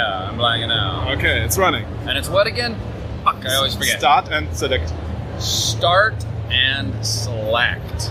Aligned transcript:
Yeah, 0.00 0.30
I'm 0.30 0.38
blanking 0.38 0.72
out. 0.72 1.18
Okay, 1.18 1.44
it's 1.44 1.58
running. 1.58 1.84
And 2.08 2.16
it's 2.16 2.28
what 2.28 2.46
again? 2.46 2.74
Fuck, 3.24 3.44
I 3.44 3.54
always 3.56 3.74
forget. 3.74 3.98
Start 3.98 4.30
and 4.30 4.56
select. 4.56 4.92
Start 5.38 6.24
and 6.50 7.06
select. 7.06 8.10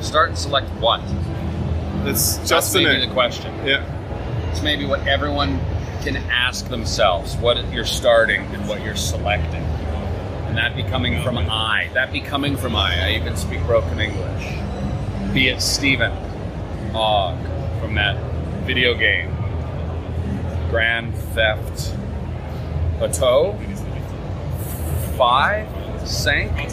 Start 0.00 0.28
and 0.28 0.38
select 0.38 0.68
what? 0.72 1.00
It's 2.04 2.36
That's 2.36 2.48
just 2.48 2.72
the 2.74 2.84
maybe 2.84 3.06
the 3.06 3.12
question. 3.12 3.54
Yeah. 3.66 3.82
It's 4.50 4.62
maybe 4.62 4.84
what 4.84 5.06
everyone 5.06 5.58
can 6.02 6.16
ask 6.30 6.68
themselves: 6.68 7.34
what 7.36 7.56
you're 7.72 7.86
starting 7.86 8.42
and 8.42 8.68
what 8.68 8.82
you're 8.82 8.94
selecting, 8.94 9.64
and 10.44 10.56
that 10.58 10.76
be 10.76 10.82
coming 10.82 11.22
from 11.22 11.38
I. 11.38 11.88
That 11.94 12.12
be 12.12 12.20
coming 12.20 12.56
from 12.58 12.76
I. 12.76 13.06
I 13.06 13.12
even 13.14 13.36
speak 13.36 13.64
broken 13.64 14.00
English. 14.00 15.32
Be 15.32 15.48
it 15.48 15.62
Stephen 15.62 16.12
Ogg 16.94 17.38
from 17.80 17.94
that 17.94 18.16
video 18.64 18.94
game, 18.94 19.35
Grand 20.70 21.14
Theft 21.14 21.94
Auto 23.00 23.58
Five, 25.16 25.68
Sank. 26.08 26.72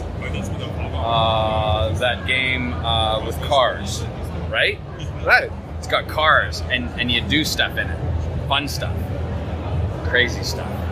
Uh, 0.95 1.90
that 2.00 2.26
game 2.27 2.73
uh, 2.73 3.26
with 3.26 3.40
cars, 3.41 4.03
right? 4.50 4.80
Right. 5.23 5.50
It's 5.77 5.88
got 5.88 6.08
cars, 6.08 6.62
and, 6.70 6.90
and 7.00 7.12
you 7.12 7.22
do 7.22 7.45
stuff 7.45 7.77
in 7.77 7.90
it. 7.90 8.48
Fun 8.48 8.67
stuff. 8.67 8.95
Crazy 10.05 10.44
stuff. 10.44 10.83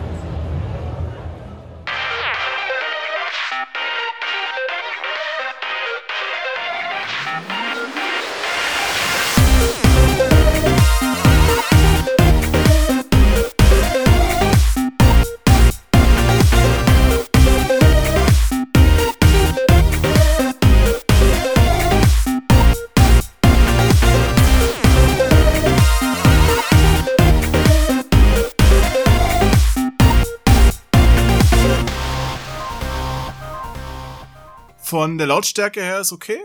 Von 35.02 35.18
der 35.18 35.26
Lautstärke 35.26 35.82
her 35.82 35.98
ist 35.98 36.12
okay. 36.12 36.38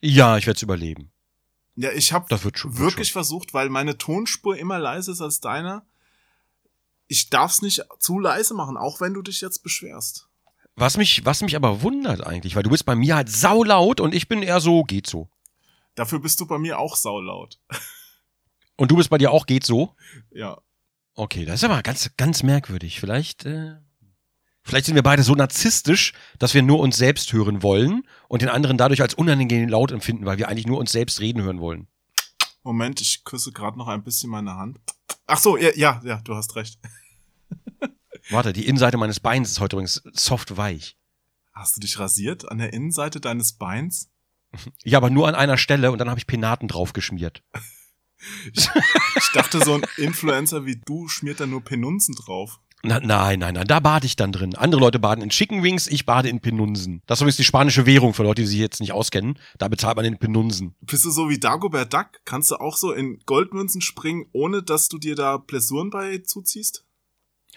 Ja, 0.00 0.38
ich 0.38 0.46
werde 0.46 0.56
es 0.56 0.62
überleben. 0.62 1.12
Ja, 1.76 1.92
ich 1.92 2.14
habe 2.14 2.30
wirklich 2.30 3.08
schon. 3.08 3.12
versucht, 3.12 3.52
weil 3.52 3.68
meine 3.68 3.98
Tonspur 3.98 4.56
immer 4.56 4.78
leiser 4.78 5.12
ist 5.12 5.20
als 5.20 5.40
deiner. 5.40 5.84
Ich 7.06 7.28
darf's 7.28 7.60
nicht 7.60 7.84
zu 7.98 8.18
leise 8.18 8.54
machen, 8.54 8.78
auch 8.78 9.02
wenn 9.02 9.12
du 9.12 9.20
dich 9.20 9.42
jetzt 9.42 9.62
beschwerst. 9.62 10.26
Was 10.74 10.96
mich, 10.96 11.26
was 11.26 11.42
mich 11.42 11.54
aber 11.54 11.82
wundert 11.82 12.26
eigentlich, 12.26 12.56
weil 12.56 12.62
du 12.62 12.70
bist 12.70 12.86
bei 12.86 12.94
mir 12.94 13.14
halt 13.14 13.28
saulaut 13.28 14.00
und 14.00 14.14
ich 14.14 14.26
bin 14.26 14.42
eher 14.42 14.60
so, 14.60 14.84
geht 14.84 15.06
so. 15.06 15.28
Dafür 15.94 16.18
bist 16.18 16.40
du 16.40 16.46
bei 16.46 16.56
mir 16.56 16.78
auch 16.78 16.96
saulaut. 16.96 17.60
Und 18.76 18.90
du 18.90 18.96
bist 18.96 19.10
bei 19.10 19.18
dir 19.18 19.32
auch, 19.32 19.44
geht 19.44 19.66
so. 19.66 19.94
Ja. 20.30 20.56
Okay, 21.12 21.44
das 21.44 21.56
ist 21.56 21.64
aber 21.64 21.82
ganz, 21.82 22.10
ganz 22.16 22.42
merkwürdig. 22.42 23.00
Vielleicht, 23.00 23.44
äh, 23.44 23.74
vielleicht 24.68 24.86
sind 24.86 24.94
wir 24.94 25.02
beide 25.02 25.22
so 25.22 25.34
narzisstisch, 25.34 26.12
dass 26.38 26.54
wir 26.54 26.62
nur 26.62 26.78
uns 26.80 26.96
selbst 26.96 27.32
hören 27.32 27.62
wollen 27.62 28.02
und 28.28 28.42
den 28.42 28.48
anderen 28.48 28.76
dadurch 28.76 29.00
als 29.02 29.14
unangenehm 29.14 29.68
laut 29.68 29.90
empfinden, 29.90 30.26
weil 30.26 30.38
wir 30.38 30.48
eigentlich 30.48 30.66
nur 30.66 30.78
uns 30.78 30.92
selbst 30.92 31.20
reden 31.20 31.42
hören 31.42 31.60
wollen. 31.60 31.88
Moment, 32.62 33.00
ich 33.00 33.24
küsse 33.24 33.52
gerade 33.52 33.78
noch 33.78 33.88
ein 33.88 34.04
bisschen 34.04 34.30
meine 34.30 34.56
Hand. 34.56 34.78
Ach 35.26 35.38
so, 35.38 35.56
ja, 35.56 35.70
ja, 35.74 36.00
ja, 36.04 36.20
du 36.22 36.34
hast 36.34 36.54
recht. 36.56 36.78
Warte, 38.30 38.52
die 38.52 38.66
Innenseite 38.66 38.98
meines 38.98 39.20
Beins 39.20 39.50
ist 39.50 39.60
heute 39.60 39.76
übrigens 39.76 40.02
soft 40.12 40.56
weich. 40.56 40.96
Hast 41.54 41.76
du 41.76 41.80
dich 41.80 41.98
rasiert 41.98 42.50
an 42.50 42.58
der 42.58 42.72
Innenseite 42.72 43.20
deines 43.20 43.54
Beins? 43.54 44.10
Ja, 44.84 44.98
aber 44.98 45.10
nur 45.10 45.28
an 45.28 45.34
einer 45.34 45.56
Stelle 45.56 45.90
und 45.92 45.98
dann 45.98 46.10
habe 46.10 46.20
ich 46.20 46.26
Penaten 46.26 46.68
draufgeschmiert. 46.68 47.42
Ich 48.52 49.32
dachte, 49.32 49.62
so 49.64 49.74
ein 49.74 49.82
Influencer 49.96 50.66
wie 50.66 50.76
du 50.76 51.08
schmiert 51.08 51.40
da 51.40 51.46
nur 51.46 51.62
Penunzen 51.62 52.14
drauf. 52.14 52.60
Na, 52.84 53.00
nein, 53.00 53.40
nein, 53.40 53.54
nein, 53.54 53.66
da 53.66 53.80
bade 53.80 54.06
ich 54.06 54.14
dann 54.14 54.30
drin. 54.30 54.54
Andere 54.54 54.80
Leute 54.80 55.00
baden 55.00 55.20
in 55.22 55.30
Chicken 55.30 55.64
Wings, 55.64 55.88
ich 55.88 56.06
bade 56.06 56.28
in 56.28 56.40
Penunsen. 56.40 57.02
Das 57.06 57.18
ist 57.18 57.22
übrigens 57.22 57.36
die 57.36 57.44
spanische 57.44 57.86
Währung 57.86 58.14
für 58.14 58.22
Leute, 58.22 58.42
die 58.42 58.46
sich 58.48 58.58
jetzt 58.60 58.80
nicht 58.80 58.92
auskennen. 58.92 59.36
Da 59.58 59.66
bezahlt 59.66 59.96
man 59.96 60.04
in 60.04 60.18
Penunsen. 60.18 60.76
Bist 60.80 61.04
du 61.04 61.10
so 61.10 61.28
wie 61.28 61.38
Dagobert 61.38 61.92
Duck? 61.92 62.06
Kannst 62.24 62.52
du 62.52 62.56
auch 62.56 62.76
so 62.76 62.92
in 62.92 63.18
Goldmünzen 63.26 63.80
springen, 63.80 64.26
ohne 64.32 64.62
dass 64.62 64.88
du 64.88 64.98
dir 64.98 65.16
da 65.16 65.38
Blessuren 65.38 65.90
bei 65.90 66.18
zuziehst? 66.18 66.84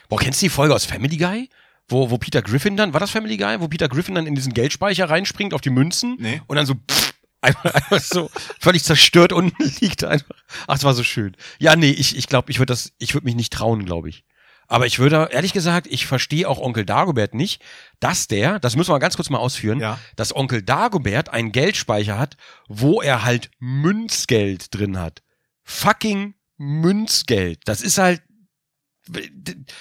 Boah, 0.09 0.19
kennst 0.19 0.41
du 0.41 0.47
die 0.47 0.49
Folge 0.49 0.73
aus 0.73 0.85
Family 0.85 1.17
Guy? 1.17 1.49
Wo, 1.87 2.09
wo 2.09 2.17
Peter 2.17 2.41
Griffin 2.41 2.75
dann, 2.75 2.93
war 2.93 2.99
das 2.99 3.11
Family 3.11 3.37
Guy? 3.37 3.59
Wo 3.59 3.67
Peter 3.67 3.89
Griffin 3.89 4.15
dann 4.15 4.25
in 4.25 4.33
diesen 4.33 4.53
Geldspeicher 4.53 5.07
reinspringt 5.09 5.53
auf 5.53 5.61
die 5.61 5.69
Münzen 5.69 6.17
Nee. 6.19 6.41
und 6.47 6.55
dann 6.55 6.65
so 6.65 6.73
pff, 6.75 7.13
einfach, 7.41 7.65
einfach 7.73 7.99
so 7.99 8.31
völlig 8.59 8.83
zerstört 8.83 9.33
unten 9.33 9.63
liegt 9.81 10.03
einfach. 10.03 10.35
Ach, 10.67 10.73
das 10.75 10.83
war 10.83 10.93
so 10.95 11.03
schön. 11.03 11.35
Ja, 11.59 11.75
nee, 11.75 11.91
ich, 11.91 12.17
ich 12.17 12.27
glaube, 12.27 12.49
ich 12.51 12.57
würde 12.59 12.71
das, 12.71 12.93
ich 12.97 13.13
würde 13.13 13.25
mich 13.25 13.35
nicht 13.35 13.53
trauen, 13.53 13.85
glaube 13.85 14.09
ich. 14.09 14.23
Aber 14.71 14.85
ich 14.85 14.99
würde, 14.99 15.27
ehrlich 15.33 15.51
gesagt, 15.51 15.85
ich 15.87 16.05
verstehe 16.07 16.47
auch 16.47 16.57
Onkel 16.57 16.85
Dagobert 16.85 17.33
nicht, 17.33 17.61
dass 17.99 18.27
der, 18.29 18.57
das 18.57 18.77
müssen 18.77 18.89
wir 18.93 18.99
ganz 18.99 19.17
kurz 19.17 19.29
mal 19.29 19.37
ausführen, 19.37 19.81
Ja. 19.81 19.99
dass 20.15 20.33
Onkel 20.33 20.61
Dagobert 20.61 21.27
einen 21.27 21.51
Geldspeicher 21.51 22.17
hat, 22.17 22.37
wo 22.69 23.01
er 23.01 23.25
halt 23.25 23.51
Münzgeld 23.59 24.73
drin 24.73 24.97
hat. 24.97 25.23
Fucking 25.65 26.35
Münzgeld. 26.55 27.59
Das 27.65 27.81
ist 27.81 27.97
halt, 27.97 28.21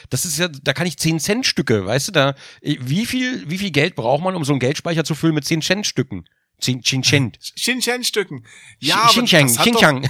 das 0.09 0.25
ist 0.25 0.39
ja, 0.39 0.49
da 0.49 0.73
kann 0.73 0.89
ich 0.89 0.97
10 0.99 1.21
Cent 1.21 1.47
Stücke, 1.47 1.87
weißt 1.87 2.09
du, 2.09 2.12
da, 2.12 2.34
wie 2.61 3.07
viel, 3.07 3.49
wie 3.49 3.59
viel 3.59 3.71
Geld 3.71 3.95
braucht 3.95 4.25
man, 4.25 4.34
um 4.34 4.45
so 4.45 4.53
einen 4.53 4.59
Geldspeicher 4.59 5.05
zu 5.05 5.15
füllen 5.15 5.37
mit 5.37 5.45
10 5.45 5.62
Cent 5.62 5.87
Stücken? 5.87 6.25
10, 6.61 6.83
10 6.83 7.03
Cent. 7.05 7.39
Ja, 8.81 9.07
Xinjiang, 9.07 9.47
das 9.47 9.59
hat 9.59 9.67
doch, 9.69 9.72
Xinjiang. 9.72 10.09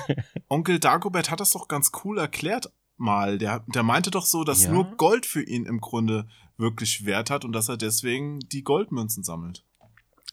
Onkel 0.49 0.79
Dagobert 0.81 1.31
hat 1.31 1.41
das 1.41 1.51
doch 1.51 1.69
ganz 1.69 1.93
cool 2.03 2.19
erklärt 2.19 2.71
mal. 3.01 3.39
Der, 3.39 3.65
der 3.67 3.83
meinte 3.83 4.11
doch 4.11 4.25
so, 4.27 4.45
dass 4.45 4.65
Ja. 4.65 4.73
nur 4.73 4.85
Gold 4.97 5.27
für 5.27 5.43
ihn 5.43 5.67
im 5.67 5.81
Grunde 5.81 6.29
wirklich 6.57 7.05
Wert 7.07 7.31
hat 7.31 7.45
und 7.45 7.53
dass 7.53 7.69
er 7.69 7.77
deswegen 7.77 8.39
die 8.41 8.63
Goldmünzen 8.63 9.25
sammelt. 9.25 9.65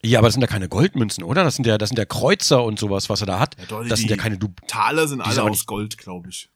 Ja, 0.04 0.20
aber 0.20 0.28
das 0.28 0.34
sind 0.36 0.42
ja 0.42 0.48
keine 0.48 0.70
Goldmünzen, 0.70 1.24
oder? 1.24 1.44
Das 1.44 1.56
sind 1.56 1.66
ja, 1.66 1.78
das 1.78 1.90
sind 1.90 1.98
ja 1.98 2.06
Kreuzer 2.06 2.64
und 2.64 2.78
sowas, 2.78 3.10
was 3.10 3.22
er 3.22 3.28
da 3.28 3.40
hat. 3.40 3.56
Ja, 3.60 3.66
doch, 3.66 3.88
das 3.88 4.00
sind 4.00 4.10
ja 4.12 4.18
keine, 4.18 4.38
du 4.38 4.50
Taler 4.68 5.08
sind 5.08 5.24
sind 5.24 5.28
alle 5.28 5.42
auch 5.42 5.46
aus 5.50 5.58
nicht- 5.60 5.68
Gold, 5.68 5.98
glaube 5.98 6.30
ich. 6.30 6.50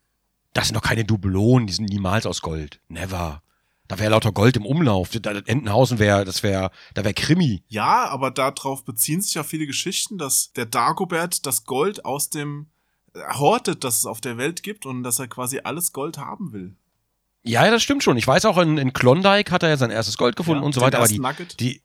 das 0.52 0.68
sind 0.68 0.76
doch 0.76 0.82
keine 0.82 1.04
Dublonen, 1.04 1.66
die 1.66 1.72
sind 1.72 1.88
niemals 1.88 2.26
aus 2.26 2.40
Gold. 2.42 2.80
Never. 2.88 3.42
Da 3.88 3.98
wäre 3.98 4.10
lauter 4.12 4.30
Gold 4.32 4.56
im 4.56 4.64
Umlauf. 4.64 5.10
Da, 5.10 5.32
Entenhausen 5.32 5.98
wäre, 5.98 6.24
das 6.24 6.42
wäre, 6.42 6.70
da 6.94 7.02
wäre 7.04 7.14
Krimi. 7.14 7.62
Ja, 7.68 8.08
aber 8.08 8.30
darauf 8.30 8.84
beziehen 8.84 9.20
sich 9.20 9.34
ja 9.34 9.42
viele 9.42 9.66
Geschichten, 9.66 10.18
dass 10.18 10.52
der 10.52 10.66
Dagobert 10.66 11.44
das 11.44 11.64
Gold 11.64 12.04
aus 12.04 12.30
dem 12.30 12.68
hortet, 13.34 13.84
das 13.84 13.98
es 13.98 14.06
auf 14.06 14.20
der 14.20 14.36
Welt 14.38 14.62
gibt 14.62 14.86
und 14.86 15.02
dass 15.02 15.18
er 15.18 15.28
quasi 15.28 15.60
alles 15.64 15.92
Gold 15.92 16.18
haben 16.18 16.52
will. 16.52 16.74
Ja, 17.44 17.64
ja, 17.64 17.70
das 17.72 17.82
stimmt 17.82 18.02
schon. 18.04 18.16
Ich 18.16 18.26
weiß 18.26 18.44
auch, 18.44 18.56
in, 18.58 18.78
in 18.78 18.92
Klondike 18.92 19.50
hat 19.50 19.62
er 19.62 19.68
ja 19.70 19.76
sein 19.76 19.90
erstes 19.90 20.16
Gold 20.16 20.36
gefunden 20.36 20.62
Ja, 20.62 20.66
und 20.66 20.74
so 20.74 20.80
weiter. 20.80 20.98
Aber 20.98 21.08
die, 21.08 21.18
Nugget. 21.18 21.58
die, 21.58 21.82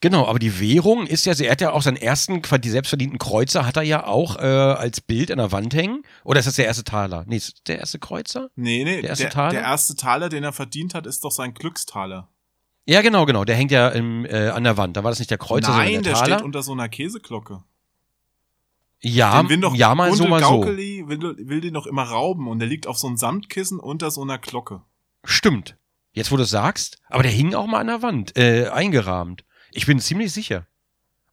genau, 0.00 0.26
aber 0.26 0.38
die 0.38 0.60
Währung 0.60 1.06
ist 1.06 1.24
ja, 1.24 1.32
er 1.32 1.50
hat 1.52 1.60
ja 1.62 1.72
auch 1.72 1.80
seinen 1.80 1.96
ersten, 1.96 2.42
die 2.42 2.68
selbstverdienten 2.70 3.18
Kreuzer 3.18 3.64
hat 3.66 3.76
er 3.78 3.82
ja 3.82 4.06
auch 4.06 4.36
äh, 4.36 4.42
als 4.42 5.00
Bild 5.00 5.30
an 5.30 5.38
der 5.38 5.52
Wand 5.52 5.74
hängen. 5.74 6.02
Oder 6.22 6.40
ist 6.40 6.46
das 6.46 6.56
der 6.56 6.66
erste 6.66 6.84
Taler? 6.84 7.24
Nee, 7.26 7.36
ist 7.36 7.54
das 7.54 7.62
der 7.64 7.78
erste 7.78 7.98
Kreuzer? 7.98 8.50
Nee, 8.56 8.84
nee, 8.84 9.00
Der 9.00 9.10
erste 9.10 9.24
der, 9.24 9.32
Taler? 9.32 9.50
der 9.52 9.62
erste 9.62 9.96
Taler, 9.96 10.28
den 10.28 10.44
er 10.44 10.52
verdient 10.52 10.94
hat, 10.94 11.06
ist 11.06 11.24
doch 11.24 11.32
sein 11.32 11.54
Glückstaler. 11.54 12.28
Ja, 12.86 13.00
genau, 13.00 13.24
genau. 13.24 13.44
Der 13.44 13.56
hängt 13.56 13.70
ja 13.70 13.88
im, 13.88 14.26
äh, 14.26 14.48
an 14.50 14.64
der 14.64 14.76
Wand. 14.76 14.98
Da 14.98 15.02
war 15.02 15.10
das 15.10 15.18
nicht 15.18 15.30
der 15.30 15.38
Kreuzer, 15.38 15.70
Nein, 15.70 15.86
sondern 15.94 16.02
der, 16.02 16.12
der 16.12 16.20
Taler. 16.20 16.34
steht 16.34 16.44
unter 16.44 16.62
so 16.62 16.72
einer 16.72 16.90
Käseglocke. 16.90 17.64
Ja, 19.04 19.42
den 19.42 19.48
will 19.48 19.60
doch 19.60 19.74
ja, 19.74 19.94
mal 19.94 20.12
so, 20.14 20.26
mal 20.26 20.42
so. 20.42 20.64
Will, 20.64 21.36
will 21.38 21.60
den 21.60 21.74
doch 21.74 21.86
immer 21.86 22.04
rauben 22.04 22.48
und 22.48 22.58
der 22.58 22.68
liegt 22.68 22.86
auf 22.86 22.98
so 22.98 23.06
einem 23.06 23.16
Samtkissen 23.16 23.78
unter 23.80 24.10
so 24.10 24.22
einer 24.22 24.38
Glocke. 24.38 24.82
Stimmt. 25.24 25.76
Jetzt, 26.12 26.30
wo 26.30 26.36
du 26.36 26.42
es 26.44 26.50
sagst, 26.50 26.98
aber 27.08 27.22
der 27.22 27.32
hing 27.32 27.54
auch 27.54 27.66
mal 27.66 27.80
an 27.80 27.88
der 27.88 28.02
Wand, 28.02 28.36
äh, 28.36 28.68
eingerahmt. 28.68 29.44
Ich 29.72 29.86
bin 29.86 29.98
ziemlich 29.98 30.32
sicher. 30.32 30.66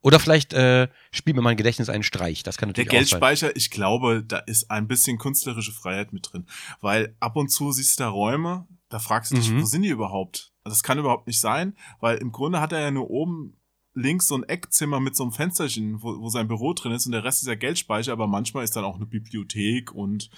Oder 0.01 0.19
vielleicht 0.19 0.53
äh, 0.53 0.87
spielt 1.11 1.35
mir 1.35 1.43
mein 1.43 1.57
Gedächtnis 1.57 1.87
einen 1.87 2.01
Streich. 2.01 2.41
Das 2.41 2.57
kann 2.57 2.73
Der 2.73 2.83
natürlich 2.83 2.89
auch 2.89 2.93
sein. 3.11 3.19
Geldspeicher, 3.19 3.55
ich 3.55 3.69
glaube, 3.69 4.23
da 4.27 4.39
ist 4.39 4.71
ein 4.71 4.87
bisschen 4.87 5.19
künstlerische 5.19 5.71
Freiheit 5.71 6.11
mit 6.11 6.29
drin. 6.31 6.47
Weil 6.79 7.15
ab 7.19 7.35
und 7.35 7.49
zu 7.49 7.71
siehst 7.71 7.99
du 7.99 8.03
da 8.03 8.09
Räume, 8.09 8.67
da 8.89 8.97
fragst 8.97 9.31
du 9.31 9.35
dich, 9.35 9.51
Mhm. 9.51 9.61
wo 9.61 9.65
sind 9.65 9.83
die 9.83 9.89
überhaupt? 9.89 10.51
Das 10.63 10.81
kann 10.81 10.97
überhaupt 10.97 11.27
nicht 11.27 11.39
sein, 11.39 11.75
weil 11.99 12.17
im 12.17 12.31
Grunde 12.31 12.59
hat 12.59 12.71
er 12.71 12.79
ja 12.81 12.89
nur 12.91 13.11
oben 13.11 13.55
links 13.93 14.27
so 14.27 14.35
ein 14.35 14.43
Eckzimmer 14.43 14.99
mit 14.99 15.15
so 15.15 15.23
einem 15.23 15.31
Fensterchen, 15.31 16.01
wo, 16.01 16.19
wo 16.19 16.29
sein 16.29 16.47
Büro 16.47 16.73
drin 16.73 16.91
ist 16.91 17.05
und 17.05 17.11
der 17.11 17.23
Rest 17.23 17.41
ist 17.41 17.47
ja 17.47 17.55
Geldspeicher, 17.55 18.13
aber 18.13 18.27
manchmal 18.27 18.63
ist 18.63 18.75
dann 18.75 18.85
auch 18.85 18.95
eine 18.95 19.05
Bibliothek 19.05 19.91
und 19.93 20.29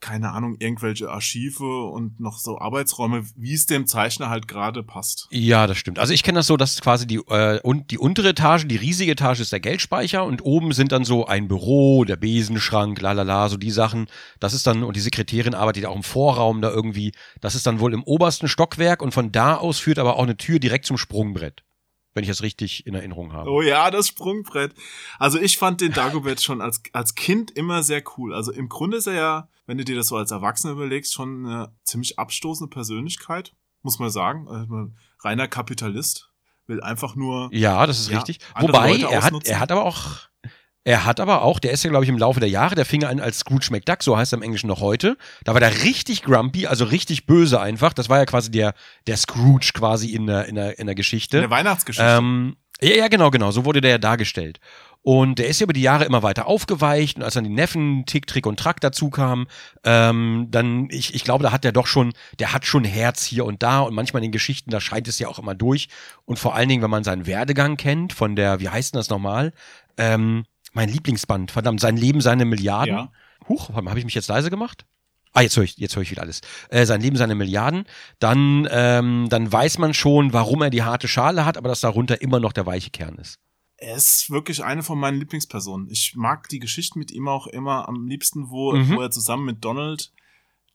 keine 0.00 0.30
Ahnung, 0.32 0.56
irgendwelche 0.58 1.10
Archive 1.10 1.84
und 1.90 2.20
noch 2.20 2.38
so 2.38 2.58
Arbeitsräume, 2.58 3.24
wie 3.36 3.52
es 3.52 3.66
dem 3.66 3.86
Zeichner 3.86 4.30
halt 4.30 4.48
gerade 4.48 4.82
passt. 4.82 5.28
Ja, 5.30 5.66
das 5.66 5.76
stimmt. 5.76 5.98
Also 5.98 6.14
ich 6.14 6.22
kenne 6.22 6.38
das 6.38 6.46
so, 6.46 6.56
dass 6.56 6.80
quasi 6.80 7.06
die, 7.06 7.16
äh, 7.16 7.60
und 7.60 7.90
die 7.90 7.98
untere 7.98 8.30
Etage, 8.30 8.66
die 8.66 8.76
riesige 8.76 9.12
Etage 9.12 9.40
ist 9.40 9.52
der 9.52 9.60
Geldspeicher 9.60 10.24
und 10.24 10.42
oben 10.42 10.72
sind 10.72 10.92
dann 10.92 11.04
so 11.04 11.26
ein 11.26 11.48
Büro, 11.48 12.04
der 12.04 12.16
Besenschrank, 12.16 13.00
lalala, 13.00 13.48
so 13.48 13.56
die 13.56 13.70
Sachen. 13.70 14.06
Das 14.40 14.54
ist 14.54 14.66
dann, 14.66 14.82
und 14.82 14.96
die 14.96 15.00
Sekretärin 15.00 15.54
arbeitet 15.54 15.84
auch 15.84 15.96
im 15.96 16.02
Vorraum 16.02 16.62
da 16.62 16.70
irgendwie. 16.70 17.12
Das 17.40 17.54
ist 17.54 17.66
dann 17.66 17.80
wohl 17.80 17.92
im 17.92 18.02
obersten 18.02 18.48
Stockwerk 18.48 19.02
und 19.02 19.12
von 19.12 19.32
da 19.32 19.56
aus 19.56 19.78
führt 19.78 19.98
aber 19.98 20.16
auch 20.16 20.22
eine 20.22 20.36
Tür 20.38 20.58
direkt 20.58 20.86
zum 20.86 20.96
Sprungbrett. 20.96 21.62
Wenn 22.12 22.24
ich 22.24 22.28
das 22.28 22.42
richtig 22.42 22.86
in 22.86 22.94
Erinnerung 22.94 23.32
habe. 23.32 23.50
Oh 23.50 23.62
ja, 23.62 23.90
das 23.90 24.08
Sprungbrett. 24.08 24.74
Also 25.18 25.38
ich 25.38 25.58
fand 25.58 25.80
den 25.80 25.92
Dagobert 25.92 26.42
schon 26.42 26.60
als, 26.60 26.82
als 26.92 27.14
Kind 27.14 27.52
immer 27.52 27.82
sehr 27.82 28.02
cool. 28.16 28.34
Also 28.34 28.52
im 28.52 28.68
Grunde 28.68 28.96
ist 28.96 29.06
er 29.06 29.14
ja, 29.14 29.48
wenn 29.66 29.78
du 29.78 29.84
dir 29.84 29.96
das 29.96 30.08
so 30.08 30.16
als 30.16 30.32
Erwachsener 30.32 30.72
überlegst, 30.72 31.14
schon 31.14 31.46
eine 31.46 31.72
ziemlich 31.84 32.18
abstoßende 32.18 32.68
Persönlichkeit, 32.68 33.54
muss 33.82 33.98
man 33.98 34.10
sagen. 34.10 34.48
Also 34.48 34.90
reiner 35.20 35.46
Kapitalist. 35.46 36.30
Will 36.66 36.80
einfach 36.80 37.16
nur. 37.16 37.48
Ja, 37.52 37.84
das 37.84 37.98
ist 37.98 38.10
Ja, 38.10 38.18
richtig. 38.18 38.38
Wobei, 38.56 38.92
Leute 38.92 39.06
er 39.10 39.22
hat, 39.24 39.44
er 39.44 39.58
hat 39.58 39.72
aber 39.72 39.84
auch, 39.84 40.29
er 40.84 41.04
hat 41.04 41.20
aber 41.20 41.42
auch, 41.42 41.58
der 41.58 41.72
ist 41.72 41.84
ja, 41.84 41.90
glaube 41.90 42.04
ich, 42.04 42.08
im 42.08 42.18
Laufe 42.18 42.40
der 42.40 42.48
Jahre, 42.48 42.74
der 42.74 42.86
fing 42.86 43.04
an 43.04 43.20
als 43.20 43.40
Scrooge 43.40 43.68
McDuck, 43.70 44.02
so 44.02 44.16
heißt 44.16 44.32
er 44.32 44.38
im 44.38 44.42
Englischen 44.42 44.68
noch 44.68 44.80
heute. 44.80 45.16
Da 45.44 45.52
war 45.52 45.60
der 45.60 45.82
richtig 45.82 46.22
grumpy, 46.22 46.66
also 46.66 46.84
richtig 46.84 47.26
böse 47.26 47.60
einfach. 47.60 47.92
Das 47.92 48.08
war 48.08 48.18
ja 48.18 48.26
quasi 48.26 48.50
der, 48.50 48.74
der 49.06 49.16
Scrooge 49.16 49.72
quasi 49.74 50.10
in 50.10 50.26
der, 50.26 50.46
in 50.46 50.54
der, 50.54 50.78
in 50.78 50.86
der 50.86 50.94
Geschichte. 50.94 51.36
In 51.36 51.42
der 51.42 51.50
Weihnachtsgeschichte. 51.50 52.08
Ähm, 52.18 52.56
ja, 52.80 52.94
ja, 52.94 53.08
genau, 53.08 53.30
genau. 53.30 53.50
So 53.50 53.66
wurde 53.66 53.82
der 53.82 53.90
ja 53.90 53.98
dargestellt. 53.98 54.58
Und 55.02 55.38
der 55.38 55.48
ist 55.48 55.60
ja 55.60 55.64
über 55.64 55.72
die 55.72 55.80
Jahre 55.82 56.04
immer 56.04 56.22
weiter 56.22 56.46
aufgeweicht 56.46 57.16
und 57.16 57.22
als 57.22 57.32
dann 57.32 57.44
die 57.44 57.50
Neffen 57.50 58.04
Tick, 58.04 58.26
Trick 58.26 58.46
und 58.46 58.58
Track 58.58 58.80
dazu 58.80 59.08
kamen, 59.08 59.46
ähm, 59.82 60.48
dann, 60.50 60.88
ich, 60.90 61.14
ich 61.14 61.24
glaube, 61.24 61.42
da 61.42 61.52
hat 61.52 61.64
der 61.64 61.72
doch 61.72 61.86
schon, 61.86 62.12
der 62.38 62.52
hat 62.52 62.66
schon 62.66 62.84
Herz 62.84 63.24
hier 63.24 63.46
und 63.46 63.62
da 63.62 63.80
und 63.80 63.94
manchmal 63.94 64.20
in 64.20 64.28
den 64.28 64.32
Geschichten, 64.32 64.70
da 64.70 64.78
scheint 64.78 65.08
es 65.08 65.18
ja 65.18 65.28
auch 65.28 65.38
immer 65.38 65.54
durch. 65.54 65.88
Und 66.26 66.38
vor 66.38 66.54
allen 66.54 66.68
Dingen, 66.68 66.82
wenn 66.82 66.90
man 66.90 67.04
seinen 67.04 67.26
Werdegang 67.26 67.78
kennt, 67.78 68.12
von 68.12 68.36
der, 68.36 68.60
wie 68.60 68.68
heißt 68.68 68.92
denn 68.92 68.98
das 68.98 69.08
nochmal? 69.08 69.52
Ähm, 69.96 70.44
mein 70.72 70.88
Lieblingsband, 70.88 71.50
verdammt, 71.50 71.80
sein 71.80 71.96
Leben, 71.96 72.20
seine 72.20 72.44
Milliarden. 72.44 72.94
Ja. 72.94 73.12
Huch, 73.48 73.70
habe 73.70 73.98
ich 73.98 74.04
mich 74.04 74.14
jetzt 74.14 74.28
leise 74.28 74.50
gemacht? 74.50 74.84
Ah, 75.32 75.42
jetzt 75.42 75.56
höre 75.56 75.64
ich, 75.64 75.76
jetzt 75.78 75.94
höre 75.94 76.02
ich 76.02 76.10
wieder 76.10 76.22
alles. 76.22 76.40
Äh, 76.70 76.86
sein 76.86 77.00
Leben, 77.00 77.16
seine 77.16 77.34
Milliarden. 77.36 77.84
Dann, 78.18 78.66
ähm, 78.70 79.28
dann 79.30 79.50
weiß 79.52 79.78
man 79.78 79.94
schon, 79.94 80.32
warum 80.32 80.62
er 80.62 80.70
die 80.70 80.82
harte 80.82 81.06
Schale 81.08 81.44
hat, 81.44 81.56
aber 81.56 81.68
dass 81.68 81.80
darunter 81.80 82.20
immer 82.20 82.40
noch 82.40 82.52
der 82.52 82.66
weiche 82.66 82.90
Kern 82.90 83.16
ist. 83.16 83.38
er 83.82 83.96
ist 83.96 84.28
wirklich 84.30 84.62
eine 84.62 84.82
von 84.82 84.98
meinen 84.98 85.18
Lieblingspersonen. 85.18 85.88
Ich 85.88 86.14
mag 86.14 86.48
die 86.50 86.58
Geschichten 86.58 86.98
mit 86.98 87.10
ihm 87.12 87.28
auch 87.28 87.46
immer 87.46 87.88
am 87.88 88.06
liebsten, 88.06 88.50
wo, 88.50 88.72
Mhm. 88.74 88.96
wo 88.96 89.00
er 89.00 89.10
zusammen 89.10 89.46
mit 89.46 89.64
Donald, 89.64 90.12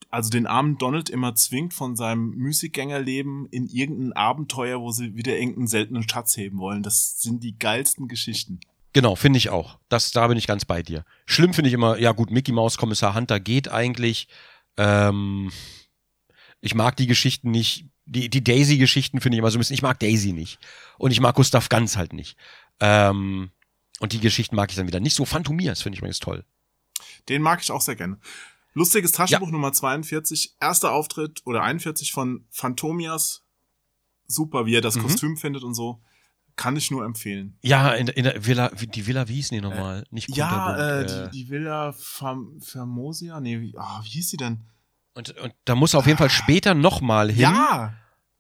also 0.09 0.29
den 0.31 0.47
armen 0.47 0.77
Donald 0.79 1.09
immer 1.11 1.35
zwingt 1.35 1.73
von 1.75 1.95
seinem 1.95 2.29
Müßiggängerleben 2.31 3.45
in 3.51 3.67
irgendein 3.67 4.13
Abenteuer, 4.13 4.81
wo 4.81 4.89
sie 4.91 5.15
wieder 5.15 5.37
irgendeinen 5.37 5.67
seltenen 5.67 6.09
Schatz 6.09 6.35
heben 6.35 6.57
wollen. 6.57 6.81
Das 6.81 7.21
sind 7.21 7.43
die 7.43 7.57
geilsten 7.59 8.07
Geschichten. 8.07 8.59
Genau, 8.95 9.17
finde 9.17 9.35
ich 9.35 9.49
auch. 9.49 9.77
Das, 9.89 10.11
da 10.11 10.25
bin 10.25 10.37
ich 10.37 10.47
ganz 10.47 10.63
bei 10.63 10.81
dir. 10.81 11.03
Schlimm 11.25 11.53
finde 11.53 11.67
ich 11.67 11.73
immer, 11.73 11.99
ja 11.99 12.13
gut, 12.13 12.31
Mickey 12.31 12.53
Mouse, 12.53 12.77
Kommissar 12.77 13.13
Hunter 13.13 13.41
geht 13.41 13.67
eigentlich. 13.67 14.29
Ähm, 14.77 15.51
ich 16.61 16.75
mag 16.75 16.95
die 16.95 17.05
Geschichten 17.05 17.51
nicht. 17.51 17.87
Die, 18.05 18.29
die 18.29 18.41
Daisy-Geschichten 18.41 19.19
finde 19.19 19.35
ich 19.35 19.39
immer 19.39 19.51
so 19.51 19.57
ein 19.57 19.59
bisschen, 19.59 19.73
ich 19.73 19.81
mag 19.81 19.99
Daisy 19.99 20.31
nicht. 20.31 20.59
Und 20.97 21.11
ich 21.11 21.19
mag 21.19 21.35
Gustav 21.35 21.67
Ganz 21.67 21.97
halt 21.97 22.13
nicht. 22.13 22.37
Ähm, 22.79 23.51
und 23.99 24.13
die 24.13 24.21
Geschichten 24.21 24.55
mag 24.55 24.69
ich 24.69 24.77
dann 24.77 24.87
wieder 24.87 25.01
nicht 25.01 25.15
so. 25.15 25.25
Phantomias 25.25 25.81
finde 25.81 25.95
ich 25.95 25.99
übrigens 25.99 26.21
toll. 26.21 26.45
Den 27.27 27.41
mag 27.41 27.61
ich 27.61 27.71
auch 27.71 27.81
sehr 27.81 27.97
gerne. 27.97 28.17
Lustiges 28.75 29.11
Taschenbuch 29.11 29.51
Nummer 29.51 29.73
42, 29.73 30.55
erster 30.61 30.93
Auftritt 30.93 31.41
oder 31.43 31.63
41 31.63 32.13
von 32.13 32.45
Phantomias. 32.49 33.43
Super, 34.25 34.65
wie 34.65 34.77
er 34.77 34.81
das 34.81 34.95
Mhm. 34.95 35.01
Kostüm 35.01 35.35
findet 35.35 35.63
und 35.63 35.73
so. 35.73 36.01
Kann 36.55 36.75
ich 36.77 36.89
nur 36.89 37.03
empfehlen. 37.03 37.57
Ja, 37.61 37.91
in, 37.93 38.05
der- 38.05 38.15
in 38.17 38.23
der 38.23 38.45
Villa, 38.45 38.71
wie- 38.77 38.87
die 38.87 39.05
Villa, 39.07 39.27
wie 39.27 39.35
hieß 39.35 39.49
die 39.49 39.59
nochmal? 39.61 40.05
Nicht 40.09 40.35
Ja, 40.35 41.01
äh, 41.01 41.05
die, 41.31 41.31
die 41.43 41.49
Villa 41.49 41.91
Fam 41.91 42.59
Famosia, 42.61 43.41
nee, 43.41 43.59
wie, 43.59 43.73
ah, 43.77 43.99
wie 44.03 44.09
hieß 44.09 44.29
sie 44.29 44.37
denn? 44.37 44.61
und, 45.15 45.37
und 45.37 45.53
da 45.65 45.75
muss 45.75 45.93
er 45.93 45.99
auf 45.99 46.07
jeden 46.07 46.17
Fall 46.17 46.29
später 46.29 46.73
nochmal 46.73 47.29
hin. 47.29 47.41
Ja, 47.41 47.93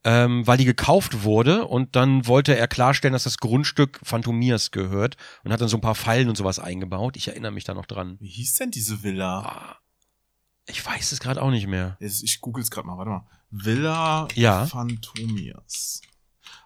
ähm, 0.05 0.45
weil 0.45 0.57
die 0.57 0.65
gekauft 0.65 1.23
wurde 1.23 1.65
und 1.65 1.95
dann 1.95 2.27
wollte 2.27 2.55
er 2.55 2.67
klarstellen, 2.67 3.13
dass 3.13 3.23
das 3.23 3.37
Grundstück 3.39 3.99
Phantomias 4.03 4.69
gehört 4.71 5.17
und 5.43 5.51
hat 5.51 5.59
dann 5.61 5.67
so 5.67 5.77
ein 5.77 5.81
paar 5.81 5.95
Fallen 5.95 6.29
und 6.29 6.35
sowas 6.37 6.59
eingebaut. 6.59 7.17
Ich 7.17 7.27
erinnere 7.27 7.51
mich 7.51 7.63
da 7.63 7.73
noch 7.73 7.85
dran. 7.87 8.17
wie 8.19 8.27
hieß 8.29 8.53
denn 8.55 8.71
diese 8.71 9.01
Villa? 9.03 9.39
Ah, 9.39 9.77
ich 10.67 10.85
weiß 10.85 11.11
es 11.11 11.19
gerade 11.19 11.41
auch 11.41 11.49
nicht 11.49 11.67
mehr. 11.67 11.97
Jetzt, 11.99 12.23
ich 12.23 12.39
google's 12.39 12.69
gerade 12.71 12.87
mal, 12.87 12.97
warte 12.97 13.09
mal. 13.11 13.25
Villa 13.51 14.27
Ja. 14.35 14.65
Phantomias. 14.67 16.01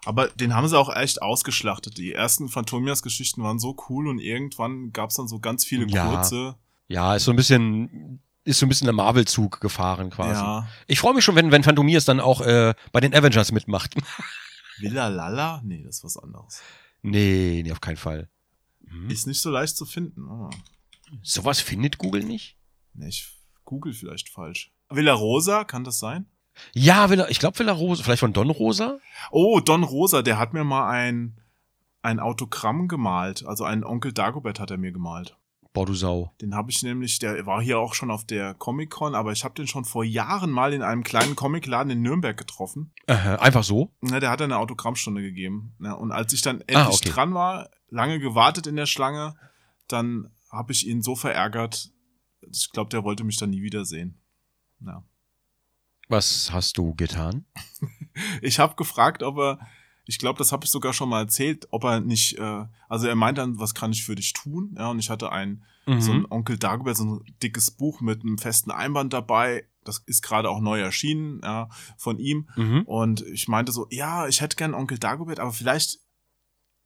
Aber 0.09 0.27
den 0.29 0.55
haben 0.55 0.67
sie 0.67 0.77
auch 0.77 0.93
echt 0.95 1.21
ausgeschlachtet. 1.21 1.97
Die 1.99 2.13
ersten 2.13 2.49
Phantomias-Geschichten 2.49 3.43
waren 3.43 3.59
so 3.59 3.77
cool 3.89 4.07
und 4.07 4.17
irgendwann 4.19 4.91
gab's 4.91 5.15
dann 5.15 5.27
so 5.27 5.39
ganz 5.39 5.63
viele 5.65 5.85
Ja. 5.87 6.09
kurze. 6.09 6.55
Ja, 6.87 7.15
ist 7.15 7.25
so 7.25 7.31
ein 7.31 7.35
bisschen, 7.35 8.19
ist 8.43 8.57
so 8.57 8.65
ein 8.65 8.69
bisschen 8.69 8.85
der 8.85 8.93
Marvel-Zug 8.95 9.61
gefahren 9.61 10.09
quasi. 10.09 10.41
Ja. 10.41 10.67
Ich 10.87 10.99
freue 10.99 11.13
mich 11.13 11.23
schon, 11.23 11.35
wenn, 11.35 11.51
wenn 11.51 11.63
Phantomias 11.63 12.05
dann 12.05 12.19
auch 12.19 12.41
äh, 12.41 12.73
bei 12.91 12.99
den 13.01 13.13
Avengers 13.13 13.51
mitmacht. 13.51 13.93
Villa 14.79 15.09
Lala? 15.09 15.61
Nee, 15.63 15.83
das 15.83 15.97
ist 15.97 16.03
was 16.03 16.17
anderes. 16.17 16.61
nee, 17.03 17.61
nee, 17.63 17.71
auf 17.71 17.81
keinen 17.81 17.97
Fall. 17.97 18.29
Hm? 18.87 19.09
Ist 19.11 19.27
nicht 19.27 19.39
so 19.41 19.51
leicht 19.51 19.77
zu 19.77 19.85
finden. 19.85 20.27
Ah. 20.27 20.49
Sowas 21.21 21.59
findet 21.61 21.99
Google 21.99 22.23
nicht? 22.23 22.57
Nee, 22.95 23.09
ich 23.09 23.29
google 23.65 23.93
vielleicht 23.93 24.29
falsch. 24.29 24.71
Villa 24.89 25.13
Rosa, 25.13 25.63
kann 25.65 25.83
das 25.83 25.99
sein? 25.99 26.25
Ja, 26.73 27.09
Villa, 27.09 27.29
ich 27.29 27.39
glaube 27.39 27.57
Villa 27.59 27.71
Rosa, 27.71 28.03
vielleicht 28.03 28.19
von 28.19 28.33
Don 28.33 28.49
Rosa? 28.49 28.97
Oh, 29.31 29.59
Don 29.59 29.83
Rosa, 29.83 30.21
der 30.21 30.37
hat 30.37 30.53
mir 30.53 30.63
mal 30.63 30.89
ein, 30.89 31.39
ein 32.01 32.19
Autogramm 32.19 32.87
gemalt. 32.87 33.45
Also 33.45 33.63
ein 33.63 33.83
Onkel 33.83 34.13
Dagobert 34.13 34.59
hat 34.59 34.71
er 34.71 34.77
mir 34.77 34.91
gemalt. 34.91 35.37
Boah, 35.71 35.85
du 35.85 35.93
Sau. 35.93 36.33
Den 36.41 36.55
habe 36.55 36.71
ich 36.71 36.81
nämlich, 36.81 37.19
der 37.19 37.45
war 37.45 37.61
hier 37.61 37.77
auch 37.77 37.93
schon 37.93 38.09
auf 38.09 38.25
der 38.25 38.55
Comic-Con, 38.55 39.13
aber 39.13 39.31
ich 39.31 39.43
habe 39.43 39.53
den 39.53 39.67
schon 39.67 39.85
vor 39.85 40.03
Jahren 40.03 40.49
mal 40.49 40.73
in 40.73 40.81
einem 40.81 41.03
kleinen 41.03 41.35
Comicladen 41.35 41.91
in 41.91 42.01
Nürnberg 42.01 42.35
getroffen. 42.35 42.91
Äh, 43.05 43.13
einfach 43.13 43.63
so? 43.63 43.91
Na, 44.01 44.19
der 44.19 44.31
hat 44.31 44.41
eine 44.41 44.57
Autogrammstunde 44.57 45.21
gegeben. 45.21 45.75
Ja, 45.79 45.93
und 45.93 46.11
als 46.11 46.33
ich 46.33 46.41
dann 46.41 46.61
endlich 46.61 46.77
Ah, 46.77 46.89
okay. 46.89 47.09
dran 47.09 47.35
war, 47.35 47.69
lange 47.89 48.19
gewartet 48.19 48.65
in 48.65 48.75
der 48.77 48.87
Schlange, 48.87 49.35
dann 49.87 50.31
habe 50.51 50.71
ich 50.71 50.87
ihn 50.87 51.03
so 51.03 51.15
verärgert. 51.15 51.91
Ich 52.51 52.71
glaube, 52.71 52.89
der 52.89 53.03
wollte 53.03 53.23
mich 53.23 53.37
dann 53.37 53.51
nie 53.51 53.61
wiedersehen. 53.61 54.17
Ja. 54.83 55.03
Was 56.09 56.51
hast 56.51 56.77
du 56.77 56.93
getan? 56.95 57.45
Ich 58.41 58.59
habe 58.59 58.75
gefragt, 58.75 59.23
ob 59.23 59.37
er, 59.37 59.59
ich 60.03 60.17
glaube, 60.19 60.39
das 60.39 60.51
habe 60.51 60.65
ich 60.65 60.71
sogar 60.71 60.91
schon 60.91 61.07
mal 61.07 61.21
erzählt, 61.21 61.67
ob 61.71 61.85
er 61.85 62.01
nicht, 62.01 62.37
äh, 62.37 62.65
also 62.89 63.07
er 63.07 63.15
meint 63.15 63.37
dann, 63.37 63.59
was 63.59 63.73
kann 63.73 63.93
ich 63.93 64.03
für 64.03 64.15
dich 64.15 64.33
tun? 64.33 64.75
Ja, 64.77 64.89
und 64.89 64.99
ich 64.99 65.09
hatte 65.09 65.31
ein, 65.31 65.63
Mhm. 65.85 66.01
so 66.01 66.11
ein 66.11 66.25
Onkel 66.29 66.57
Dagobert, 66.57 66.97
so 66.97 67.05
ein 67.05 67.23
dickes 67.41 67.71
Buch 67.71 68.01
mit 68.01 68.21
einem 68.23 68.37
festen 68.37 68.71
Einband 68.71 69.13
dabei. 69.13 69.63
Das 69.85 69.99
ist 70.05 70.21
gerade 70.21 70.49
auch 70.49 70.59
neu 70.59 70.81
erschienen, 70.81 71.39
ja, 71.43 71.69
von 71.97 72.19
ihm. 72.19 72.49
Mhm. 72.57 72.81
Und 72.81 73.21
ich 73.21 73.47
meinte 73.47 73.71
so, 73.71 73.87
ja, 73.89 74.27
ich 74.27 74.41
hätte 74.41 74.57
gern 74.57 74.73
Onkel 74.73 74.99
Dagobert, 74.99 75.39
aber 75.39 75.53
vielleicht, 75.53 75.99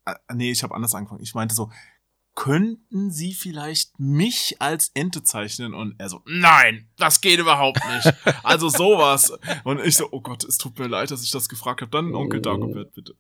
äh, 0.05 0.13
nee, 0.36 0.51
ich 0.51 0.62
habe 0.62 0.75
anders 0.75 0.93
angefangen. 0.93 1.24
Ich 1.24 1.33
meinte 1.33 1.55
so, 1.55 1.71
könnten 2.35 3.11
Sie 3.11 3.33
vielleicht 3.33 3.99
mich 3.99 4.55
als 4.59 4.89
Ente 4.95 5.23
zeichnen? 5.23 5.73
Und 5.73 5.95
er 5.99 6.09
so, 6.09 6.21
nein, 6.25 6.87
das 6.97 7.21
geht 7.21 7.39
überhaupt 7.39 7.79
nicht. 7.93 8.13
Also 8.43 8.69
sowas. 8.69 9.31
Und 9.63 9.79
ich 9.85 9.95
so, 9.95 10.07
oh 10.11 10.21
Gott, 10.21 10.43
es 10.43 10.57
tut 10.57 10.77
mir 10.79 10.87
leid, 10.87 11.11
dass 11.11 11.23
ich 11.23 11.31
das 11.31 11.47
gefragt 11.49 11.81
habe. 11.81 11.91
Dann 11.91 12.13
Onkel 12.15 12.39
Oh. 12.39 12.41
Dagobert, 12.43 12.93
bitte. 12.93 13.15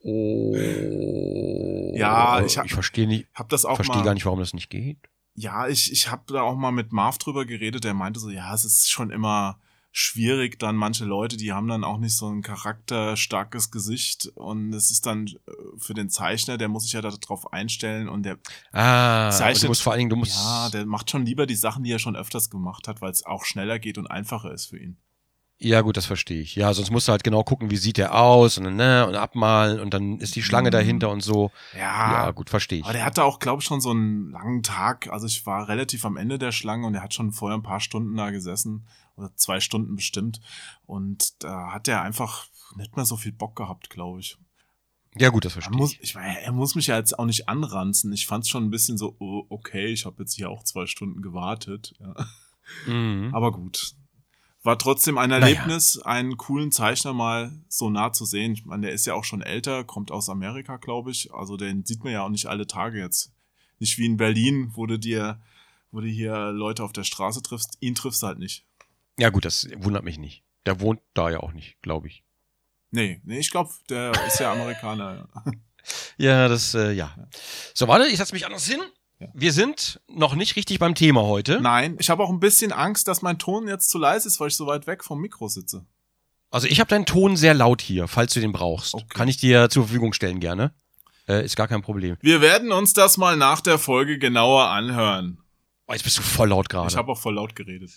Oh. 0.00 1.92
Ja, 1.96 2.44
ich 2.44 2.58
hab- 2.58 2.66
ich 2.66 2.74
verstehe 2.74 3.06
nicht, 3.06 3.26
Hab 3.34 3.48
das 3.48 3.64
auch 3.64 3.76
verstehe 3.76 4.02
gar 4.02 4.14
nicht, 4.14 4.24
warum 4.26 4.38
das 4.40 4.52
nicht 4.54 4.68
geht. 4.70 4.98
Ja, 5.36 5.66
ich, 5.68 5.90
ich 5.90 6.10
habe 6.10 6.22
da 6.32 6.42
auch 6.42 6.56
mal 6.56 6.70
mit 6.70 6.92
Marv 6.92 7.18
drüber 7.18 7.44
geredet, 7.44 7.84
der 7.84 7.94
meinte 7.94 8.20
so, 8.20 8.30
ja, 8.30 8.54
es 8.54 8.64
ist 8.64 8.90
schon 8.90 9.10
immer 9.10 9.58
schwierig, 9.96 10.58
dann 10.58 10.74
manche 10.74 11.04
Leute, 11.04 11.36
die 11.36 11.52
haben 11.52 11.68
dann 11.68 11.84
auch 11.84 11.98
nicht 11.98 12.16
so 12.16 12.28
ein 12.28 12.42
charakterstarkes 12.42 13.70
Gesicht 13.70 14.26
und 14.34 14.72
es 14.74 14.90
ist 14.90 15.06
dann 15.06 15.26
äh, 15.28 15.52
für 15.78 15.94
den 15.94 16.10
Zeichner, 16.10 16.58
der 16.58 16.68
muss 16.68 16.82
sich 16.82 16.92
ja 16.92 17.00
darauf 17.00 17.52
einstellen 17.52 18.08
und 18.08 18.24
der, 18.24 18.38
Ah, 18.72 19.26
und 19.26 19.32
Zeichnet- 19.34 19.62
du 19.62 19.68
musst 19.68 19.82
vor 19.82 19.92
allen 19.92 20.00
Dingen, 20.00 20.10
du 20.10 20.16
musst. 20.16 20.34
ja, 20.36 20.68
der 20.70 20.84
macht 20.84 21.10
schon 21.10 21.24
lieber 21.24 21.46
die 21.46 21.54
Sachen, 21.54 21.84
die 21.84 21.92
er 21.92 22.00
schon 22.00 22.16
öfters 22.16 22.50
gemacht 22.50 22.88
hat, 22.88 23.00
weil 23.02 23.12
es 23.12 23.24
auch 23.24 23.44
schneller 23.44 23.78
geht 23.78 23.96
und 23.96 24.08
einfacher 24.08 24.52
ist 24.52 24.66
für 24.66 24.78
ihn. 24.78 24.96
Ja, 25.60 25.82
gut, 25.82 25.96
das 25.96 26.04
verstehe 26.06 26.42
ich. 26.42 26.56
Ja, 26.56 26.74
sonst 26.74 26.90
musst 26.90 27.06
du 27.06 27.12
halt 27.12 27.22
genau 27.22 27.44
gucken, 27.44 27.70
wie 27.70 27.76
sieht 27.76 27.96
der 27.96 28.16
aus 28.20 28.58
und 28.58 28.74
ne, 28.74 29.06
und 29.06 29.14
abmalen 29.14 29.78
und 29.78 29.94
dann 29.94 30.18
ist 30.18 30.34
die 30.34 30.42
Schlange 30.42 30.68
Mhm. 30.70 30.72
dahinter 30.72 31.10
und 31.10 31.20
so. 31.20 31.52
Ja, 31.74 32.12
Ja, 32.12 32.30
gut, 32.32 32.50
verstehe 32.50 32.80
ich. 32.80 32.84
aber 32.84 32.92
der 32.92 33.04
hatte 33.04 33.22
auch, 33.22 33.38
glaube 33.38 33.60
ich, 33.62 33.66
schon 33.68 33.80
so 33.80 33.90
einen 33.90 34.30
langen 34.32 34.64
Tag. 34.64 35.08
Also 35.12 35.28
ich 35.28 35.46
war 35.46 35.68
relativ 35.68 36.04
am 36.04 36.16
Ende 36.16 36.38
der 36.40 36.50
Schlange 36.50 36.84
und 36.88 36.96
er 36.96 37.02
hat 37.04 37.14
schon 37.14 37.30
vorher 37.30 37.56
ein 37.56 37.62
paar 37.62 37.78
Stunden 37.80 38.16
da 38.16 38.30
gesessen 38.30 38.84
oder 39.16 39.34
zwei 39.36 39.60
Stunden 39.60 39.96
bestimmt 39.96 40.40
und 40.86 41.42
da 41.42 41.72
hat 41.72 41.88
er 41.88 42.02
einfach 42.02 42.46
nicht 42.76 42.96
mehr 42.96 43.04
so 43.04 43.16
viel 43.16 43.32
Bock 43.32 43.56
gehabt, 43.56 43.90
glaube 43.90 44.20
ich. 44.20 44.36
Ja, 45.16 45.28
gut, 45.30 45.44
das 45.44 45.52
Er 45.52 45.62
verstehe 45.62 45.76
muss, 45.76 45.96
ich. 46.00 46.14
meine, 46.16 46.40
er 46.40 46.50
muss 46.52 46.74
mich 46.74 46.88
ja 46.88 46.96
jetzt 46.96 47.16
auch 47.18 47.24
nicht 47.26 47.48
anranzen. 47.48 48.12
Ich 48.12 48.26
fand 48.26 48.44
es 48.44 48.50
schon 48.50 48.64
ein 48.64 48.70
bisschen 48.70 48.98
so, 48.98 49.14
oh, 49.20 49.44
okay, 49.48 49.86
ich 49.86 50.06
habe 50.06 50.22
jetzt 50.22 50.34
hier 50.34 50.50
auch 50.50 50.64
zwei 50.64 50.86
Stunden 50.86 51.22
gewartet. 51.22 51.94
Ja. 52.00 52.14
Mhm. 52.92 53.30
Aber 53.32 53.52
gut. 53.52 53.94
War 54.64 54.78
trotzdem 54.78 55.18
ein 55.18 55.28
Naja. 55.30 55.46
Erlebnis, 55.46 55.98
einen 56.00 56.36
coolen 56.36 56.72
Zeichner 56.72 57.12
mal 57.12 57.52
so 57.68 57.90
nah 57.90 58.12
zu 58.12 58.24
sehen. 58.24 58.52
Ich 58.54 58.64
meine, 58.64 58.86
der 58.86 58.92
ist 58.94 59.06
ja 59.06 59.14
auch 59.14 59.22
schon 59.24 59.42
älter, 59.42 59.84
kommt 59.84 60.10
aus 60.10 60.28
Amerika, 60.28 60.78
glaube 60.78 61.10
ich. 61.10 61.32
Also 61.32 61.56
den 61.56 61.84
sieht 61.84 62.02
man 62.02 62.12
ja 62.12 62.24
auch 62.24 62.30
nicht 62.30 62.46
alle 62.46 62.66
Tage 62.66 62.98
jetzt. 62.98 63.32
Nicht 63.78 63.98
wie 63.98 64.06
in 64.06 64.16
Berlin, 64.16 64.70
wo 64.74 64.86
du 64.86 64.98
dir, 64.98 65.40
wo 65.92 66.00
du 66.00 66.08
hier 66.08 66.50
Leute 66.50 66.82
auf 66.82 66.92
der 66.92 67.04
Straße 67.04 67.42
triffst. 67.42 67.76
Ihn 67.80 67.94
triffst 67.94 68.22
du 68.22 68.26
halt 68.26 68.38
nicht. 68.38 68.64
Ja, 69.18 69.30
gut, 69.30 69.44
das 69.44 69.68
wundert 69.76 70.04
mich 70.04 70.18
nicht. 70.18 70.44
Der 70.66 70.80
wohnt 70.80 71.00
da 71.14 71.30
ja 71.30 71.40
auch 71.40 71.52
nicht, 71.52 71.80
glaube 71.82 72.08
ich. 72.08 72.24
Nee, 72.90 73.20
nee, 73.24 73.38
ich 73.38 73.50
glaube, 73.50 73.70
der 73.88 74.12
ist 74.26 74.40
ja 74.40 74.52
Amerikaner. 74.52 75.28
ja. 76.16 76.48
Das, 76.48 76.74
äh, 76.74 76.92
ja. 76.92 77.14
So, 77.74 77.88
warte, 77.88 78.06
ich 78.06 78.18
setze 78.18 78.34
mich 78.34 78.46
anders 78.46 78.66
hin. 78.66 78.80
Ja. 79.18 79.28
Wir 79.34 79.52
sind 79.52 80.00
noch 80.08 80.34
nicht 80.34 80.56
richtig 80.56 80.78
beim 80.78 80.94
Thema 80.94 81.22
heute. 81.22 81.60
Nein, 81.60 81.96
ich 81.98 82.10
habe 82.10 82.22
auch 82.22 82.30
ein 82.30 82.40
bisschen 82.40 82.72
Angst, 82.72 83.08
dass 83.08 83.22
mein 83.22 83.38
Ton 83.38 83.68
jetzt 83.68 83.90
zu 83.90 83.98
leise 83.98 84.28
ist, 84.28 84.40
weil 84.40 84.48
ich 84.48 84.56
so 84.56 84.66
weit 84.66 84.86
weg 84.86 85.04
vom 85.04 85.20
Mikro 85.20 85.48
sitze. 85.48 85.86
Also 86.50 86.68
ich 86.68 86.78
habe 86.78 86.88
deinen 86.88 87.06
Ton 87.06 87.36
sehr 87.36 87.54
laut 87.54 87.82
hier, 87.82 88.06
falls 88.06 88.32
du 88.32 88.40
den 88.40 88.52
brauchst. 88.52 88.94
Okay. 88.94 89.06
Kann 89.08 89.28
ich 89.28 89.38
dir 89.38 89.68
zur 89.70 89.84
Verfügung 89.84 90.12
stellen 90.12 90.38
gerne. 90.38 90.72
Äh, 91.26 91.44
ist 91.44 91.56
gar 91.56 91.66
kein 91.66 91.82
Problem. 91.82 92.16
Wir 92.20 92.40
werden 92.40 92.70
uns 92.70 92.92
das 92.92 93.16
mal 93.16 93.36
nach 93.36 93.60
der 93.60 93.78
Folge 93.78 94.18
genauer 94.18 94.68
anhören. 94.68 95.38
Oh, 95.86 95.92
jetzt 95.92 96.04
bist 96.04 96.18
du 96.18 96.22
voll 96.22 96.50
laut 96.50 96.68
gerade. 96.68 96.88
Ich 96.88 96.96
habe 96.96 97.10
auch 97.10 97.18
voll 97.18 97.34
laut 97.34 97.56
geredet. 97.56 97.90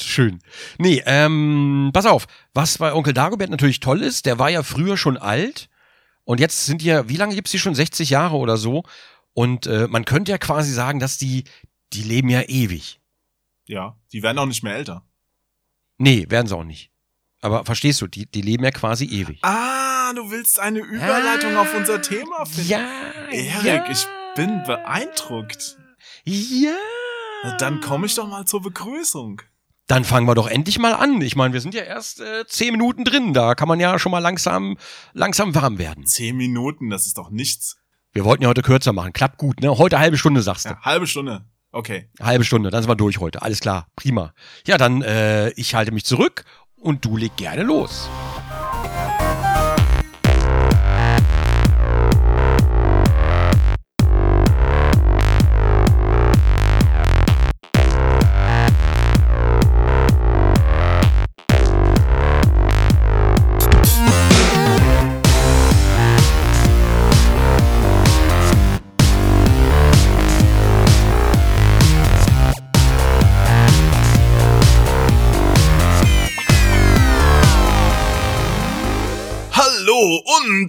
Schön. 0.00 0.40
Nee, 0.78 1.02
ähm, 1.06 1.90
pass 1.92 2.06
auf. 2.06 2.26
Was 2.52 2.78
bei 2.78 2.92
Onkel 2.92 3.14
Dagobert 3.14 3.50
natürlich 3.50 3.80
toll 3.80 4.02
ist, 4.02 4.26
der 4.26 4.38
war 4.38 4.50
ja 4.50 4.62
früher 4.62 4.96
schon 4.96 5.16
alt. 5.16 5.68
Und 6.24 6.40
jetzt 6.40 6.66
sind 6.66 6.82
die 6.82 6.86
ja, 6.86 7.08
wie 7.08 7.16
lange 7.16 7.34
gibt's 7.34 7.52
die 7.52 7.58
schon? 7.58 7.74
60 7.74 8.10
Jahre 8.10 8.36
oder 8.36 8.56
so. 8.56 8.82
Und 9.32 9.66
äh, 9.66 9.86
man 9.88 10.04
könnte 10.04 10.32
ja 10.32 10.38
quasi 10.38 10.72
sagen, 10.72 10.98
dass 10.98 11.18
die, 11.18 11.44
die 11.92 12.02
leben 12.02 12.28
ja 12.28 12.42
ewig. 12.42 13.00
Ja, 13.66 13.96
die 14.12 14.22
werden 14.22 14.38
auch 14.38 14.46
nicht 14.46 14.62
mehr 14.62 14.74
älter. 14.74 15.04
Nee, 15.98 16.26
werden 16.28 16.46
sie 16.46 16.56
auch 16.56 16.64
nicht. 16.64 16.90
Aber 17.40 17.64
verstehst 17.64 18.00
du, 18.00 18.06
die, 18.06 18.26
die 18.26 18.42
leben 18.42 18.64
ja 18.64 18.70
quasi 18.70 19.04
ewig. 19.04 19.38
Ah, 19.42 20.12
du 20.14 20.30
willst 20.30 20.58
eine 20.58 20.80
Überleitung 20.80 21.56
auf 21.56 21.74
unser 21.74 22.02
Thema 22.02 22.44
finden. 22.44 22.70
Ja, 22.70 22.88
Erik, 23.30 23.64
ja. 23.64 23.90
ich 23.90 24.06
bin 24.34 24.62
beeindruckt. 24.64 25.78
Ja. 26.24 26.76
Na, 27.44 27.56
Dann 27.56 27.80
komme 27.80 28.06
ich 28.06 28.14
doch 28.14 28.26
mal 28.26 28.44
zur 28.46 28.62
Begrüßung. 28.62 29.42
Dann 29.86 30.04
fangen 30.04 30.26
wir 30.26 30.34
doch 30.34 30.48
endlich 30.48 30.78
mal 30.78 30.94
an. 30.94 31.20
Ich 31.20 31.36
meine, 31.36 31.54
wir 31.54 31.60
sind 31.60 31.74
ja 31.74 31.82
erst 31.82 32.20
äh, 32.20 32.44
zehn 32.46 32.72
Minuten 32.72 33.04
drin. 33.04 33.32
Da 33.32 33.54
kann 33.54 33.68
man 33.68 33.78
ja 33.78 33.98
schon 33.98 34.10
mal 34.10 34.18
langsam, 34.18 34.76
langsam 35.12 35.54
warm 35.54 35.78
werden. 35.78 36.06
Zehn 36.06 36.36
Minuten, 36.36 36.90
das 36.90 37.06
ist 37.06 37.18
doch 37.18 37.30
nichts. 37.30 37.76
Wir 38.12 38.24
wollten 38.24 38.42
ja 38.42 38.48
heute 38.48 38.62
kürzer 38.62 38.92
machen. 38.92 39.12
Klappt 39.12 39.38
gut, 39.38 39.60
ne? 39.60 39.78
Heute 39.78 39.98
halbe 39.98 40.18
Stunde, 40.18 40.42
sagst 40.42 40.64
du. 40.64 40.70
Ja, 40.70 40.80
halbe 40.80 41.06
Stunde. 41.06 41.44
Okay. 41.70 42.08
Halbe 42.20 42.44
Stunde, 42.44 42.70
dann 42.70 42.82
sind 42.82 42.90
wir 42.90 42.96
durch 42.96 43.20
heute. 43.20 43.42
Alles 43.42 43.60
klar, 43.60 43.88
prima. 43.96 44.32
Ja, 44.66 44.78
dann 44.78 45.02
äh, 45.02 45.50
ich 45.50 45.74
halte 45.74 45.92
mich 45.92 46.04
zurück 46.04 46.44
und 46.76 47.04
du 47.04 47.16
leg 47.16 47.36
gerne 47.36 47.62
los. 47.62 48.08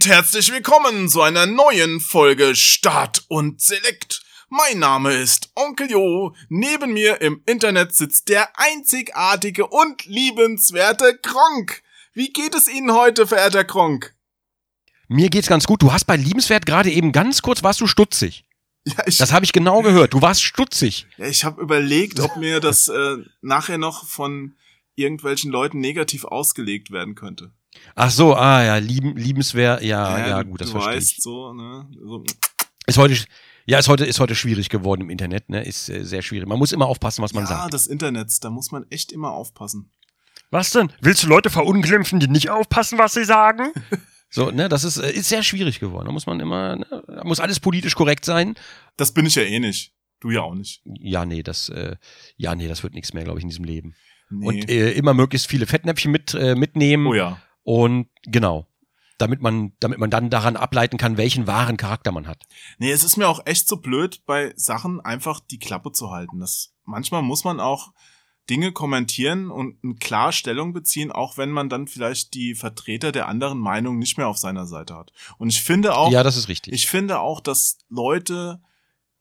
Und 0.07 0.13
herzlich 0.13 0.53
willkommen 0.53 1.09
zu 1.09 1.21
einer 1.21 1.45
neuen 1.45 1.99
Folge 1.99 2.55
Start 2.55 3.25
und 3.27 3.59
Select. 3.59 4.21
Mein 4.47 4.79
Name 4.79 5.13
ist 5.13 5.49
Onkel 5.53 5.91
Jo. 5.91 6.33
Neben 6.47 6.93
mir 6.93 7.19
im 7.19 7.41
Internet 7.45 7.93
sitzt 7.93 8.29
der 8.29 8.57
einzigartige 8.57 9.67
und 9.67 10.05
liebenswerte 10.05 11.17
Kronk. 11.21 11.83
Wie 12.13 12.31
geht 12.31 12.55
es 12.55 12.69
Ihnen 12.69 12.93
heute, 12.93 13.27
verehrter 13.27 13.65
Kronk? 13.65 14.15
Mir 15.09 15.29
geht's 15.29 15.49
ganz 15.49 15.67
gut. 15.67 15.81
Du 15.81 15.91
hast 15.91 16.05
bei 16.05 16.15
Liebenswert 16.15 16.65
gerade 16.65 16.89
eben 16.89 17.11
ganz 17.11 17.41
kurz, 17.41 17.61
warst 17.61 17.81
du 17.81 17.87
stutzig. 17.87 18.45
Ja, 18.85 19.05
ich, 19.07 19.17
Das 19.17 19.33
habe 19.33 19.43
ich 19.43 19.51
genau 19.51 19.81
gehört. 19.81 20.13
Du 20.13 20.21
warst 20.21 20.41
stutzig. 20.41 21.05
ja, 21.17 21.25
ich 21.25 21.43
habe 21.43 21.61
überlegt, 21.61 22.21
ob 22.21 22.37
mir 22.37 22.61
das 22.61 22.87
äh, 22.87 23.17
nachher 23.41 23.77
noch 23.77 24.07
von 24.07 24.55
irgendwelchen 24.95 25.51
Leuten 25.51 25.81
negativ 25.81 26.23
ausgelegt 26.23 26.91
werden 26.91 27.15
könnte. 27.15 27.51
Ach 27.95 28.09
so, 28.11 28.35
ah 28.35 28.63
ja, 28.63 28.77
lieben, 28.77 29.15
liebenswert, 29.15 29.81
ja, 29.81 30.27
ja, 30.27 30.43
du- 30.43 30.49
gut, 30.51 30.61
das 30.61 30.69
verstehe 30.71 30.95
weißt 30.95 31.17
ich. 31.17 31.23
so, 31.23 31.53
ne? 31.53 31.87
So, 32.05 32.23
Ist 32.85 32.97
heute, 32.97 33.15
ja, 33.65 33.79
ist 33.79 33.87
heute, 33.89 34.05
ist 34.05 34.19
heute 34.19 34.35
schwierig 34.35 34.69
geworden 34.69 35.01
im 35.01 35.09
Internet, 35.09 35.49
ne? 35.49 35.63
Ist 35.63 35.89
äh, 35.89 36.03
sehr 36.03 36.21
schwierig. 36.21 36.47
Man 36.47 36.59
muss 36.59 36.71
immer 36.71 36.85
aufpassen, 36.87 37.21
was 37.23 37.33
man 37.33 37.43
ja, 37.43 37.49
sagt. 37.49 37.73
das 37.73 37.87
Internet, 37.87 38.43
da 38.43 38.49
muss 38.49 38.71
man 38.71 38.85
echt 38.89 39.11
immer 39.11 39.31
aufpassen. 39.31 39.91
Was 40.51 40.71
denn? 40.71 40.91
Willst 41.01 41.23
du 41.23 41.27
Leute 41.27 41.49
verunglimpfen, 41.49 42.19
die 42.19 42.27
nicht 42.27 42.49
aufpassen, 42.49 42.97
was 42.97 43.13
sie 43.13 43.25
sagen? 43.25 43.71
so, 44.29 44.51
ne, 44.51 44.69
das 44.69 44.83
ist, 44.83 44.97
äh, 44.97 45.11
ist 45.11 45.27
sehr 45.29 45.43
schwierig 45.43 45.79
geworden. 45.79 46.05
Da 46.05 46.11
muss 46.11 46.25
man 46.25 46.39
immer, 46.39 46.77
ne, 46.77 47.03
da 47.07 47.23
muss 47.25 47.39
alles 47.39 47.59
politisch 47.59 47.95
korrekt 47.95 48.23
sein. 48.25 48.55
Das 48.95 49.11
bin 49.13 49.25
ich 49.25 49.35
ja 49.35 49.43
eh 49.43 49.59
nicht. 49.59 49.93
Du 50.19 50.31
ja 50.31 50.41
auch 50.41 50.55
nicht. 50.55 50.81
Ja, 50.85 51.25
nee, 51.25 51.43
das, 51.43 51.69
äh, 51.69 51.95
ja, 52.37 52.55
nee, 52.55 52.67
das 52.67 52.81
wird 52.81 52.93
nichts 52.93 53.13
mehr, 53.13 53.23
glaube 53.23 53.39
ich, 53.39 53.43
in 53.43 53.49
diesem 53.49 53.65
Leben. 53.65 53.93
Nee. 54.29 54.47
Und 54.47 54.69
äh, 54.69 54.91
immer 54.93 55.13
möglichst 55.13 55.47
viele 55.47 55.67
Fettnäpfchen 55.67 56.11
mit, 56.11 56.33
äh, 56.33 56.55
mitnehmen. 56.55 57.07
oh 57.07 57.13
ja. 57.13 57.41
Und 57.67 58.07
genau. 58.23 58.65
Damit 59.17 59.41
man, 59.41 59.73
damit 59.81 59.99
man 59.99 60.09
dann 60.09 60.29
daran 60.29 60.55
ableiten 60.55 60.97
kann, 60.97 61.17
welchen 61.17 61.47
wahren 61.47 61.75
Charakter 61.75 62.13
man 62.13 62.25
hat. 62.25 62.43
Nee, 62.77 62.91
es 62.91 63.03
ist 63.03 63.17
mir 63.17 63.27
auch 63.27 63.45
echt 63.45 63.67
so 63.67 63.75
blöd, 63.77 64.21
bei 64.25 64.53
Sachen 64.55 65.01
einfach 65.01 65.41
die 65.41 65.59
Klappe 65.59 65.91
zu 65.91 66.11
halten. 66.11 66.39
Das, 66.39 66.73
manchmal 66.85 67.23
muss 67.23 67.43
man 67.43 67.59
auch 67.59 67.91
Dinge 68.49 68.71
kommentieren 68.71 69.51
und 69.51 69.83
eine 69.83 69.95
klar 69.95 70.31
Stellung 70.31 70.71
beziehen, 70.71 71.11
auch 71.11 71.37
wenn 71.37 71.49
man 71.49 71.67
dann 71.67 71.87
vielleicht 71.87 72.35
die 72.35 72.55
Vertreter 72.55 73.11
der 73.11 73.27
anderen 73.27 73.57
Meinung 73.57 73.97
nicht 73.97 74.17
mehr 74.17 74.29
auf 74.29 74.37
seiner 74.37 74.65
Seite 74.65 74.95
hat. 74.95 75.11
Und 75.37 75.49
ich 75.49 75.61
finde 75.61 75.97
auch, 75.97 76.11
ja, 76.11 76.23
das 76.23 76.37
ist 76.37 76.47
richtig. 76.47 76.73
ich 76.73 76.87
finde 76.87 77.19
auch, 77.19 77.41
dass 77.41 77.79
Leute 77.89 78.61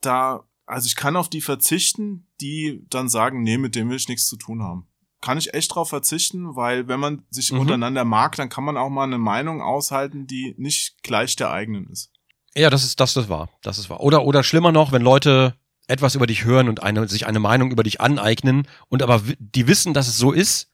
da, 0.03 0.45
also 0.67 0.87
ich 0.87 0.95
kann 0.95 1.17
auf 1.17 1.29
die 1.29 1.41
verzichten, 1.41 2.29
die 2.41 2.85
dann 2.91 3.09
sagen, 3.09 3.43
nee, 3.43 3.59
mit 3.59 3.75
dem 3.75 3.89
will 3.89 3.97
ich 3.97 4.09
nichts 4.09 4.29
zu 4.29 4.37
tun 4.37 4.63
haben. 4.63 4.87
Kann 5.23 5.39
ich 5.39 5.55
echt 5.55 5.75
drauf 5.75 5.89
verzichten, 5.89 6.57
weil 6.57 6.89
wenn 6.89 7.01
man 7.01 7.25
sich 7.31 7.51
Mhm. 7.53 7.61
untereinander 7.61 8.05
mag, 8.05 8.37
dann 8.37 8.49
kann 8.49 8.65
man 8.65 8.77
auch 8.77 8.91
mal 8.91 9.05
eine 9.05 9.19
Meinung 9.19 9.63
aushalten, 9.63 10.27
die 10.27 10.55
nicht 10.59 11.03
gleich 11.03 11.37
der 11.37 11.51
eigenen 11.51 11.89
ist. 11.89 12.11
Ja, 12.55 12.71
das 12.71 12.85
ist 12.85 13.01
das, 13.01 13.15
das 13.15 13.29
war, 13.29 13.49
das 13.63 13.79
ist 13.79 13.91
wahr. 13.91 14.01
Oder 14.01 14.25
oder 14.25 14.43
schlimmer 14.43 14.73
noch, 14.73 14.93
wenn 14.93 15.03
Leute 15.03 15.55
etwas 15.89 16.15
über 16.15 16.27
dich 16.27 16.45
hören 16.45 16.69
und 16.69 16.83
eine, 16.83 17.07
sich 17.09 17.27
eine 17.27 17.39
Meinung 17.39 17.71
über 17.71 17.83
dich 17.83 18.01
aneignen 18.01 18.67
und 18.89 19.03
aber 19.03 19.23
die 19.39 19.67
wissen, 19.67 19.95
dass 19.95 20.09
es 20.09 20.17
so 20.19 20.33
ist, 20.33 20.71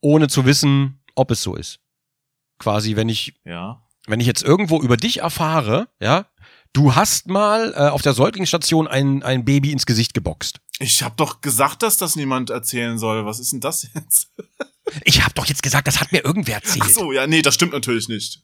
ohne 0.00 0.28
zu 0.28 0.44
wissen, 0.44 1.02
ob 1.14 1.30
es 1.30 1.42
so 1.42 1.54
ist. 1.54 1.80
Quasi, 2.58 2.96
wenn 2.96 3.08
ich 3.08 3.34
Ja. 3.44 3.82
wenn 4.06 4.20
ich 4.20 4.26
jetzt 4.26 4.42
irgendwo 4.42 4.80
über 4.80 4.96
dich 4.96 5.20
erfahre, 5.20 5.88
ja, 6.00 6.26
du 6.72 6.94
hast 6.94 7.26
mal 7.28 7.72
äh, 7.74 7.88
auf 7.88 8.02
der 8.02 8.12
Säuglingsstation 8.14 8.86
ein 8.86 9.22
ein 9.22 9.44
Baby 9.44 9.72
ins 9.72 9.86
Gesicht 9.86 10.14
geboxt. 10.14 10.60
Ich 10.80 11.02
habe 11.02 11.14
doch 11.16 11.40
gesagt, 11.40 11.82
dass 11.82 11.96
das 11.96 12.16
niemand 12.16 12.50
erzählen 12.50 12.98
soll. 12.98 13.24
Was 13.26 13.38
ist 13.38 13.52
denn 13.52 13.60
das 13.60 13.88
jetzt? 13.94 14.28
Ich 15.04 15.22
habe 15.22 15.32
doch 15.34 15.46
jetzt 15.46 15.62
gesagt, 15.62 15.88
das 15.88 15.98
hat 15.98 16.12
mir 16.12 16.22
irgendwer 16.22 16.56
erzählt. 16.56 16.84
Ach 16.84 16.90
so, 16.90 17.10
ja, 17.10 17.26
nee, 17.26 17.40
das 17.40 17.54
stimmt 17.54 17.72
natürlich 17.72 18.06
nicht. 18.06 18.42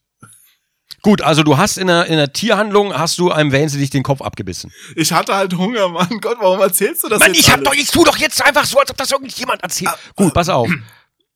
Gut, 1.02 1.22
also 1.22 1.42
du 1.42 1.58
hast 1.58 1.76
in 1.76 1.88
einer, 1.88 2.06
in 2.06 2.14
einer 2.14 2.32
Tierhandlung 2.32 2.92
hast 2.94 3.18
du 3.18 3.30
einem 3.30 3.50
dich 3.50 3.90
den 3.90 4.02
Kopf 4.02 4.20
abgebissen. 4.20 4.72
Ich 4.96 5.12
hatte 5.12 5.34
halt 5.34 5.56
Hunger, 5.56 5.88
Mann. 5.88 6.20
Gott, 6.20 6.38
warum 6.40 6.60
erzählst 6.60 7.04
du 7.04 7.08
das 7.08 7.20
Mann, 7.20 7.32
jetzt 7.34 7.40
ich 7.40 7.50
hab 7.50 7.58
alles? 7.58 7.68
doch, 7.68 7.74
ich 7.74 7.90
tu 7.90 8.04
doch 8.04 8.16
jetzt 8.16 8.42
einfach 8.42 8.64
so, 8.64 8.78
als 8.78 8.90
ob 8.90 8.96
das 8.96 9.10
irgendjemand 9.10 9.62
erzählt. 9.62 9.90
Ah, 9.92 9.98
Gut, 10.16 10.34
pass 10.34 10.48
auf. 10.48 10.70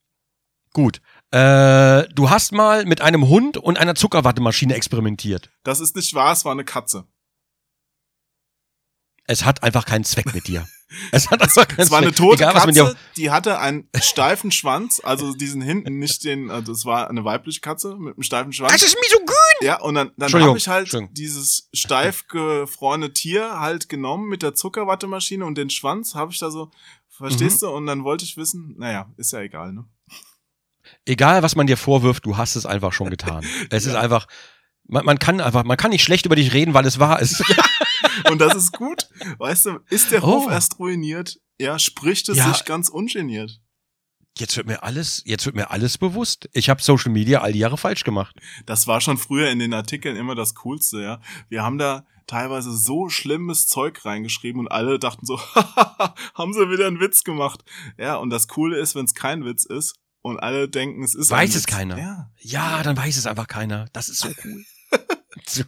Gut. 0.73 1.01
Äh, 1.31 2.07
du 2.13 2.29
hast 2.29 2.51
mal 2.51 2.85
mit 2.85 3.01
einem 3.01 3.27
Hund 3.27 3.57
und 3.57 3.77
einer 3.77 3.95
Zuckerwattemaschine 3.95 4.75
experimentiert. 4.75 5.49
Das 5.63 5.79
ist 5.79 5.95
nicht 5.95 6.13
wahr, 6.13 6.33
es 6.33 6.45
war 6.45 6.51
eine 6.51 6.65
Katze. 6.65 7.05
Es 9.25 9.45
hat 9.45 9.63
einfach 9.63 9.85
keinen 9.85 10.03
Zweck 10.03 10.33
mit 10.33 10.47
dir. 10.47 10.67
Es 11.11 11.29
hat 11.29 11.41
einfach 11.41 11.67
keinen 11.67 11.79
Es 11.81 11.91
war 11.91 11.99
eine 11.99 12.11
tote 12.13 12.43
Egal, 12.43 12.53
Katze, 12.53 12.95
die 13.17 13.31
hatte 13.31 13.59
einen 13.59 13.89
steifen 14.01 14.51
Schwanz, 14.51 15.01
also 15.03 15.33
diesen 15.33 15.61
hinten, 15.61 15.99
nicht 15.99 16.23
den, 16.23 16.49
also 16.51 16.71
es 16.71 16.85
war 16.85 17.09
eine 17.09 17.23
weibliche 17.25 17.59
Katze 17.61 17.95
mit 17.97 18.15
einem 18.15 18.23
steifen 18.23 18.53
Schwanz. 18.53 18.71
das 18.73 18.83
ist 18.83 18.97
misogyn! 19.01 19.35
Ja, 19.61 19.79
und 19.81 19.95
dann, 19.95 20.11
dann 20.17 20.31
habe 20.33 20.57
ich 20.57 20.67
halt 20.67 20.95
dieses 21.11 21.69
steif 21.73 22.27
gefrorene 22.27 23.13
Tier 23.13 23.59
halt 23.59 23.89
genommen 23.89 24.27
mit 24.29 24.43
der 24.43 24.53
Zuckerwattemaschine 24.55 25.45
und 25.45 25.57
den 25.57 25.69
Schwanz 25.69 26.15
habe 26.15 26.31
ich 26.31 26.39
da 26.39 26.49
so, 26.51 26.71
verstehst 27.09 27.61
Mhm. 27.61 27.65
du? 27.67 27.71
Und 27.71 27.85
dann 27.87 28.03
wollte 28.03 28.25
ich 28.25 28.37
wissen, 28.37 28.75
naja, 28.77 29.11
ist 29.17 29.31
ja 29.31 29.39
egal, 29.41 29.73
ne? 29.73 29.85
Egal, 31.05 31.41
was 31.43 31.55
man 31.55 31.67
dir 31.67 31.77
vorwirft, 31.77 32.25
du 32.25 32.37
hast 32.37 32.55
es 32.55 32.65
einfach 32.65 32.93
schon 32.93 33.09
getan. 33.09 33.43
Es 33.69 33.85
ist 33.85 33.93
Ja. 33.93 33.99
einfach, 34.01 34.27
man, 34.87 35.03
man 35.05 35.17
kann 35.19 35.41
einfach, 35.41 35.63
man 35.63 35.77
kann 35.77 35.91
nicht 35.91 36.03
schlecht 36.03 36.25
über 36.25 36.35
dich 36.35 36.53
reden, 36.53 36.73
weil 36.73 36.85
es 36.85 36.99
wahr 36.99 37.19
ist. 37.21 37.43
Und 38.31 38.39
das 38.39 38.55
ist 38.55 38.71
gut. 38.73 39.07
Weißt 39.37 39.65
du, 39.67 39.79
ist 39.89 40.11
der 40.11 40.21
Hof 40.21 40.45
Oh. 40.47 40.49
erst 40.51 40.79
ruiniert, 40.79 41.39
ja, 41.59 41.79
spricht 41.79 42.29
es 42.29 42.37
Ja. 42.37 42.53
sich 42.53 42.65
ganz 42.65 42.89
ungeniert. 42.89 43.61
Jetzt 44.37 44.57
wird 44.57 44.67
mir 44.67 44.83
alles, 44.83 45.21
jetzt 45.25 45.45
wird 45.45 45.55
mir 45.55 45.71
alles 45.71 45.97
bewusst. 45.97 46.49
Ich 46.51 46.69
habe 46.69 46.81
Social 46.81 47.09
Media 47.11 47.39
all 47.41 47.53
die 47.53 47.59
Jahre 47.59 47.77
falsch 47.77 48.03
gemacht. 48.03 48.35
Das 48.65 48.85
war 48.85 48.99
schon 48.99 49.17
früher 49.17 49.49
in 49.49 49.59
den 49.59 49.73
Artikeln 49.73 50.17
immer 50.17 50.35
das 50.35 50.55
Coolste, 50.55 51.01
ja. 51.01 51.21
Wir 51.47 51.63
haben 51.63 51.77
da 51.77 52.05
teilweise 52.27 52.75
so 52.75 53.07
schlimmes 53.07 53.67
Zeug 53.67 54.03
reingeschrieben 54.03 54.59
und 54.59 54.67
alle 54.67 54.99
dachten 54.99 55.25
so, 55.25 55.39
haben 56.33 56.51
sie 56.53 56.69
wieder 56.69 56.87
einen 56.87 56.99
Witz 56.99 57.23
gemacht. 57.23 57.63
Ja, 57.97 58.15
und 58.17 58.29
das 58.29 58.49
Coole 58.49 58.77
ist, 58.77 58.93
wenn 58.95 59.05
es 59.05 59.13
kein 59.13 59.45
Witz 59.45 59.63
ist 59.63 59.95
und 60.21 60.39
alle 60.39 60.67
denken, 60.67 61.03
es 61.03 61.15
ist 61.15 61.31
ein 61.31 61.37
Weiß 61.37 61.55
es 61.55 61.65
keiner. 61.67 61.97
Ja. 61.97 62.29
Ja, 62.39 62.83
dann 62.83 62.97
weiß 62.97 63.15
es 63.15 63.27
einfach 63.27 63.47
keiner. 63.47 63.85
Das 63.93 64.09
ist 64.09 64.19
so 64.19 64.29
cool. 64.43 64.65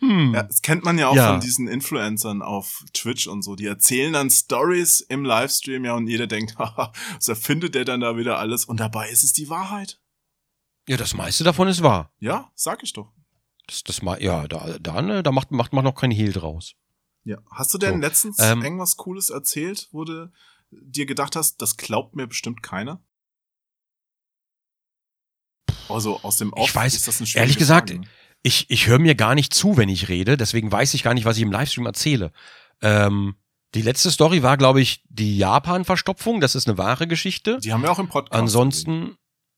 hm. 0.00 0.34
Ja, 0.34 0.42
das 0.42 0.60
kennt 0.62 0.84
man 0.84 0.98
ja 0.98 1.08
auch 1.08 1.14
Ja. 1.16 1.32
von 1.32 1.40
diesen 1.40 1.68
Influencern 1.68 2.42
auf 2.42 2.84
Twitch 2.92 3.26
und 3.26 3.42
so. 3.42 3.54
Die 3.56 3.66
erzählen 3.66 4.12
dann 4.12 4.28
Stories 4.30 5.00
im 5.00 5.24
Livestream, 5.24 5.84
ja, 5.84 5.94
und 5.94 6.06
jeder 6.08 6.26
denkt, 6.26 6.56
haha, 6.58 6.92
was 7.14 7.28
erfindet 7.28 7.74
der 7.74 7.84
dann 7.84 8.00
da 8.00 8.16
wieder 8.16 8.38
alles? 8.38 8.64
Und 8.64 8.80
dabei 8.80 9.08
ist 9.10 9.22
es 9.24 9.32
die 9.32 9.48
Wahrheit. 9.48 10.00
ja, 10.88 10.96
das 10.96 11.14
meiste 11.14 11.44
davon 11.44 11.68
ist 11.68 11.82
wahr. 11.82 12.12
Ja, 12.18 12.50
sag 12.54 12.82
ich 12.82 12.92
doch. 12.92 13.12
Das, 13.66 13.82
das 13.82 14.02
mal, 14.02 14.22
ja, 14.22 14.46
da, 14.48 14.76
da, 14.78 15.00
ne, 15.00 15.22
da 15.22 15.32
macht, 15.32 15.50
macht 15.50 15.72
man 15.72 15.84
noch 15.84 15.94
kein 15.94 16.10
Hehl 16.10 16.32
draus. 16.32 16.74
Ja. 17.22 17.38
Hast 17.50 17.72
du 17.72 17.78
denn 17.78 17.94
So, 17.94 18.00
letztens 18.00 18.36
ähm, 18.40 18.62
irgendwas 18.62 18.96
Cooles 18.98 19.30
erzählt, 19.30 19.88
wo 19.92 20.04
du 20.04 20.30
dir 20.70 21.06
gedacht 21.06 21.36
hast, 21.36 21.62
das 21.62 21.76
glaubt 21.78 22.14
mir 22.16 22.26
bestimmt 22.26 22.62
keiner? 22.62 23.02
Also 25.88 26.20
aus 26.22 26.38
dem 26.38 26.52
Off 26.52 26.68
Ich 26.68 26.74
weiß, 26.74 26.94
ist 26.94 27.06
das 27.08 27.16
schwierige 27.16 27.38
ehrlich 27.38 27.56
gesagt, 27.58 27.90
Frage, 27.90 28.00
ne? 28.02 28.08
Ich, 28.46 28.66
ich 28.68 28.86
höre 28.86 28.98
mir 28.98 29.16
gar 29.16 29.34
nicht 29.34 29.52
zu, 29.54 29.76
wenn 29.76 29.88
ich 29.88 30.08
rede, 30.08 30.36
deswegen 30.36 30.70
weiß 30.70 30.94
ich 30.94 31.02
gar 31.02 31.14
nicht, 31.14 31.24
was 31.24 31.38
ich 31.38 31.42
im 31.42 31.50
Livestream 31.50 31.86
erzähle. 31.86 32.30
Ähm, 32.82 33.34
die 33.74 33.82
letzte 33.82 34.10
Story 34.10 34.42
war, 34.42 34.56
glaube 34.56 34.80
ich, 34.80 35.02
die 35.08 35.36
Japan-Verstopfung. 35.36 36.40
Das 36.40 36.54
ist 36.54 36.68
eine 36.68 36.78
wahre 36.78 37.06
Geschichte. 37.06 37.58
Die 37.58 37.72
haben 37.72 37.82
wir 37.82 37.90
auch 37.90 37.98
im 37.98 38.08
Podcast. 38.08 38.40
Ansonsten, 38.40 39.16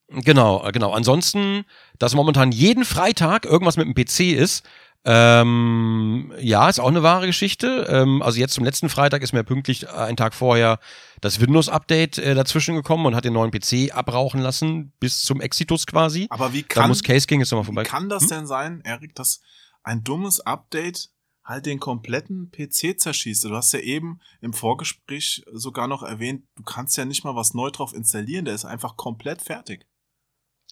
genau, 0.08 0.66
äh, 0.66 0.72
genau. 0.72 0.92
Ansonsten, 0.92 1.64
dass 1.98 2.14
momentan 2.14 2.52
jeden 2.52 2.84
Freitag 2.84 3.44
irgendwas 3.44 3.76
mit 3.76 3.86
dem 3.86 3.94
PC 3.94 4.38
ist. 4.38 4.64
Ähm, 5.04 6.32
ja, 6.40 6.68
ist 6.68 6.80
auch 6.80 6.88
eine 6.88 7.02
wahre 7.02 7.26
Geschichte. 7.26 7.86
Ähm, 7.88 8.22
also 8.22 8.38
jetzt 8.40 8.54
zum 8.54 8.64
letzten 8.64 8.88
Freitag 8.88 9.22
ist 9.22 9.32
mir 9.32 9.44
pünktlich 9.44 9.84
äh, 9.84 9.86
einen 9.88 10.16
Tag 10.16 10.34
vorher 10.34 10.78
das 11.20 11.40
Windows-Update 11.40 12.18
äh, 12.18 12.34
dazwischen 12.34 12.74
gekommen 12.74 13.06
und 13.06 13.14
hat 13.14 13.24
den 13.24 13.32
neuen 13.32 13.50
PC 13.50 13.94
abrauchen 13.94 14.40
lassen, 14.40 14.92
bis 14.98 15.22
zum 15.22 15.40
Exitus 15.40 15.86
quasi. 15.86 16.26
Aber 16.30 16.52
wie 16.52 16.62
Da 16.62 16.68
kann, 16.68 16.88
muss 16.88 17.02
Case 17.02 17.26
King 17.26 17.40
jetzt 17.40 17.50
nochmal 17.52 17.64
wie 17.64 17.74
vorbei. 17.74 17.82
kann 17.84 18.08
das 18.08 18.24
Hm? 18.24 18.28
denn 18.30 18.46
sein, 18.46 18.80
Erik, 18.84 19.14
dass 19.14 19.40
ein 19.82 20.02
dummes 20.02 20.40
Update 20.40 21.10
halt 21.44 21.66
den 21.66 21.78
kompletten 21.78 22.50
PC 22.50 22.98
zerschießt? 22.98 23.44
Du 23.44 23.54
hast 23.54 23.72
ja 23.72 23.78
eben 23.78 24.20
im 24.40 24.52
Vorgespräch 24.52 25.44
sogar 25.52 25.86
noch 25.86 26.02
erwähnt, 26.02 26.42
du 26.56 26.64
kannst 26.64 26.96
ja 26.96 27.04
nicht 27.04 27.22
mal 27.24 27.36
was 27.36 27.54
neu 27.54 27.70
drauf 27.70 27.94
installieren, 27.94 28.44
der 28.44 28.54
ist 28.54 28.64
einfach 28.64 28.96
komplett 28.96 29.42
fertig. 29.42 29.86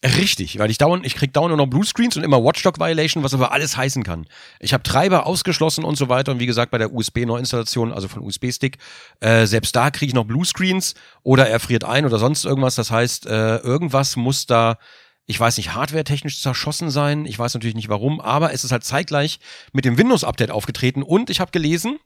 Richtig, 0.03 0.59
weil 0.59 0.71
ich 0.71 0.77
dauernd, 0.77 1.07
ich 1.07 1.15
krieg 1.15 1.33
dauernd 1.33 1.57
nur 1.57 1.57
noch 1.57 1.71
Bluescreens 1.71 2.17
und 2.17 2.25
immer 2.25 2.43
Watchdog 2.43 2.79
Violation, 2.79 3.23
was 3.23 3.33
aber 3.33 3.53
alles 3.53 3.77
heißen 3.77 4.03
kann. 4.03 4.27
Ich 4.61 4.75
habe 4.75 4.83
Treiber 4.83 5.25
ausgeschlossen 5.25 5.83
und 5.83 5.97
so 5.97 6.11
weiter 6.11 6.33
und 6.33 6.41
wie 6.41 6.47
gesagt 6.47 6.71
bei 6.71 6.79
der 6.79 6.93
USB-Neuinstallation, 6.93 7.91
also 7.91 8.09
von 8.09 8.23
USB-Stick, 8.23 8.77
äh, 9.21 9.47
selbst 9.47 9.75
da 9.75 9.91
kriege 9.91 10.11
ich 10.11 10.15
noch 10.15 10.27
Bluescreens 10.27 10.95
oder 11.23 11.49
er 11.49 11.59
friert 11.59 11.85
ein 11.85 12.05
oder 12.05 12.19
sonst 12.19 12.45
irgendwas. 12.45 12.75
Das 12.75 12.91
heißt, 12.91 13.25
äh, 13.27 13.57
irgendwas 13.59 14.17
muss 14.17 14.45
da, 14.45 14.77
ich 15.25 15.41
weiß 15.41 15.57
nicht, 15.57 15.75
hardware-technisch 15.75 16.39
zerschossen 16.43 16.91
sein. 16.91 17.25
Ich 17.25 17.39
weiß 17.39 17.55
natürlich 17.55 17.77
nicht 17.77 17.89
warum, 17.89 18.21
aber 18.21 18.53
es 18.53 18.63
ist 18.63 18.73
halt 18.73 18.85
zeitgleich 18.85 19.39
mit 19.73 19.87
dem 19.87 19.97
Windows-Update 19.97 20.51
aufgetreten 20.51 21.03
und 21.03 21.31
ich 21.31 21.41
habe 21.41 21.51
gelesen, 21.51 21.99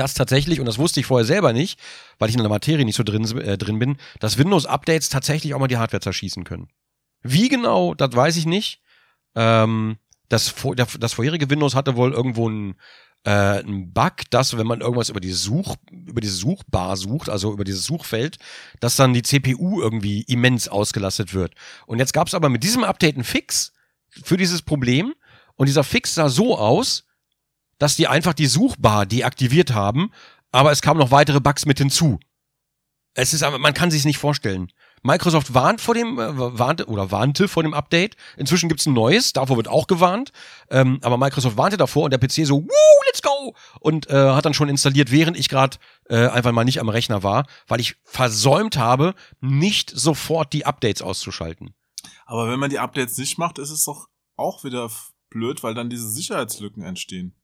dass 0.00 0.14
tatsächlich, 0.14 0.60
und 0.60 0.66
das 0.66 0.78
wusste 0.78 0.98
ich 1.00 1.06
vorher 1.06 1.26
selber 1.26 1.52
nicht, 1.52 1.78
weil 2.18 2.30
ich 2.30 2.34
in 2.34 2.40
der 2.40 2.48
Materie 2.48 2.84
nicht 2.84 2.96
so 2.96 3.02
drin, 3.02 3.24
äh, 3.38 3.58
drin 3.58 3.78
bin, 3.78 3.98
dass 4.18 4.38
Windows-Updates 4.38 5.10
tatsächlich 5.10 5.54
auch 5.54 5.58
mal 5.58 5.68
die 5.68 5.76
Hardware 5.76 6.00
zerschießen 6.00 6.44
können. 6.44 6.68
Wie 7.22 7.48
genau, 7.48 7.94
das 7.94 8.14
weiß 8.14 8.36
ich 8.36 8.46
nicht. 8.46 8.80
Ähm, 9.34 9.98
das, 10.30 10.54
das 10.98 11.12
vorherige 11.12 11.50
Windows 11.50 11.74
hatte 11.74 11.96
wohl 11.96 12.12
irgendwo 12.12 12.48
einen, 12.48 12.76
äh, 13.24 13.30
einen 13.30 13.92
Bug, 13.92 14.30
dass 14.30 14.56
wenn 14.56 14.66
man 14.66 14.80
irgendwas 14.80 15.10
über 15.10 15.20
die 15.20 15.32
Such, 15.32 15.76
über 15.90 16.22
diese 16.22 16.36
Suchbar 16.36 16.96
sucht, 16.96 17.28
also 17.28 17.52
über 17.52 17.64
dieses 17.64 17.84
Suchfeld, 17.84 18.38
dass 18.80 18.96
dann 18.96 19.12
die 19.12 19.22
CPU 19.22 19.82
irgendwie 19.82 20.22
immens 20.22 20.68
ausgelastet 20.68 21.34
wird. 21.34 21.54
Und 21.86 21.98
jetzt 21.98 22.14
gab 22.14 22.26
es 22.28 22.34
aber 22.34 22.48
mit 22.48 22.62
diesem 22.62 22.84
Update 22.84 23.16
einen 23.16 23.24
Fix 23.24 23.72
für 24.08 24.38
dieses 24.38 24.62
Problem. 24.62 25.14
Und 25.56 25.66
dieser 25.66 25.84
Fix 25.84 26.14
sah 26.14 26.30
so 26.30 26.56
aus, 26.56 27.04
dass 27.80 27.96
die 27.96 28.06
einfach 28.06 28.34
die 28.34 28.46
Suchbar 28.46 29.06
deaktiviert 29.06 29.72
haben, 29.72 30.12
aber 30.52 30.70
es 30.70 30.82
kamen 30.82 31.00
noch 31.00 31.10
weitere 31.10 31.40
Bugs 31.40 31.66
mit 31.66 31.78
hinzu. 31.78 32.20
Es 33.14 33.34
ist 33.34 33.42
man 33.42 33.74
kann 33.74 33.90
sich 33.90 34.04
nicht 34.04 34.18
vorstellen. 34.18 34.70
Microsoft 35.02 35.54
warnt 35.54 35.80
vor 35.80 35.94
dem, 35.94 36.18
äh, 36.18 36.58
warnte 36.58 36.86
oder 36.86 37.10
warnte 37.10 37.48
vor 37.48 37.62
dem 37.62 37.74
Update. 37.74 38.16
Inzwischen 38.36 38.68
gibt's 38.68 38.86
ein 38.86 38.92
neues, 38.92 39.32
davor 39.32 39.56
wird 39.56 39.66
auch 39.66 39.86
gewarnt. 39.86 40.30
Ähm, 40.68 40.98
aber 41.02 41.16
Microsoft 41.16 41.56
warnte 41.56 41.78
davor 41.78 42.04
und 42.04 42.10
der 42.10 42.18
PC 42.18 42.46
so, 42.46 42.62
Woo, 42.62 43.04
let's 43.06 43.22
go! 43.22 43.54
Und 43.80 44.08
äh, 44.10 44.14
hat 44.14 44.44
dann 44.44 44.54
schon 44.54 44.68
installiert, 44.68 45.10
während 45.10 45.38
ich 45.38 45.48
gerade 45.48 45.78
äh, 46.08 46.28
einfach 46.28 46.52
mal 46.52 46.64
nicht 46.64 46.80
am 46.80 46.90
Rechner 46.90 47.22
war, 47.22 47.46
weil 47.66 47.80
ich 47.80 47.96
versäumt 48.04 48.76
habe, 48.76 49.14
nicht 49.40 49.90
sofort 49.90 50.52
die 50.52 50.66
Updates 50.66 51.02
auszuschalten. 51.02 51.74
Aber 52.26 52.48
wenn 52.50 52.60
man 52.60 52.70
die 52.70 52.78
Updates 52.78 53.16
nicht 53.16 53.38
macht, 53.38 53.58
ist 53.58 53.70
es 53.70 53.84
doch 53.84 54.08
auch 54.36 54.64
wieder 54.64 54.90
blöd, 55.30 55.62
weil 55.62 55.74
dann 55.74 55.90
diese 55.90 56.10
Sicherheitslücken 56.10 56.82
entstehen. 56.82 57.34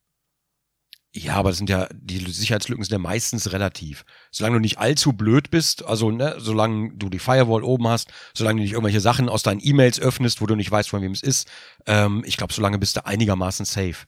Ja, 1.13 1.35
aber 1.35 1.49
das 1.49 1.57
sind 1.57 1.69
ja, 1.69 1.87
die 1.93 2.19
Sicherheitslücken 2.31 2.83
sind 2.83 2.91
ja 2.91 2.99
meistens 2.99 3.51
relativ. 3.51 4.05
Solange 4.29 4.57
du 4.57 4.61
nicht 4.61 4.77
allzu 4.77 5.13
blöd 5.13 5.49
bist, 5.49 5.83
also 5.85 6.11
ne, 6.11 6.35
solange 6.37 6.93
du 6.95 7.09
die 7.09 7.19
Firewall 7.19 7.63
oben 7.63 7.87
hast, 7.87 8.11
solange 8.35 8.57
du 8.57 8.63
nicht 8.63 8.73
irgendwelche 8.73 9.01
Sachen 9.01 9.29
aus 9.29 9.41
deinen 9.41 9.61
E-Mails 9.63 9.99
öffnest, 9.99 10.41
wo 10.41 10.45
du 10.45 10.55
nicht 10.55 10.69
weißt, 10.69 10.89
von 10.89 11.01
wem 11.01 11.13
es 11.13 11.23
ist, 11.23 11.47
ähm, 11.85 12.23
ich 12.25 12.37
glaube, 12.37 12.53
solange 12.53 12.77
bist 12.77 12.97
du 12.97 13.05
einigermaßen 13.05 13.65
safe. 13.65 14.05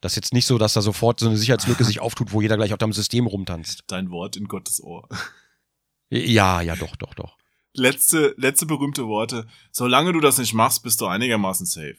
Das 0.00 0.12
ist 0.12 0.16
jetzt 0.16 0.32
nicht 0.32 0.46
so, 0.46 0.58
dass 0.58 0.72
da 0.72 0.82
sofort 0.82 1.20
so 1.20 1.28
eine 1.28 1.36
Sicherheitslücke 1.36 1.84
sich 1.84 2.00
auftut, 2.00 2.32
wo 2.32 2.40
jeder 2.40 2.56
gleich 2.56 2.72
auf 2.72 2.78
deinem 2.78 2.92
System 2.92 3.26
rumtanzt. 3.26 3.84
Dein 3.86 4.10
Wort 4.10 4.36
in 4.36 4.48
Gottes 4.48 4.82
Ohr. 4.82 5.08
Ja, 6.10 6.60
ja, 6.60 6.76
doch, 6.76 6.96
doch, 6.96 7.14
doch. 7.14 7.36
Letzte, 7.74 8.34
letzte 8.36 8.66
berühmte 8.66 9.06
Worte. 9.06 9.46
Solange 9.70 10.12
du 10.12 10.20
das 10.20 10.38
nicht 10.38 10.52
machst, 10.52 10.82
bist 10.82 11.00
du 11.00 11.06
einigermaßen 11.06 11.66
safe. 11.66 11.96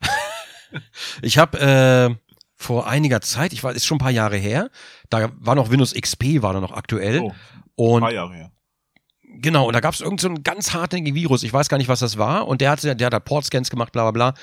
Ich 1.22 1.38
habe 1.38 1.60
äh, 1.60 2.23
vor 2.64 2.86
einiger 2.86 3.20
Zeit, 3.20 3.52
ich 3.52 3.62
weiß, 3.62 3.76
ist 3.76 3.86
schon 3.86 3.96
ein 3.96 4.00
paar 4.00 4.10
Jahre 4.10 4.36
her, 4.36 4.70
da 5.10 5.30
war 5.38 5.54
noch 5.54 5.70
Windows 5.70 5.94
XP, 5.94 6.42
war 6.42 6.54
da 6.54 6.60
noch 6.60 6.72
aktuell. 6.72 7.20
Oh, 7.20 7.28
ein 7.28 7.34
und 7.76 8.00
paar 8.00 8.12
Jahre 8.12 8.34
her. 8.34 8.50
Genau, 9.22 9.66
und 9.66 9.74
da 9.74 9.80
gab 9.80 9.94
es 9.94 10.00
irgendeinen 10.00 10.20
so 10.20 10.28
einen 10.28 10.42
ganz 10.44 10.72
hartnäckigen 10.72 11.14
Virus, 11.14 11.42
ich 11.42 11.52
weiß 11.52 11.68
gar 11.68 11.78
nicht, 11.78 11.88
was 11.88 12.00
das 12.00 12.18
war, 12.18 12.48
und 12.48 12.60
der 12.60 12.70
hat, 12.70 12.82
der 12.82 12.94
hat 12.94 13.12
da 13.12 13.20
Portscans 13.20 13.70
gemacht, 13.70 13.92
bla 13.92 14.10
bla 14.10 14.10
bla. 14.10 14.34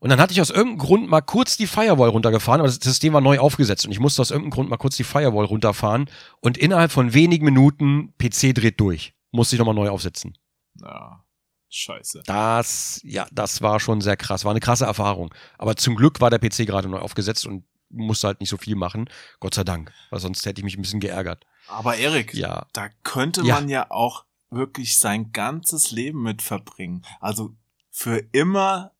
Und 0.00 0.08
dann 0.08 0.18
hatte 0.18 0.32
ich 0.32 0.40
aus 0.40 0.48
irgendeinem 0.48 0.78
Grund 0.78 1.10
mal 1.10 1.20
kurz 1.20 1.58
die 1.58 1.66
Firewall 1.66 2.08
runtergefahren, 2.08 2.60
aber 2.60 2.68
das 2.68 2.76
System 2.76 3.12
war 3.12 3.20
neu 3.20 3.38
aufgesetzt 3.38 3.84
und 3.84 3.92
ich 3.92 4.00
musste 4.00 4.22
aus 4.22 4.30
irgendeinem 4.30 4.52
Grund 4.52 4.70
mal 4.70 4.78
kurz 4.78 4.96
die 4.96 5.04
Firewall 5.04 5.44
runterfahren 5.44 6.08
und 6.40 6.56
innerhalb 6.56 6.90
von 6.90 7.12
wenigen 7.12 7.44
Minuten 7.44 8.14
PC 8.18 8.54
dreht 8.54 8.80
durch. 8.80 9.12
Musste 9.30 9.56
ich 9.56 9.58
nochmal 9.58 9.74
neu 9.74 9.90
aufsetzen. 9.90 10.36
Ja, 10.80 11.22
scheiße. 11.70 12.22
Das, 12.26 13.00
ja, 13.04 13.26
das 13.32 13.62
war 13.62 13.80
schon 13.80 14.00
sehr 14.00 14.16
krass, 14.16 14.44
war 14.44 14.50
eine 14.50 14.60
krasse 14.60 14.84
Erfahrung. 14.84 15.32
Aber 15.58 15.76
zum 15.76 15.96
Glück 15.96 16.20
war 16.20 16.30
der 16.30 16.38
PC 16.38 16.66
gerade 16.66 16.88
neu 16.88 16.98
aufgesetzt 16.98 17.46
und 17.46 17.64
musste 17.88 18.26
halt 18.28 18.40
nicht 18.40 18.50
so 18.50 18.56
viel 18.56 18.76
machen. 18.76 19.08
Gott 19.40 19.54
sei 19.54 19.64
Dank, 19.64 19.92
weil 20.10 20.20
sonst 20.20 20.44
hätte 20.46 20.60
ich 20.60 20.64
mich 20.64 20.76
ein 20.76 20.82
bisschen 20.82 21.00
geärgert. 21.00 21.44
Aber 21.68 21.96
Erik, 21.96 22.34
Ja. 22.34 22.66
da 22.72 22.88
könnte 23.04 23.42
Ja. 23.42 23.54
man 23.54 23.68
ja 23.68 23.90
auch 23.90 24.24
wirklich 24.50 24.98
sein 24.98 25.32
ganzes 25.32 25.90
Leben 25.90 26.22
mit 26.22 26.42
verbringen. 26.42 27.02
Also 27.20 27.54
für 27.90 28.18
immer 28.32 28.92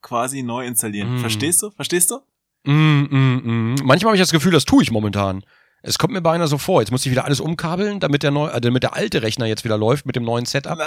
quasi 0.00 0.42
neu 0.42 0.66
installieren. 0.66 1.16
Mm. 1.16 1.18
Verstehst 1.20 1.62
du? 1.62 1.70
Verstehst 1.70 2.10
du? 2.10 2.20
Mm, 2.64 3.06
mm, 3.10 3.40
mm. 3.44 3.74
Manchmal 3.84 4.10
habe 4.10 4.16
ich 4.16 4.22
das 4.22 4.30
Gefühl, 4.32 4.52
das 4.52 4.64
tue 4.64 4.82
ich 4.82 4.90
momentan. 4.90 5.44
Es 5.84 5.98
kommt 5.98 6.12
mir 6.12 6.20
beinahe 6.22 6.46
so 6.46 6.58
vor. 6.58 6.80
Jetzt 6.80 6.92
muss 6.92 7.04
ich 7.04 7.10
wieder 7.10 7.24
alles 7.24 7.40
umkabeln, 7.40 7.98
damit 7.98 8.22
der, 8.22 8.30
neu, 8.30 8.48
äh, 8.48 8.60
damit 8.60 8.84
der 8.84 8.94
alte 8.94 9.22
Rechner 9.22 9.46
jetzt 9.46 9.64
wieder 9.64 9.76
läuft 9.76 10.06
mit 10.06 10.14
dem 10.14 10.22
neuen 10.22 10.46
Setup. 10.46 10.78
Nein, 10.78 10.86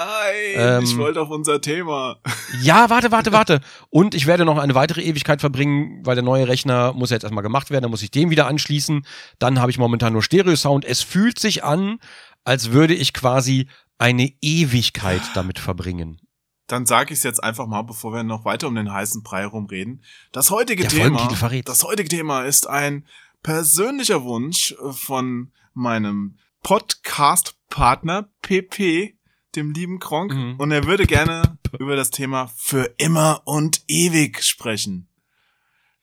Ähm. 0.55 0.83
ich 0.83 0.97
wollte 0.97 1.21
auf 1.21 1.29
unser 1.29 1.61
Thema. 1.61 2.17
Ja, 2.61 2.89
warte, 2.89 3.11
warte, 3.11 3.33
warte. 3.33 3.59
Und 3.89 4.15
ich 4.15 4.27
werde 4.27 4.45
noch 4.45 4.57
eine 4.57 4.75
weitere 4.75 5.01
Ewigkeit 5.01 5.41
verbringen, 5.41 6.05
weil 6.05 6.15
der 6.15 6.23
neue 6.23 6.47
Rechner 6.47 6.93
muss 6.93 7.09
jetzt 7.09 7.23
erstmal 7.23 7.43
gemacht 7.43 7.69
werden. 7.69 7.83
Dann 7.83 7.91
muss 7.91 8.01
ich 8.01 8.11
den 8.11 8.29
wieder 8.29 8.47
anschließen. 8.47 9.05
Dann 9.39 9.59
habe 9.59 9.71
ich 9.71 9.77
momentan 9.77 10.13
nur 10.13 10.23
Stereo-Sound. 10.23 10.85
Es 10.85 11.01
fühlt 11.01 11.37
sich 11.37 11.65
an, 11.65 11.99
als 12.45 12.71
würde 12.71 12.93
ich 12.93 13.13
quasi 13.13 13.67
eine 13.97 14.31
Ewigkeit 14.41 15.21
damit 15.33 15.59
verbringen. 15.59 16.21
Dann 16.67 16.85
sage 16.85 17.13
ich 17.13 17.19
es 17.19 17.23
jetzt 17.23 17.43
einfach 17.43 17.67
mal, 17.67 17.83
bevor 17.83 18.13
wir 18.13 18.23
noch 18.23 18.45
weiter 18.45 18.67
um 18.67 18.75
den 18.75 18.91
heißen 18.91 19.21
Brei 19.21 19.45
rumreden. 19.45 20.01
Das 20.31 20.49
heutige 20.49 20.83
Der 20.83 20.91
Thema, 20.91 21.29
das 21.65 21.83
heutige 21.83 22.09
Thema 22.09 22.43
ist 22.43 22.67
ein 22.67 23.05
persönlicher 23.49 24.23
Wunsch 24.23 24.73
von 24.89 25.51
meinem 25.75 26.39
Podcast-Partner 26.63 28.27
PP, 28.41 29.19
dem 29.55 29.71
lieben 29.71 29.99
Kronk, 29.99 30.33
Mhm. 30.33 30.55
und 30.59 30.71
er 30.71 30.85
würde 30.85 31.05
gerne 31.05 31.59
über 31.79 31.95
das 31.95 32.09
Thema 32.09 32.47
für 32.57 32.95
immer 32.97 33.43
und 33.45 33.83
ewig 33.87 34.43
sprechen. 34.43 35.07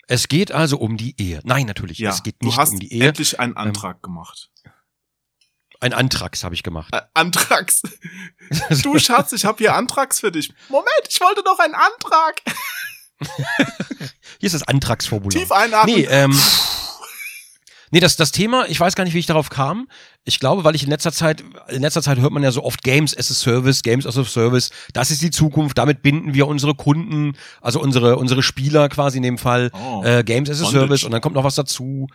Es 0.06 0.28
geht 0.28 0.52
also 0.52 0.78
um 0.78 0.96
die 0.96 1.20
Ehe. 1.20 1.40
Nein, 1.42 1.66
natürlich, 1.66 1.98
Ja, 1.98 2.10
es 2.10 2.22
geht 2.22 2.36
du 2.40 2.46
nicht 2.46 2.56
hast 2.58 2.74
um 2.74 2.78
die 2.78 2.92
Ehe. 2.92 3.08
endlich 3.08 3.40
einen 3.40 3.56
Antrag 3.56 4.02
gemacht. 4.04 4.52
Ein 5.80 5.94
Antrags 5.94 6.44
habe 6.44 6.54
ich 6.54 6.62
gemacht. 6.62 6.94
Äh, 6.94 7.02
Antrags. 7.12 7.82
Du 8.84 9.00
Schatz, 9.00 9.32
ich 9.32 9.44
habe 9.44 9.58
hier 9.58 9.74
Antrags 9.74 10.20
für 10.20 10.30
dich. 10.30 10.54
Moment, 10.68 10.88
ich 11.08 11.20
wollte 11.20 11.42
noch 11.42 11.58
einen 11.58 11.74
Antrag. 11.74 12.40
Hier 14.38 14.46
ist 14.46 14.52
das 14.54 14.62
Antragsformular. 14.62 15.40
Tief 15.40 15.50
einatmen. 15.50 15.94
Nee, 15.96 16.06
ähm, 16.08 16.38
nee, 17.92 18.00
das, 18.00 18.16
das 18.16 18.32
Thema, 18.32 18.66
ich 18.68 18.80
weiß 18.80 18.96
gar 18.96 19.04
nicht, 19.04 19.14
wie 19.14 19.20
ich 19.20 19.26
darauf 19.26 19.48
kam. 19.50 19.86
Ich 20.24 20.38
glaube, 20.38 20.62
weil 20.62 20.76
ich 20.76 20.84
in 20.84 20.88
letzter 20.90 21.10
Zeit, 21.10 21.42
in 21.68 21.82
letzter 21.82 22.00
Zeit 22.00 22.18
hört 22.20 22.30
man 22.32 22.44
ja 22.44 22.52
so 22.52 22.62
oft 22.62 22.82
Games 22.84 23.16
as 23.16 23.28
a 23.30 23.34
Service, 23.34 23.82
Games 23.82 24.06
as 24.06 24.16
a 24.16 24.24
Service. 24.24 24.70
Das 24.92 25.10
ist 25.10 25.20
die 25.20 25.32
Zukunft. 25.32 25.78
Damit 25.78 26.02
binden 26.02 26.32
wir 26.32 26.46
unsere 26.46 26.74
Kunden, 26.76 27.32
also 27.60 27.80
unsere, 27.80 28.16
unsere 28.16 28.42
Spieler 28.42 28.88
quasi 28.88 29.16
in 29.16 29.24
dem 29.24 29.36
Fall, 29.38 29.70
Oh. 29.74 30.02
äh, 30.04 30.22
Games 30.22 30.48
as 30.48 30.60
a 30.60 30.64
Bondage. 30.64 30.78
Service. 30.80 31.04
Und 31.04 31.10
dann 31.10 31.20
kommt 31.20 31.34
noch 31.34 31.42
was 31.42 31.56
dazu. 31.56 32.06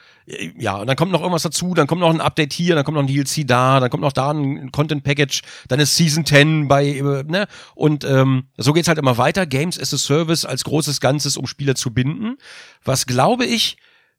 Ja, 0.58 0.78
und 0.78 0.88
dann 0.88 0.96
kommt 0.96 1.12
noch 1.12 1.20
irgendwas 1.20 1.44
dazu. 1.44 1.74
Dann 1.74 1.86
kommt 1.88 2.00
noch 2.00 2.14
ein 2.14 2.22
Update 2.22 2.54
hier, 2.54 2.76
dann 2.76 2.86
kommt 2.86 2.96
noch 2.96 3.04
ein 3.04 3.08
DLC 3.08 3.46
da, 3.46 3.82
dann 3.82 3.90
kommt 3.90 4.04
noch 4.04 4.14
da 4.14 4.32
ein 4.32 4.72
Content 4.72 5.04
Package, 5.04 5.42
dann 5.68 5.80
ist 5.82 5.96
Season 5.98 6.26
10 6.26 6.70
bei, 6.70 6.86
äh, 6.88 7.24
ne? 7.28 7.46
Und 7.76 8.06
ähm, 8.06 8.46
so 8.58 8.72
geht's 8.72 8.88
halt 8.88 9.00
immer 9.00 9.18
weiter. 9.18 9.46
Games 9.46 9.78
as 9.78 9.94
a 9.94 9.98
Service 9.98 10.46
als 10.46 10.64
großes 10.64 11.02
Ganzes, 11.02 11.36
um 11.36 11.46
Spieler 11.46 11.76
zu 11.76 11.94
binden. 11.94 12.38
Was 12.86 13.06
glaube 13.06 13.46
ich, 13.46 13.76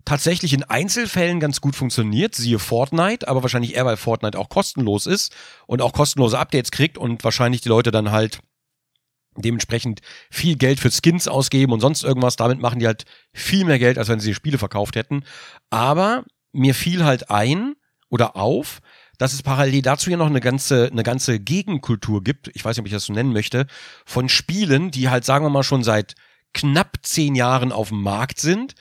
tatsächlich 0.08 0.54
in 0.54 0.64
Einzelfällen 0.64 1.38
ganz 1.38 1.60
gut 1.60 1.76
funktioniert, 1.76 2.34
siehe 2.34 2.58
Fortnite, 2.58 3.28
aber 3.28 3.42
wahrscheinlich 3.42 3.74
eher, 3.74 3.84
weil 3.84 3.98
Fortnite 3.98 4.38
auch 4.38 4.48
kostenlos 4.48 5.06
ist 5.06 5.36
und 5.66 5.82
auch 5.82 5.92
kostenlose 5.92 6.38
Updates 6.38 6.70
kriegt 6.70 6.96
und 6.96 7.22
wahrscheinlich 7.24 7.60
die 7.60 7.68
Leute 7.68 7.90
dann 7.90 8.10
halt 8.10 8.38
dementsprechend 9.36 10.00
viel 10.30 10.56
Geld 10.56 10.80
für 10.80 10.90
Skins 10.90 11.28
ausgeben 11.28 11.72
und 11.72 11.80
sonst 11.80 12.04
irgendwas. 12.04 12.36
Damit 12.36 12.58
machen 12.58 12.78
die 12.78 12.86
halt 12.86 13.04
viel 13.34 13.66
mehr 13.66 13.78
Geld, 13.78 13.98
als 13.98 14.08
wenn 14.08 14.18
sie 14.18 14.30
die 14.30 14.34
Spiele 14.34 14.56
verkauft 14.56 14.96
hätten. 14.96 15.24
Aber 15.68 16.24
mir 16.52 16.74
fiel 16.74 17.04
halt 17.04 17.30
ein 17.30 17.74
oder 18.08 18.34
auf, 18.34 18.80
dass 19.18 19.34
es 19.34 19.42
parallel 19.42 19.82
dazu 19.82 20.08
ja 20.10 20.16
noch 20.16 20.26
eine 20.26 20.40
ganze, 20.40 20.86
eine 20.90 21.02
ganze 21.02 21.38
Gegenkultur 21.38 22.24
gibt, 22.24 22.50
ich 22.54 22.64
weiß 22.64 22.76
nicht, 22.76 22.80
ob 22.80 22.86
ich 22.86 22.92
das 22.94 23.04
so 23.04 23.12
nennen 23.12 23.34
möchte, 23.34 23.66
von 24.06 24.30
Spielen, 24.30 24.90
die 24.90 25.10
halt, 25.10 25.26
sagen 25.26 25.44
wir 25.44 25.50
mal, 25.50 25.64
schon 25.64 25.84
seit 25.84 26.14
knapp 26.54 26.96
zehn 27.02 27.34
Jahren 27.34 27.72
auf 27.72 27.90
dem 27.90 28.00
Markt 28.00 28.40
sind, 28.40 28.74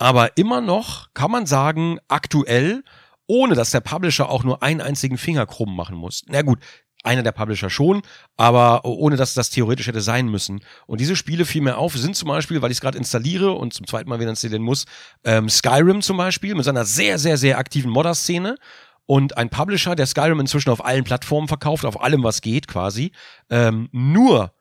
aber 0.00 0.38
immer 0.38 0.62
noch, 0.62 1.12
kann 1.12 1.30
man 1.30 1.44
sagen, 1.44 1.98
aktuell, 2.08 2.82
ohne 3.26 3.54
dass 3.54 3.70
der 3.70 3.80
Publisher 3.80 4.30
auch 4.30 4.42
nur 4.42 4.62
einen 4.62 4.80
einzigen 4.80 5.18
Finger 5.18 5.44
krumm 5.44 5.76
machen 5.76 5.94
muss. 5.94 6.22
Na 6.26 6.40
gut, 6.40 6.58
einer 7.04 7.22
der 7.22 7.32
Publisher 7.32 7.68
schon, 7.68 8.00
aber 8.38 8.86
ohne 8.86 9.16
dass 9.16 9.34
das 9.34 9.50
theoretisch 9.50 9.86
hätte 9.86 10.00
sein 10.00 10.28
müssen. 10.28 10.62
Und 10.86 11.00
diese 11.02 11.16
Spiele 11.16 11.44
fiel 11.44 11.60
mir 11.60 11.76
auf, 11.76 11.94
sind 11.96 12.16
zum 12.16 12.28
Beispiel, 12.28 12.62
weil 12.62 12.70
ich 12.70 12.78
es 12.78 12.80
gerade 12.80 12.96
installiere 12.96 13.52
und 13.52 13.74
zum 13.74 13.86
zweiten 13.86 14.08
Mal 14.08 14.20
wieder 14.20 14.30
installieren 14.30 14.62
muss, 14.62 14.86
ähm, 15.24 15.50
Skyrim 15.50 16.00
zum 16.00 16.16
Beispiel 16.16 16.54
mit 16.54 16.64
seiner 16.64 16.86
sehr, 16.86 17.18
sehr, 17.18 17.36
sehr 17.36 17.58
aktiven 17.58 17.90
Modder-Szene 17.90 18.56
und 19.04 19.36
ein 19.36 19.50
Publisher, 19.50 19.94
der 19.94 20.06
Skyrim 20.06 20.40
inzwischen 20.40 20.70
auf 20.70 20.82
allen 20.82 21.04
Plattformen 21.04 21.46
verkauft, 21.46 21.84
auf 21.84 22.00
allem, 22.00 22.22
was 22.22 22.40
geht 22.40 22.68
quasi, 22.68 23.12
ähm, 23.50 23.90
nur 23.92 24.54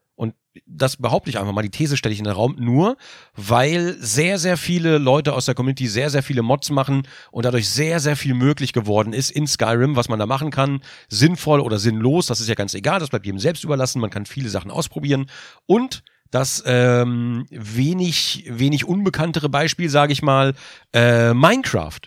das 0.66 0.98
behaupte 0.98 1.30
ich 1.30 1.40
einfach 1.40 1.54
mal, 1.54 1.62
die 1.62 1.70
These 1.70 1.98
stelle 1.98 2.14
ich 2.14 2.20
in 2.20 2.26
den 2.26 2.34
Raum, 2.34 2.56
nur 2.58 2.98
weil 3.36 3.96
sehr, 4.00 4.40
sehr 4.40 4.58
viele 4.58 4.98
Leute 4.98 5.34
aus 5.34 5.46
der 5.46 5.56
Community 5.56 5.88
sehr, 5.88 6.10
sehr 6.10 6.24
viele 6.24 6.42
Mods 6.42 6.72
machen 6.72 7.08
und 7.32 7.46
dadurch 7.46 7.70
sehr, 7.70 8.00
sehr 8.00 8.16
viel 8.16 8.34
möglich 8.34 8.74
geworden 8.74 9.14
ist 9.14 9.32
in 9.32 9.48
Skyrim, 9.48 9.96
was 9.96 10.10
man 10.10 10.20
da 10.20 10.26
machen 10.26 10.52
kann. 10.52 10.82
Sinnvoll 11.08 11.60
oder 11.60 11.78
sinnlos, 11.78 12.28
das 12.28 12.42
ist 12.42 12.50
ja 12.50 12.56
ganz 12.56 12.74
egal, 12.74 13.00
das 13.00 13.10
bleibt 13.10 13.26
jedem 13.26 13.40
selbst 13.40 13.64
überlassen, 13.64 14.02
man 14.02 14.10
kann 14.10 14.26
viele 14.26 14.50
Sachen 14.50 14.72
ausprobieren 14.72 15.28
und 15.66 16.04
das 16.32 16.64
ähm, 16.66 17.46
wenig, 17.50 18.46
wenig 18.48 18.86
unbekanntere 18.86 19.50
Beispiel, 19.50 19.90
sage 19.90 20.14
ich 20.14 20.22
mal, 20.22 20.54
äh, 20.94 21.34
Minecraft 21.34 22.02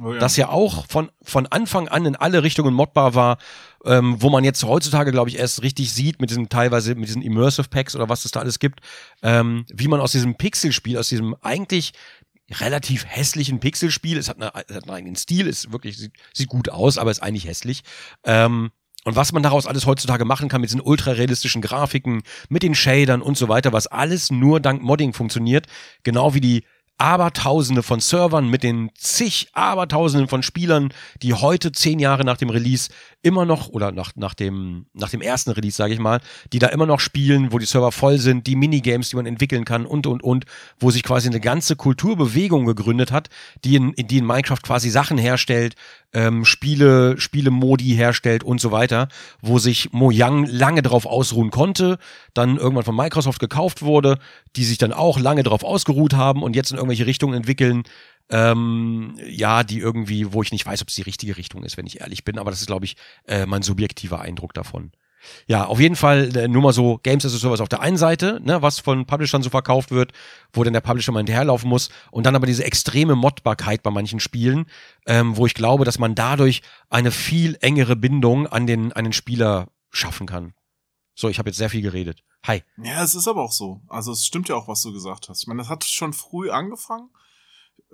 Oh 0.00 0.12
ja. 0.12 0.18
das 0.18 0.36
ja 0.36 0.48
auch 0.48 0.86
von, 0.88 1.10
von 1.22 1.46
Anfang 1.46 1.86
an 1.86 2.04
in 2.04 2.16
alle 2.16 2.42
Richtungen 2.42 2.74
modbar 2.74 3.14
war, 3.14 3.38
ähm, 3.84 4.20
wo 4.20 4.30
man 4.30 4.44
jetzt 4.44 4.64
heutzutage, 4.64 5.12
glaube 5.12 5.30
ich, 5.30 5.38
erst 5.38 5.62
richtig 5.62 5.92
sieht 5.92 6.20
mit 6.20 6.30
diesen 6.30 6.48
teilweise, 6.48 6.94
mit 6.94 7.08
diesen 7.08 7.22
Immersive 7.22 7.68
Packs 7.68 7.94
oder 7.94 8.08
was 8.08 8.24
es 8.24 8.30
da 8.30 8.40
alles 8.40 8.58
gibt, 8.58 8.80
ähm, 9.22 9.66
wie 9.72 9.88
man 9.88 10.00
aus 10.00 10.12
diesem 10.12 10.36
Pixelspiel, 10.36 10.98
aus 10.98 11.08
diesem 11.08 11.36
eigentlich 11.42 11.92
relativ 12.60 13.06
hässlichen 13.06 13.60
Pixelspiel, 13.60 14.18
es 14.18 14.28
hat, 14.28 14.36
eine, 14.36 14.52
es 14.68 14.76
hat 14.76 14.84
einen 14.84 14.96
eigenen 14.96 15.16
Stil, 15.16 15.46
ist 15.46 15.72
wirklich, 15.72 15.96
sieht, 15.96 16.12
sieht 16.32 16.48
gut 16.48 16.68
aus, 16.68 16.98
aber 16.98 17.10
ist 17.10 17.22
eigentlich 17.22 17.46
hässlich, 17.46 17.82
ähm, 18.24 18.70
und 19.04 19.16
was 19.16 19.32
man 19.32 19.42
daraus 19.42 19.66
alles 19.66 19.84
heutzutage 19.84 20.24
machen 20.24 20.48
kann 20.48 20.62
mit 20.62 20.70
diesen 20.70 20.80
ultrarealistischen 20.80 21.60
Grafiken, 21.60 22.22
mit 22.48 22.62
den 22.62 22.74
Shadern 22.74 23.20
und 23.20 23.36
so 23.36 23.48
weiter, 23.48 23.72
was 23.72 23.86
alles 23.86 24.30
nur 24.30 24.60
dank 24.60 24.82
Modding 24.82 25.12
funktioniert, 25.12 25.66
genau 26.04 26.32
wie 26.32 26.40
die 26.40 26.64
Abertausende 26.96 27.82
von 27.82 28.00
Servern 28.00 28.48
mit 28.48 28.62
den 28.62 28.90
zig 28.94 29.48
Abertausenden 29.52 30.28
von 30.28 30.42
Spielern, 30.42 30.94
die 31.22 31.34
heute 31.34 31.72
zehn 31.72 31.98
Jahre 31.98 32.24
nach 32.24 32.36
dem 32.36 32.50
Release 32.50 32.88
immer 33.24 33.46
noch 33.46 33.68
oder 33.68 33.90
nach, 33.90 34.12
nach, 34.16 34.34
dem, 34.34 34.86
nach 34.92 35.08
dem 35.08 35.22
ersten 35.22 35.50
Release, 35.50 35.76
sage 35.76 35.94
ich 35.94 35.98
mal, 35.98 36.20
die 36.52 36.58
da 36.58 36.68
immer 36.68 36.86
noch 36.86 37.00
spielen, 37.00 37.52
wo 37.52 37.58
die 37.58 37.66
Server 37.66 37.90
voll 37.90 38.18
sind, 38.18 38.46
die 38.46 38.54
Minigames, 38.54 39.08
die 39.08 39.16
man 39.16 39.26
entwickeln 39.26 39.64
kann 39.64 39.86
und 39.86 40.06
und 40.06 40.22
und, 40.22 40.44
wo 40.78 40.90
sich 40.90 41.02
quasi 41.02 41.28
eine 41.28 41.40
ganze 41.40 41.74
Kulturbewegung 41.74 42.66
gegründet 42.66 43.10
hat, 43.10 43.30
die 43.64 43.76
in, 43.76 43.94
die 43.96 44.18
in 44.18 44.26
Minecraft 44.26 44.60
quasi 44.62 44.90
Sachen 44.90 45.16
herstellt, 45.16 45.74
ähm, 46.12 46.44
Spiele, 46.44 47.18
Spiele-Modi 47.18 47.94
herstellt 47.94 48.44
und 48.44 48.60
so 48.60 48.70
weiter, 48.70 49.08
wo 49.40 49.58
sich 49.58 49.92
Mojang 49.92 50.44
lange 50.46 50.82
drauf 50.82 51.06
ausruhen 51.06 51.50
konnte, 51.50 51.98
dann 52.34 52.56
irgendwann 52.58 52.84
von 52.84 52.96
Microsoft 52.96 53.40
gekauft 53.40 53.82
wurde, 53.82 54.18
die 54.56 54.64
sich 54.64 54.78
dann 54.78 54.92
auch 54.92 55.18
lange 55.18 55.42
drauf 55.42 55.64
ausgeruht 55.64 56.14
haben 56.14 56.42
und 56.42 56.54
jetzt 56.54 56.70
in 56.70 56.76
irgendwelche 56.76 57.06
Richtungen 57.06 57.34
entwickeln, 57.34 57.84
ähm, 58.30 59.18
ja, 59.26 59.64
die 59.64 59.78
irgendwie, 59.78 60.32
wo 60.32 60.42
ich 60.42 60.52
nicht 60.52 60.66
weiß, 60.66 60.82
ob 60.82 60.88
es 60.88 60.94
die 60.94 61.02
richtige 61.02 61.36
Richtung 61.36 61.62
ist, 61.62 61.76
wenn 61.76 61.86
ich 61.86 62.00
ehrlich 62.00 62.24
bin, 62.24 62.38
aber 62.38 62.50
das 62.50 62.60
ist, 62.60 62.66
glaube 62.66 62.84
ich, 62.84 62.96
äh, 63.26 63.46
mein 63.46 63.62
subjektiver 63.62 64.20
Eindruck 64.20 64.54
davon. 64.54 64.92
Ja, 65.46 65.66
auf 65.66 65.80
jeden 65.80 65.96
Fall 65.96 66.36
äh, 66.36 66.48
nur 66.48 66.62
mal 66.62 66.72
so 66.72 66.98
Games 67.02 67.24
as 67.24 67.34
a 67.34 67.38
Service 67.38 67.60
auf 67.60 67.68
der 67.68 67.80
einen 67.80 67.96
Seite, 67.96 68.40
ne, 68.42 68.62
was 68.62 68.78
von 68.78 69.06
Publishern 69.06 69.42
so 69.42 69.50
verkauft 69.50 69.90
wird, 69.90 70.12
wo 70.52 70.64
dann 70.64 70.72
der 70.72 70.80
Publisher 70.80 71.12
mal 71.12 71.20
hinterherlaufen 71.20 71.68
muss 71.68 71.88
und 72.10 72.24
dann 72.26 72.36
aber 72.36 72.46
diese 72.46 72.64
extreme 72.64 73.14
Modbarkeit 73.14 73.82
bei 73.82 73.90
manchen 73.90 74.20
Spielen, 74.20 74.66
ähm, 75.06 75.36
wo 75.36 75.46
ich 75.46 75.54
glaube, 75.54 75.84
dass 75.84 75.98
man 75.98 76.14
dadurch 76.14 76.62
eine 76.90 77.10
viel 77.10 77.56
engere 77.60 77.96
Bindung 77.96 78.46
an 78.46 78.66
den, 78.66 78.92
an 78.92 79.04
den 79.04 79.12
Spieler 79.12 79.68
schaffen 79.90 80.26
kann. 80.26 80.54
So, 81.14 81.28
ich 81.28 81.38
habe 81.38 81.48
jetzt 81.48 81.58
sehr 81.58 81.70
viel 81.70 81.82
geredet. 81.82 82.22
Hi. 82.44 82.62
Ja, 82.76 83.02
es 83.02 83.14
ist 83.14 83.28
aber 83.28 83.42
auch 83.42 83.52
so. 83.52 83.80
Also 83.88 84.12
es 84.12 84.26
stimmt 84.26 84.48
ja 84.48 84.56
auch, 84.56 84.68
was 84.68 84.82
du 84.82 84.92
gesagt 84.92 85.28
hast. 85.28 85.42
Ich 85.42 85.46
meine, 85.46 85.62
das 85.62 85.70
hat 85.70 85.84
schon 85.84 86.12
früh 86.12 86.50
angefangen. 86.50 87.08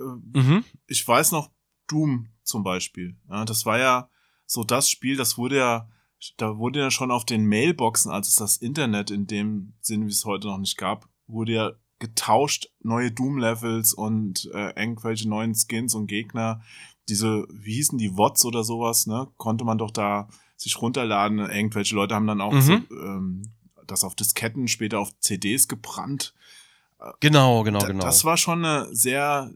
Äh, 0.00 0.38
Mhm. 0.38 0.64
Ich 0.86 1.06
weiß 1.06 1.32
noch, 1.32 1.50
Doom 1.86 2.28
zum 2.42 2.62
Beispiel. 2.64 3.16
Ja, 3.28 3.44
das 3.44 3.66
war 3.66 3.78
ja 3.78 4.08
so 4.46 4.64
das 4.64 4.88
Spiel, 4.90 5.16
das 5.16 5.38
wurde 5.38 5.58
ja, 5.58 5.88
da 6.36 6.56
wurde 6.58 6.80
ja 6.80 6.90
schon 6.90 7.10
auf 7.10 7.24
den 7.24 7.46
Mailboxen, 7.46 8.10
als 8.10 8.28
es 8.28 8.34
das 8.36 8.56
Internet 8.56 9.10
in 9.10 9.26
dem 9.26 9.74
Sinn, 9.80 10.06
wie 10.06 10.10
es 10.10 10.24
heute 10.24 10.48
noch 10.48 10.58
nicht 10.58 10.76
gab, 10.76 11.08
wurde 11.26 11.52
ja 11.52 11.72
getauscht, 11.98 12.70
neue 12.80 13.10
Doom-Levels 13.12 13.92
und 13.94 14.50
äh, 14.54 14.70
irgendwelche 14.80 15.28
neuen 15.28 15.54
Skins 15.54 15.94
und 15.94 16.06
Gegner. 16.06 16.62
Diese, 17.08 17.46
wie 17.52 17.74
hießen 17.74 17.98
die 17.98 18.16
WOTS 18.16 18.44
oder 18.44 18.64
sowas, 18.64 19.06
ne? 19.06 19.28
Konnte 19.36 19.64
man 19.64 19.78
doch 19.78 19.90
da 19.90 20.28
sich 20.56 20.80
runterladen. 20.80 21.38
Irgendwelche 21.38 21.94
Leute 21.94 22.14
haben 22.14 22.26
dann 22.26 22.40
auch 22.40 22.52
Mhm. 22.52 22.60
so, 22.60 22.72
ähm, 22.74 23.42
das 23.86 24.04
auf 24.04 24.14
Disketten, 24.14 24.68
später 24.68 24.98
auf 25.00 25.18
CDs 25.20 25.66
gebrannt. 25.68 26.34
Genau, 27.20 27.62
genau, 27.64 27.78
Da- 27.80 27.86
genau. 27.88 28.04
Das 28.04 28.24
war 28.24 28.36
schon 28.36 28.64
eine 28.64 28.94
sehr 28.94 29.50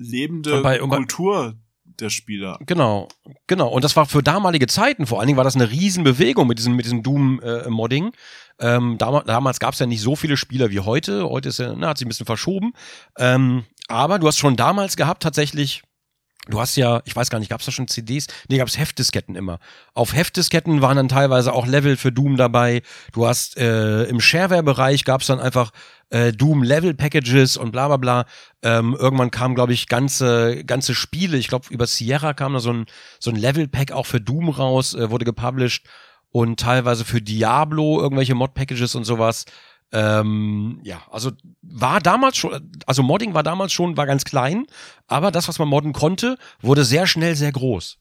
lebende 0.00 0.60
bei- 0.62 0.78
Kultur 0.78 1.54
der 1.84 2.08
Spieler. 2.10 2.58
Genau, 2.66 3.08
genau. 3.46 3.68
Und 3.68 3.84
das 3.84 3.94
war 3.94 4.06
für 4.06 4.22
damalige 4.22 4.66
Zeiten, 4.66 5.06
vor 5.06 5.18
allen 5.18 5.26
Dingen 5.26 5.36
war 5.36 5.44
das 5.44 5.54
eine 5.56 5.70
Riesenbewegung 5.70 6.46
mit 6.46 6.58
diesem, 6.58 6.74
mit 6.74 6.86
diesem 6.86 7.02
Doom-Modding. 7.02 8.12
ähm, 8.58 8.96
damals 8.98 9.26
damals 9.26 9.60
gab 9.60 9.74
es 9.74 9.80
ja 9.80 9.86
nicht 9.86 10.00
so 10.00 10.16
viele 10.16 10.36
Spieler 10.36 10.70
wie 10.70 10.80
heute. 10.80 11.28
Heute 11.28 11.50
ist 11.50 11.58
ja, 11.58 11.74
na, 11.76 11.88
hat 11.88 11.98
sich 11.98 12.06
ein 12.06 12.08
bisschen 12.08 12.26
verschoben. 12.26 12.72
Ähm, 13.18 13.64
aber 13.88 14.18
du 14.18 14.26
hast 14.26 14.38
schon 14.38 14.56
damals 14.56 14.96
gehabt, 14.96 15.22
tatsächlich. 15.22 15.82
Du 16.48 16.58
hast 16.58 16.76
ja, 16.76 17.02
ich 17.04 17.14
weiß 17.14 17.28
gar 17.28 17.38
nicht, 17.38 17.50
gab 17.50 17.60
es 17.60 17.66
da 17.66 17.72
schon 17.72 17.86
CDs? 17.86 18.26
Nee, 18.48 18.56
gab 18.56 18.66
es 18.66 18.78
Heftdisketten 18.78 19.36
immer. 19.36 19.58
Auf 19.92 20.14
Heftdisketten 20.14 20.80
waren 20.80 20.96
dann 20.96 21.08
teilweise 21.08 21.52
auch 21.52 21.66
Level 21.66 21.98
für 21.98 22.12
Doom 22.12 22.36
dabei. 22.36 22.82
Du 23.12 23.26
hast 23.26 23.58
äh, 23.58 24.04
im 24.04 24.20
Shareware-Bereich 24.20 25.04
gab 25.04 25.20
es 25.20 25.26
dann 25.26 25.38
einfach 25.38 25.70
äh, 26.08 26.32
Doom-Level-Packages 26.32 27.58
und 27.58 27.72
bla 27.72 27.88
bla 27.88 27.98
bla. 27.98 28.24
Ähm, 28.62 28.96
irgendwann 28.98 29.30
kamen, 29.30 29.54
glaube 29.54 29.74
ich, 29.74 29.86
ganze, 29.86 30.64
ganze 30.64 30.94
Spiele. 30.94 31.36
Ich 31.36 31.48
glaube, 31.48 31.66
über 31.70 31.86
Sierra 31.86 32.32
kam 32.32 32.54
da 32.54 32.60
so 32.60 32.72
ein, 32.72 32.86
so 33.18 33.30
ein 33.30 33.36
Level-Pack 33.36 33.92
auch 33.92 34.06
für 34.06 34.20
Doom 34.20 34.48
raus, 34.48 34.94
äh, 34.94 35.10
wurde 35.10 35.26
gepublished. 35.26 35.86
Und 36.32 36.60
teilweise 36.60 37.04
für 37.04 37.20
Diablo 37.20 38.00
irgendwelche 38.00 38.34
Mod-Packages 38.34 38.94
und 38.94 39.04
sowas. 39.04 39.44
Ähm, 39.92 40.80
ja, 40.84 41.02
also 41.10 41.32
war 41.62 42.00
damals 42.00 42.36
schon, 42.36 42.70
also 42.86 43.02
Modding 43.02 43.34
war 43.34 43.42
damals 43.42 43.72
schon, 43.72 43.96
war 43.96 44.06
ganz 44.06 44.24
klein, 44.24 44.66
aber 45.08 45.30
das, 45.32 45.48
was 45.48 45.58
man 45.58 45.68
modden 45.68 45.92
konnte, 45.92 46.38
wurde 46.60 46.84
sehr 46.84 47.06
schnell 47.08 47.34
sehr 47.34 47.50
groß. 47.52 47.98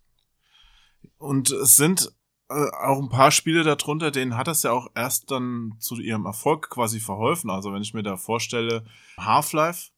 Und 1.17 1.49
es 1.51 1.75
sind 1.75 2.11
äh, 2.49 2.53
auch 2.83 2.99
ein 3.01 3.09
paar 3.09 3.31
Spiele 3.31 3.63
darunter, 3.63 4.11
denen 4.11 4.37
hat 4.37 4.47
das 4.47 4.63
ja 4.63 4.71
auch 4.71 4.87
erst 4.95 5.31
dann 5.31 5.75
zu 5.79 5.95
ihrem 5.99 6.25
Erfolg 6.25 6.69
quasi 6.69 6.99
verholfen. 6.99 7.49
Also 7.49 7.73
wenn 7.73 7.81
ich 7.81 7.93
mir 7.93 8.03
da 8.03 8.17
vorstelle, 8.17 8.85
Half-Life 9.17 9.89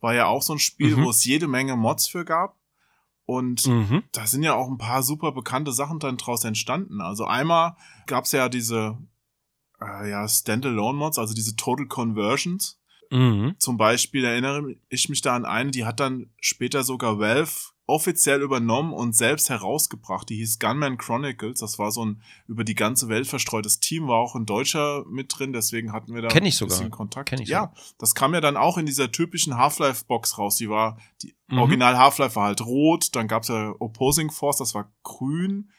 war 0.00 0.14
ja 0.14 0.26
auch 0.26 0.42
so 0.42 0.52
ein 0.54 0.58
Spiel, 0.58 0.96
Mhm. 0.96 1.04
wo 1.04 1.10
es 1.10 1.24
jede 1.24 1.48
Menge 1.48 1.76
Mods 1.76 2.08
für 2.08 2.24
gab. 2.24 2.56
Und 3.24 3.66
Mhm. 3.66 4.04
da 4.12 4.26
sind 4.26 4.42
ja 4.42 4.54
auch 4.54 4.68
ein 4.68 4.78
paar 4.78 5.02
super 5.02 5.32
bekannte 5.32 5.72
Sachen 5.72 5.98
dann 5.98 6.16
draus 6.16 6.44
entstanden. 6.44 7.00
Also 7.02 7.24
einmal 7.26 7.76
gab's 8.06 8.32
ja 8.32 8.48
diese 8.48 8.96
äh, 9.80 10.10
ja, 10.10 10.26
Standalone-Mods, 10.28 11.18
also 11.18 11.34
diese 11.34 11.56
Total 11.56 11.86
Conversions. 11.86 12.80
Mhm. 13.10 13.54
Zum 13.58 13.76
Beispiel 13.78 14.24
erinnere 14.24 14.74
ich 14.90 15.08
mich 15.08 15.22
da 15.22 15.34
an 15.34 15.46
eine, 15.46 15.70
die 15.70 15.84
hat 15.86 15.98
dann 16.00 16.30
später 16.40 16.84
sogar 16.84 17.18
Valve 17.18 17.50
offiziell 17.86 18.42
übernommen 18.42 18.92
und 18.92 19.16
selbst 19.16 19.48
herausgebracht. 19.48 20.28
Die 20.28 20.36
hieß 20.36 20.58
Gunman 20.58 20.98
Chronicles. 20.98 21.60
Das 21.60 21.78
war 21.78 21.90
so 21.90 22.04
ein 22.04 22.20
über 22.46 22.62
die 22.62 22.74
ganze 22.74 23.08
Welt 23.08 23.26
verstreutes 23.26 23.80
Team, 23.80 24.08
war 24.08 24.18
auch 24.18 24.34
ein 24.34 24.44
Deutscher 24.44 25.06
mit 25.08 25.32
drin, 25.34 25.54
deswegen 25.54 25.90
hatten 25.90 26.14
wir 26.14 26.20
da 26.20 26.28
Kenn 26.28 26.44
ich 26.44 26.56
ein 26.56 26.58
sogar. 26.58 26.76
bisschen 26.76 26.90
Kontakt. 26.90 27.30
Kenn 27.30 27.40
ich 27.40 27.48
ja, 27.48 27.72
das 27.96 28.14
kam 28.14 28.34
ja 28.34 28.42
dann 28.42 28.58
auch 28.58 28.76
in 28.76 28.84
dieser 28.84 29.10
typischen 29.10 29.56
Half-Life-Box 29.56 30.36
raus. 30.36 30.56
Die 30.56 30.68
war, 30.68 30.98
die 31.22 31.34
Mhm. 31.50 31.60
Original 31.60 31.96
Half-Life 31.96 32.36
war 32.36 32.44
halt 32.48 32.60
rot, 32.60 33.16
dann 33.16 33.26
gab's 33.26 33.48
ja 33.48 33.74
Opposing 33.78 34.30
Force, 34.30 34.58
das 34.58 34.74
war 34.74 34.92
grün 35.02 35.70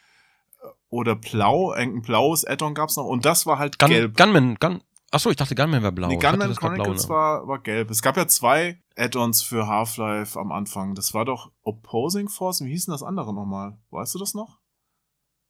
oder 0.90 1.16
blau, 1.16 1.74
irgendein 1.74 2.02
blaues 2.02 2.46
Add-on 2.46 2.74
gab's 2.74 2.98
noch 2.98 3.06
und 3.06 3.26
das 3.26 3.46
war 3.46 3.60
halt 3.60 3.80
Gun, 3.80 3.90
gelb. 3.90 4.18
Gunman, 4.18 4.56
Gun. 4.56 4.82
Achso, 5.12 5.30
ich 5.30 5.38
dachte 5.38 5.56
Gunman 5.56 5.82
wäre 5.82 5.92
blau. 5.92 6.08
Nee, 6.08 6.18
Gunman 6.18 6.50
das 6.50 6.58
grad 6.58 6.76
blau, 6.76 6.84
Chronicles 6.84 7.08
ne? 7.08 7.10
war, 7.10 7.48
war 7.48 7.60
gelb. 7.60 7.90
Es 7.90 8.02
gab 8.02 8.18
ja 8.18 8.28
zwei 8.28 8.82
Add-ons 8.96 9.42
für 9.42 9.68
Half-Life 9.68 10.40
am 10.40 10.52
Anfang. 10.52 10.94
Das 10.96 11.14
war 11.14 11.26
doch 11.26 11.52
Opposing 11.64 12.30
Force. 12.30 12.62
Wie 12.62 12.70
hieß 12.70 12.86
denn 12.86 12.92
das 12.92 13.04
andere 13.04 13.34
nochmal? 13.34 13.78
Weißt 13.92 14.14
du 14.14 14.20
das 14.20 14.34
noch? 14.34 14.60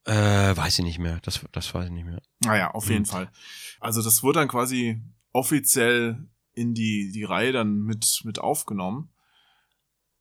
Äh, 0.05 0.55
weiß 0.55 0.79
ich 0.79 0.85
nicht 0.85 0.99
mehr. 0.99 1.19
Das, 1.23 1.41
das 1.51 1.73
weiß 1.73 1.85
ich 1.85 1.91
nicht 1.91 2.05
mehr. 2.05 2.21
Naja, 2.43 2.71
auf 2.71 2.89
jeden 2.89 3.05
Hm. 3.05 3.11
Fall. 3.11 3.31
Also 3.79 4.01
das 4.01 4.23
wurde 4.23 4.39
dann 4.39 4.47
quasi 4.47 5.01
offiziell 5.33 6.27
in 6.53 6.73
die, 6.73 7.11
die 7.11 7.23
Reihe 7.23 7.51
dann 7.51 7.79
mit, 7.81 8.21
mit 8.23 8.39
aufgenommen. 8.39 9.13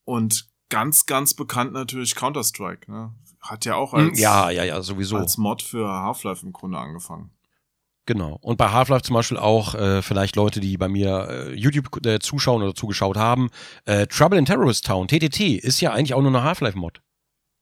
Und 0.04 0.48
ganz, 0.68 1.06
ganz 1.06 1.34
bekannt 1.34 1.72
natürlich 1.72 2.14
Counter-Strike. 2.14 2.90
Ne? 2.90 3.14
Hat 3.40 3.64
ja 3.64 3.76
auch 3.76 3.94
als, 3.94 4.08
Hm, 4.08 4.14
ja, 4.16 4.50
ja, 4.50 4.64
ja, 4.64 4.82
sowieso. 4.82 5.16
als 5.16 5.38
Mod 5.38 5.62
für 5.62 5.88
Half-Life 5.88 6.44
im 6.44 6.52
Grunde 6.52 6.78
angefangen. 6.78 7.30
Genau. 8.06 8.38
Und 8.40 8.56
bei 8.56 8.70
Half-Life 8.70 9.02
zum 9.02 9.14
Beispiel 9.14 9.36
auch 9.36 9.74
äh, 9.74 10.00
vielleicht 10.00 10.34
Leute, 10.36 10.60
die 10.60 10.78
bei 10.78 10.88
mir 10.88 11.28
äh, 11.28 11.54
YouTube 11.54 12.04
äh, 12.06 12.18
zuschauen 12.18 12.62
oder 12.62 12.74
zugeschaut 12.74 13.16
haben. 13.18 13.50
Äh, 13.84 14.06
Trouble 14.06 14.38
in 14.38 14.46
Terrorist 14.46 14.86
Town, 14.86 15.08
TTT, 15.08 15.40
ist 15.40 15.80
ja 15.82 15.92
eigentlich 15.92 16.14
auch 16.14 16.22
nur 16.22 16.30
eine 16.30 16.42
Half-Life-Mod. 16.42 17.02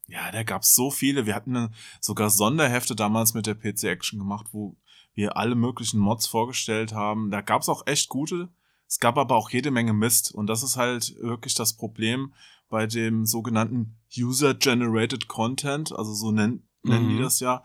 Ja, 0.07 0.31
da 0.31 0.45
gab's 0.45 0.73
so 0.75 0.93
viele. 0.93 1.27
Wir 1.27 1.35
hatten 1.35 1.57
äh, 1.57 1.69
sogar 2.01 2.31
Sonderhefte 2.31 2.95
damals 2.95 3.35
mit 3.35 3.47
der 3.47 3.57
PC 3.57 3.85
Action 3.85 4.21
gemacht, 4.21 4.47
wo 4.53 4.77
wir 5.15 5.37
alle 5.37 5.57
möglichen 5.57 5.99
Mods 5.99 6.29
vorgestellt 6.29 6.93
haben. 6.93 7.31
Da 7.33 7.41
gab's 7.41 7.69
auch 7.69 7.85
echt 7.87 8.09
gute. 8.09 8.49
Es 8.89 9.01
gab 9.01 9.19
aber 9.19 9.35
auch 9.35 9.51
jede 9.51 9.73
Menge 9.73 9.95
Mist. 9.95 10.31
Und 10.33 10.47
das 10.47 10.63
ist 10.63 10.77
halt 10.77 11.17
wirklich 11.21 11.55
das 11.55 11.73
Problem 11.77 12.33
bei 12.69 12.87
dem 12.87 13.27
sogenannten 13.27 13.97
User-Generated 14.17 15.29
Content. 15.29 15.93
Also 15.93 16.15
so 16.15 16.31
nennen, 16.33 16.69
nennen 16.83 17.07
Mhm. 17.07 17.17
die 17.17 17.23
das 17.23 17.41
ja. 17.41 17.63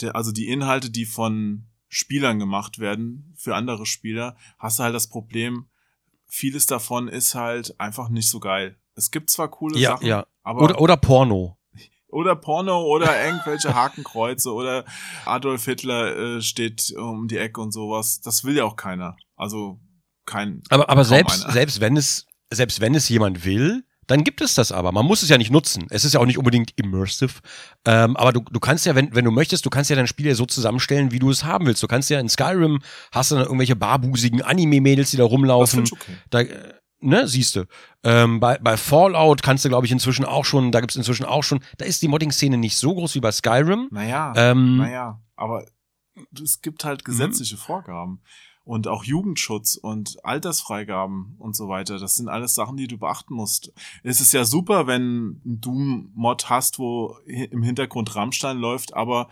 Der, 0.00 0.14
also 0.16 0.32
die 0.32 0.48
Inhalte, 0.48 0.90
die 0.90 1.06
von 1.06 1.66
Spielern 1.88 2.38
gemacht 2.38 2.78
werden 2.78 3.32
für 3.36 3.54
andere 3.56 3.86
Spieler, 3.86 4.36
hast 4.58 4.78
du 4.78 4.82
halt 4.84 4.94
das 4.94 5.08
Problem, 5.08 5.68
vieles 6.26 6.66
davon 6.66 7.08
ist 7.08 7.34
halt 7.34 7.78
einfach 7.80 8.08
nicht 8.10 8.28
so 8.28 8.38
geil. 8.40 8.76
Es 8.94 9.10
gibt 9.10 9.30
zwar 9.30 9.48
coole 9.50 9.78
Ja, 9.78 9.92
Sachen, 9.92 10.06
ja. 10.06 10.26
aber 10.42 10.62
Oder, 10.62 10.80
oder 10.80 10.96
Porno. 10.96 11.56
oder 12.08 12.36
Porno 12.36 12.82
oder 12.84 13.24
irgendwelche 13.24 13.74
Hakenkreuze 13.74 14.52
oder 14.52 14.84
Adolf 15.24 15.64
Hitler 15.64 16.16
äh, 16.36 16.42
steht 16.42 16.92
um 16.96 17.26
die 17.28 17.38
Ecke 17.38 17.60
und 17.60 17.72
sowas. 17.72 18.20
Das 18.20 18.44
will 18.44 18.56
ja 18.56 18.64
auch 18.64 18.76
keiner. 18.76 19.16
Also 19.36 19.80
kein. 20.26 20.62
Aber, 20.68 20.90
aber 20.90 21.04
selbst, 21.04 21.44
einer. 21.44 21.52
selbst 21.54 21.80
wenn 21.80 21.96
es, 21.96 22.26
selbst 22.52 22.80
wenn 22.80 22.94
es 22.94 23.08
jemand 23.08 23.44
will, 23.44 23.84
dann 24.08 24.24
gibt 24.24 24.40
es 24.40 24.54
das 24.54 24.72
aber. 24.72 24.90
Man 24.90 25.06
muss 25.06 25.22
es 25.22 25.28
ja 25.28 25.38
nicht 25.38 25.52
nutzen. 25.52 25.86
Es 25.90 26.04
ist 26.04 26.14
ja 26.14 26.20
auch 26.20 26.26
nicht 26.26 26.38
unbedingt 26.38 26.72
immersive. 26.76 27.40
Ähm, 27.84 28.16
aber 28.16 28.32
du, 28.32 28.40
du 28.40 28.58
kannst 28.58 28.86
ja, 28.86 28.94
wenn, 28.94 29.14
wenn 29.14 29.24
du 29.24 29.30
möchtest, 29.30 29.64
du 29.66 29.70
kannst 29.70 29.90
ja 29.90 29.96
dein 29.96 30.06
Spiel 30.06 30.26
ja 30.26 30.34
so 30.34 30.46
zusammenstellen, 30.46 31.12
wie 31.12 31.18
du 31.18 31.30
es 31.30 31.44
haben 31.44 31.66
willst. 31.66 31.82
Du 31.82 31.86
kannst 31.86 32.08
ja 32.08 32.18
in 32.18 32.28
Skyrim, 32.28 32.80
hast 33.12 33.30
du 33.30 33.36
dann 33.36 33.44
irgendwelche 33.44 33.76
barbusigen 33.76 34.42
Anime-Mädels, 34.42 35.10
die 35.10 35.18
da 35.18 35.24
das 35.24 35.32
rumlaufen. 35.32 35.84
ich 35.84 35.92
okay. 35.92 36.12
Da, 36.30 36.40
äh, 36.40 36.74
ne, 37.00 37.28
siehst 37.28 37.56
du. 37.56 37.66
Ähm, 38.02 38.40
bei, 38.40 38.58
bei 38.58 38.78
Fallout 38.78 39.42
kannst 39.42 39.66
du, 39.66 39.68
glaube 39.68 39.84
ich, 39.84 39.92
inzwischen 39.92 40.24
auch 40.24 40.46
schon, 40.46 40.72
da 40.72 40.80
gibt's 40.80 40.96
inzwischen 40.96 41.26
auch 41.26 41.44
schon, 41.44 41.60
da 41.76 41.84
ist 41.84 42.00
die 42.00 42.08
Modding-Szene 42.08 42.56
nicht 42.56 42.76
so 42.76 42.94
groß 42.94 43.14
wie 43.14 43.20
bei 43.20 43.30
Skyrim. 43.30 43.88
Naja, 43.90 44.32
Ähm, 44.36 44.78
naja, 44.78 45.20
aber 45.36 45.66
es 46.42 46.62
gibt 46.62 46.84
halt 46.84 47.04
gesetzliche 47.04 47.56
Vorgaben. 47.56 48.22
Und 48.68 48.86
auch 48.86 49.02
Jugendschutz 49.02 49.76
und 49.76 50.22
Altersfreigaben 50.26 51.36
und 51.38 51.56
so 51.56 51.70
weiter. 51.70 51.98
Das 51.98 52.16
sind 52.16 52.28
alles 52.28 52.54
Sachen, 52.54 52.76
die 52.76 52.86
du 52.86 52.98
beachten 52.98 53.32
musst. 53.32 53.72
Es 54.02 54.20
ist 54.20 54.34
ja 54.34 54.44
super, 54.44 54.86
wenn 54.86 55.40
ein 55.42 55.60
Doom-Mod 55.62 56.50
hast, 56.50 56.78
wo 56.78 57.16
im 57.24 57.62
Hintergrund 57.62 58.14
Rammstein 58.14 58.58
läuft, 58.58 58.92
aber 58.92 59.30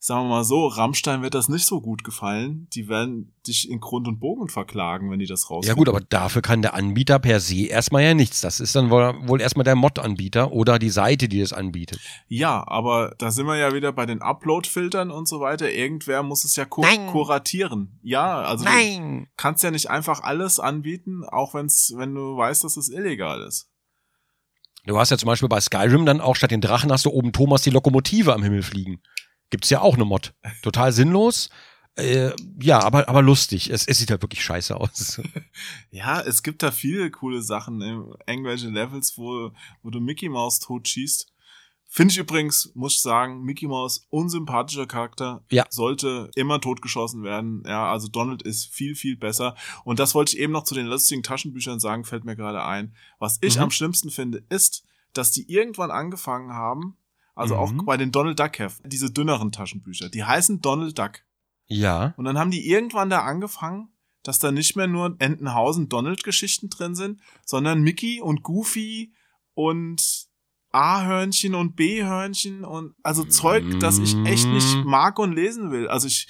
sagen 0.00 0.24
wir 0.24 0.28
mal 0.28 0.44
so, 0.44 0.66
Rammstein 0.66 1.22
wird 1.22 1.34
das 1.34 1.48
nicht 1.48 1.66
so 1.66 1.80
gut 1.80 2.04
gefallen. 2.04 2.68
Die 2.72 2.88
werden 2.88 3.34
dich 3.46 3.68
in 3.68 3.80
Grund 3.80 4.06
und 4.06 4.20
Bogen 4.20 4.48
verklagen, 4.48 5.10
wenn 5.10 5.18
die 5.18 5.26
das 5.26 5.50
raus. 5.50 5.66
Ja 5.66 5.74
gut, 5.74 5.88
aber 5.88 6.00
dafür 6.00 6.40
kann 6.40 6.62
der 6.62 6.74
Anbieter 6.74 7.18
per 7.18 7.40
se 7.40 7.66
erstmal 7.66 8.04
ja 8.04 8.14
nichts. 8.14 8.40
Das 8.40 8.60
ist 8.60 8.76
dann 8.76 8.90
wohl, 8.90 9.14
wohl 9.26 9.40
erstmal 9.40 9.64
der 9.64 9.74
Mod-Anbieter 9.74 10.52
oder 10.52 10.78
die 10.78 10.90
Seite, 10.90 11.28
die 11.28 11.40
es 11.40 11.52
anbietet. 11.52 12.00
Ja, 12.28 12.66
aber 12.68 13.14
da 13.18 13.30
sind 13.32 13.46
wir 13.46 13.56
ja 13.56 13.74
wieder 13.74 13.92
bei 13.92 14.06
den 14.06 14.22
Upload-Filtern 14.22 15.10
und 15.10 15.26
so 15.26 15.40
weiter. 15.40 15.70
Irgendwer 15.70 16.22
muss 16.22 16.44
es 16.44 16.54
ja 16.54 16.64
kur 16.64 16.84
Nein. 16.84 17.08
kuratieren. 17.08 17.98
Ja, 18.02 18.42
also 18.42 18.64
du 18.64 18.70
Nein! 18.70 19.26
kannst 19.36 19.64
ja 19.64 19.70
nicht 19.72 19.90
einfach 19.90 20.22
alles 20.22 20.60
anbieten, 20.60 21.24
auch 21.24 21.54
wenn's, 21.54 21.92
wenn 21.96 22.14
du 22.14 22.36
weißt, 22.36 22.62
dass 22.62 22.76
es 22.76 22.88
illegal 22.88 23.42
ist. 23.42 23.68
Du 24.86 24.98
hast 24.98 25.10
ja 25.10 25.18
zum 25.18 25.26
Beispiel 25.26 25.48
bei 25.48 25.60
Skyrim 25.60 26.06
dann 26.06 26.20
auch 26.20 26.36
statt 26.36 26.50
den 26.50 26.60
Drachen 26.60 26.90
hast 26.90 27.04
du 27.04 27.10
oben 27.10 27.32
Thomas 27.32 27.62
die 27.62 27.70
Lokomotive 27.70 28.32
am 28.32 28.42
Himmel 28.42 28.62
fliegen. 28.62 29.02
Gibt's 29.50 29.70
ja 29.70 29.80
auch 29.80 29.94
eine 29.94 30.04
Mod. 30.04 30.34
Total 30.62 30.92
sinnlos. 30.92 31.48
Äh, 31.96 32.30
ja, 32.62 32.80
aber, 32.82 33.08
aber 33.08 33.22
lustig. 33.22 33.70
Es, 33.70 33.86
es 33.86 33.98
sieht 33.98 34.10
halt 34.10 34.22
wirklich 34.22 34.42
scheiße 34.44 34.76
aus. 34.76 35.20
Ja, 35.90 36.20
es 36.20 36.42
gibt 36.42 36.62
da 36.62 36.70
viele 36.70 37.10
coole 37.10 37.42
Sachen, 37.42 37.80
irgendwelche 38.26 38.68
Levels, 38.68 39.16
wo, 39.16 39.50
wo 39.82 39.90
du 39.90 39.98
Mickey 40.00 40.28
Mouse 40.28 40.60
totschießt. 40.60 41.32
Finde 41.90 42.12
ich 42.12 42.18
übrigens, 42.18 42.70
muss 42.74 42.94
ich 42.96 43.00
sagen, 43.00 43.42
Mickey 43.42 43.66
Mouse 43.66 44.06
unsympathischer 44.10 44.86
Charakter. 44.86 45.42
Ja. 45.50 45.64
Sollte 45.70 46.30
immer 46.36 46.60
totgeschossen 46.60 47.22
werden. 47.24 47.62
Ja, 47.66 47.90
also 47.90 48.08
Donald 48.08 48.42
ist 48.42 48.66
viel, 48.66 48.94
viel 48.94 49.16
besser. 49.16 49.56
Und 49.84 49.98
das 49.98 50.14
wollte 50.14 50.36
ich 50.36 50.42
eben 50.42 50.52
noch 50.52 50.64
zu 50.64 50.74
den 50.74 50.86
lustigen 50.86 51.22
Taschenbüchern 51.22 51.80
sagen, 51.80 52.04
fällt 52.04 52.24
mir 52.24 52.36
gerade 52.36 52.62
ein. 52.62 52.94
Was 53.18 53.38
ich 53.40 53.56
Mhm. 53.56 53.62
am 53.62 53.70
schlimmsten 53.70 54.10
finde, 54.10 54.44
ist, 54.50 54.84
dass 55.14 55.30
die 55.30 55.50
irgendwann 55.50 55.90
angefangen 55.90 56.52
haben, 56.52 56.98
also 57.38 57.56
auch 57.56 57.72
Mhm. 57.72 57.84
bei 57.84 57.96
den 57.96 58.12
Donald 58.12 58.38
Duck 58.38 58.58
Heft, 58.58 58.80
diese 58.84 59.10
dünneren 59.10 59.52
Taschenbücher, 59.52 60.08
die 60.08 60.24
heißen 60.24 60.60
Donald 60.60 60.98
Duck. 60.98 61.20
Ja. 61.66 62.14
Und 62.16 62.24
dann 62.24 62.38
haben 62.38 62.50
die 62.50 62.68
irgendwann 62.68 63.10
da 63.10 63.20
angefangen, 63.20 63.88
dass 64.22 64.38
da 64.38 64.50
nicht 64.52 64.76
mehr 64.76 64.86
nur 64.86 65.16
Entenhausen 65.18 65.88
Donald-Geschichten 65.88 66.68
drin 66.70 66.94
sind, 66.94 67.20
sondern 67.44 67.82
Mickey 67.82 68.20
und 68.20 68.42
Goofy 68.42 69.12
und 69.54 70.26
A-Hörnchen 70.70 71.54
und 71.54 71.76
B-Hörnchen 71.76 72.64
und 72.64 72.94
also 73.02 73.24
Zeug, 73.24 73.64
das 73.80 73.98
ich 73.98 74.14
echt 74.26 74.46
nicht 74.48 74.84
mag 74.84 75.18
und 75.18 75.32
lesen 75.32 75.70
will. 75.70 75.88
Also 75.88 76.06
ich 76.08 76.26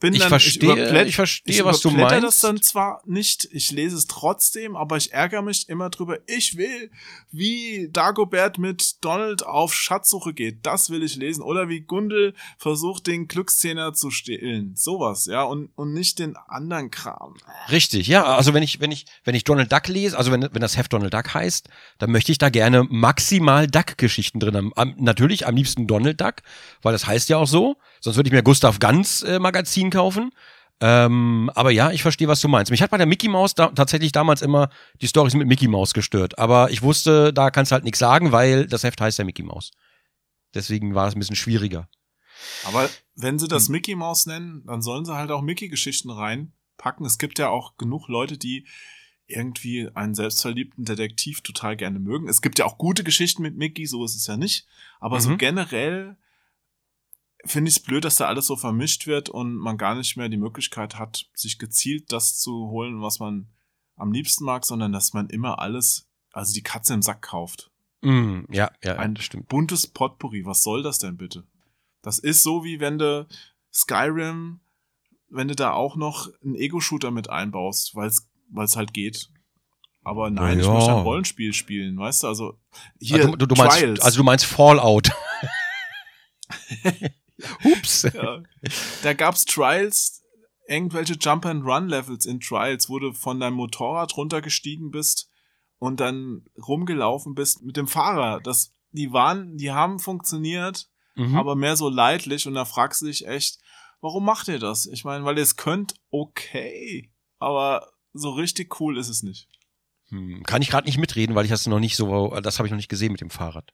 bin 0.00 0.14
Ich 0.14 0.20
dann, 0.20 0.28
verstehe- 0.30 0.72
überblätt- 0.72 1.06
ich 1.06 1.14
verstehe, 1.16 1.54
ich 1.54 1.64
was 1.64 1.80
du 1.80 1.90
meinst. 1.90 2.24
das 2.24 2.40
dann 2.40 2.60
zwar 2.62 3.02
nicht, 3.06 3.46
ich 3.52 3.70
lese 3.70 3.96
es 3.96 4.06
trotzdem, 4.06 4.74
aber 4.74 4.96
ich 4.96 5.12
ärgere 5.12 5.42
mich 5.42 5.68
immer 5.68 5.90
drüber. 5.90 6.18
Ich 6.26 6.56
will, 6.56 6.90
wie 7.30 7.88
Dagobert 7.92 8.58
mit 8.58 9.04
Donald 9.04 9.44
auf 9.44 9.74
Schatzsuche 9.74 10.32
geht. 10.34 10.64
Das 10.64 10.90
will 10.90 11.02
ich 11.02 11.16
lesen. 11.16 11.42
Oder 11.42 11.68
wie 11.68 11.82
Gundel 11.82 12.34
versucht, 12.58 13.06
den 13.06 13.28
Glückszehner 13.28 13.92
zu 13.92 14.10
stehlen. 14.10 14.74
Sowas, 14.74 15.26
ja. 15.26 15.42
Und, 15.42 15.70
und 15.76 15.92
nicht 15.92 16.18
den 16.18 16.34
anderen 16.48 16.90
Kram. 16.90 17.34
Richtig, 17.70 18.06
ja. 18.08 18.24
Also 18.24 18.54
wenn 18.54 18.62
ich, 18.62 18.80
wenn 18.80 18.90
ich, 18.92 19.06
wenn 19.24 19.34
ich 19.34 19.44
Donald 19.44 19.70
Duck 19.70 19.86
lese, 19.88 20.16
also 20.16 20.32
wenn, 20.32 20.42
wenn 20.42 20.60
das 20.62 20.76
Heft 20.76 20.92
Donald 20.92 21.12
Duck 21.12 21.34
heißt, 21.34 21.68
dann 21.98 22.10
möchte 22.10 22.32
ich 22.32 22.38
da 22.38 22.48
gerne 22.48 22.84
maximal 22.88 23.66
Duck-Geschichten 23.66 24.40
drin 24.40 24.56
haben. 24.56 24.72
Am, 24.76 24.94
natürlich 24.98 25.46
am 25.46 25.54
liebsten 25.56 25.86
Donald 25.86 26.20
Duck, 26.20 26.36
weil 26.82 26.92
das 26.92 27.06
heißt 27.06 27.28
ja 27.28 27.36
auch 27.36 27.46
so. 27.46 27.76
Sonst 28.00 28.16
würde 28.16 28.28
ich 28.28 28.32
mir 28.32 28.42
Gustav 28.42 28.78
Ganz 28.78 29.22
äh, 29.22 29.38
Magazin 29.38 29.90
kaufen. 29.90 30.32
Ähm, 30.82 31.50
aber 31.54 31.70
ja, 31.70 31.90
ich 31.90 32.00
verstehe, 32.02 32.26
was 32.28 32.40
du 32.40 32.48
meinst. 32.48 32.70
Mich 32.70 32.80
hat 32.80 32.90
bei 32.90 32.96
der 32.96 33.06
Mickey 33.06 33.28
Mouse 33.28 33.54
da, 33.54 33.68
tatsächlich 33.68 34.12
damals 34.12 34.40
immer 34.40 34.70
die 35.02 35.06
Storys 35.08 35.34
mit 35.34 35.46
Mickey 35.46 35.68
Mouse 35.68 35.92
gestört. 35.92 36.38
Aber 36.38 36.70
ich 36.70 36.80
wusste, 36.80 37.32
da 37.34 37.50
kannst 37.50 37.70
du 37.70 37.74
halt 37.74 37.84
nichts 37.84 37.98
sagen, 37.98 38.32
weil 38.32 38.66
das 38.66 38.82
Heft 38.82 39.00
heißt 39.00 39.18
ja 39.18 39.24
Mickey 39.24 39.42
Mouse. 39.42 39.72
Deswegen 40.54 40.94
war 40.94 41.06
es 41.08 41.14
ein 41.14 41.18
bisschen 41.18 41.36
schwieriger. 41.36 41.88
Aber 42.64 42.88
wenn 43.14 43.38
sie 43.38 43.46
das 43.46 43.66
Hm. 43.66 43.72
Mickey 43.72 43.94
Mouse 43.94 44.24
nennen, 44.24 44.64
dann 44.66 44.80
sollen 44.80 45.04
sie 45.04 45.14
halt 45.14 45.30
auch 45.30 45.42
Mickey-Geschichten 45.42 46.08
reinpacken. 46.10 47.04
Es 47.04 47.18
gibt 47.18 47.38
ja 47.38 47.50
auch 47.50 47.76
genug 47.76 48.08
Leute, 48.08 48.38
die 48.38 48.66
irgendwie 49.26 49.88
einen 49.94 50.14
selbstverliebten 50.14 50.86
Detektiv 50.86 51.42
total 51.42 51.76
gerne 51.76 51.98
mögen. 52.00 52.26
Es 52.28 52.40
gibt 52.40 52.58
ja 52.58 52.64
auch 52.64 52.78
gute 52.78 53.04
Geschichten 53.04 53.42
mit 53.42 53.56
Mickey, 53.56 53.86
so 53.86 54.04
ist 54.04 54.16
es 54.16 54.26
ja 54.26 54.36
nicht. 54.38 54.66
Aber 54.98 55.20
so 55.20 55.30
Mhm. 55.30 55.38
generell 55.38 56.16
finde 57.44 57.70
ich 57.70 57.76
es 57.76 57.82
blöd, 57.82 58.04
dass 58.04 58.16
da 58.16 58.26
alles 58.26 58.46
so 58.46 58.56
vermischt 58.56 59.06
wird 59.06 59.28
und 59.28 59.56
man 59.56 59.78
gar 59.78 59.94
nicht 59.94 60.16
mehr 60.16 60.28
die 60.28 60.36
Möglichkeit 60.36 60.98
hat, 60.98 61.26
sich 61.34 61.58
gezielt 61.58 62.12
das 62.12 62.38
zu 62.38 62.68
holen, 62.68 63.02
was 63.02 63.18
man 63.18 63.48
am 63.96 64.12
liebsten 64.12 64.44
mag, 64.44 64.64
sondern 64.64 64.92
dass 64.92 65.12
man 65.12 65.28
immer 65.28 65.58
alles, 65.58 66.08
also 66.32 66.52
die 66.52 66.62
Katze 66.62 66.94
im 66.94 67.02
Sack 67.02 67.22
kauft. 67.22 67.70
Mm, 68.02 68.40
ja, 68.50 68.70
ja, 68.82 68.96
Ein 68.96 69.14
das 69.14 69.24
stimmt. 69.24 69.48
buntes 69.48 69.86
Potpourri. 69.86 70.46
Was 70.46 70.62
soll 70.62 70.82
das 70.82 70.98
denn 70.98 71.16
bitte? 71.16 71.44
Das 72.02 72.18
ist 72.18 72.42
so, 72.42 72.64
wie 72.64 72.80
wenn 72.80 72.98
du 72.98 73.26
Skyrim, 73.72 74.60
wenn 75.28 75.48
du 75.48 75.54
da 75.54 75.72
auch 75.72 75.96
noch 75.96 76.28
einen 76.42 76.54
Ego-Shooter 76.54 77.10
mit 77.10 77.28
einbaust, 77.28 77.94
weil 77.94 78.08
es 78.08 78.76
halt 78.76 78.94
geht. 78.94 79.30
Aber 80.02 80.30
nein, 80.30 80.56
Na 80.56 80.60
ich 80.60 80.66
ja. 80.66 80.72
möchte 80.72 80.92
ein 80.92 81.02
Rollenspiel 81.02 81.52
spielen, 81.52 81.98
weißt 81.98 82.22
du? 82.22 82.28
Also 82.28 82.58
hier 82.98 83.16
also, 83.16 83.36
du, 83.36 83.46
du 83.46 83.54
meinst, 83.54 84.02
also 84.02 84.16
du 84.16 84.24
meinst 84.24 84.46
Fallout. 84.46 85.10
Hups. 87.64 88.02
ja. 88.14 88.42
Da 89.02 89.12
gab's 89.14 89.44
Trials, 89.44 90.22
irgendwelche 90.68 91.14
Jump-and-Run-Levels 91.14 92.26
in 92.26 92.40
Trials, 92.40 92.88
wo 92.88 92.98
du 92.98 93.12
von 93.12 93.40
deinem 93.40 93.54
Motorrad 93.54 94.16
runtergestiegen 94.16 94.90
bist 94.90 95.28
und 95.78 96.00
dann 96.00 96.44
rumgelaufen 96.66 97.34
bist 97.34 97.62
mit 97.62 97.76
dem 97.76 97.86
Fahrer. 97.88 98.40
Das, 98.40 98.74
die 98.92 99.12
waren, 99.12 99.56
die 99.56 99.70
haben 99.72 99.98
funktioniert, 99.98 100.88
Mhm. 101.16 101.36
aber 101.36 101.56
mehr 101.56 101.76
so 101.76 101.88
leidlich 101.88 102.46
und 102.46 102.54
da 102.54 102.64
fragst 102.64 103.02
du 103.02 103.06
dich 103.06 103.26
echt, 103.26 103.58
warum 104.00 104.24
macht 104.24 104.46
ihr 104.48 104.60
das? 104.60 104.86
Ich 104.86 105.04
meine, 105.04 105.24
weil 105.24 105.36
ihr 105.36 105.42
es 105.42 105.56
könnt, 105.56 105.94
okay, 106.10 107.10
aber 107.38 107.90
so 108.12 108.30
richtig 108.30 108.80
cool 108.80 108.96
ist 108.96 109.08
es 109.08 109.22
nicht. 109.24 109.48
Hm, 110.10 110.42
Kann 110.44 110.62
ich 110.62 110.68
gerade 110.70 110.86
nicht 110.86 110.98
mitreden, 110.98 111.34
weil 111.34 111.44
ich 111.44 111.50
das 111.50 111.66
noch 111.66 111.80
nicht 111.80 111.96
so, 111.96 112.28
das 112.40 112.58
habe 112.58 112.68
ich 112.68 112.70
noch 112.70 112.76
nicht 112.76 112.88
gesehen 112.88 113.10
mit 113.12 113.20
dem 113.20 113.30
Fahrrad. 113.30 113.72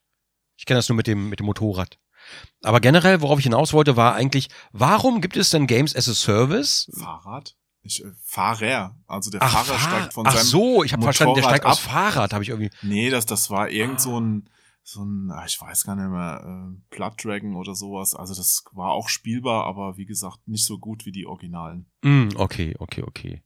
Ich 0.56 0.64
kenne 0.64 0.78
das 0.78 0.88
nur 0.88 0.96
mit 0.96 1.06
dem, 1.06 1.28
mit 1.28 1.38
dem 1.40 1.46
Motorrad. 1.46 1.98
Aber 2.62 2.80
generell, 2.80 3.20
worauf 3.20 3.38
ich 3.38 3.44
hinaus 3.44 3.72
wollte, 3.72 3.96
war 3.96 4.14
eigentlich, 4.14 4.48
warum 4.72 5.20
gibt 5.20 5.36
es 5.36 5.50
denn 5.50 5.66
Games 5.66 5.94
as 5.94 6.08
a 6.08 6.14
Service? 6.14 6.90
Fahrrad? 6.98 7.56
Ich, 7.82 8.04
äh, 8.04 8.08
Fahrer. 8.24 8.96
Also 9.06 9.30
der 9.30 9.42
Ach, 9.42 9.50
Fahrer 9.52 9.78
Fahr- 9.78 9.90
steigt 9.98 10.14
von 10.14 10.26
Ach 10.26 10.32
seinem 10.36 10.44
so, 10.46 10.82
ich 10.84 10.92
habe 10.92 11.02
verstanden, 11.02 11.34
der 11.36 11.42
steigt 11.42 11.64
aus 11.66 11.84
ab. 11.84 11.90
Fahrrad, 11.92 12.32
habe 12.32 12.42
ich 12.42 12.50
irgendwie. 12.50 12.70
Nee, 12.82 13.10
das, 13.10 13.26
das 13.26 13.50
war 13.50 13.68
irgend 13.70 13.96
Ah. 13.98 14.02
so 14.02 14.20
ein, 14.20 14.48
so 14.82 15.04
ein, 15.04 15.30
ah, 15.32 15.44
ich 15.46 15.60
weiß 15.60 15.84
gar 15.84 15.94
nicht 15.96 16.08
mehr, 16.08 16.42
äh, 16.44 16.94
Blood 16.94 17.22
Dragon 17.24 17.54
oder 17.56 17.74
sowas. 17.74 18.14
Also 18.14 18.34
das 18.34 18.64
war 18.72 18.90
auch 18.90 19.08
spielbar, 19.08 19.64
aber 19.66 19.96
wie 19.96 20.06
gesagt, 20.06 20.38
nicht 20.46 20.64
so 20.64 20.78
gut 20.78 21.06
wie 21.06 21.12
die 21.12 21.26
Originalen. 21.26 21.86
Hm, 22.04 22.30
okay, 22.36 22.74
okay, 22.78 23.02
okay. 23.02 23.42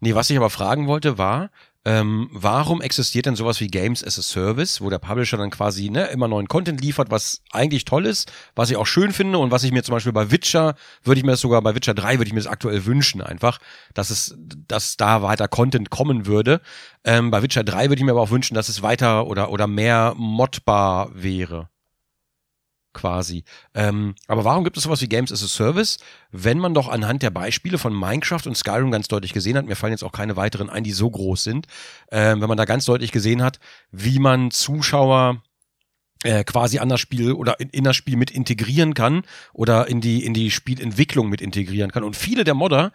Nee, 0.00 0.14
was 0.14 0.28
ich 0.30 0.36
aber 0.36 0.50
fragen 0.50 0.86
wollte, 0.86 1.16
war, 1.18 1.50
ähm, 1.84 2.30
warum 2.32 2.80
existiert 2.80 3.26
denn 3.26 3.36
sowas 3.36 3.60
wie 3.60 3.66
Games 3.66 4.02
as 4.02 4.18
a 4.18 4.22
Service, 4.22 4.80
wo 4.80 4.88
der 4.88 4.98
Publisher 4.98 5.36
dann 5.36 5.50
quasi 5.50 5.90
ne, 5.90 6.06
immer 6.06 6.28
neuen 6.28 6.48
Content 6.48 6.80
liefert, 6.80 7.10
was 7.10 7.42
eigentlich 7.52 7.84
toll 7.84 8.06
ist, 8.06 8.32
was 8.54 8.70
ich 8.70 8.76
auch 8.76 8.86
schön 8.86 9.12
finde 9.12 9.38
und 9.38 9.50
was 9.50 9.64
ich 9.64 9.72
mir 9.72 9.82
zum 9.82 9.94
Beispiel 9.94 10.12
bei 10.12 10.30
Witcher, 10.30 10.76
würde 11.02 11.18
ich 11.18 11.24
mir 11.24 11.32
das 11.32 11.40
sogar 11.40 11.60
bei 11.60 11.74
Witcher 11.74 11.94
3, 11.94 12.18
würde 12.18 12.28
ich 12.28 12.32
mir 12.32 12.40
das 12.40 12.46
aktuell 12.46 12.86
wünschen 12.86 13.20
einfach, 13.20 13.58
dass 13.92 14.10
es, 14.10 14.34
dass 14.38 14.96
da 14.96 15.22
weiter 15.22 15.48
Content 15.48 15.90
kommen 15.90 16.26
würde. 16.26 16.60
Ähm, 17.04 17.30
bei 17.30 17.42
Witcher 17.42 17.64
3 17.64 17.90
würde 17.90 18.00
ich 18.00 18.04
mir 18.04 18.12
aber 18.12 18.22
auch 18.22 18.30
wünschen, 18.30 18.54
dass 18.54 18.68
es 18.68 18.82
weiter 18.82 19.26
oder, 19.26 19.50
oder 19.50 19.66
mehr 19.66 20.14
modbar 20.16 21.10
wäre 21.14 21.68
quasi. 22.94 23.44
Ähm, 23.74 24.14
aber 24.26 24.44
warum 24.44 24.64
gibt 24.64 24.76
es 24.76 24.84
sowas 24.84 25.02
wie 25.02 25.08
Games 25.08 25.32
as 25.32 25.42
a 25.42 25.48
Service, 25.48 25.98
wenn 26.30 26.58
man 26.58 26.72
doch 26.72 26.88
anhand 26.88 27.22
der 27.22 27.30
Beispiele 27.30 27.76
von 27.76 27.92
Minecraft 27.92 28.46
und 28.46 28.56
Skyrim 28.56 28.90
ganz 28.90 29.08
deutlich 29.08 29.32
gesehen 29.32 29.56
hat, 29.56 29.66
mir 29.66 29.76
fallen 29.76 29.92
jetzt 29.92 30.04
auch 30.04 30.12
keine 30.12 30.36
weiteren 30.36 30.70
ein, 30.70 30.84
die 30.84 30.92
so 30.92 31.10
groß 31.10 31.44
sind, 31.44 31.66
ähm, 32.10 32.40
wenn 32.40 32.48
man 32.48 32.56
da 32.56 32.64
ganz 32.64 32.86
deutlich 32.86 33.12
gesehen 33.12 33.42
hat, 33.42 33.60
wie 33.90 34.18
man 34.18 34.50
Zuschauer 34.50 35.42
äh, 36.22 36.44
quasi 36.44 36.78
an 36.78 36.88
das 36.88 37.00
Spiel 37.00 37.32
oder 37.32 37.60
in, 37.60 37.68
in 37.68 37.84
das 37.84 37.96
Spiel 37.96 38.16
mit 38.16 38.30
integrieren 38.30 38.94
kann 38.94 39.22
oder 39.52 39.88
in 39.88 40.00
die, 40.00 40.24
in 40.24 40.32
die 40.32 40.50
Spielentwicklung 40.50 41.28
mit 41.28 41.40
integrieren 41.40 41.92
kann. 41.92 42.02
Und 42.02 42.16
viele 42.16 42.44
der 42.44 42.54
Modder 42.54 42.92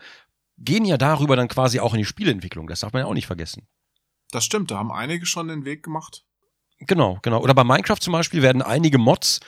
gehen 0.57 0.85
ja 0.85 0.97
darüber 0.97 1.35
dann 1.35 1.47
quasi 1.47 1.79
auch 1.79 1.93
in 1.93 1.99
die 1.99 2.05
Spielentwicklung. 2.05 2.67
Das 2.67 2.79
darf 2.81 2.91
man 2.91 3.01
ja 3.01 3.05
auch 3.05 3.13
nicht 3.13 3.27
vergessen. 3.27 3.67
Das 4.31 4.45
stimmt, 4.45 4.71
da 4.71 4.77
haben 4.77 4.91
einige 4.91 5.25
schon 5.25 5.47
den 5.47 5.65
Weg 5.65 5.83
gemacht. 5.83 6.23
Genau, 6.79 7.19
genau. 7.21 7.41
Oder 7.41 7.53
bei 7.53 7.63
Minecraft 7.63 7.99
zum 7.99 8.13
Beispiel 8.13 8.41
werden 8.41 8.61
einige 8.61 8.97
Mods, 8.97 9.41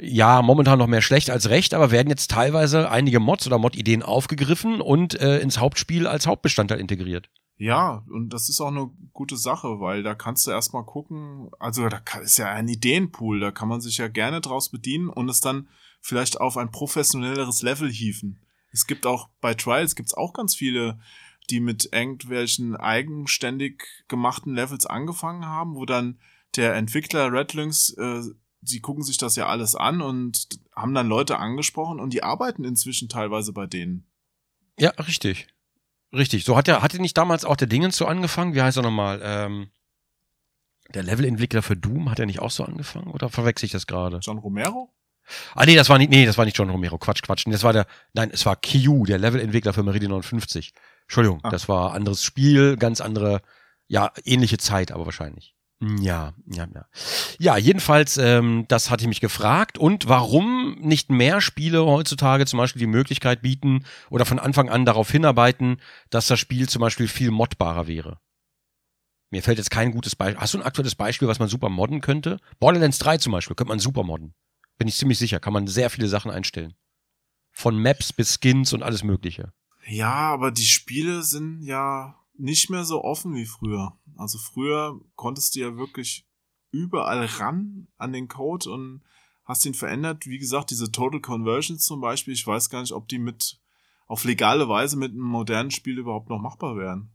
ja, 0.00 0.42
momentan 0.42 0.78
noch 0.78 0.86
mehr 0.86 1.02
schlecht 1.02 1.30
als 1.30 1.48
recht, 1.48 1.74
aber 1.74 1.90
werden 1.90 2.08
jetzt 2.08 2.30
teilweise 2.30 2.90
einige 2.90 3.20
Mods 3.20 3.46
oder 3.46 3.58
Mod-Ideen 3.58 4.02
aufgegriffen 4.02 4.80
und 4.80 5.20
äh, 5.20 5.38
ins 5.40 5.58
Hauptspiel 5.58 6.06
als 6.06 6.26
Hauptbestandteil 6.26 6.80
integriert. 6.80 7.28
Ja, 7.56 8.04
und 8.08 8.32
das 8.32 8.48
ist 8.48 8.60
auch 8.60 8.68
eine 8.68 8.90
gute 9.12 9.36
Sache, 9.36 9.80
weil 9.80 10.04
da 10.04 10.14
kannst 10.14 10.46
du 10.46 10.52
erstmal 10.52 10.84
gucken, 10.84 11.50
also 11.58 11.88
da 11.88 12.00
ist 12.22 12.38
ja 12.38 12.46
ein 12.52 12.68
Ideenpool, 12.68 13.40
da 13.40 13.50
kann 13.50 13.68
man 13.68 13.80
sich 13.80 13.98
ja 13.98 14.06
gerne 14.06 14.40
draus 14.40 14.70
bedienen 14.70 15.08
und 15.08 15.28
es 15.28 15.40
dann 15.40 15.68
vielleicht 16.00 16.40
auf 16.40 16.56
ein 16.56 16.70
professionelleres 16.70 17.62
Level 17.62 17.90
hieven. 17.90 18.38
Es 18.70 18.86
gibt 18.86 19.06
auch 19.06 19.28
bei 19.40 19.54
Trials 19.54 19.96
gibt's 19.96 20.14
auch 20.14 20.34
ganz 20.34 20.54
viele, 20.54 21.00
die 21.50 21.58
mit 21.58 21.88
irgendwelchen 21.92 22.76
eigenständig 22.76 23.82
gemachten 24.06 24.54
Levels 24.54 24.86
angefangen 24.86 25.46
haben, 25.46 25.74
wo 25.74 25.84
dann 25.84 26.20
der 26.54 26.74
Entwickler 26.76 27.32
Redlings, 27.32 27.90
äh, 27.98 28.22
sie 28.62 28.80
gucken 28.80 29.02
sich 29.04 29.16
das 29.18 29.36
ja 29.36 29.46
alles 29.46 29.74
an 29.74 30.00
und 30.02 30.48
haben 30.74 30.94
dann 30.94 31.08
Leute 31.08 31.38
angesprochen 31.38 32.00
und 32.00 32.12
die 32.12 32.22
arbeiten 32.22 32.64
inzwischen 32.64 33.08
teilweise 33.08 33.52
bei 33.52 33.66
denen. 33.66 34.06
Ja, 34.78 34.90
richtig. 34.90 35.48
Richtig. 36.12 36.44
So 36.44 36.56
hat 36.56 36.68
er, 36.68 36.82
hatte 36.82 37.00
nicht 37.00 37.16
damals 37.18 37.44
auch 37.44 37.56
der 37.56 37.68
Dingens 37.68 37.96
so 37.96 38.06
angefangen? 38.06 38.54
Wie 38.54 38.62
heißt 38.62 38.76
er 38.78 38.82
nochmal? 38.82 39.20
Ähm, 39.22 39.70
der 40.94 41.02
Levelentwickler 41.02 41.62
für 41.62 41.76
Doom, 41.76 42.10
hat 42.10 42.18
er 42.18 42.26
nicht 42.26 42.40
auch 42.40 42.50
so 42.50 42.64
angefangen? 42.64 43.08
Oder 43.10 43.28
verwechsel 43.28 43.66
ich 43.66 43.72
das 43.72 43.86
gerade? 43.86 44.18
John 44.22 44.38
Romero? 44.38 44.90
Ah, 45.54 45.66
nee, 45.66 45.74
das 45.76 45.90
war 45.90 45.98
nicht, 45.98 46.08
nee, 46.10 46.24
das 46.24 46.38
war 46.38 46.46
nicht 46.46 46.56
John 46.56 46.70
Romero. 46.70 46.96
Quatsch, 46.96 47.22
Quatsch. 47.22 47.44
Das 47.46 47.62
war 47.62 47.74
der, 47.74 47.86
nein, 48.14 48.30
es 48.32 48.46
war 48.46 48.56
Q, 48.56 49.04
der 49.04 49.18
Levelentwickler 49.18 49.74
für 49.74 49.82
Meridian 49.82 50.10
59. 50.12 50.72
Entschuldigung, 51.02 51.40
Ah. 51.42 51.50
das 51.50 51.68
war 51.68 51.92
anderes 51.92 52.22
Spiel, 52.24 52.76
ganz 52.78 53.02
andere, 53.02 53.42
ja, 53.86 54.10
ähnliche 54.24 54.56
Zeit, 54.56 54.90
aber 54.90 55.04
wahrscheinlich. 55.04 55.54
Ja, 55.80 56.34
ja, 56.46 56.66
ja. 56.74 56.86
Ja, 57.38 57.56
jedenfalls, 57.56 58.16
ähm, 58.16 58.64
das 58.66 58.90
hatte 58.90 59.04
ich 59.04 59.08
mich 59.08 59.20
gefragt. 59.20 59.78
Und 59.78 60.08
warum 60.08 60.76
nicht 60.80 61.10
mehr 61.10 61.40
Spiele 61.40 61.84
heutzutage 61.84 62.46
zum 62.46 62.58
Beispiel 62.58 62.80
die 62.80 62.86
Möglichkeit 62.86 63.42
bieten 63.42 63.84
oder 64.10 64.24
von 64.24 64.40
Anfang 64.40 64.68
an 64.68 64.84
darauf 64.84 65.10
hinarbeiten, 65.10 65.80
dass 66.10 66.26
das 66.26 66.40
Spiel 66.40 66.68
zum 66.68 66.80
Beispiel 66.80 67.06
viel 67.06 67.30
modbarer 67.30 67.86
wäre? 67.86 68.18
Mir 69.30 69.42
fällt 69.42 69.58
jetzt 69.58 69.70
kein 69.70 69.92
gutes 69.92 70.16
Beispiel. 70.16 70.40
Hast 70.40 70.54
du 70.54 70.58
ein 70.58 70.64
aktuelles 70.64 70.94
Beispiel, 70.94 71.28
was 71.28 71.38
man 71.38 71.48
super 71.48 71.68
modden 71.68 72.00
könnte? 72.00 72.38
Borderlands 72.58 72.98
3 72.98 73.18
zum 73.18 73.32
Beispiel 73.32 73.54
könnte 73.54 73.70
man 73.70 73.78
super 73.78 74.02
modden. 74.02 74.34
Bin 74.78 74.88
ich 74.88 74.96
ziemlich 74.96 75.18
sicher. 75.18 75.38
Kann 75.38 75.52
man 75.52 75.66
sehr 75.68 75.90
viele 75.90 76.08
Sachen 76.08 76.30
einstellen. 76.30 76.74
Von 77.52 77.80
Maps 77.80 78.12
bis 78.12 78.38
Skins 78.40 78.72
und 78.72 78.82
alles 78.82 79.04
Mögliche. 79.04 79.52
Ja, 79.86 80.32
aber 80.32 80.50
die 80.50 80.66
Spiele 80.66 81.22
sind 81.22 81.62
ja 81.62 82.16
nicht 82.38 82.70
mehr 82.70 82.84
so 82.84 83.02
offen 83.02 83.34
wie 83.34 83.46
früher. 83.46 83.98
Also 84.16 84.38
früher 84.38 85.00
konntest 85.16 85.54
du 85.54 85.60
ja 85.60 85.76
wirklich 85.76 86.26
überall 86.70 87.24
ran 87.24 87.88
an 87.96 88.12
den 88.12 88.28
Code 88.28 88.70
und 88.70 89.02
hast 89.44 89.64
ihn 89.66 89.74
verändert. 89.74 90.26
Wie 90.26 90.38
gesagt, 90.38 90.70
diese 90.70 90.92
Total 90.92 91.20
Conversions 91.20 91.84
zum 91.84 92.00
Beispiel, 92.00 92.34
ich 92.34 92.46
weiß 92.46 92.70
gar 92.70 92.82
nicht, 92.82 92.92
ob 92.92 93.08
die 93.08 93.18
mit 93.18 93.60
auf 94.06 94.24
legale 94.24 94.68
Weise 94.68 94.96
mit 94.96 95.12
einem 95.12 95.22
modernen 95.22 95.70
Spiel 95.70 95.98
überhaupt 95.98 96.30
noch 96.30 96.40
machbar 96.40 96.76
wären. 96.76 97.10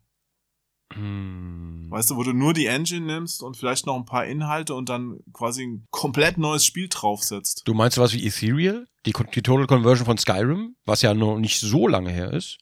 Hm. 0.94 1.88
Weißt 1.90 2.12
du, 2.12 2.18
wo 2.18 2.24
du 2.24 2.34
nur 2.34 2.54
die 2.54 2.68
Engine 2.68 3.06
nimmst 3.06 3.42
und 3.44 3.58
vielleicht 3.58 3.86
noch 3.86 3.96
ein 3.96 4.06
paar 4.06 4.26
Inhalte 4.26 4.76
und 4.76 4.90
dann 4.90 5.20
quasi 5.32 5.64
ein 5.64 5.88
komplett 5.92 6.38
neues 6.38 6.66
Spiel 6.66 6.88
draufsetzt. 6.90 7.64
Du 7.66 7.74
meinst 7.74 7.96
sowas 7.96 8.14
wie 8.14 8.26
Ethereal? 8.26 8.88
Die, 9.06 9.14
die 9.34 9.42
Total 9.42 9.68
Conversion 9.68 10.06
von 10.06 10.18
Skyrim? 10.18 10.76
Was 10.86 11.02
ja 11.02 11.14
noch 11.14 11.38
nicht 11.38 11.60
so 11.60 11.88
lange 11.88 12.12
her 12.12 12.32
ist. 12.32 12.60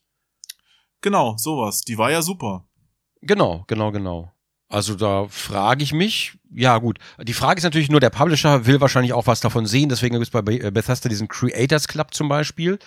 Genau, 1.02 1.36
sowas. 1.38 1.82
Die 1.82 1.98
war 1.98 2.12
ja 2.12 2.22
super. 2.22 2.66
Genau, 3.22 3.64
genau, 3.68 3.92
genau. 3.92 4.32
Also 4.68 4.96
da 4.96 5.28
frage 5.28 5.84
ich 5.84 5.92
mich, 5.94 6.38
ja 6.50 6.78
gut, 6.78 6.98
die 7.22 7.34
Frage 7.34 7.58
ist 7.58 7.66
natürlich 7.66 7.90
nur, 7.90 8.00
der 8.00 8.10
Publisher 8.10 8.66
will 8.66 8.80
wahrscheinlich 8.80 9.12
auch 9.12 9.28
was 9.28 9.42
davon 9.42 9.66
sehen, 9.66 9.90
deswegen 9.90 10.14
gibt 10.14 10.24
es 10.24 10.30
bei 10.32 10.42
Be- 10.42 10.62
äh, 10.62 10.72
Bethesda 10.72 11.10
diesen 11.10 11.28
Creators 11.28 11.90
Club 11.90 12.14
zum 12.14 12.30
Beispiel. 12.30 12.80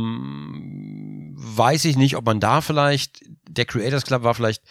Ähm, 0.00 1.34
weiß 1.36 1.86
ich 1.86 1.96
nicht, 1.96 2.16
ob 2.16 2.26
man 2.26 2.40
da 2.40 2.60
vielleicht, 2.60 3.22
der 3.48 3.64
Creators 3.64 4.04
Club 4.04 4.22
war 4.22 4.34
vielleicht, 4.34 4.62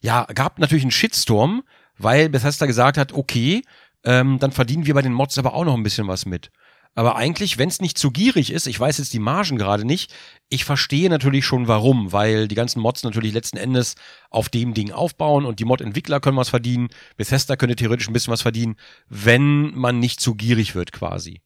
ja, 0.00 0.24
gab 0.24 0.58
natürlich 0.58 0.84
einen 0.84 0.90
Shitstorm, 0.90 1.62
weil 1.98 2.28
Bethesda 2.28 2.66
gesagt 2.66 2.96
hat, 2.98 3.12
okay, 3.12 3.62
ähm, 4.04 4.38
dann 4.38 4.52
verdienen 4.52 4.86
wir 4.86 4.94
bei 4.94 5.02
den 5.02 5.12
Mods 5.12 5.36
aber 5.38 5.54
auch 5.54 5.64
noch 5.64 5.74
ein 5.74 5.82
bisschen 5.82 6.08
was 6.08 6.24
mit. 6.26 6.50
Aber 6.94 7.16
eigentlich, 7.16 7.58
wenn 7.58 7.68
es 7.68 7.80
nicht 7.80 7.98
zu 7.98 8.10
gierig 8.10 8.50
ist, 8.50 8.66
ich 8.66 8.78
weiß 8.78 8.98
jetzt 8.98 9.12
die 9.12 9.18
Margen 9.18 9.56
gerade 9.58 9.84
nicht, 9.84 10.14
ich 10.48 10.64
verstehe 10.64 11.10
natürlich 11.10 11.44
schon 11.44 11.68
warum, 11.68 12.12
weil 12.12 12.48
die 12.48 12.54
ganzen 12.54 12.80
Mods 12.80 13.02
natürlich 13.02 13.32
letzten 13.32 13.58
Endes 13.58 13.96
auf 14.30 14.48
dem 14.48 14.74
Ding 14.74 14.92
aufbauen 14.92 15.44
und 15.44 15.60
die 15.60 15.64
Mod-Entwickler 15.64 16.20
können 16.20 16.36
was 16.36 16.48
verdienen, 16.48 16.88
Bethesda 17.16 17.56
könnte 17.56 17.76
theoretisch 17.76 18.08
ein 18.08 18.12
bisschen 18.12 18.32
was 18.32 18.42
verdienen, 18.42 18.76
wenn 19.08 19.74
man 19.74 19.98
nicht 19.98 20.20
zu 20.20 20.34
gierig 20.34 20.74
wird 20.74 20.92
quasi. 20.92 21.42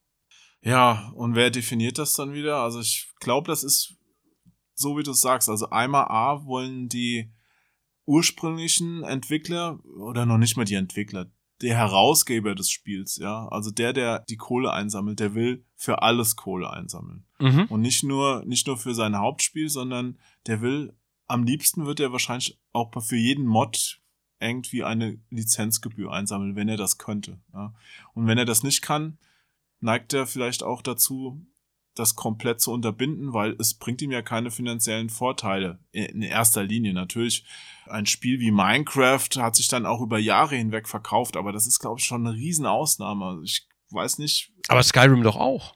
Ja, 0.63 1.11
und 1.15 1.35
wer 1.35 1.51
definiert 1.51 1.99
das 1.99 2.13
dann 2.13 2.33
wieder? 2.33 2.59
Also 2.59 2.81
ich 2.81 3.11
glaube, 3.19 3.49
das 3.49 3.65
ist 3.65 3.95
so, 4.75 4.97
wie 4.99 5.03
du 5.03 5.13
es 5.13 5.21
sagst. 5.21 5.49
Also 5.49 5.71
einmal 5.71 6.07
A 6.09 6.45
wollen 6.45 6.89
die 6.89 7.33
ursprünglichen 8.07 9.05
Entwickler 9.05 9.79
oder 9.99 10.27
noch 10.27 10.39
nicht 10.39 10.57
mal 10.57 10.65
die 10.65 10.75
Entwickler, 10.75 11.31
der 11.63 11.77
Herausgeber 11.77 12.55
des 12.55 12.71
Spiels, 12.71 13.17
ja, 13.17 13.47
also 13.49 13.71
der, 13.71 13.93
der 13.93 14.21
die 14.21 14.37
Kohle 14.37 14.73
einsammelt, 14.73 15.21
der 15.21 15.35
will 15.35 15.65
für 15.77 16.03
alles 16.03 16.37
Kohle 16.37 16.71
einsammeln. 16.71 17.27
Mhm. 17.39 17.67
Und 17.69 17.81
nicht 17.81 18.03
nur, 18.03 18.45
nicht 18.47 18.67
nur 18.67 18.79
für 18.79 18.95
sein 18.95 19.19
Hauptspiel, 19.19 19.69
sondern 19.69 20.19
der 20.47 20.63
will 20.63 20.95
am 21.27 21.45
liebsten 21.45 21.87
wird 21.87 22.01
er 22.01 22.13
wahrscheinlich 22.13 22.59
auch 22.73 22.91
für 23.03 23.17
jeden 23.17 23.47
Mod 23.47 24.01
irgendwie 24.41 24.83
eine 24.83 25.19
Lizenzgebühr 25.31 26.11
einsammeln, 26.11 26.57
wenn 26.57 26.69
er 26.69 26.77
das 26.77 26.99
könnte. 26.99 27.41
Ja. 27.53 27.75
Und 28.15 28.27
wenn 28.27 28.39
er 28.39 28.47
das 28.47 28.63
nicht 28.63 28.83
kann, 28.83 29.19
neigt 29.81 30.13
er 30.13 30.27
vielleicht 30.27 30.63
auch 30.63 30.83
dazu, 30.83 31.47
das 31.95 32.15
komplett 32.15 32.61
zu 32.61 32.73
unterbinden, 32.73 33.33
weil 33.33 33.57
es 33.59 33.75
bringt 33.75 34.01
ihm 34.03 34.11
ja 34.11 34.23
keine 34.23 34.51
finanziellen 34.51 35.11
Vorteile 35.11 35.81
in 35.93 36.23
erster 36.23 36.63
Linie. 36.63 36.93
Natürlich, 36.93 37.45
ein 37.87 38.07
Spiel 38.07 38.41
wie 38.41 38.51
Minecraft 38.51 39.29
hat 39.37 39.57
sich 39.57 39.69
dann 39.69 39.87
auch 39.87 40.01
über 40.01 40.19
Jahre 40.19 40.57
hinweg 40.57 40.89
verkauft, 40.89 41.37
aber 41.37 41.53
das 41.53 41.67
ist, 41.67 41.81
glaube 41.81 41.99
ich, 41.99 42.07
schon 42.07 42.27
eine 42.27 42.37
Riesenausnahme. 42.37 43.25
Also 43.25 43.43
ich 43.43 43.67
weiß 43.91 44.19
nicht. 44.19 44.53
Aber 44.69 44.83
Skyrim 44.83 45.23
doch 45.23 45.37
auch. 45.37 45.75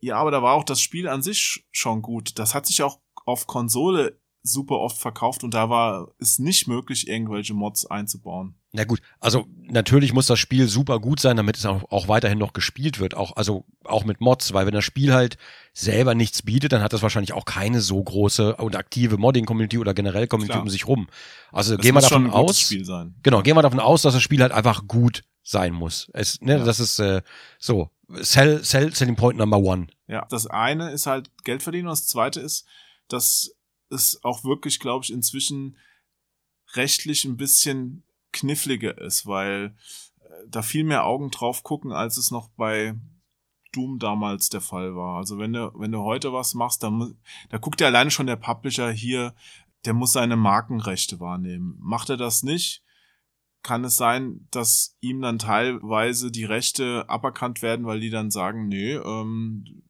Ja, 0.00 0.16
aber 0.16 0.30
da 0.30 0.42
war 0.42 0.54
auch 0.54 0.64
das 0.64 0.80
Spiel 0.80 1.08
an 1.08 1.22
sich 1.22 1.64
schon 1.72 2.02
gut. 2.02 2.38
Das 2.38 2.54
hat 2.54 2.66
sich 2.66 2.82
auch 2.82 3.00
auf 3.24 3.46
Konsole 3.46 4.20
super 4.42 4.78
oft 4.78 4.98
verkauft 4.98 5.42
und 5.44 5.54
da 5.54 5.68
war 5.68 6.14
es 6.18 6.38
nicht 6.38 6.68
möglich, 6.68 7.08
irgendwelche 7.08 7.54
Mods 7.54 7.86
einzubauen. 7.86 8.56
Na 8.76 8.84
gut, 8.84 9.00
also 9.20 9.46
natürlich 9.62 10.12
muss 10.12 10.26
das 10.26 10.38
Spiel 10.38 10.68
super 10.68 11.00
gut 11.00 11.18
sein, 11.18 11.38
damit 11.38 11.56
es 11.56 11.64
auch, 11.64 11.90
auch, 11.90 12.08
weiterhin 12.08 12.36
noch 12.36 12.52
gespielt 12.52 12.98
wird, 12.98 13.14
auch 13.14 13.34
also 13.34 13.64
auch 13.84 14.04
mit 14.04 14.20
Mods, 14.20 14.52
weil 14.52 14.66
wenn 14.66 14.74
das 14.74 14.84
Spiel 14.84 15.14
halt 15.14 15.38
selber 15.72 16.14
nichts 16.14 16.42
bietet, 16.42 16.72
dann 16.72 16.82
hat 16.82 16.92
das 16.92 17.00
wahrscheinlich 17.00 17.32
auch 17.32 17.46
keine 17.46 17.80
so 17.80 18.02
große 18.04 18.56
und 18.56 18.76
aktive 18.76 19.16
Modding-Community 19.16 19.78
oder 19.78 19.94
generell 19.94 20.26
Community 20.26 20.52
Klar. 20.52 20.62
um 20.62 20.68
sich 20.68 20.86
rum. 20.86 21.08
Also 21.52 21.74
das 21.74 21.82
gehen 21.82 21.94
wir 21.94 22.02
davon 22.02 22.28
aus, 22.28 22.68
genau, 23.22 23.40
gehen 23.40 23.56
wir 23.56 23.62
davon 23.62 23.80
aus, 23.80 24.02
dass 24.02 24.12
das 24.12 24.22
Spiel 24.22 24.42
halt 24.42 24.52
einfach 24.52 24.86
gut 24.86 25.22
sein 25.42 25.72
muss. 25.72 26.10
Es, 26.12 26.42
ne, 26.42 26.58
ja. 26.58 26.64
das 26.64 26.78
ist 26.78 26.98
äh, 26.98 27.22
so 27.58 27.90
Sell, 28.08 28.62
Sell, 28.62 28.94
Selling 28.94 29.16
Point 29.16 29.38
Number 29.38 29.58
One. 29.58 29.86
Ja, 30.06 30.26
das 30.28 30.46
eine 30.46 30.90
ist 30.90 31.06
halt 31.06 31.30
Geld 31.44 31.62
verdienen 31.62 31.86
und 31.86 31.92
das 31.92 32.06
zweite 32.06 32.40
ist, 32.40 32.66
dass 33.08 33.52
es 33.88 34.22
auch 34.22 34.44
wirklich, 34.44 34.80
glaube 34.80 35.02
ich, 35.02 35.12
inzwischen 35.14 35.78
rechtlich 36.74 37.24
ein 37.24 37.38
bisschen 37.38 38.05
kniffliger 38.36 38.98
ist, 38.98 39.26
weil 39.26 39.74
äh, 40.20 40.48
da 40.48 40.62
viel 40.62 40.84
mehr 40.84 41.04
Augen 41.04 41.30
drauf 41.30 41.62
gucken, 41.62 41.92
als 41.92 42.16
es 42.16 42.30
noch 42.30 42.48
bei 42.50 42.94
Doom 43.72 43.98
damals 43.98 44.48
der 44.48 44.60
Fall 44.60 44.96
war. 44.96 45.16
Also 45.16 45.38
wenn 45.38 45.52
du, 45.52 45.72
wenn 45.74 45.92
du 45.92 46.00
heute 46.00 46.32
was 46.32 46.54
machst, 46.54 46.82
dann, 46.82 47.16
da 47.50 47.58
guckt 47.58 47.80
ja 47.80 47.88
alleine 47.88 48.10
schon 48.10 48.26
der 48.26 48.36
Publisher 48.36 48.90
hier, 48.90 49.34
der 49.84 49.94
muss 49.94 50.12
seine 50.12 50.36
Markenrechte 50.36 51.20
wahrnehmen. 51.20 51.76
Macht 51.78 52.10
er 52.10 52.16
das 52.16 52.42
nicht, 52.42 52.82
kann 53.62 53.84
es 53.84 53.96
sein, 53.96 54.46
dass 54.50 54.96
ihm 55.00 55.20
dann 55.20 55.38
teilweise 55.38 56.30
die 56.30 56.44
Rechte 56.44 57.04
aberkannt 57.08 57.62
werden, 57.62 57.86
weil 57.86 58.00
die 58.00 58.10
dann 58.10 58.30
sagen, 58.30 58.68
nee, 58.68 58.94
ähm, 58.94 59.82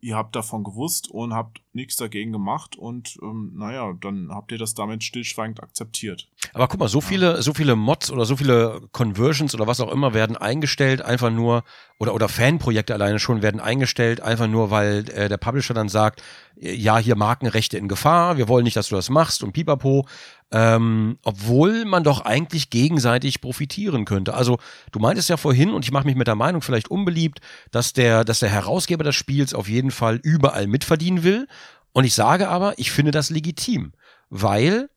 ihr 0.00 0.16
habt 0.16 0.36
davon 0.36 0.62
gewusst 0.62 1.10
und 1.10 1.34
habt 1.34 1.60
nichts 1.72 1.96
dagegen 1.96 2.32
gemacht 2.32 2.76
und 2.76 3.16
ähm, 3.22 3.52
naja, 3.56 3.92
dann 4.00 4.28
habt 4.30 4.52
ihr 4.52 4.58
das 4.58 4.74
damit 4.74 5.02
stillschweigend 5.02 5.62
akzeptiert. 5.62 6.28
Aber 6.52 6.68
guck 6.68 6.80
mal, 6.80 6.88
so 6.88 7.00
viele, 7.00 7.42
so 7.42 7.54
viele 7.54 7.74
Mods 7.74 8.10
oder 8.10 8.24
so 8.24 8.36
viele 8.36 8.82
Conversions 8.92 9.54
oder 9.54 9.66
was 9.66 9.80
auch 9.80 9.90
immer 9.90 10.14
werden 10.14 10.36
eingestellt, 10.36 11.02
einfach 11.02 11.30
nur, 11.30 11.64
oder, 11.98 12.14
oder 12.14 12.28
Fanprojekte 12.28 12.94
alleine 12.94 13.18
schon 13.18 13.42
werden 13.42 13.60
eingestellt, 13.60 14.20
einfach 14.20 14.46
nur, 14.46 14.70
weil 14.70 15.08
äh, 15.10 15.28
der 15.28 15.38
Publisher 15.38 15.74
dann 15.74 15.88
sagt, 15.88 16.22
ja, 16.64 16.98
hier 16.98 17.16
Markenrechte 17.16 17.76
in 17.76 17.88
Gefahr, 17.88 18.38
wir 18.38 18.48
wollen 18.48 18.64
nicht, 18.64 18.76
dass 18.76 18.88
du 18.88 18.94
das 18.94 19.10
machst 19.10 19.42
und 19.42 19.52
pipapo. 19.52 20.06
Ähm, 20.50 21.18
obwohl 21.24 21.84
man 21.84 22.04
doch 22.04 22.20
eigentlich 22.20 22.70
gegenseitig 22.70 23.40
profitieren 23.40 24.04
könnte. 24.04 24.34
Also 24.34 24.58
du 24.92 25.00
meintest 25.00 25.28
ja 25.28 25.36
vorhin, 25.36 25.70
und 25.70 25.84
ich 25.84 25.90
mache 25.90 26.06
mich 26.06 26.14
mit 26.14 26.28
der 26.28 26.36
Meinung 26.36 26.62
vielleicht 26.62 26.88
unbeliebt, 26.88 27.40
dass 27.72 27.92
der, 27.92 28.24
dass 28.24 28.38
der 28.38 28.50
Herausgeber 28.50 29.02
des 29.02 29.16
Spiels 29.16 29.52
auf 29.52 29.68
jeden 29.68 29.90
Fall 29.90 30.20
überall 30.22 30.66
mitverdienen 30.66 31.24
will. 31.24 31.48
Und 31.92 32.04
ich 32.04 32.14
sage 32.14 32.48
aber, 32.48 32.78
ich 32.78 32.92
finde 32.92 33.10
das 33.10 33.30
legitim, 33.30 33.92
weil 34.30 34.88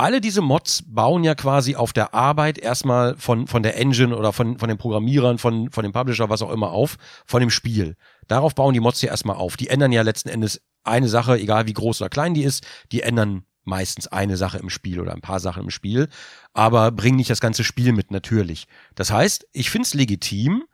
alle 0.00 0.20
diese 0.20 0.40
Mods 0.40 0.82
bauen 0.86 1.24
ja 1.24 1.34
quasi 1.34 1.76
auf 1.76 1.92
der 1.92 2.14
Arbeit 2.14 2.58
erstmal 2.58 3.16
von, 3.16 3.46
von 3.46 3.62
der 3.62 3.76
Engine 3.76 4.16
oder 4.16 4.32
von, 4.32 4.58
von 4.58 4.68
den 4.68 4.78
Programmierern, 4.78 5.38
von, 5.38 5.70
von 5.70 5.82
dem 5.82 5.92
Publisher, 5.92 6.30
was 6.30 6.40
auch 6.40 6.50
immer 6.50 6.70
auf, 6.70 6.96
von 7.26 7.40
dem 7.40 7.50
Spiel. 7.50 7.96
Darauf 8.26 8.54
bauen 8.54 8.72
die 8.72 8.80
Mods 8.80 9.02
ja 9.02 9.10
erstmal 9.10 9.36
auf. 9.36 9.56
Die 9.56 9.68
ändern 9.68 9.92
ja 9.92 10.02
letzten 10.02 10.30
Endes 10.30 10.62
eine 10.84 11.08
Sache, 11.08 11.38
egal 11.38 11.66
wie 11.66 11.72
groß 11.72 12.00
oder 12.00 12.10
klein 12.10 12.34
die 12.34 12.44
ist, 12.44 12.66
die 12.92 13.02
ändern 13.02 13.44
meistens 13.64 14.08
eine 14.08 14.36
Sache 14.36 14.58
im 14.58 14.70
Spiel 14.70 15.00
oder 15.00 15.12
ein 15.12 15.20
paar 15.20 15.40
Sachen 15.40 15.64
im 15.64 15.70
Spiel, 15.70 16.08
aber 16.52 16.90
bringen 16.90 17.16
nicht 17.16 17.30
das 17.30 17.40
ganze 17.40 17.64
Spiel 17.64 17.92
mit, 17.92 18.10
natürlich. 18.10 18.66
Das 18.94 19.10
heißt, 19.10 19.46
ich 19.52 19.70
finde 19.70 19.86
es 19.86 19.94
legitim, 19.94 20.64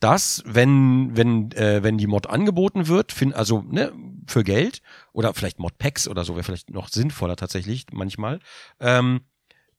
dass, 0.00 0.42
wenn, 0.46 1.16
wenn, 1.16 1.50
äh, 1.52 1.82
wenn 1.82 1.98
die 1.98 2.06
Mod 2.06 2.28
angeboten 2.28 2.86
wird, 2.86 3.12
find, 3.12 3.34
also 3.34 3.62
ne, 3.62 3.92
für 4.26 4.44
Geld 4.44 4.80
oder 5.12 5.34
vielleicht 5.34 5.58
Modpacks 5.58 6.06
oder 6.06 6.24
so 6.24 6.34
wäre 6.34 6.44
vielleicht 6.44 6.70
noch 6.70 6.88
sinnvoller 6.88 7.36
tatsächlich 7.36 7.86
manchmal, 7.92 8.38
ähm, 8.78 9.22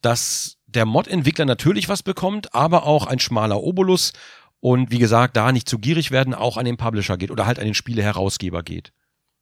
dass 0.01 0.57
der 0.67 0.85
Mod-Entwickler 0.85 1.45
natürlich 1.45 1.89
was 1.89 2.03
bekommt, 2.03 2.53
aber 2.53 2.85
auch 2.85 3.07
ein 3.07 3.19
schmaler 3.19 3.63
Obolus 3.63 4.11
und 4.59 4.91
wie 4.91 4.99
gesagt, 4.99 5.37
da 5.37 5.51
nicht 5.51 5.69
zu 5.69 5.79
gierig 5.79 6.11
werden, 6.11 6.33
auch 6.33 6.57
an 6.57 6.65
den 6.65 6.77
Publisher 6.77 7.17
geht 7.17 7.31
oder 7.31 7.45
halt 7.45 7.59
an 7.59 7.65
den 7.65 7.73
Spieleherausgeber 7.73 8.61
geht. 8.63 8.91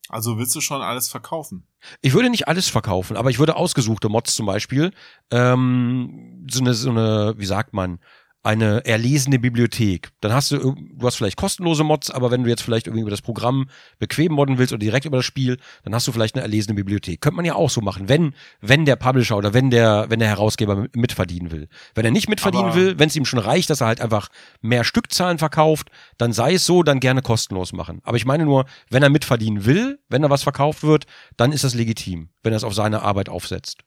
Also 0.09 0.37
willst 0.37 0.55
du 0.55 0.61
schon 0.61 0.81
alles 0.81 1.09
verkaufen? 1.09 1.67
Ich 2.01 2.13
würde 2.13 2.29
nicht 2.29 2.47
alles 2.47 2.69
verkaufen, 2.69 3.17
aber 3.17 3.29
ich 3.29 3.39
würde 3.39 3.55
ausgesuchte 3.55 4.09
Mods 4.09 4.35
zum 4.35 4.45
Beispiel, 4.45 4.91
ähm, 5.31 6.45
so 6.49 6.61
eine, 6.61 6.73
so 6.73 6.89
eine, 6.89 7.35
wie 7.37 7.45
sagt 7.45 7.73
man, 7.73 7.99
eine 8.47 8.85
erlesene 8.85 9.39
Bibliothek. 9.39 10.09
Dann 10.21 10.31
hast 10.31 10.51
du, 10.51 10.73
du 10.73 11.05
hast 11.05 11.17
vielleicht 11.17 11.35
kostenlose 11.35 11.83
Mods, 11.83 12.09
aber 12.09 12.31
wenn 12.31 12.45
du 12.45 12.49
jetzt 12.49 12.61
vielleicht 12.61 12.87
irgendwie 12.87 13.01
über 13.01 13.11
das 13.11 13.21
Programm 13.21 13.67
bequem 13.99 14.31
modden 14.31 14.57
willst 14.57 14.71
oder 14.71 14.79
direkt 14.79 15.05
über 15.05 15.17
das 15.17 15.25
Spiel, 15.25 15.57
dann 15.83 15.93
hast 15.93 16.07
du 16.07 16.13
vielleicht 16.13 16.35
eine 16.35 16.43
erlesene 16.43 16.73
Bibliothek. 16.73 17.19
Könnte 17.19 17.35
man 17.35 17.43
ja 17.43 17.55
auch 17.55 17.69
so 17.69 17.81
machen, 17.81 18.07
wenn, 18.07 18.33
wenn 18.61 18.85
der 18.85 18.95
Publisher 18.95 19.35
oder 19.35 19.53
wenn 19.53 19.69
der, 19.69 20.05
wenn 20.07 20.19
der 20.19 20.29
Herausgeber 20.29 20.87
mitverdienen 20.95 21.51
will. 21.51 21.67
Wenn 21.93 22.05
er 22.05 22.11
nicht 22.11 22.29
mitverdienen 22.29 22.67
aber 22.67 22.75
will, 22.75 22.99
wenn 22.99 23.09
es 23.09 23.17
ihm 23.17 23.25
schon 23.25 23.39
reicht, 23.39 23.69
dass 23.69 23.81
er 23.81 23.87
halt 23.87 23.99
einfach 23.99 24.29
mehr 24.61 24.85
Stückzahlen 24.85 25.39
verkauft, 25.39 25.89
dann 26.17 26.31
sei 26.31 26.53
es 26.53 26.65
so, 26.65 26.83
dann 26.83 27.01
gerne 27.01 27.21
kostenlos 27.21 27.73
machen. 27.73 27.99
Aber 28.03 28.15
ich 28.15 28.25
meine 28.25 28.45
nur, 28.45 28.63
wenn 28.89 29.03
er 29.03 29.09
mitverdienen 29.09 29.65
will, 29.65 29.99
wenn 30.07 30.21
da 30.21 30.29
was 30.29 30.43
verkauft 30.43 30.83
wird, 30.83 31.05
dann 31.35 31.51
ist 31.51 31.65
das 31.65 31.73
legitim, 31.73 32.29
wenn 32.43 32.53
er 32.53 32.57
es 32.57 32.63
auf 32.63 32.73
seine 32.73 33.01
Arbeit 33.01 33.27
aufsetzt. 33.27 33.83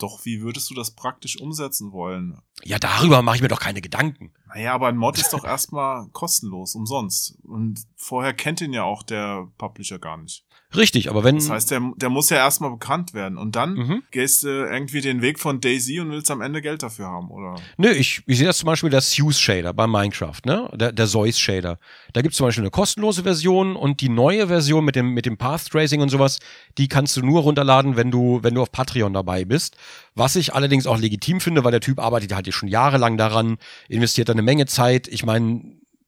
Doch 0.00 0.24
wie 0.24 0.40
würdest 0.40 0.70
du 0.70 0.74
das 0.74 0.92
praktisch 0.92 1.38
umsetzen 1.38 1.92
wollen? 1.92 2.40
Ja, 2.64 2.78
darüber 2.78 3.20
mache 3.20 3.36
ich 3.36 3.42
mir 3.42 3.48
doch 3.48 3.60
keine 3.60 3.82
Gedanken. 3.82 4.32
Naja, 4.48 4.72
aber 4.72 4.88
ein 4.88 4.96
Mod 4.96 5.18
ist 5.18 5.34
doch 5.34 5.44
erstmal 5.44 6.08
kostenlos, 6.08 6.74
umsonst. 6.74 7.38
Und 7.44 7.86
vorher 7.96 8.32
kennt 8.32 8.62
ihn 8.62 8.72
ja 8.72 8.82
auch 8.82 9.02
der 9.02 9.46
Publisher 9.58 9.98
gar 9.98 10.16
nicht. 10.16 10.46
Richtig, 10.76 11.10
aber 11.10 11.24
wenn. 11.24 11.36
Das 11.36 11.50
heißt, 11.50 11.70
der, 11.72 11.92
der 11.96 12.10
muss 12.10 12.30
ja 12.30 12.36
erstmal 12.36 12.70
bekannt 12.70 13.12
werden. 13.12 13.38
Und 13.38 13.56
dann 13.56 13.74
mhm. 13.74 14.02
gehst 14.12 14.44
du 14.44 14.48
irgendwie 14.48 15.00
den 15.00 15.20
Weg 15.20 15.40
von 15.40 15.60
Daisy 15.60 15.98
und 15.98 16.10
willst 16.10 16.30
am 16.30 16.40
Ende 16.40 16.62
Geld 16.62 16.82
dafür 16.82 17.06
haben, 17.06 17.28
oder? 17.30 17.56
Nö, 17.76 17.88
ich, 17.90 18.22
ich 18.26 18.38
sehe 18.38 18.46
das 18.46 18.58
zum 18.58 18.66
Beispiel 18.66 18.88
der 18.88 19.00
Zeus 19.00 19.40
Shader 19.40 19.72
bei 19.74 19.88
Minecraft, 19.88 20.40
ne? 20.44 20.70
Der, 20.74 20.92
der 20.92 21.06
Zeus 21.08 21.40
Shader. 21.40 21.78
Da 22.12 22.22
gibt's 22.22 22.36
zum 22.36 22.46
Beispiel 22.46 22.62
eine 22.62 22.70
kostenlose 22.70 23.24
Version 23.24 23.74
und 23.74 24.00
die 24.00 24.08
neue 24.08 24.46
Version 24.46 24.84
mit 24.84 24.94
dem, 24.94 25.12
mit 25.12 25.26
dem 25.26 25.36
Path 25.36 25.70
Tracing 25.70 26.02
und 26.02 26.08
sowas, 26.08 26.38
die 26.78 26.86
kannst 26.86 27.16
du 27.16 27.22
nur 27.22 27.42
runterladen, 27.42 27.96
wenn 27.96 28.12
du, 28.12 28.40
wenn 28.42 28.54
du 28.54 28.62
auf 28.62 28.70
Patreon 28.70 29.12
dabei 29.12 29.44
bist. 29.44 29.76
Was 30.14 30.36
ich 30.36 30.54
allerdings 30.54 30.86
auch 30.86 30.98
legitim 30.98 31.40
finde, 31.40 31.64
weil 31.64 31.72
der 31.72 31.80
Typ 31.80 31.98
arbeitet 31.98 32.32
halt 32.32 32.52
schon 32.54 32.68
jahrelang 32.68 33.16
daran, 33.16 33.58
investiert 33.88 34.28
da 34.28 34.34
eine 34.34 34.42
Menge 34.42 34.66
Zeit. 34.66 35.08
Ich 35.08 35.24
meine, 35.24 35.62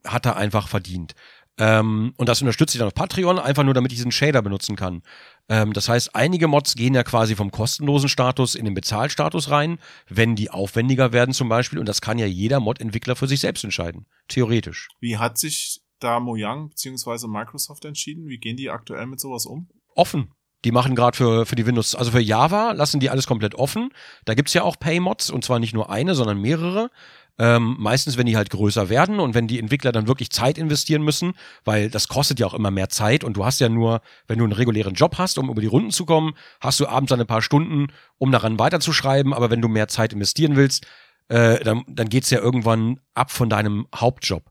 hat 0.05 0.27
er 0.27 0.37
einfach 0.37 0.69
verdient. 0.69 1.15
Ähm, 1.59 2.15
und 2.17 2.29
das 2.29 2.41
unterstütze 2.41 2.77
ich 2.77 2.79
dann 2.79 2.89
auf 2.89 2.95
Patreon, 2.95 3.39
einfach 3.39 3.63
nur, 3.63 3.75
damit 3.75 3.93
ich 3.93 3.99
diesen 3.99 4.13
Shader 4.13 4.41
benutzen 4.43 4.75
kann. 4.75 5.03
Ähm, 5.49 5.73
das 5.73 5.89
heißt, 5.89 6.15
einige 6.15 6.49
Mods 6.49 6.75
gehen 6.75 6.95
ja 6.95 7.03
quasi 7.03 7.37
vom 7.37 7.51
kostenlosen 7.51 8.09
Status 8.09 8.55
in 8.55 8.65
den 8.65 8.75
Bezahlstatus 8.75 9.51
rein, 9.51 9.79
wenn 10.09 10.35
die 10.35 10.51
aufwendiger 10.51 11.13
werden 11.13 11.35
zum 11.35 11.49
Beispiel. 11.49 11.79
Und 11.79 11.87
das 11.87 12.01
kann 12.01 12.19
ja 12.19 12.27
jeder 12.27 12.61
Mod-Entwickler 12.61 13.17
für 13.17 13.27
sich 13.27 13.41
selbst 13.41 13.65
entscheiden. 13.65 14.07
Theoretisch. 14.29 14.89
Wie 15.01 15.19
hat 15.19 15.37
sich 15.37 15.83
da 16.01 16.21
Mojang 16.21 16.71
bzw. 16.71 17.29
Microsoft 17.29 17.85
entschieden? 17.85 18.29
Wie 18.29 18.39
gehen 18.39 18.57
die 18.57 18.71
aktuell 18.71 19.07
mit 19.07 19.21
sowas 19.21 19.47
um? 19.47 19.69
Offen. 19.95 20.33
Die 20.65 20.71
machen 20.71 20.95
gerade 20.95 21.17
für, 21.17 21.45
für 21.45 21.57
die 21.57 21.67
Windows, 21.67 21.97
also 21.97 22.13
für 22.13 22.21
Java 22.21 22.71
lassen 22.73 23.01
die 23.01 23.11
alles 23.11 23.27
komplett 23.27 23.57
offen. 23.57 23.91
Da 24.25 24.35
gibt's 24.35 24.55
ja 24.55 24.63
auch 24.63 24.79
Pay-Mods 24.79 25.31
und 25.31 25.45
zwar 25.45 25.59
nicht 25.59 25.75
nur 25.75 25.91
eine, 25.91 26.15
sondern 26.15 26.41
mehrere. 26.41 26.91
Ähm, 27.39 27.77
meistens, 27.79 28.19
wenn 28.19 28.27
die 28.27 28.37
halt 28.37 28.51
größer 28.51 28.91
werden 28.91 29.19
und 29.19 29.35
wenn 29.35 29.49
die 29.49 29.59
Entwickler 29.59 29.91
dann 29.91 30.07
wirklich 30.07 30.31
Zeit 30.31 30.59
investieren 30.59 31.03
müssen, 31.03 31.33
weil 31.65 31.89
das 31.89 32.09
kostet 32.09 32.39
ja 32.39 32.47
auch 32.47 32.55
immer 32.55 32.71
mehr 32.71 32.91
Zeit 32.91 33.25
und 33.25 33.37
du 33.37 33.45
hast 33.45 33.59
ja 33.59 33.71
nur, 33.71 34.03
wenn 34.29 34.39
du 34.39 34.45
einen 34.45 34.53
regulären 34.53 34.95
Job 34.95 35.17
hast, 35.17 35.39
um 35.39 35.49
über 35.49 35.61
die 35.61 35.67
Runden 35.67 35.91
zu 35.91 36.05
kommen, 36.05 36.35
hast 36.61 36.79
du 36.79 36.87
abends 36.87 37.09
dann 37.09 37.21
ein 37.21 37.27
paar 37.27 37.43
Stunden, 37.43 37.89
um 38.19 38.33
daran 38.33 38.59
weiterzuschreiben, 38.59 39.33
aber 39.33 39.51
wenn 39.51 39.63
du 39.63 39.69
mehr 39.69 39.89
Zeit 39.89 40.13
investieren 40.13 40.57
willst, 40.57 40.87
äh, 41.29 41.61
dann, 41.65 41.85
dann 41.89 42.11
geht's 42.11 42.31
ja 42.31 42.39
irgendwann 42.39 43.01
ab 43.15 43.31
von 43.31 43.49
deinem 43.49 43.87
Hauptjob. 43.95 44.45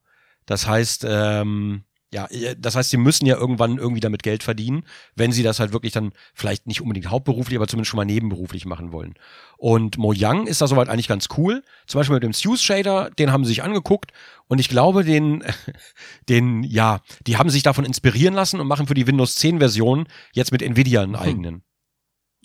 Das 0.47 0.65
heißt, 0.65 1.05
ähm, 1.07 1.83
ja, 2.13 2.27
das 2.57 2.75
heißt, 2.75 2.89
sie 2.89 2.97
müssen 2.97 3.25
ja 3.25 3.37
irgendwann 3.37 3.77
irgendwie 3.77 4.01
damit 4.01 4.21
Geld 4.21 4.43
verdienen, 4.43 4.83
wenn 5.15 5.31
sie 5.31 5.43
das 5.43 5.61
halt 5.61 5.71
wirklich 5.71 5.93
dann 5.93 6.11
vielleicht 6.33 6.67
nicht 6.67 6.81
unbedingt 6.81 7.09
hauptberuflich, 7.09 7.57
aber 7.57 7.67
zumindest 7.67 7.89
schon 7.89 7.97
mal 7.97 8.05
nebenberuflich 8.05 8.65
machen 8.65 8.91
wollen. 8.91 9.13
Und 9.57 9.97
Mojang 9.97 10.45
ist 10.45 10.61
da 10.61 10.67
soweit 10.67 10.89
eigentlich 10.89 11.07
ganz 11.07 11.29
cool. 11.37 11.63
Zum 11.87 11.99
Beispiel 11.99 12.15
mit 12.15 12.23
dem 12.23 12.33
Zeus 12.33 12.61
Shader, 12.61 13.11
den 13.11 13.31
haben 13.31 13.45
sie 13.45 13.49
sich 13.49 13.63
angeguckt 13.63 14.11
und 14.47 14.59
ich 14.59 14.67
glaube, 14.67 15.05
den, 15.05 15.43
den, 16.29 16.63
ja, 16.63 16.99
die 17.27 17.37
haben 17.37 17.49
sich 17.49 17.63
davon 17.63 17.85
inspirieren 17.85 18.33
lassen 18.33 18.59
und 18.59 18.67
machen 18.67 18.87
für 18.87 18.93
die 18.93 19.07
Windows 19.07 19.35
10 19.35 19.59
Version 19.59 20.07
jetzt 20.33 20.51
mit 20.51 20.61
Nvidia 20.61 21.03
einen 21.03 21.17
hm. 21.17 21.21
eigenen. 21.21 21.63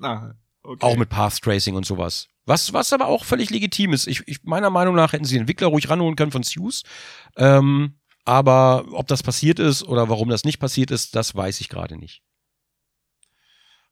Ah, 0.01 0.35
okay. 0.63 0.87
Auch 0.87 0.97
mit 0.97 1.09
Path 1.09 1.43
Tracing 1.43 1.75
und 1.75 1.85
sowas. 1.85 2.29
Was, 2.45 2.73
was 2.73 2.93
aber 2.93 3.07
auch 3.07 3.25
völlig 3.25 3.51
legitim 3.51 3.93
ist. 3.93 4.07
Ich, 4.07 4.23
ich, 4.27 4.45
meiner 4.45 4.71
Meinung 4.71 4.95
nach 4.95 5.13
hätten 5.13 5.25
sie 5.25 5.35
den 5.35 5.41
Entwickler 5.41 5.67
ruhig 5.67 5.91
ranholen 5.91 6.15
können 6.15 6.31
von 6.31 6.45
Sues. 6.45 6.85
Ähm, 7.37 7.97
aber 8.27 8.85
ob 8.93 9.07
das 9.07 9.23
passiert 9.23 9.59
ist 9.59 9.85
oder 9.85 10.09
warum 10.09 10.29
das 10.29 10.45
nicht 10.45 10.59
passiert 10.59 10.91
ist, 10.91 11.15
das 11.15 11.35
weiß 11.35 11.61
ich 11.61 11.69
gerade 11.69 11.97
nicht. 11.97 12.23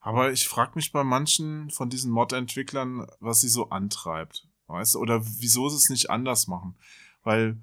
Aber 0.01 0.33
ich 0.33 0.47
frage 0.49 0.73
mich 0.75 0.93
bei 0.93 1.03
manchen 1.03 1.71
von 1.71 1.89
diesen 1.89 2.11
Mod-Entwicklern, 2.11 3.07
was 3.21 3.41
sie 3.41 3.49
so 3.49 3.71
antreibt. 3.71 4.47
Weißt 4.67 4.95
du? 4.95 4.99
Oder 4.99 5.25
wieso 5.25 5.69
sie 5.69 5.77
es 5.77 5.89
nicht 5.89 6.11
anders 6.11 6.47
machen. 6.47 6.77
Weil, 7.23 7.57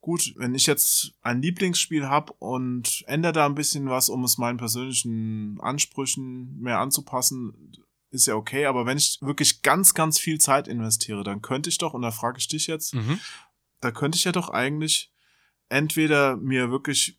gut, 0.00 0.34
wenn 0.36 0.54
ich 0.54 0.66
jetzt 0.66 1.12
ein 1.22 1.42
Lieblingsspiel 1.42 2.08
habe 2.08 2.32
und 2.40 3.04
ändere 3.06 3.32
da 3.32 3.46
ein 3.46 3.54
bisschen 3.54 3.88
was, 3.88 4.08
um 4.08 4.24
es 4.24 4.38
meinen 4.38 4.58
persönlichen 4.58 5.60
Ansprüchen 5.60 6.58
mehr 6.60 6.80
anzupassen, 6.80 7.72
ist 8.10 8.26
ja 8.26 8.34
okay. 8.34 8.66
Aber 8.66 8.86
wenn 8.86 8.98
ich 8.98 9.18
wirklich 9.20 9.62
ganz, 9.62 9.94
ganz 9.94 10.18
viel 10.18 10.38
Zeit 10.38 10.66
investiere, 10.66 11.22
dann 11.22 11.42
könnte 11.42 11.68
ich 11.70 11.78
doch, 11.78 11.94
und 11.94 12.02
da 12.02 12.10
frage 12.10 12.38
ich 12.38 12.48
dich 12.48 12.66
jetzt, 12.66 12.94
Mhm. 12.94 13.20
da 13.80 13.92
könnte 13.92 14.16
ich 14.16 14.24
ja 14.24 14.32
doch 14.32 14.48
eigentlich 14.50 15.09
entweder 15.70 16.36
mir 16.36 16.70
wirklich 16.70 17.18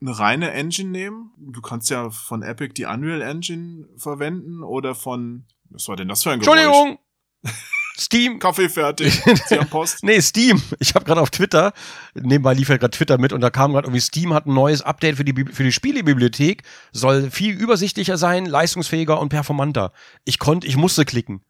eine 0.00 0.18
reine 0.18 0.52
Engine 0.52 0.90
nehmen. 0.90 1.32
Du 1.38 1.60
kannst 1.60 1.90
ja 1.90 2.10
von 2.10 2.42
Epic 2.42 2.74
die 2.74 2.84
Unreal 2.84 3.22
Engine 3.22 3.88
verwenden 3.96 4.62
oder 4.62 4.94
von, 4.94 5.46
was 5.70 5.88
war 5.88 5.96
denn 5.96 6.08
das 6.08 6.22
für 6.22 6.30
ein 6.30 6.40
Geräusch? 6.40 6.58
Entschuldigung! 6.58 6.98
Steam. 7.98 8.38
Kaffee 8.38 8.68
fertig. 8.68 9.20
Sie 9.46 9.58
haben 9.58 9.68
Post. 9.68 9.98
Nee, 10.04 10.20
Steam. 10.20 10.62
Ich 10.78 10.94
habe 10.94 11.04
gerade 11.04 11.20
auf 11.20 11.30
Twitter, 11.30 11.72
nebenbei 12.14 12.54
lief 12.54 12.68
halt 12.68 12.80
gerade 12.80 12.96
Twitter 12.96 13.18
mit 13.18 13.32
und 13.32 13.40
da 13.40 13.50
kam 13.50 13.72
gerade 13.72 13.88
irgendwie, 13.88 14.00
Steam 14.00 14.32
hat 14.32 14.46
ein 14.46 14.54
neues 14.54 14.82
Update 14.82 15.16
für 15.16 15.24
die, 15.24 15.44
für 15.52 15.64
die 15.64 15.72
Spielebibliothek, 15.72 16.62
soll 16.92 17.30
viel 17.30 17.54
übersichtlicher 17.54 18.16
sein, 18.16 18.46
leistungsfähiger 18.46 19.18
und 19.18 19.30
performanter. 19.30 19.92
Ich 20.24 20.38
konnte, 20.38 20.68
ich 20.68 20.76
musste 20.76 21.04
klicken. 21.04 21.42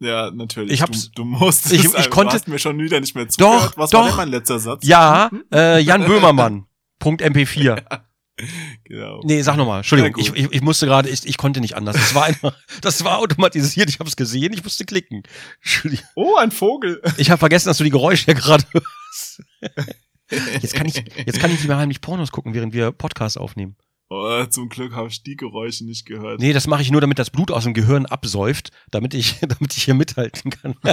Ja, 0.00 0.30
natürlich. 0.30 0.72
Ich 0.72 0.82
hab's- 0.82 1.10
Du, 1.12 1.22
du 1.22 1.24
musst 1.24 1.70
ich- 1.72 1.84
ich 1.84 2.10
konnte- 2.10 2.40
mir 2.50 2.58
schon 2.58 2.78
wieder 2.78 3.00
nicht 3.00 3.14
mehr 3.14 3.24
Doch, 3.26 3.30
zugehört. 3.32 3.72
Was 3.76 3.92
war 3.92 4.00
doch. 4.02 4.08
denn 4.08 4.16
mein 4.16 4.28
letzter 4.28 4.58
Satz? 4.58 4.84
Ja, 4.86 5.30
äh, 5.52 5.78
Jan 5.80 6.04
Böhmermann. 6.04 6.66
Punkt 6.98 7.22
MP4. 7.22 7.82
Genau. 8.84 9.20
Nee, 9.22 9.42
sag 9.42 9.56
nochmal. 9.56 9.78
Entschuldigung, 9.78 10.20
Ja, 10.20 10.32
ich, 10.34 10.44
ich, 10.46 10.52
ich 10.52 10.60
musste 10.60 10.86
gerade, 10.86 11.08
ich, 11.08 11.24
ich 11.24 11.36
konnte 11.36 11.60
nicht 11.60 11.76
anders. 11.76 11.94
Das 11.94 12.14
war 12.16 12.24
einfach, 12.24 12.56
das 12.80 13.04
war 13.04 13.18
automatisiert. 13.18 13.88
Ich 13.88 14.00
habe 14.00 14.08
es 14.08 14.16
gesehen, 14.16 14.52
ich 14.52 14.64
musste 14.64 14.84
klicken. 14.84 15.22
Entschuldigung. 15.62 16.04
Oh, 16.16 16.34
ein 16.36 16.50
Vogel. 16.50 17.00
Ich 17.16 17.30
habe 17.30 17.38
vergessen, 17.38 17.68
dass 17.68 17.78
du 17.78 17.84
die 17.84 17.90
Geräusche 17.90 18.26
ja 18.28 18.34
gerade 18.34 18.64
hörst. 18.72 19.42
Jetzt 20.60 20.74
kann 20.74 20.86
ich, 20.86 20.96
jetzt 20.96 21.38
kann 21.38 21.50
ich 21.52 21.58
nicht 21.58 21.68
mehr 21.68 21.76
heimlich 21.76 22.00
Pornos 22.00 22.32
gucken, 22.32 22.54
während 22.54 22.72
wir 22.72 22.90
Podcasts 22.90 23.36
aufnehmen. 23.36 23.76
Oh, 24.10 24.44
zum 24.44 24.68
Glück 24.68 24.92
habe 24.94 25.08
ich 25.08 25.22
die 25.22 25.36
Geräusche 25.36 25.84
nicht 25.86 26.04
gehört. 26.06 26.38
Nee, 26.40 26.52
das 26.52 26.66
mache 26.66 26.82
ich 26.82 26.90
nur, 26.90 27.00
damit 27.00 27.18
das 27.18 27.30
Blut 27.30 27.50
aus 27.50 27.64
dem 27.64 27.74
Gehirn 27.74 28.06
absäuft, 28.06 28.70
damit 28.90 29.14
ich, 29.14 29.38
damit 29.40 29.76
ich 29.76 29.84
hier 29.84 29.94
mithalten 29.94 30.50
kann. 30.50 30.74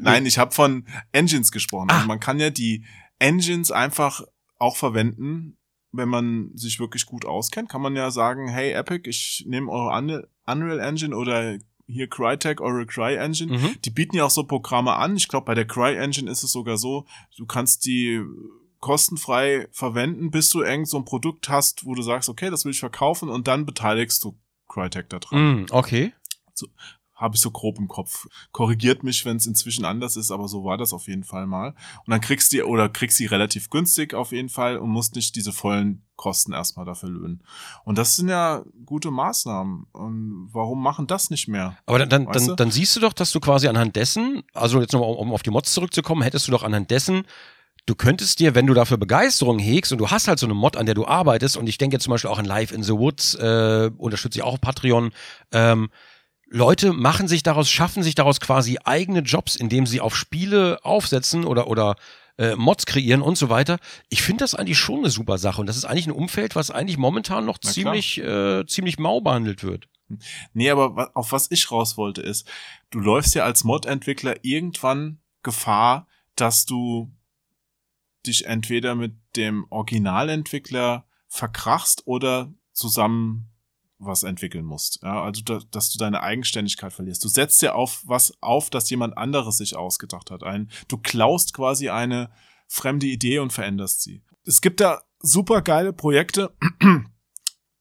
Nein, 0.00 0.24
ich 0.26 0.38
habe 0.38 0.52
von 0.52 0.86
Engines 1.10 1.50
gesprochen. 1.50 1.88
Ah. 1.90 1.96
Also 1.96 2.06
man 2.06 2.20
kann 2.20 2.38
ja 2.38 2.50
die 2.50 2.84
Engines 3.18 3.70
einfach 3.72 4.22
auch 4.58 4.76
verwenden, 4.76 5.56
wenn 5.90 6.08
man 6.08 6.50
sich 6.54 6.78
wirklich 6.78 7.06
gut 7.06 7.24
auskennt. 7.24 7.68
Kann 7.68 7.82
man 7.82 7.96
ja 7.96 8.10
sagen, 8.10 8.48
hey 8.48 8.72
Epic, 8.72 9.08
ich 9.10 9.44
nehme 9.48 9.70
eure 9.70 9.92
Un- 9.96 10.24
Unreal 10.46 10.80
Engine 10.80 11.16
oder 11.16 11.58
hier 11.86 12.08
Crytek, 12.08 12.60
eure 12.60 12.86
Cry 12.86 13.16
Engine. 13.16 13.58
Mhm. 13.58 13.76
Die 13.84 13.90
bieten 13.90 14.16
ja 14.16 14.24
auch 14.24 14.30
so 14.30 14.44
Programme 14.44 14.94
an. 14.94 15.16
Ich 15.16 15.28
glaube, 15.28 15.46
bei 15.46 15.54
der 15.54 15.66
Cry 15.66 15.96
Engine 15.96 16.30
ist 16.30 16.42
es 16.44 16.52
sogar 16.52 16.78
so, 16.78 17.04
du 17.36 17.44
kannst 17.44 17.84
die 17.84 18.22
kostenfrei 18.82 19.68
verwenden, 19.70 20.30
bis 20.30 20.50
du 20.50 20.60
irgend 20.60 20.88
so 20.88 20.98
ein 20.98 21.04
Produkt 21.06 21.48
hast, 21.48 21.86
wo 21.86 21.94
du 21.94 22.02
sagst, 22.02 22.28
okay, 22.28 22.50
das 22.50 22.64
will 22.64 22.72
ich 22.72 22.80
verkaufen 22.80 23.30
und 23.30 23.46
dann 23.48 23.64
beteiligst 23.64 24.22
du 24.24 24.36
Crytek 24.68 25.08
da 25.08 25.18
dran 25.20 25.62
Mm, 25.62 25.66
okay. 25.70 26.12
habe 27.14 27.36
ich 27.36 27.40
so 27.40 27.52
grob 27.52 27.78
im 27.78 27.86
Kopf. 27.86 28.26
Korrigiert 28.50 29.04
mich, 29.04 29.24
wenn 29.24 29.36
es 29.36 29.46
inzwischen 29.46 29.84
anders 29.84 30.16
ist, 30.16 30.32
aber 30.32 30.48
so 30.48 30.64
war 30.64 30.76
das 30.78 30.92
auf 30.92 31.06
jeden 31.06 31.22
Fall 31.22 31.46
mal. 31.46 31.68
Und 32.04 32.10
dann 32.10 32.20
kriegst 32.20 32.52
du 32.52 32.64
oder 32.64 32.88
kriegst 32.88 33.18
sie 33.18 33.26
relativ 33.26 33.70
günstig 33.70 34.14
auf 34.14 34.32
jeden 34.32 34.48
Fall 34.48 34.78
und 34.78 34.90
musst 34.90 35.14
nicht 35.14 35.36
diese 35.36 35.52
vollen 35.52 36.04
Kosten 36.16 36.52
erstmal 36.52 36.84
dafür 36.84 37.10
löhnen. 37.10 37.44
Und 37.84 37.98
das 37.98 38.16
sind 38.16 38.28
ja 38.28 38.64
gute 38.84 39.12
Maßnahmen. 39.12 39.86
Und 39.92 40.48
warum 40.52 40.82
machen 40.82 41.06
das 41.06 41.30
nicht 41.30 41.46
mehr? 41.46 41.76
Aber 41.86 42.00
dann, 42.00 42.08
dann, 42.08 42.26
Weißt 42.26 42.40
du? 42.40 42.46
dann, 42.48 42.56
dann 42.56 42.70
siehst 42.72 42.96
du 42.96 43.00
doch, 43.00 43.12
dass 43.12 43.30
du 43.30 43.38
quasi 43.38 43.68
anhand 43.68 43.94
dessen, 43.94 44.42
also 44.52 44.80
jetzt 44.80 44.92
nochmal, 44.92 45.14
um 45.14 45.32
auf 45.32 45.44
die 45.44 45.50
Mods 45.50 45.72
zurückzukommen, 45.72 46.22
hättest 46.22 46.48
du 46.48 46.52
doch 46.52 46.64
anhand 46.64 46.90
dessen, 46.90 47.24
du 47.86 47.94
könntest 47.94 48.38
dir, 48.38 48.54
wenn 48.54 48.66
du 48.66 48.74
dafür 48.74 48.96
Begeisterung 48.96 49.58
hegst 49.58 49.92
und 49.92 49.98
du 49.98 50.10
hast 50.10 50.28
halt 50.28 50.38
so 50.38 50.46
eine 50.46 50.54
Mod, 50.54 50.76
an 50.76 50.86
der 50.86 50.94
du 50.94 51.06
arbeitest, 51.06 51.56
und 51.56 51.68
ich 51.68 51.78
denke 51.78 51.96
jetzt 51.96 52.04
zum 52.04 52.12
Beispiel 52.12 52.30
auch 52.30 52.38
an 52.38 52.44
Live 52.44 52.72
in 52.72 52.82
the 52.82 52.92
Woods, 52.92 53.34
äh, 53.34 53.90
unterstütze 53.96 54.38
ich 54.38 54.44
auch 54.44 54.54
auf 54.54 54.60
Patreon, 54.60 55.12
ähm, 55.52 55.90
Leute 56.48 56.92
machen 56.92 57.28
sich 57.28 57.42
daraus, 57.42 57.70
schaffen 57.70 58.02
sich 58.02 58.14
daraus 58.14 58.38
quasi 58.38 58.78
eigene 58.84 59.20
Jobs, 59.20 59.56
indem 59.56 59.86
sie 59.86 60.00
auf 60.00 60.14
Spiele 60.14 60.78
aufsetzen 60.82 61.44
oder, 61.44 61.66
oder 61.66 61.96
äh, 62.36 62.56
Mods 62.56 62.84
kreieren 62.84 63.22
und 63.22 63.38
so 63.38 63.48
weiter. 63.48 63.78
Ich 64.10 64.22
finde 64.22 64.44
das 64.44 64.54
eigentlich 64.54 64.78
schon 64.78 64.98
eine 64.98 65.10
super 65.10 65.38
Sache 65.38 65.60
und 65.60 65.66
das 65.66 65.76
ist 65.76 65.86
eigentlich 65.86 66.06
ein 66.06 66.12
Umfeld, 66.12 66.54
was 66.54 66.70
eigentlich 66.70 66.98
momentan 66.98 67.46
noch 67.46 67.56
Na 67.62 67.70
klar. 67.70 67.72
ziemlich, 67.72 68.18
äh, 68.18 68.66
ziemlich 68.66 68.98
mau 68.98 69.20
behandelt 69.20 69.64
wird. 69.64 69.88
Nee, 70.52 70.70
aber 70.70 71.10
auf 71.14 71.32
was 71.32 71.50
ich 71.50 71.70
raus 71.70 71.96
wollte 71.96 72.20
ist, 72.20 72.46
du 72.90 73.00
läufst 73.00 73.34
ja 73.34 73.44
als 73.44 73.64
Mod-Entwickler 73.64 74.36
irgendwann 74.42 75.20
Gefahr, 75.42 76.06
dass 76.36 76.66
du 76.66 77.10
dich 78.26 78.46
entweder 78.46 78.94
mit 78.94 79.14
dem 79.36 79.66
Originalentwickler 79.70 81.06
verkrachst 81.28 82.06
oder 82.06 82.52
zusammen 82.72 83.48
was 83.98 84.22
entwickeln 84.24 84.64
musst. 84.64 85.00
Ja, 85.02 85.22
also, 85.22 85.42
da, 85.44 85.60
dass 85.70 85.90
du 85.90 85.98
deine 85.98 86.22
Eigenständigkeit 86.22 86.92
verlierst. 86.92 87.22
Du 87.24 87.28
setzt 87.28 87.62
ja 87.62 87.74
auf 87.74 88.02
was 88.04 88.36
auf, 88.42 88.68
das 88.68 88.90
jemand 88.90 89.16
anderes 89.16 89.58
sich 89.58 89.76
ausgedacht 89.76 90.30
hat. 90.30 90.42
Ein, 90.42 90.70
du 90.88 90.98
klaust 90.98 91.54
quasi 91.54 91.88
eine 91.88 92.30
fremde 92.66 93.06
Idee 93.06 93.38
und 93.38 93.52
veränderst 93.52 94.02
sie. 94.02 94.22
Es 94.44 94.60
gibt 94.60 94.80
da 94.80 95.02
super 95.20 95.62
geile 95.62 95.92
Projekte. 95.92 96.52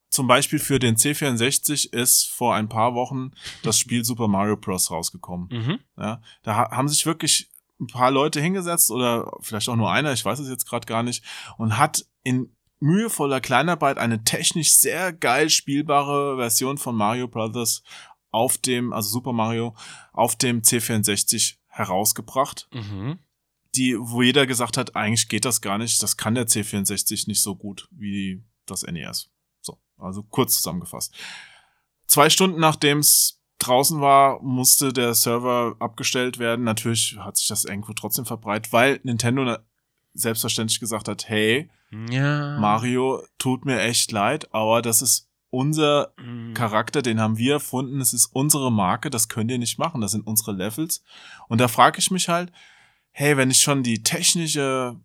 Zum 0.10 0.28
Beispiel 0.28 0.60
für 0.60 0.78
den 0.78 0.98
C64 0.98 1.94
ist 1.94 2.26
vor 2.30 2.54
ein 2.54 2.68
paar 2.68 2.94
Wochen 2.96 3.32
das 3.64 3.80
Spiel 3.80 4.04
Super 4.04 4.28
Mario 4.28 4.58
Bros. 4.58 4.92
rausgekommen. 4.92 5.48
Mhm. 5.50 5.80
Ja, 5.98 6.22
da 6.44 6.56
ha- 6.56 6.72
haben 6.72 6.90
sich 6.90 7.06
wirklich 7.06 7.50
ein 7.82 7.88
paar 7.88 8.12
Leute 8.12 8.40
hingesetzt 8.40 8.92
oder 8.92 9.32
vielleicht 9.42 9.68
auch 9.68 9.76
nur 9.76 9.92
einer, 9.92 10.14
ich 10.14 10.24
weiß 10.24 10.40
es 10.40 10.50
jetzt 10.50 10.68
gerade 10.70 10.86
gar 10.86 11.04
nicht, 11.04 11.24
und 11.58 11.78
hat 11.78 12.06
in 12.24 12.56
mühevoller 12.80 13.42
Kleinarbeit 13.42 13.98
eine 13.98 14.24
technisch 14.24 14.74
sehr 14.74 15.12
geil 15.14 15.50
spielbare 15.50 16.38
Version 16.38 16.78
von 16.78 16.96
Mario 16.96 17.28
Brothers 17.28 17.84
auf 18.32 18.58
dem, 18.58 18.94
also 18.94 19.10
Super 19.10 19.34
Mario, 19.34 19.76
auf 20.14 20.36
dem 20.36 20.62
C64 20.62 21.56
herausgebracht, 21.68 22.70
Mhm. 22.72 23.20
die, 23.76 23.96
wo 24.00 24.22
jeder 24.22 24.46
gesagt 24.48 24.78
hat, 24.78 24.96
eigentlich 24.96 25.28
geht 25.28 25.46
das 25.46 25.62
gar 25.62 25.78
nicht, 25.78 26.02
das 26.02 26.18
kann 26.18 26.36
der 26.36 26.48
C64 26.48 27.28
nicht 27.28 27.42
so 27.42 27.56
gut 27.56 27.88
wie 27.92 28.44
das 28.66 28.84
NES. 28.84 29.30
So, 29.62 29.80
also 29.98 30.24
kurz 30.24 30.56
zusammengefasst. 30.56 31.14
Zwei 32.08 32.30
Stunden 32.30 32.60
nachdem 32.60 33.00
es 33.00 33.41
draußen 33.62 34.02
war, 34.02 34.42
musste 34.42 34.92
der 34.94 35.14
Server 35.14 35.76
abgestellt 35.80 36.40
werden. 36.40 36.66
Natürlich 36.66 37.18
hat 37.20 37.38
sich 37.38 37.48
das 37.48 37.66
irgendwo 37.66 37.94
trotzdem 37.94 38.26
verbreitet, 38.26 38.74
weil 38.74 39.00
Nintendo 39.04 39.58
selbstverständlich 40.14 40.80
gesagt 40.80 41.08
hat, 41.08 41.30
hey, 41.30 41.70
Ja. 42.10 42.58
Mario, 42.58 43.22
tut 43.38 43.66
mir 43.66 43.82
echt 43.82 44.12
leid, 44.12 44.54
aber 44.54 44.82
das 44.82 45.02
ist 45.02 45.30
unser 45.50 46.14
Mhm. 46.18 46.54
Charakter, 46.54 47.02
den 47.02 47.20
haben 47.20 47.38
wir 47.38 47.54
erfunden, 47.56 48.00
es 48.00 48.14
ist 48.14 48.28
unsere 48.28 48.72
Marke, 48.72 49.10
das 49.10 49.28
könnt 49.28 49.52
ihr 49.52 49.58
nicht 49.58 49.78
machen, 49.78 50.00
das 50.00 50.12
sind 50.12 50.26
unsere 50.26 50.54
Levels. 50.54 51.04
Und 51.50 51.60
da 51.60 51.68
frage 51.68 52.00
ich 52.00 52.10
mich 52.10 52.30
halt, 52.30 52.52
hey, 53.12 53.36
wenn 53.36 53.52
ich 53.52 53.60
schon 53.60 53.84
die 53.84 54.02
technische, 54.04 54.96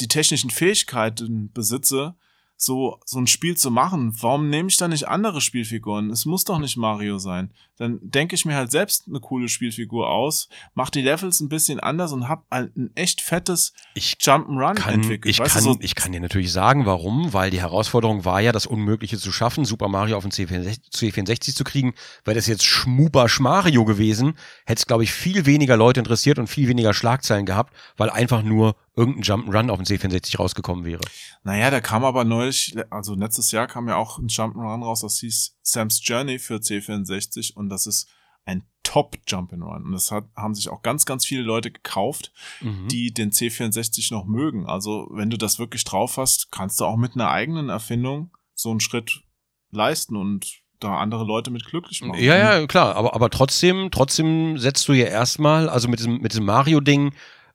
die 0.00 0.06
technischen 0.06 0.50
Fähigkeiten 0.50 1.50
besitze, 1.52 2.14
so, 2.62 3.00
so 3.04 3.18
ein 3.18 3.26
Spiel 3.26 3.56
zu 3.56 3.70
machen, 3.70 4.14
warum 4.20 4.48
nehme 4.48 4.68
ich 4.68 4.76
dann 4.76 4.90
nicht 4.90 5.08
andere 5.08 5.40
Spielfiguren? 5.40 6.10
Es 6.10 6.26
muss 6.26 6.44
doch 6.44 6.58
nicht 6.58 6.76
Mario 6.76 7.18
sein. 7.18 7.52
Dann 7.82 7.98
denke 8.00 8.36
ich 8.36 8.44
mir 8.44 8.54
halt 8.54 8.70
selbst 8.70 9.08
eine 9.08 9.18
coole 9.18 9.48
Spielfigur 9.48 10.08
aus, 10.08 10.48
mach 10.74 10.88
die 10.88 11.02
Levels 11.02 11.40
ein 11.40 11.48
bisschen 11.48 11.80
anders 11.80 12.12
und 12.12 12.28
hab 12.28 12.44
halt 12.48 12.76
ein 12.76 12.92
echt 12.94 13.20
fettes 13.20 13.72
Ich 13.94 14.18
Jump'n'Run 14.20 14.88
entwickelt. 14.88 15.26
ich, 15.28 15.40
weißt 15.40 15.54
kann, 15.54 15.64
so, 15.64 15.76
ich 15.80 15.96
kann 15.96 16.12
dir 16.12 16.20
natürlich 16.20 16.52
sagen, 16.52 16.86
warum, 16.86 17.32
weil 17.32 17.50
die 17.50 17.60
Herausforderung 17.60 18.24
war 18.24 18.40
ja, 18.40 18.52
das 18.52 18.66
Unmögliche 18.66 19.18
zu 19.18 19.32
schaffen, 19.32 19.64
Super 19.64 19.88
Mario 19.88 20.16
auf 20.16 20.22
den 20.22 20.30
C64, 20.30 20.92
C64 20.92 21.56
zu 21.56 21.64
kriegen. 21.64 21.94
Wäre 22.24 22.36
das 22.36 22.46
jetzt 22.46 22.64
Schmubasch 22.64 23.40
Mario 23.40 23.84
gewesen, 23.84 24.34
hätte 24.64 24.78
es, 24.78 24.86
glaube 24.86 25.02
ich, 25.02 25.12
viel 25.12 25.44
weniger 25.44 25.76
Leute 25.76 25.98
interessiert 25.98 26.38
und 26.38 26.46
viel 26.46 26.68
weniger 26.68 26.94
Schlagzeilen 26.94 27.46
gehabt, 27.46 27.74
weil 27.96 28.10
einfach 28.10 28.44
nur 28.44 28.76
irgendein 28.94 29.22
Jump'n'Run 29.22 29.70
auf 29.70 29.80
den 29.82 29.86
C64 29.86 30.36
rausgekommen 30.36 30.84
wäre. 30.84 31.00
Naja, 31.44 31.70
da 31.70 31.80
kam 31.80 32.04
aber 32.04 32.24
neulich, 32.24 32.76
also 32.90 33.14
letztes 33.14 33.50
Jahr 33.50 33.66
kam 33.66 33.88
ja 33.88 33.96
auch 33.96 34.18
ein 34.18 34.28
Jump'n'Run 34.28 34.84
raus, 34.84 35.00
das 35.00 35.18
hieß 35.18 35.56
Sam's 35.62 36.00
Journey 36.04 36.38
für 36.38 36.56
C64 36.56 37.54
und 37.54 37.68
das 37.72 37.86
ist 37.86 38.08
ein 38.44 38.64
Top 38.82 39.16
Jump'n'Run. 39.28 39.84
Und 39.84 39.92
das 39.92 40.10
hat, 40.10 40.24
haben 40.36 40.54
sich 40.54 40.68
auch 40.68 40.82
ganz, 40.82 41.06
ganz 41.06 41.24
viele 41.24 41.42
Leute 41.42 41.70
gekauft, 41.70 42.32
Mhm. 42.60 42.88
die 42.88 43.12
den 43.14 43.30
C64 43.30 44.12
noch 44.12 44.24
mögen. 44.24 44.66
Also 44.66 45.08
wenn 45.12 45.30
du 45.30 45.36
das 45.38 45.58
wirklich 45.58 45.84
drauf 45.84 46.16
hast, 46.16 46.50
kannst 46.52 46.80
du 46.80 46.84
auch 46.84 46.96
mit 46.96 47.14
einer 47.14 47.30
eigenen 47.30 47.68
Erfindung 47.68 48.30
so 48.54 48.70
einen 48.70 48.80
Schritt 48.80 49.22
leisten 49.70 50.16
und 50.16 50.60
da 50.80 50.98
andere 50.98 51.24
Leute 51.24 51.50
mit 51.52 51.64
glücklich 51.64 52.02
machen. 52.02 52.20
Ja, 52.20 52.36
ja, 52.36 52.66
klar, 52.66 52.96
aber, 52.96 53.14
aber 53.14 53.30
trotzdem, 53.30 53.90
trotzdem 53.92 54.58
setzt 54.58 54.88
du 54.88 54.92
ja 54.92 55.06
erstmal, 55.06 55.68
also 55.68 55.86
mit 55.88 56.00
diesem, 56.00 56.18
mit 56.20 56.32
diesem 56.32 56.44
Mario-Ding 56.44 57.14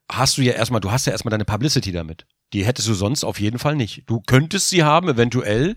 hast 0.09 0.37
du 0.37 0.41
ja 0.41 0.53
erstmal, 0.53 0.79
du 0.79 0.91
hast 0.91 1.05
ja 1.05 1.11
erstmal 1.11 1.31
deine 1.31 1.43
Publicity 1.45 1.91
damit. 1.91 2.25
Die 2.53 2.65
hättest 2.65 2.87
du 2.87 2.93
sonst 2.93 3.25
auf 3.25 3.41
jeden 3.41 3.59
Fall 3.59 3.75
nicht. 3.75 4.03
Du 4.09 4.21
könntest 4.21 4.69
sie 4.69 4.85
haben, 4.85 5.09
eventuell, 5.09 5.75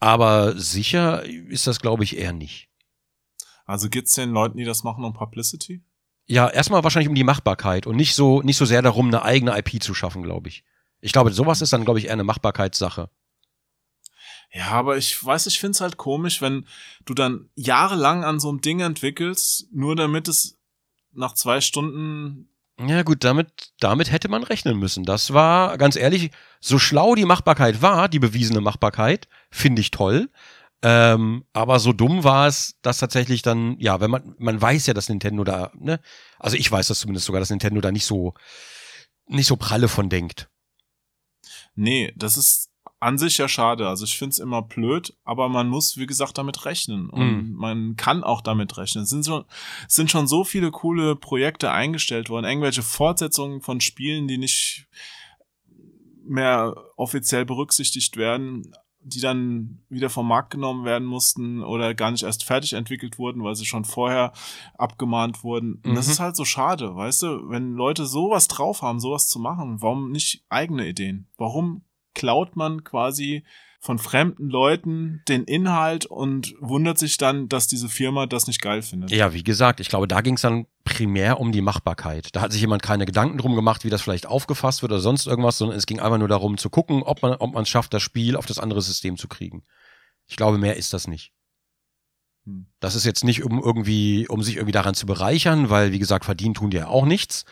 aber 0.00 0.58
sicher 0.58 1.22
ist 1.24 1.68
das, 1.68 1.80
glaube 1.80 2.02
ich, 2.02 2.16
eher 2.18 2.32
nicht. 2.32 2.67
Also 3.68 3.90
geht's 3.90 4.14
den 4.14 4.30
Leuten, 4.30 4.56
die 4.56 4.64
das 4.64 4.82
machen, 4.82 5.04
um 5.04 5.12
Publicity? 5.12 5.82
Ja, 6.26 6.48
erstmal 6.48 6.82
wahrscheinlich 6.84 7.10
um 7.10 7.14
die 7.14 7.22
Machbarkeit 7.22 7.86
und 7.86 7.96
nicht 7.96 8.14
so, 8.14 8.40
nicht 8.40 8.56
so 8.56 8.64
sehr 8.64 8.80
darum, 8.80 9.08
eine 9.08 9.22
eigene 9.22 9.56
IP 9.58 9.82
zu 9.82 9.92
schaffen, 9.92 10.22
glaube 10.22 10.48
ich. 10.48 10.64
Ich 11.02 11.12
glaube, 11.12 11.32
sowas 11.32 11.60
ist 11.60 11.74
dann, 11.74 11.84
glaube 11.84 11.98
ich, 11.98 12.06
eher 12.06 12.14
eine 12.14 12.24
Machbarkeitssache. 12.24 13.10
Ja, 14.50 14.68
aber 14.70 14.96
ich 14.96 15.22
weiß, 15.22 15.46
ich 15.48 15.60
find's 15.60 15.82
halt 15.82 15.98
komisch, 15.98 16.40
wenn 16.40 16.64
du 17.04 17.12
dann 17.12 17.50
jahrelang 17.56 18.24
an 18.24 18.40
so 18.40 18.48
einem 18.48 18.62
Ding 18.62 18.80
entwickelst, 18.80 19.68
nur 19.70 19.94
damit 19.94 20.28
es 20.28 20.58
nach 21.12 21.34
zwei 21.34 21.60
Stunden. 21.60 22.48
Ja, 22.80 23.02
gut, 23.02 23.22
damit, 23.22 23.74
damit 23.80 24.10
hätte 24.10 24.28
man 24.28 24.44
rechnen 24.44 24.78
müssen. 24.78 25.04
Das 25.04 25.34
war, 25.34 25.76
ganz 25.76 25.94
ehrlich, 25.94 26.30
so 26.60 26.78
schlau 26.78 27.14
die 27.14 27.26
Machbarkeit 27.26 27.82
war, 27.82 28.08
die 28.08 28.18
bewiesene 28.18 28.62
Machbarkeit, 28.62 29.28
finde 29.50 29.82
ich 29.82 29.90
toll. 29.90 30.30
Ähm, 30.82 31.44
aber 31.52 31.80
so 31.80 31.92
dumm 31.92 32.22
war 32.22 32.46
es, 32.46 32.76
dass 32.82 32.98
tatsächlich 32.98 33.42
dann, 33.42 33.76
ja, 33.80 34.00
wenn 34.00 34.10
man, 34.10 34.34
man 34.38 34.60
weiß 34.60 34.86
ja, 34.86 34.94
dass 34.94 35.08
Nintendo 35.08 35.42
da, 35.42 35.72
ne, 35.74 36.00
also 36.38 36.56
ich 36.56 36.70
weiß 36.70 36.88
das 36.88 37.00
zumindest 37.00 37.26
sogar, 37.26 37.40
dass 37.40 37.50
Nintendo 37.50 37.80
da 37.80 37.90
nicht 37.90 38.06
so, 38.06 38.34
nicht 39.26 39.46
so 39.46 39.56
pralle 39.56 39.88
von 39.88 40.08
denkt. 40.08 40.48
Nee, 41.74 42.12
das 42.16 42.36
ist 42.36 42.70
an 43.00 43.18
sich 43.18 43.38
ja 43.38 43.48
schade. 43.48 43.88
Also 43.88 44.04
ich 44.04 44.18
find's 44.18 44.38
immer 44.38 44.62
blöd, 44.62 45.16
aber 45.24 45.48
man 45.48 45.68
muss, 45.68 45.96
wie 45.96 46.06
gesagt, 46.06 46.38
damit 46.38 46.64
rechnen. 46.64 47.10
Und 47.10 47.52
Mm. 47.52 47.54
man 47.54 47.96
kann 47.96 48.24
auch 48.24 48.40
damit 48.40 48.76
rechnen. 48.76 49.04
Es 49.04 49.10
sind, 49.10 49.24
schon, 49.24 49.44
es 49.86 49.94
sind 49.94 50.10
schon 50.10 50.26
so 50.26 50.42
viele 50.42 50.70
coole 50.70 51.14
Projekte 51.14 51.70
eingestellt 51.70 52.28
worden. 52.28 52.46
Irgendwelche 52.46 52.82
Fortsetzungen 52.82 53.60
von 53.62 53.80
Spielen, 53.80 54.26
die 54.26 54.38
nicht 54.38 54.88
mehr 56.24 56.74
offiziell 56.96 57.44
berücksichtigt 57.44 58.16
werden, 58.16 58.72
die 59.08 59.20
dann 59.20 59.78
wieder 59.88 60.10
vom 60.10 60.28
Markt 60.28 60.50
genommen 60.50 60.84
werden 60.84 61.06
mussten 61.06 61.62
oder 61.62 61.94
gar 61.94 62.10
nicht 62.10 62.22
erst 62.24 62.44
fertig 62.44 62.74
entwickelt 62.74 63.18
wurden, 63.18 63.42
weil 63.42 63.54
sie 63.54 63.64
schon 63.66 63.84
vorher 63.84 64.32
abgemahnt 64.76 65.42
wurden. 65.44 65.80
Und 65.84 65.94
das 65.94 66.06
Mhm. 66.06 66.12
ist 66.12 66.20
halt 66.20 66.36
so 66.36 66.44
schade, 66.44 66.94
weißt 66.94 67.22
du, 67.22 67.48
wenn 67.50 67.72
Leute 67.74 68.06
sowas 68.06 68.48
drauf 68.48 68.82
haben, 68.82 69.00
sowas 69.00 69.28
zu 69.28 69.38
machen, 69.38 69.80
warum 69.82 70.10
nicht 70.12 70.44
eigene 70.48 70.86
Ideen? 70.88 71.26
Warum 71.36 71.82
klaut 72.14 72.56
man 72.56 72.84
quasi 72.84 73.44
von 73.80 73.98
fremden 73.98 74.48
Leuten 74.50 75.22
den 75.28 75.44
Inhalt 75.44 76.04
und 76.04 76.54
wundert 76.60 76.98
sich 76.98 77.16
dann, 77.16 77.48
dass 77.48 77.68
diese 77.68 77.88
Firma 77.88 78.26
das 78.26 78.46
nicht 78.46 78.60
geil 78.60 78.82
findet? 78.82 79.10
Ja, 79.10 79.32
wie 79.32 79.44
gesagt, 79.44 79.78
ich 79.78 79.88
glaube, 79.88 80.08
da 80.08 80.20
ging 80.20 80.34
es 80.34 80.42
dann 80.42 80.66
primär 80.84 81.38
um 81.38 81.52
die 81.52 81.60
Machbarkeit. 81.60 82.34
Da 82.34 82.40
hat 82.40 82.52
sich 82.52 82.60
jemand 82.60 82.82
keine 82.82 83.06
Gedanken 83.06 83.38
drum 83.38 83.54
gemacht, 83.54 83.84
wie 83.84 83.90
das 83.90 84.02
vielleicht 84.02 84.26
aufgefasst 84.26 84.82
wird 84.82 84.92
oder 84.92 85.00
sonst 85.00 85.26
irgendwas, 85.26 85.58
sondern 85.58 85.78
es 85.78 85.86
ging 85.86 86.00
einfach 86.00 86.18
nur 86.18 86.28
darum 86.28 86.58
zu 86.58 86.70
gucken, 86.70 87.02
ob 87.02 87.22
man 87.22 87.34
ob 87.34 87.52
man 87.52 87.62
es 87.62 87.68
schafft, 87.68 87.94
das 87.94 88.02
Spiel 88.02 88.36
auf 88.36 88.46
das 88.46 88.58
andere 88.58 88.82
System 88.82 89.16
zu 89.16 89.28
kriegen. 89.28 89.62
Ich 90.26 90.36
glaube, 90.36 90.58
mehr 90.58 90.76
ist 90.76 90.92
das 90.92 91.06
nicht. 91.06 91.32
Hm. 92.46 92.66
Das 92.80 92.96
ist 92.96 93.04
jetzt 93.04 93.22
nicht, 93.22 93.44
um 93.44 93.62
irgendwie, 93.62 94.26
um 94.28 94.42
sich 94.42 94.56
irgendwie 94.56 94.72
daran 94.72 94.94
zu 94.94 95.06
bereichern, 95.06 95.70
weil, 95.70 95.92
wie 95.92 95.98
gesagt, 96.00 96.24
verdienen 96.24 96.54
tun 96.54 96.70
die 96.70 96.78
ja 96.78 96.88
auch 96.88 97.06
nichts. 97.06 97.44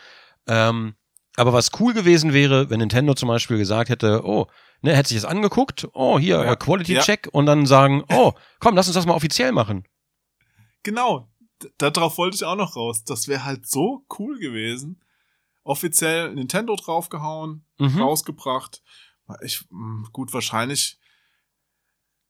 Ähm, 0.45 0.95
aber 1.37 1.53
was 1.53 1.71
cool 1.79 1.93
gewesen 1.93 2.33
wäre, 2.33 2.69
wenn 2.69 2.79
Nintendo 2.79 3.13
zum 3.13 3.29
Beispiel 3.29 3.57
gesagt 3.57 3.89
hätte, 3.89 4.25
oh, 4.25 4.47
ne, 4.81 4.95
hätte 4.95 5.09
sich 5.09 5.17
das 5.21 5.25
angeguckt, 5.29 5.87
oh, 5.93 6.17
hier, 6.19 6.43
Ja. 6.43 6.55
Quality 6.55 6.93
Ja. 6.93 7.01
Check 7.01 7.29
und 7.31 7.45
dann 7.45 7.65
sagen, 7.65 8.03
oh, 8.09 8.33
komm, 8.59 8.75
lass 8.75 8.87
uns 8.87 8.95
das 8.95 9.05
mal 9.05 9.13
offiziell 9.15 9.51
machen. 9.51 9.85
Genau. 10.83 11.29
Darauf 11.79 12.17
wollte 12.17 12.35
ich 12.35 12.43
auch 12.45 12.55
noch 12.55 12.75
raus. 12.75 13.03
Das 13.03 13.27
wäre 13.27 13.43
halt 13.43 13.67
so 13.67 14.05
cool 14.19 14.37
gewesen. 14.39 15.01
Offiziell 15.63 16.33
Nintendo 16.35 16.75
draufgehauen, 16.75 17.65
Mhm. 17.79 18.01
rausgebracht. 18.01 18.81
Ich, 19.41 19.65
mh, 19.69 20.09
gut, 20.13 20.31
wahrscheinlich 20.33 20.99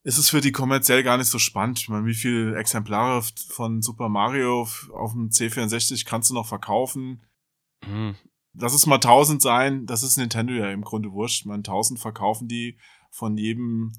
ist 0.03 0.17
es 0.17 0.29
für 0.29 0.39
die 0.41 0.53
kommerziell 0.53 1.03
gar 1.03 1.17
nicht 1.17 1.27
so 1.29 1.37
spannend. 1.37 1.79
Ich 1.79 1.89
meine, 1.89 2.05
wie 2.05 2.13
viele 2.13 2.55
Exemplare 2.57 3.21
von 3.49 3.81
Super 3.81 4.07
Mario 4.09 4.61
auf 4.93 5.11
dem 5.11 5.29
C64 5.29 6.05
kannst 6.05 6.29
du 6.29 6.33
noch 6.33 6.47
verkaufen? 6.47 7.21
Mhm. 7.85 8.15
Lass 8.59 8.73
es 8.73 8.85
mal 8.85 8.95
1000 8.95 9.41
sein. 9.41 9.85
Das 9.85 10.03
ist 10.03 10.17
Nintendo 10.17 10.53
ja 10.53 10.71
im 10.71 10.81
Grunde 10.83 11.11
wurscht. 11.11 11.45
Meine, 11.45 11.59
1000 11.59 11.99
verkaufen 11.99 12.47
die 12.47 12.77
von 13.11 13.37
jedem 13.37 13.93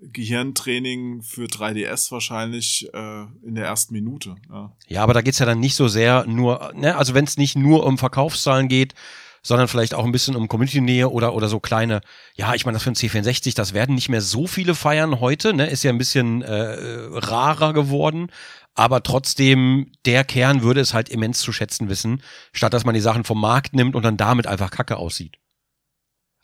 Gehirntraining 0.00 1.22
für 1.22 1.46
3DS 1.46 2.10
wahrscheinlich 2.12 2.88
äh, 2.92 3.22
in 3.42 3.54
der 3.54 3.66
ersten 3.66 3.94
Minute. 3.94 4.36
Ja. 4.50 4.72
Ja, 4.88 5.02
aber 5.02 5.14
da 5.14 5.22
geht's 5.22 5.38
ja 5.38 5.46
dann 5.46 5.60
nicht 5.60 5.76
so 5.76 5.88
sehr 5.88 6.26
nur, 6.26 6.72
ne, 6.74 6.96
also 6.96 7.14
wenn 7.14 7.24
es 7.24 7.36
nicht 7.36 7.56
nur 7.56 7.84
um 7.86 7.96
Verkaufszahlen 7.96 8.68
geht, 8.68 8.94
sondern 9.42 9.68
vielleicht 9.68 9.94
auch 9.94 10.04
ein 10.04 10.12
bisschen 10.12 10.36
um 10.36 10.48
Community-Nähe 10.48 11.10
oder, 11.10 11.34
oder 11.34 11.48
so 11.48 11.60
kleine, 11.60 12.00
ja, 12.34 12.54
ich 12.54 12.64
meine, 12.64 12.76
das 12.76 12.82
für 12.82 12.90
ein 12.90 12.94
C64, 12.94 13.54
das 13.54 13.74
werden 13.74 13.94
nicht 13.94 14.08
mehr 14.08 14.22
so 14.22 14.46
viele 14.46 14.74
feiern 14.74 15.20
heute, 15.20 15.52
ne, 15.52 15.66
ist 15.66 15.84
ja 15.84 15.90
ein 15.90 15.98
bisschen 15.98 16.42
äh, 16.42 16.76
rarer 17.12 17.74
geworden, 17.74 18.30
aber 18.74 19.02
trotzdem, 19.02 19.92
der 20.04 20.24
Kern 20.24 20.62
würde 20.62 20.80
es 20.80 20.94
halt 20.94 21.08
immens 21.08 21.40
zu 21.40 21.52
schätzen 21.52 21.88
wissen, 21.88 22.22
statt 22.52 22.72
dass 22.72 22.84
man 22.84 22.94
die 22.94 23.00
Sachen 23.00 23.24
vom 23.24 23.40
Markt 23.40 23.74
nimmt 23.74 23.94
und 23.94 24.02
dann 24.02 24.16
damit 24.16 24.46
einfach 24.46 24.70
kacke 24.70 24.96
aussieht. 24.96 25.38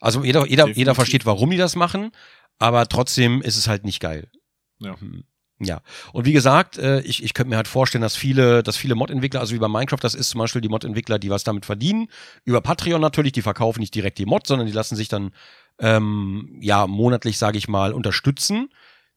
Also 0.01 0.25
jeder, 0.25 0.47
jeder, 0.47 0.69
jeder 0.69 0.95
versteht, 0.95 1.27
warum 1.27 1.51
die 1.51 1.57
das 1.57 1.77
machen, 1.77 2.13
aber 2.59 2.89
trotzdem 2.89 3.43
ist 3.43 3.57
es 3.57 3.69
halt 3.69 3.85
nicht 3.85 4.01
geil. 4.01 4.31
Ja. 4.79 4.99
Hm. 5.01 5.25
Ja, 5.63 5.83
und 6.15 6.25
wie 6.25 6.33
gesagt, 6.33 6.79
äh, 6.79 7.03
ich, 7.03 7.23
ich 7.23 7.35
könnte 7.35 7.51
mir 7.51 7.57
halt 7.57 7.69
vorstellen, 7.69 8.01
dass 8.01 8.17
viele, 8.17 8.63
dass 8.63 8.79
viele 8.79 8.95
Mod-Entwickler, 8.95 9.41
also 9.41 9.55
wie 9.55 9.59
bei 9.59 9.69
Minecraft, 9.69 9.99
das 10.01 10.15
ist 10.15 10.31
zum 10.31 10.39
Beispiel 10.39 10.63
die 10.63 10.71
Mod-Entwickler, 10.71 11.19
die 11.19 11.29
was 11.29 11.45
damit 11.45 11.67
verdienen, 11.67 12.09
über 12.47 12.63
Patreon 12.63 12.99
natürlich, 12.99 13.33
die 13.33 13.43
verkaufen 13.43 13.81
nicht 13.81 13.95
direkt 13.95 14.17
die 14.17 14.25
Mod, 14.25 14.47
sondern 14.47 14.67
die 14.67 14.73
lassen 14.73 14.97
sich 14.97 15.09
dann 15.09 15.33
ähm, 15.79 16.57
ja 16.63 16.87
monatlich, 16.87 17.37
sage 17.37 17.59
ich 17.59 17.69
mal, 17.69 17.93
unterstützen. 17.93 18.71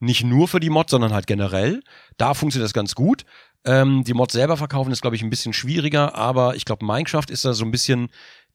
Nicht 0.03 0.25
nur 0.25 0.49
für 0.49 0.59
die 0.59 0.69
Mod, 0.69 0.89
sondern 0.89 1.13
halt 1.13 1.27
generell. 1.27 1.81
Da 2.17 2.33
funktioniert 2.33 2.65
das 2.65 2.73
ganz 2.73 2.93
gut. 2.93 3.23
Ähm, 3.63 4.03
die 4.03 4.13
Mod 4.13 4.33
selber 4.33 4.57
verkaufen 4.57 4.91
ist, 4.91 5.01
glaube 5.01 5.15
ich, 5.15 5.23
ein 5.23 5.29
bisschen 5.29 5.53
schwieriger, 5.53 6.15
aber 6.15 6.55
ich 6.55 6.65
glaube, 6.65 6.85
Minecraft 6.85 7.29
ist 7.29 7.45
da 7.45 7.53
so 7.53 7.63
ein 7.63 7.71
bisschen, 7.71 8.09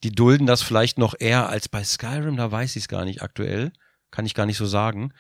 die 0.05 0.11
dulden 0.11 0.47
das 0.47 0.61
vielleicht 0.61 0.99
noch 0.99 1.15
eher 1.19 1.49
als 1.49 1.71
bei 1.71 1.83
Skyrim, 1.83 2.37
da 2.37 2.53
weiß 2.53 2.77
ich 2.77 2.83
es 2.83 2.89
gar 2.89 3.07
nicht 3.07 3.23
aktuell. 3.23 3.73
Kann 4.11 4.27
ich 4.27 4.35
gar 4.35 4.45
nicht 4.45 4.59
so 4.59 4.67
sagen. 4.67 5.15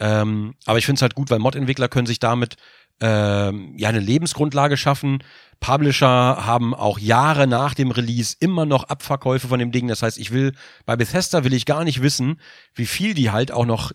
Ähm, 0.00 0.54
aber 0.64 0.78
ich 0.78 0.86
finde 0.86 0.98
es 0.98 1.02
halt 1.02 1.14
gut, 1.14 1.30
weil 1.30 1.38
Mod-Entwickler 1.38 1.88
können 1.88 2.06
sich 2.06 2.18
damit 2.18 2.56
ähm, 3.00 3.74
ja 3.76 3.90
eine 3.90 4.00
Lebensgrundlage 4.00 4.78
schaffen. 4.78 5.22
Publisher 5.60 6.46
haben 6.46 6.74
auch 6.74 6.98
Jahre 6.98 7.46
nach 7.46 7.74
dem 7.74 7.90
Release 7.90 8.36
immer 8.40 8.64
noch 8.64 8.84
Abverkäufe 8.84 9.48
von 9.48 9.58
dem 9.58 9.70
Ding. 9.70 9.88
Das 9.88 10.02
heißt, 10.02 10.16
ich 10.16 10.30
will 10.30 10.52
bei 10.86 10.96
Bethesda 10.96 11.44
will 11.44 11.52
ich 11.52 11.66
gar 11.66 11.84
nicht 11.84 12.00
wissen, 12.00 12.40
wie 12.74 12.86
viel 12.86 13.12
die 13.12 13.30
halt 13.30 13.52
auch 13.52 13.66
noch 13.66 13.92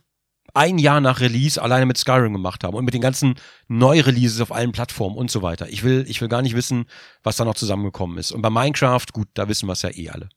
ein 0.53 0.77
Jahr 0.77 1.01
nach 1.01 1.19
Release 1.19 1.61
alleine 1.61 1.85
mit 1.85 1.97
Skyrim 1.97 2.33
gemacht 2.33 2.63
haben 2.63 2.75
und 2.75 2.85
mit 2.85 2.93
den 2.93 3.01
ganzen 3.01 3.35
Neu-Releases 3.67 4.41
auf 4.41 4.51
allen 4.51 4.71
Plattformen 4.71 5.17
und 5.17 5.31
so 5.31 5.41
weiter. 5.41 5.69
Ich 5.69 5.83
will, 5.83 6.05
ich 6.07 6.21
will 6.21 6.27
gar 6.27 6.41
nicht 6.41 6.55
wissen, 6.55 6.85
was 7.23 7.37
da 7.37 7.45
noch 7.45 7.55
zusammengekommen 7.55 8.17
ist. 8.17 8.31
Und 8.31 8.41
bei 8.41 8.49
Minecraft, 8.49 9.05
gut, 9.13 9.27
da 9.33 9.47
wissen 9.47 9.67
wir 9.67 9.73
es 9.73 9.81
ja 9.81 9.89
eh 9.89 10.09
alle. 10.09 10.29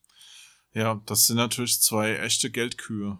ja, 0.74 1.00
das 1.06 1.26
sind 1.26 1.36
natürlich 1.36 1.80
zwei 1.80 2.16
echte 2.16 2.50
Geldkühe. 2.50 3.18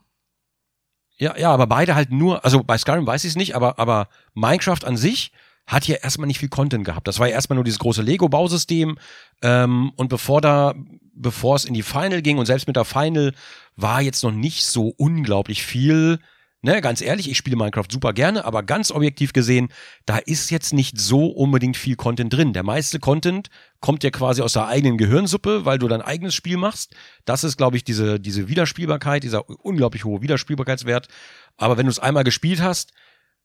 Ja, 1.19 1.37
ja, 1.37 1.53
aber 1.53 1.67
beide 1.67 1.95
halt 1.95 2.11
nur, 2.11 2.45
also 2.45 2.65
bei 2.65 2.79
Skyrim 2.79 3.07
weiß 3.07 3.25
ich 3.25 3.31
es 3.31 3.37
nicht, 3.37 3.55
aber, 3.55 3.79
aber 3.79 4.09
Minecraft 4.35 4.85
an 4.85 4.97
sich 4.97 5.33
hat 5.67 5.87
ja 5.87 5.97
erstmal 5.97 6.27
nicht 6.27 6.41
viel 6.41 6.49
Content 6.49 6.85
gehabt. 6.85 7.07
Das 7.07 7.19
war 7.19 7.29
ja 7.29 7.35
erstmal 7.35 7.55
nur 7.55 7.65
dieses 7.65 7.79
große 7.79 8.03
Lego-Bausystem. 8.03 8.99
Ähm, 9.43 9.93
und 9.97 10.09
bevor 10.09 10.41
da, 10.41 10.75
bevor 11.15 11.57
es 11.57 11.65
in 11.65 11.75
die 11.75 11.83
Final 11.83 12.23
ging 12.23 12.39
und 12.39 12.47
selbst 12.47 12.67
mit 12.67 12.77
der 12.77 12.85
Final 12.85 13.33
war 13.77 14.03
jetzt 14.03 14.23
noch 14.25 14.33
nicht 14.33 14.65
so 14.65 14.89
unglaublich 14.97 15.63
viel. 15.63 16.19
Ne, 16.65 16.81
ganz 16.81 17.01
ehrlich, 17.01 17.29
ich 17.29 17.37
spiele 17.37 17.57
Minecraft 17.57 17.89
super 17.91 18.13
gerne, 18.13 18.45
aber 18.45 18.63
ganz 18.63 18.93
objektiv 18.93 19.33
gesehen, 19.33 19.69
da 20.07 20.19
ist 20.19 20.49
jetzt 20.53 20.73
nicht 20.73 20.97
so 20.97 21.27
unbedingt 21.27 21.77
viel 21.77 21.97
Content 21.97 22.33
drin. 22.33 22.53
Der 22.53 22.63
meiste 22.63 23.01
Content 23.01 23.51
kommt 23.81 24.05
ja 24.05 24.11
quasi 24.11 24.43
aus 24.43 24.53
der 24.53 24.69
eigenen 24.69 24.97
Gehirnsuppe, 24.97 25.65
weil 25.65 25.81
du 25.81 25.89
dein 25.89 26.03
eigenes 26.03 26.37
Spiel 26.37 26.57
machst. 26.59 26.95
Das 27.25 27.43
ist, 27.43 27.57
glaube 27.57 27.77
ich, 27.77 27.83
diese, 27.83 28.21
diese 28.21 28.47
Wiederspielbarkeit, 28.49 29.25
dieser 29.25 29.49
unglaublich 29.49 30.05
hohe 30.05 30.23
Wiederspielbarkeitswert. 30.23 31.09
Aber 31.57 31.79
wenn 31.79 31.87
du 31.87 31.91
es 31.91 31.99
einmal 31.99 32.23
gespielt 32.23 32.63
hast 32.63 32.93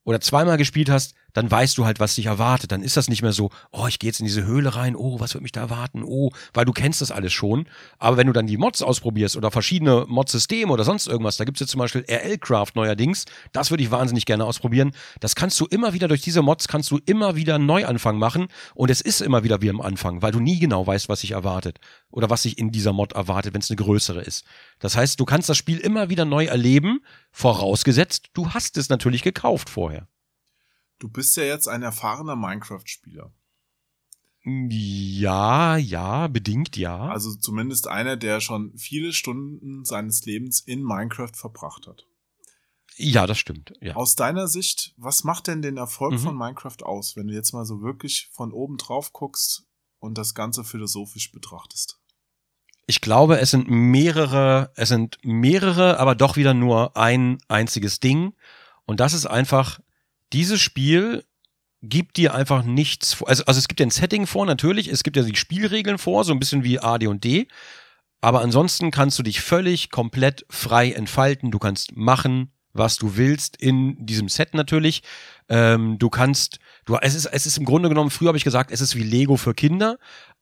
oder 0.04 0.22
zweimal 0.22 0.58
gespielt 0.58 0.92
hast, 0.92 1.16
dann 1.38 1.52
weißt 1.52 1.78
du 1.78 1.86
halt, 1.86 2.00
was 2.00 2.16
dich 2.16 2.26
erwartet. 2.26 2.72
Dann 2.72 2.82
ist 2.82 2.98
das 2.98 3.10
nicht 3.10 3.22
mehr 3.22 3.32
so, 3.32 3.52
oh, 3.72 3.86
ich 3.86 4.00
gehe 4.00 4.08
jetzt 4.08 4.20
in 4.20 4.26
diese 4.26 4.44
Höhle 4.44 4.76
rein, 4.76 4.96
oh, 4.96 5.20
was 5.20 5.36
wird 5.36 5.44
mich 5.44 5.52
da 5.52 5.62
erwarten, 5.62 6.02
oh, 6.04 6.32
weil 6.56 6.66
du 6.66 6.72
kennst 6.72 7.00
das 7.00 7.12
alles 7.12 7.32
schon. 7.32 7.70
Aber 8.00 8.18
wenn 8.18 8.26
du 8.26 8.34
dann 8.34 8.48
die 8.48 8.58
Mods 8.58 8.82
ausprobierst 8.82 9.38
oder 9.38 9.52
verschiedene 9.52 10.06
Mod-Systeme 10.08 10.74
oder 10.74 10.84
sonst 10.84 11.06
irgendwas, 11.06 11.38
da 11.38 11.46
gibt's 11.46 11.60
jetzt 11.60 11.70
zum 11.70 11.78
Beispiel 11.78 12.04
RL-Craft 12.10 12.72
neuerdings, 12.74 13.26
das 13.52 13.70
würde 13.70 13.84
ich 13.84 13.92
wahnsinnig 13.92 14.26
gerne 14.26 14.46
ausprobieren. 14.46 14.94
Das 15.20 15.36
kannst 15.36 15.60
du 15.60 15.68
immer 15.68 15.94
wieder 15.94 16.08
durch 16.08 16.22
diese 16.22 16.42
Mods, 16.42 16.68
kannst 16.68 16.90
du 16.90 17.00
immer 17.06 17.36
wieder 17.36 17.54
einen 17.54 17.68
Neuanfang 17.68 18.18
machen 18.18 18.48
und 18.74 18.90
es 18.90 19.02
ist 19.02 19.22
immer 19.22 19.44
wieder 19.44 19.62
wie 19.62 19.70
am 19.70 19.80
Anfang, 19.80 20.24
weil 20.24 20.32
du 20.32 20.40
nie 20.40 20.58
genau 20.58 20.88
weißt, 20.88 21.08
was 21.08 21.22
sich 21.22 21.34
erwartet 21.34 21.80
oder 22.10 22.32
was 22.32 22.42
sich 22.42 22.58
in 22.58 22.72
dieser 22.72 22.94
Mod 22.94 23.14
erwartet, 23.14 23.54
wenn 23.54 23.62
es 23.62 23.70
eine 23.70 23.78
größere 23.78 24.22
ist. 24.22 24.44
Das 24.80 24.98
heißt, 24.98 25.20
du 25.20 25.26
kannst 25.26 25.50
das 25.50 25.58
Spiel 25.58 25.78
immer 25.78 26.10
wieder 26.10 26.26
neu 26.26 26.46
erleben, 26.46 27.02
vorausgesetzt, 27.32 28.30
du 28.34 28.50
hast 28.56 28.76
es 28.78 28.90
natürlich 28.90 29.22
gekauft 29.22 29.70
vorher. 29.70 30.08
Du 31.00 31.10
bist 31.10 31.36
ja 31.38 31.44
jetzt 31.44 31.68
ein 31.68 31.84
erfahrener 31.84 32.36
Minecraft-Spieler. 32.36 33.32
Ja, 34.44 35.76
ja, 35.78 36.28
bedingt 36.28 36.78
ja. 36.78 37.10
Also 37.10 37.36
zumindest 37.36 37.88
einer, 37.88 38.16
der 38.16 38.40
schon 38.40 38.78
viele 38.78 39.12
Stunden 39.12 39.84
seines 39.84 40.26
Lebens 40.26 40.62
in 40.62 40.84
Minecraft 40.84 41.34
verbracht 41.36 41.86
hat. 41.88 42.06
Ja, 42.96 43.28
das 43.28 43.38
stimmt. 43.38 43.74
Ja. 43.82 43.96
Aus 43.96 44.16
deiner 44.16 44.48
Sicht, 44.48 44.94
was 44.98 45.24
macht 45.24 45.48
denn 45.48 45.62
den 45.62 45.78
Erfolg 45.78 46.14
Mhm. 46.14 46.20
von 46.20 46.38
Minecraft 46.38 46.82
aus, 46.84 47.16
wenn 47.16 47.28
du 47.28 47.34
jetzt 47.34 47.52
mal 47.54 47.66
so 47.66 47.82
wirklich 47.82 48.30
von 48.32 48.52
oben 48.54 48.78
drauf 48.78 49.12
guckst 49.12 49.66
und 50.00 50.18
das 50.18 50.34
Ganze 50.34 50.64
philosophisch 50.64 51.32
betrachtest? 51.32 52.00
Ich 52.88 53.02
glaube, 53.02 53.40
es 53.40 53.52
sind 53.52 53.70
mehrere, 53.70 54.72
es 54.76 54.90
sind 54.90 55.18
mehrere, 55.22 56.00
aber 56.00 56.16
doch 56.16 56.38
wieder 56.38 56.54
nur 56.54 56.96
ein 56.96 57.38
einziges 57.50 58.00
Ding. 58.00 58.34
Und 58.86 59.02
das 59.02 59.14
ist 59.14 59.26
einfach, 59.26 59.82
dieses 60.34 60.62
Spiel 60.62 61.24
gibt 61.82 62.18
dir 62.18 62.34
einfach 62.34 62.64
nichts 62.64 63.14
vor. 63.14 63.30
Also, 63.30 63.44
also 63.46 63.60
es 63.60 63.68
gibt 63.68 63.80
ja 63.80 63.86
ein 63.86 63.92
Setting 63.92 64.28
vor, 64.28 64.46
natürlich. 64.46 64.88
Es 64.88 65.04
gibt 65.04 65.16
ja 65.16 65.24
die 65.24 65.36
Spielregeln 65.36 65.98
vor, 65.98 66.24
so 66.24 66.34
ein 66.34 66.40
bisschen 66.40 66.64
wie 66.64 66.80
A, 66.80 66.98
D 66.98 67.08
und 67.08 67.24
D. 67.24 67.48
Aber 68.20 68.42
ansonsten 68.42 68.92
kannst 68.92 69.20
du 69.20 69.24
dich 69.24 69.42
völlig 69.42 69.92
komplett 69.92 70.46
frei 70.50 70.92
entfalten. 70.92 71.52
Du 71.52 71.60
kannst 71.60 71.96
machen, 71.96 72.52
was 72.74 72.98
du 72.98 73.16
willst 73.16 73.58
in 73.58 74.06
diesem 74.06 74.28
Set 74.28 74.54
natürlich. 74.54 75.04
Ähm, 75.50 75.98
du 76.00 76.10
kannst, 76.10 76.60
du, 76.86 76.98
es 77.02 77.16
ist, 77.16 77.26
es 77.26 77.46
ist 77.46 77.58
im 77.58 77.66
Grunde 77.66 77.90
genommen, 77.90 78.10
früher 78.10 78.30
habe 78.30 78.38
ich 78.38 78.44
gesagt, 78.44 78.72
es 78.72 78.82
ist 78.82 78.96
wie 78.96 79.04
Lego 79.04 79.38
für 79.38 79.54
Kinder, 79.54 79.98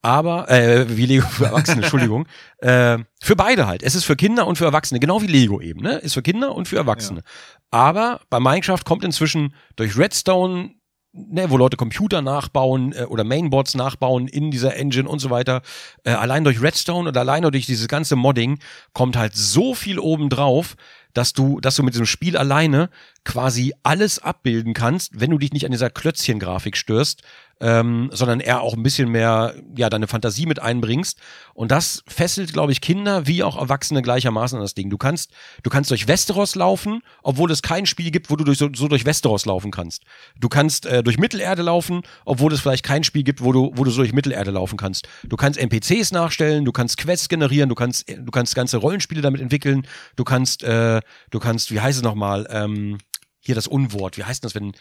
aber, 0.06 0.48
äh, 0.52 0.96
wie 0.96 1.08
Lego 1.08 1.28
für 1.28 1.46
Erwachsene, 1.46 1.78
Entschuldigung. 1.82 2.28
Äh, 2.60 3.00
für 3.24 3.36
beide 3.36 3.66
halt. 3.66 3.82
Es 3.82 3.96
ist 3.96 4.04
für 4.04 4.16
Kinder 4.16 4.46
und 4.46 4.56
für 4.56 4.66
Erwachsene, 4.66 5.00
genau 5.00 5.24
wie 5.24 5.28
Lego 5.28 5.60
eben, 5.60 5.82
ne? 5.82 5.96
Ist 5.96 6.14
für 6.14 6.22
Kinder 6.22 6.54
und 6.54 6.68
für 6.68 6.78
Erwachsene. 6.78 7.24
Aber 7.72 8.22
bei 8.30 8.40
Minecraft 8.40 8.84
kommt 8.86 9.04
inzwischen 9.04 9.56
durch 9.76 9.98
Redstone, 9.98 10.76
ne, 11.12 11.50
wo 11.50 11.58
Leute 11.58 11.76
Computer 11.76 12.22
nachbauen 12.22 12.94
äh, 12.94 13.06
oder 13.06 13.24
Mainboards 13.24 13.74
nachbauen 13.74 14.28
in 14.28 14.52
dieser 14.52 14.76
Engine 14.76 15.10
und 15.10 15.18
so 15.18 15.32
weiter, 15.32 15.64
äh, 16.04 16.12
allein 16.12 16.44
durch 16.44 16.62
Redstone 16.62 17.10
oder 17.10 17.22
alleine 17.22 17.50
durch 17.50 17.66
dieses 17.66 17.88
ganze 17.88 18.16
Modding 18.16 18.60
kommt 18.94 19.18
halt 19.18 19.36
so 19.36 19.74
viel 19.74 19.98
oben 19.98 20.30
drauf, 20.30 20.76
dass 21.16 21.34
du, 21.34 21.60
dass 21.62 21.78
du 21.78 21.84
mit 21.84 21.96
diesem 21.96 22.06
Spiel 22.06 22.38
alleine 22.38 22.92
quasi 23.24 23.74
alles 23.82 24.20
abbilden 24.20 24.76
kannst, 24.76 25.20
wenn 25.20 25.32
du 25.32 25.40
dich 25.40 25.52
nicht 25.52 25.66
an 25.66 25.72
dieser 25.72 25.90
Klötzchen-Grafik 25.90 26.78
störst, 26.78 27.24
ähm, 27.62 28.10
sondern 28.12 28.42
eher 28.42 28.62
auch 28.62 28.74
ein 28.74 28.84
bisschen 28.84 29.10
mehr, 29.10 29.56
ja, 29.78 29.90
deine 29.90 30.08
Fantasie 30.08 30.46
mit 30.46 30.62
einbringst. 30.62 31.20
Und 31.54 31.72
das 31.72 32.04
fesselt, 32.08 32.52
glaube 32.52 32.72
ich, 32.72 32.82
Kinder 32.82 33.28
wie 33.28 33.44
auch 33.44 33.58
Erwachsene 33.58 34.02
gleichermaßen 34.02 34.58
an 34.58 34.64
das 34.64 34.74
Ding. 34.74 34.90
Du 34.90 34.98
kannst, 34.98 35.32
du 35.64 35.70
kannst 35.70 35.90
durch 35.90 36.08
Westeros 36.08 36.56
laufen, 36.56 37.02
obwohl 37.24 37.50
es 37.52 37.62
kein 37.62 37.86
Spiel 37.86 38.12
gibt, 38.12 38.30
wo 38.30 38.36
du 38.36 38.44
durch, 38.44 38.58
so, 38.58 38.70
so 38.74 38.88
durch 38.88 39.06
Westeros 39.06 39.46
laufen 39.46 39.72
kannst. 39.72 40.04
Du 40.38 40.50
kannst 40.50 40.86
äh, 40.86 41.02
durch 41.02 41.18
Mittelerde 41.18 41.62
laufen, 41.62 42.02
obwohl 42.26 42.52
es 42.52 42.60
vielleicht 42.60 42.84
kein 42.84 43.04
Spiel 43.04 43.24
gibt, 43.24 43.42
wo 43.42 43.54
du, 43.54 43.72
wo 43.76 43.84
du 43.84 43.92
so 43.92 44.02
durch 44.02 44.14
Mittelerde 44.14 44.52
laufen 44.52 44.78
kannst. 44.78 45.08
Du 45.24 45.38
kannst 45.38 45.58
NPCs 45.58 46.12
nachstellen, 46.12 46.66
du 46.66 46.74
kannst 46.74 46.98
Quests 46.98 47.30
generieren, 47.30 47.70
du 47.70 47.76
kannst, 47.76 48.10
du 48.10 48.32
kannst 48.32 48.54
ganze 48.56 48.78
Rollenspiele 48.78 49.22
damit 49.22 49.40
entwickeln, 49.40 49.88
du 50.18 50.24
kannst, 50.26 50.64
äh, 50.64 51.00
du 51.32 51.40
kannst, 51.40 51.72
wie 51.72 51.80
heißt 51.80 51.98
es 51.98 52.04
nochmal, 52.04 52.48
ähm, 52.50 52.98
hier 53.40 53.56
das 53.56 53.68
Unwort, 53.68 54.18
wie 54.18 54.24
heißt 54.24 54.44
das, 54.44 54.56
wenn, 54.56 54.74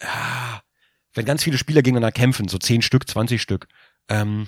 ah, 0.00 0.60
wenn 1.14 1.24
ganz 1.24 1.42
viele 1.42 1.58
Spieler 1.58 1.82
gegeneinander 1.82 2.12
kämpfen, 2.12 2.48
so 2.48 2.58
10 2.58 2.82
Stück, 2.82 3.08
20 3.08 3.40
Stück. 3.40 3.68
Ähm, 4.08 4.46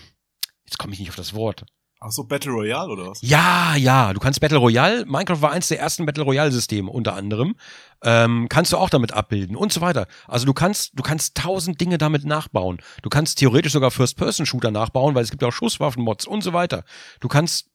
jetzt 0.64 0.78
komme 0.78 0.92
ich 0.92 1.00
nicht 1.00 1.10
auf 1.10 1.16
das 1.16 1.34
Wort. 1.34 1.64
Ach 2.04 2.10
so, 2.10 2.24
Battle 2.24 2.50
Royale 2.50 2.90
oder 2.90 3.10
was? 3.10 3.20
Ja, 3.22 3.76
ja, 3.76 4.12
du 4.12 4.18
kannst 4.18 4.40
Battle 4.40 4.58
Royale, 4.58 5.06
Minecraft 5.06 5.40
war 5.40 5.52
eins 5.52 5.68
der 5.68 5.78
ersten 5.78 6.04
Battle 6.04 6.24
Royale 6.24 6.50
Systeme 6.50 6.90
unter 6.90 7.14
anderem, 7.14 7.54
ähm, 8.02 8.48
kannst 8.48 8.72
du 8.72 8.76
auch 8.76 8.90
damit 8.90 9.12
abbilden 9.12 9.54
und 9.54 9.72
so 9.72 9.80
weiter. 9.80 10.08
Also 10.26 10.44
du 10.44 10.52
kannst, 10.52 10.98
du 10.98 11.04
kannst 11.04 11.36
tausend 11.36 11.80
Dinge 11.80 11.98
damit 11.98 12.24
nachbauen. 12.24 12.82
Du 13.02 13.08
kannst 13.08 13.38
theoretisch 13.38 13.72
sogar 13.72 13.92
First-Person-Shooter 13.92 14.72
nachbauen, 14.72 15.14
weil 15.14 15.22
es 15.22 15.30
gibt 15.30 15.42
ja 15.42 15.48
auch 15.48 15.52
Schusswaffen-Mods 15.52 16.26
und 16.26 16.42
so 16.42 16.52
weiter. 16.52 16.82
Du 17.20 17.28
kannst, 17.28 17.70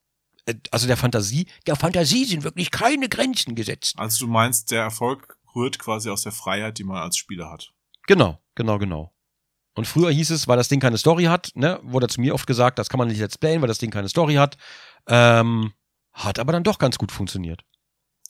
äh, 0.46 0.56
also 0.72 0.88
der 0.88 0.98
Fantasie, 0.98 1.48
der 1.66 1.78
Fantasie 1.78 2.26
sind 2.26 2.44
wirklich 2.44 2.70
keine 2.70 3.08
Grenzen 3.08 3.56
gesetzt. 3.56 3.94
Also 3.98 4.26
du 4.26 4.30
meinst, 4.30 4.72
der 4.72 4.82
Erfolg 4.82 5.38
rührt 5.56 5.80
quasi 5.80 6.10
aus 6.10 6.24
der 6.24 6.34
Freiheit, 6.34 6.80
die 6.80 6.84
man 6.84 6.98
als 6.98 7.16
Spieler 7.16 7.50
hat. 7.50 7.72
Genau, 8.08 8.42
genau, 8.58 8.78
genau. 8.80 9.14
Und 9.76 9.86
früher 9.86 10.12
hieß 10.12 10.32
es, 10.32 10.48
weil 10.48 10.58
das 10.58 10.68
Ding 10.68 10.80
keine 10.80 10.98
Story 10.98 11.26
hat, 11.26 11.52
ne, 11.54 11.80
wurde 11.84 12.08
zu 12.08 12.20
mir 12.20 12.34
oft 12.34 12.48
gesagt, 12.48 12.80
das 12.80 12.90
kann 12.90 12.98
man 12.98 13.08
nicht 13.08 13.20
let's 13.20 13.38
playen, 13.38 13.62
weil 13.62 13.68
das 13.68 13.78
Ding 13.78 13.92
keine 13.92 14.10
Story 14.10 14.34
hat. 14.34 14.58
Ähm, 15.08 15.72
hat 16.12 16.40
aber 16.40 16.52
dann 16.52 16.64
doch 16.64 16.80
ganz 16.80 16.98
gut 16.98 17.12
funktioniert. 17.12 17.64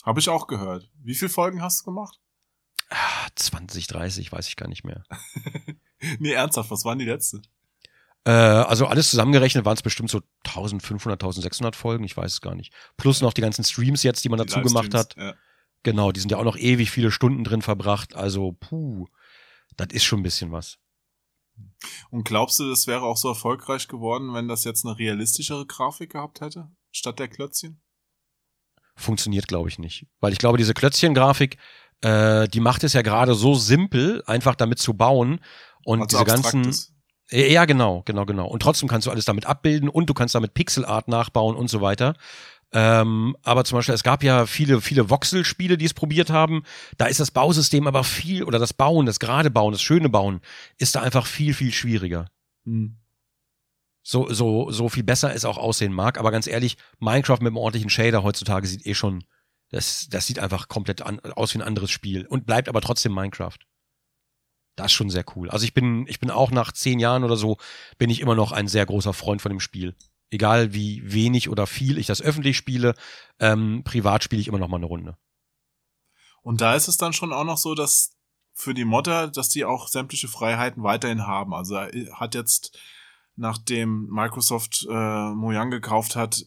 Habe 0.04 0.20
ich 0.20 0.28
auch 0.28 0.48
gehört. 0.48 0.90
Wie 1.02 1.16
viele 1.16 1.30
Folgen 1.30 1.62
hast 1.62 1.82
du 1.82 1.86
gemacht? 1.86 2.20
Ah, 2.90 3.28
20, 3.36 3.88
30, 3.88 4.32
weiß 4.32 4.48
ich 4.50 4.58
gar 4.58 4.68
nicht 4.68 4.84
mehr. 4.84 5.04
nee, 6.20 6.34
ernsthaft, 6.34 6.70
was 6.70 6.84
waren 6.84 7.00
die 7.00 7.06
letzte? 7.06 7.42
Äh, 8.26 8.32
also 8.32 8.86
alles 8.88 9.10
zusammengerechnet 9.10 9.64
waren 9.64 9.76
es 9.76 9.82
bestimmt 9.82 10.10
so 10.10 10.22
1500, 10.46 11.22
1600 11.24 11.78
Folgen, 11.78 12.04
ich 12.04 12.16
weiß 12.16 12.34
es 12.34 12.42
gar 12.42 12.56
nicht. 12.56 12.74
Plus 12.98 13.22
noch 13.22 13.32
die 13.32 13.42
ganzen 13.42 13.64
Streams 13.64 14.04
jetzt, 14.04 14.26
die 14.26 14.30
man 14.30 14.40
Die 14.40 14.46
dazu 14.46 14.62
gemacht 14.62 14.94
hat. 14.94 15.16
Ja. 15.16 15.34
Genau, 15.84 16.12
die 16.12 16.20
sind 16.20 16.32
ja 16.32 16.38
auch 16.38 16.44
noch 16.44 16.58
ewig 16.58 16.92
viele 16.92 17.12
Stunden 17.12 17.46
drin 17.46 17.62
verbracht. 17.62 18.16
Also, 18.16 18.52
puh, 18.60 19.08
das 19.78 19.90
ist 19.92 20.04
schon 20.04 20.20
ein 20.20 20.24
bisschen 20.24 20.52
was. 20.52 20.78
Und 22.12 22.24
glaubst 22.24 22.60
du, 22.60 22.70
das 22.70 22.88
wäre 22.88 23.02
auch 23.02 23.18
so 23.18 23.30
erfolgreich 23.30 23.88
geworden, 23.88 24.34
wenn 24.34 24.48
das 24.48 24.64
jetzt 24.64 24.86
eine 24.86 24.98
realistischere 24.98 25.66
Grafik 25.66 26.12
gehabt 26.12 26.42
hätte, 26.42 26.70
statt 26.92 27.20
der 27.20 27.28
Klötzchen? 27.28 27.82
Funktioniert, 28.96 29.48
glaube 29.48 29.70
ich, 29.70 29.80
nicht. 29.80 30.08
Weil 30.20 30.34
ich 30.34 30.40
glaube, 30.40 30.58
diese 30.58 30.74
Klötzchen-Grafik, 30.74 31.58
äh, 32.02 32.48
die 32.48 32.60
macht 32.60 32.84
es 32.84 32.94
ja 32.94 33.02
gerade 33.02 33.36
so 33.36 33.54
simpel, 33.54 34.24
einfach 34.26 34.56
damit 34.56 34.80
zu 34.80 34.94
bauen. 34.94 35.40
Und 35.84 36.02
Also 36.02 36.18
diese 36.18 36.26
ganzen. 36.26 36.70
ist. 36.70 36.94
Ja, 37.30 37.66
genau, 37.66 38.04
genau, 38.06 38.26
genau. 38.26 38.48
Und 38.48 38.62
trotzdem 38.62 38.88
kannst 38.88 39.06
du 39.06 39.12
alles 39.12 39.26
damit 39.26 39.46
abbilden 39.46 39.90
und 39.90 40.10
du 40.10 40.14
kannst 40.14 40.34
damit 40.34 40.54
Pixelart 40.54 41.10
nachbauen 41.10 41.58
und 41.58 41.70
so 41.70 41.82
weiter. 41.82 42.16
Ähm, 42.74 43.38
aber 43.44 43.64
zum 43.64 43.78
Beispiel, 43.78 43.96
es 43.96 44.04
gab 44.04 44.24
ja 44.24 44.46
viele, 44.46 44.82
viele 44.82 45.10
Voxel-Spiele, 45.10 45.78
die 45.78 45.86
es 45.86 45.94
probiert 45.94 46.30
haben. 46.30 46.64
Da 46.98 47.06
ist 47.06 47.20
das 47.20 47.32
Bausystem 47.32 47.88
aber 47.88 48.04
viel, 48.04 48.44
oder 48.44 48.60
das 48.60 48.74
Bauen, 48.74 49.06
das 49.06 49.20
gerade 49.20 49.50
Bauen, 49.50 49.72
das 49.72 49.82
schöne 49.82 50.10
Bauen, 50.10 50.42
ist 50.78 50.96
da 50.96 51.02
einfach 51.02 51.26
viel, 51.26 51.54
viel 51.54 51.72
schwieriger. 51.72 52.30
Hm. 52.66 52.98
So, 54.04 54.32
so, 54.32 54.72
so 54.72 54.90
viel 54.90 55.04
besser 55.04 55.34
es 55.34 55.46
auch 55.46 55.58
aussehen 55.58 55.94
mag. 55.94 56.18
Aber 56.18 56.32
ganz 56.32 56.48
ehrlich, 56.48 56.78
Minecraft 57.00 57.40
mit 57.40 57.48
einem 57.48 57.58
ordentlichen 57.58 57.90
Shader 57.90 58.24
heutzutage 58.24 58.68
sieht 58.68 58.86
eh 58.86 58.94
schon, 58.94 59.24
das, 59.70 60.08
das 60.10 60.28
sieht 60.28 60.40
einfach 60.40 60.68
komplett 60.68 61.02
an, 61.02 61.20
aus 61.20 61.54
wie 61.54 61.60
ein 61.60 61.68
anderes 61.68 61.92
Spiel 61.92 62.26
und 62.26 62.46
bleibt 62.46 62.70
aber 62.70 62.82
trotzdem 62.82 63.14
Minecraft. 63.14 63.58
Das 64.78 64.88
ist 64.88 64.94
schon 64.94 65.10
sehr 65.10 65.26
cool. 65.36 65.50
Also 65.50 65.66
ich 65.66 65.74
bin, 65.74 66.06
ich 66.08 66.20
bin 66.20 66.30
auch 66.30 66.52
nach 66.52 66.72
zehn 66.72 67.00
Jahren 67.00 67.24
oder 67.24 67.36
so, 67.36 67.58
bin 67.98 68.10
ich 68.10 68.22
immer 68.22 68.36
noch 68.36 68.52
ein 68.52 68.68
sehr 68.68 68.86
großer 68.86 69.14
Freund 69.14 69.42
von 69.42 69.50
dem 69.50 69.60
Spiel. 69.60 69.96
Egal 70.30 70.74
wie 70.74 71.02
wenig 71.06 71.50
oder 71.50 71.68
viel 71.68 71.98
ich 71.98 72.08
das 72.08 72.22
öffentlich 72.22 72.58
spiele, 72.58 72.94
ähm, 73.40 73.84
privat 73.86 74.24
spiele 74.24 74.42
ich 74.42 74.48
immer 74.48 74.60
noch 74.60 74.68
mal 74.68 74.78
eine 74.78 74.86
Runde. 74.86 75.18
Und 76.42 76.62
da 76.62 76.76
ist 76.76 76.88
es 76.88 76.98
dann 76.98 77.14
schon 77.14 77.34
auch 77.34 77.44
noch 77.44 77.58
so, 77.58 77.76
dass 77.76 78.14
für 78.54 78.74
die 78.74 78.86
Modder, 78.86 79.28
dass 79.28 79.50
die 79.50 79.66
auch 79.66 79.88
sämtliche 79.88 80.28
Freiheiten 80.28 80.84
weiterhin 80.84 81.28
haben. 81.28 81.54
Also 81.54 81.76
er 81.76 82.20
hat 82.20 82.36
jetzt, 82.36 82.78
nachdem 83.36 84.08
Microsoft 84.10 84.86
äh, 84.90 85.30
Mojang 85.34 85.70
gekauft 85.70 86.16
hat, 86.16 86.44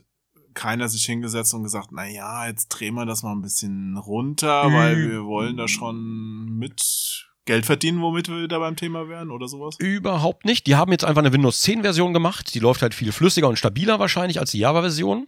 keiner 0.54 0.88
sich 0.88 1.04
hingesetzt 1.04 1.54
und 1.54 1.62
gesagt, 1.62 1.90
na 1.92 2.06
ja, 2.08 2.46
jetzt 2.48 2.68
drehen 2.68 2.94
wir 2.94 3.06
das 3.06 3.22
mal 3.22 3.32
ein 3.32 3.42
bisschen 3.42 3.96
runter, 3.96 4.68
Mhm. 4.68 4.74
weil 4.74 5.08
wir 5.10 5.24
wollen 5.24 5.56
da 5.56 5.68
schon 5.68 6.46
mit 6.46 7.29
Geld 7.46 7.66
verdienen, 7.66 8.00
womit 8.00 8.28
wir 8.28 8.48
da 8.48 8.58
beim 8.58 8.76
Thema 8.76 9.08
wären 9.08 9.30
oder 9.30 9.48
sowas. 9.48 9.76
Überhaupt 9.78 10.44
nicht. 10.44 10.66
Die 10.66 10.76
haben 10.76 10.92
jetzt 10.92 11.04
einfach 11.04 11.22
eine 11.22 11.32
Windows 11.32 11.60
10 11.60 11.82
Version 11.82 12.12
gemacht. 12.12 12.54
Die 12.54 12.58
läuft 12.58 12.82
halt 12.82 12.94
viel 12.94 13.12
flüssiger 13.12 13.48
und 13.48 13.56
stabiler 13.56 13.98
wahrscheinlich 13.98 14.38
als 14.38 14.50
die 14.50 14.58
Java 14.58 14.82
Version. 14.82 15.26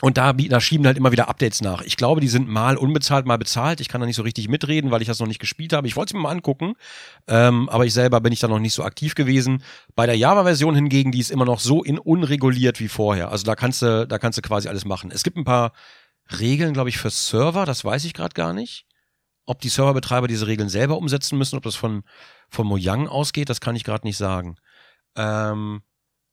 Und 0.00 0.16
da, 0.16 0.32
da 0.32 0.60
schieben 0.60 0.86
halt 0.86 0.96
immer 0.96 1.12
wieder 1.12 1.28
Updates 1.28 1.60
nach. 1.60 1.82
Ich 1.82 1.96
glaube, 1.96 2.20
die 2.20 2.28
sind 2.28 2.48
mal 2.48 2.76
unbezahlt, 2.76 3.26
mal 3.26 3.36
bezahlt. 3.36 3.80
Ich 3.80 3.88
kann 3.88 4.00
da 4.00 4.06
nicht 4.06 4.16
so 4.16 4.22
richtig 4.22 4.48
mitreden, 4.48 4.90
weil 4.90 5.02
ich 5.02 5.08
das 5.08 5.18
noch 5.18 5.26
nicht 5.26 5.40
gespielt 5.40 5.72
habe. 5.72 5.86
Ich 5.88 5.96
wollte 5.96 6.10
es 6.10 6.14
mir 6.14 6.20
mal 6.20 6.30
angucken, 6.30 6.74
ähm, 7.26 7.68
aber 7.68 7.84
ich 7.84 7.92
selber 7.92 8.20
bin 8.20 8.32
ich 8.32 8.40
da 8.40 8.48
noch 8.48 8.60
nicht 8.60 8.72
so 8.72 8.84
aktiv 8.84 9.14
gewesen. 9.14 9.62
Bei 9.96 10.06
der 10.06 10.16
Java-Version 10.16 10.74
hingegen, 10.74 11.12
die 11.12 11.18
ist 11.18 11.30
immer 11.30 11.44
noch 11.44 11.60
so 11.60 11.82
in 11.82 11.98
unreguliert 11.98 12.80
wie 12.80 12.88
vorher. 12.88 13.30
Also 13.30 13.44
da 13.44 13.56
kannst 13.56 13.82
du, 13.82 14.06
da 14.06 14.18
kannst 14.18 14.38
du 14.38 14.42
quasi 14.42 14.68
alles 14.68 14.84
machen. 14.84 15.10
Es 15.12 15.22
gibt 15.22 15.36
ein 15.36 15.44
paar 15.44 15.72
Regeln, 16.38 16.72
glaube 16.72 16.88
ich, 16.88 16.96
für 16.96 17.10
Server. 17.10 17.66
Das 17.66 17.84
weiß 17.84 18.04
ich 18.04 18.14
gerade 18.14 18.34
gar 18.34 18.52
nicht. 18.52 18.86
Ob 19.50 19.60
die 19.60 19.68
Serverbetreiber 19.68 20.28
diese 20.28 20.46
Regeln 20.46 20.68
selber 20.68 20.96
umsetzen 20.96 21.36
müssen, 21.36 21.56
ob 21.56 21.64
das 21.64 21.74
von, 21.74 22.04
von 22.50 22.68
Mojang 22.68 23.08
ausgeht, 23.08 23.50
das 23.50 23.60
kann 23.60 23.74
ich 23.74 23.82
gerade 23.82 24.06
nicht 24.06 24.16
sagen. 24.16 24.54
Ähm, 25.16 25.82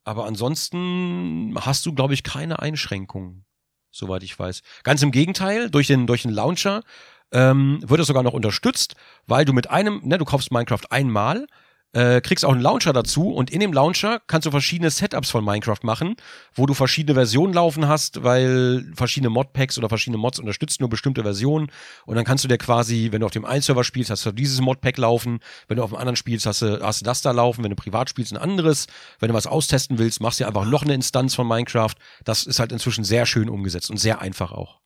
aber 0.04 0.26
ansonsten 0.26 1.56
hast 1.60 1.84
du, 1.88 1.96
glaube 1.96 2.14
ich, 2.14 2.22
keine 2.22 2.60
Einschränkungen, 2.60 3.44
soweit 3.90 4.22
ich 4.22 4.38
weiß. 4.38 4.62
Ganz 4.84 5.02
im 5.02 5.10
Gegenteil, 5.10 5.72
durch 5.72 5.88
den, 5.88 6.06
durch 6.06 6.22
den 6.22 6.32
Launcher 6.32 6.84
ähm, 7.32 7.80
wird 7.82 8.02
es 8.02 8.06
sogar 8.06 8.22
noch 8.22 8.34
unterstützt, 8.34 8.94
weil 9.26 9.46
du 9.46 9.52
mit 9.54 9.68
einem, 9.68 10.00
ne, 10.04 10.20
du 10.20 10.26
kaufst 10.26 10.52
Minecraft 10.52 10.86
einmal, 10.92 11.48
äh, 11.94 12.22
kriegst 12.22 12.46
auch 12.46 12.52
einen 12.52 12.62
Launcher 12.62 12.94
dazu 12.94 13.30
und 13.34 13.50
in 13.50 13.60
dem 13.60 13.74
Launcher 13.74 14.22
kannst 14.28 14.46
du 14.46 14.52
verschiedene 14.52 14.90
Setups 14.90 15.30
von 15.30 15.44
Minecraft 15.44 15.80
machen, 15.84 16.16
wo 16.54 16.66
du 16.66 16.74
verschiedene 16.74 17.16
Versionen 17.16 17.54
laufen 17.54 17.88
hast, 17.88 18.24
weil 18.24 18.92
verschiedene 18.94 19.30
Modpacks 19.30 19.78
oder 19.78 19.90
verschiedene 19.90 20.18
Mods 20.18 20.40
unterstützen 20.40 20.84
nur 20.84 20.90
bestimmte 20.90 21.24
Versionen 21.24 21.72
und 22.06 22.16
dann 22.16 22.26
kannst 22.26 22.44
du 22.44 22.48
dir 22.48 22.58
quasi, 22.58 23.10
wenn 23.12 23.22
du 23.22 23.26
auf 23.26 23.32
dem 23.32 23.46
einen 23.46 23.62
Server 23.62 23.84
spielst, 23.84 24.10
hast 24.10 24.26
du 24.26 24.32
dieses 24.32 24.62
Modpack 24.62 24.98
laufen, 24.98 25.40
wenn 25.68 25.78
du 25.78 25.84
auf 25.84 25.92
dem 25.92 25.98
anderen 25.98 26.16
spielst, 26.16 26.46
hast 26.46 26.62
du, 26.62 26.82
hast 26.82 27.02
du 27.02 27.06
das 27.06 27.22
da 27.22 27.32
laufen, 27.32 27.64
wenn 27.64 27.72
du 27.72 27.76
privat 27.76 28.10
spielst, 28.10 28.34
ein 28.34 28.38
anderes, 28.38 28.88
wenn 29.20 29.30
du 29.30 29.34
was 29.34 29.48
austesten 29.48 29.98
willst, 29.98 30.22
machst 30.22 30.40
du 30.40 30.44
dir 30.44 30.48
einfach 30.50 30.66
noch 30.66 30.84
eine 30.84 30.94
Instanz 30.94 31.36
von 31.36 31.48
Minecraft. 31.48 31.94
Das 32.24 32.44
ist 32.44 32.60
halt 32.60 32.72
inzwischen 32.72 33.04
sehr 33.04 33.26
schön 33.26 33.50
umgesetzt 33.50 33.90
und 33.90 33.98
sehr 33.98 34.22
einfach 34.22 34.52
auch. 34.52 34.80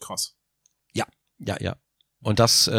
Krass. 0.00 0.36
Ja, 0.92 1.06
ja, 1.38 1.56
ja. 1.60 1.76
Und 2.20 2.40
das 2.40 2.66
äh, 2.66 2.72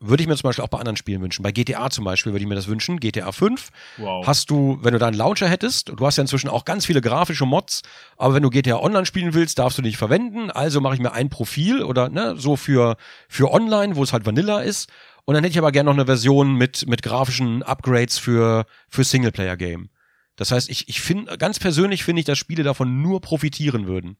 würde 0.00 0.22
ich 0.22 0.28
mir 0.28 0.36
zum 0.36 0.48
Beispiel 0.48 0.64
auch 0.64 0.68
bei 0.68 0.78
anderen 0.78 0.96
Spielen 0.96 1.22
wünschen. 1.22 1.44
Bei 1.44 1.52
GTA 1.52 1.90
zum 1.90 2.04
Beispiel 2.04 2.32
würde 2.32 2.42
ich 2.42 2.48
mir 2.48 2.56
das 2.56 2.66
wünschen. 2.66 2.98
GTA 2.98 3.30
5 3.30 3.68
Wow. 3.98 4.26
hast 4.26 4.50
du, 4.50 4.78
wenn 4.82 4.92
du 4.92 4.98
da 4.98 5.06
einen 5.06 5.16
Launcher 5.16 5.48
hättest, 5.48 5.90
du 5.90 6.04
hast 6.04 6.16
ja 6.16 6.22
inzwischen 6.22 6.48
auch 6.48 6.64
ganz 6.64 6.86
viele 6.86 7.00
grafische 7.00 7.46
Mods, 7.46 7.82
aber 8.16 8.34
wenn 8.34 8.42
du 8.42 8.50
GTA 8.50 8.80
Online 8.80 9.06
spielen 9.06 9.32
willst, 9.32 9.60
darfst 9.60 9.78
du 9.78 9.82
nicht 9.82 9.96
verwenden. 9.96 10.50
Also 10.50 10.80
mache 10.80 10.94
ich 10.94 11.00
mir 11.00 11.12
ein 11.12 11.30
Profil 11.30 11.84
oder 11.84 12.08
ne, 12.08 12.34
so 12.36 12.56
für, 12.56 12.96
für 13.28 13.52
Online, 13.52 13.94
wo 13.94 14.02
es 14.02 14.12
halt 14.12 14.26
Vanilla 14.26 14.60
ist. 14.60 14.90
Und 15.24 15.34
dann 15.34 15.44
hätte 15.44 15.52
ich 15.52 15.58
aber 15.58 15.70
gerne 15.70 15.86
noch 15.88 15.94
eine 15.96 16.06
Version 16.06 16.54
mit, 16.54 16.88
mit 16.88 17.02
grafischen 17.02 17.62
Upgrades 17.62 18.18
für, 18.18 18.66
für 18.88 19.04
Singleplayer-Game. 19.04 19.90
Das 20.34 20.50
heißt, 20.50 20.68
ich, 20.68 20.88
ich 20.88 21.00
finde, 21.00 21.38
ganz 21.38 21.60
persönlich 21.60 22.02
finde 22.02 22.20
ich, 22.20 22.26
dass 22.26 22.38
Spiele 22.38 22.64
davon 22.64 23.02
nur 23.02 23.20
profitieren 23.20 23.86
würden. 23.86 24.16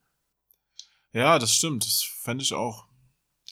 Ja, 1.13 1.41
das 1.41 1.55
stimmt. 1.55 1.85
Das 1.85 2.07
fände 2.23 2.45
ich 2.45 2.53
auch. 2.55 2.85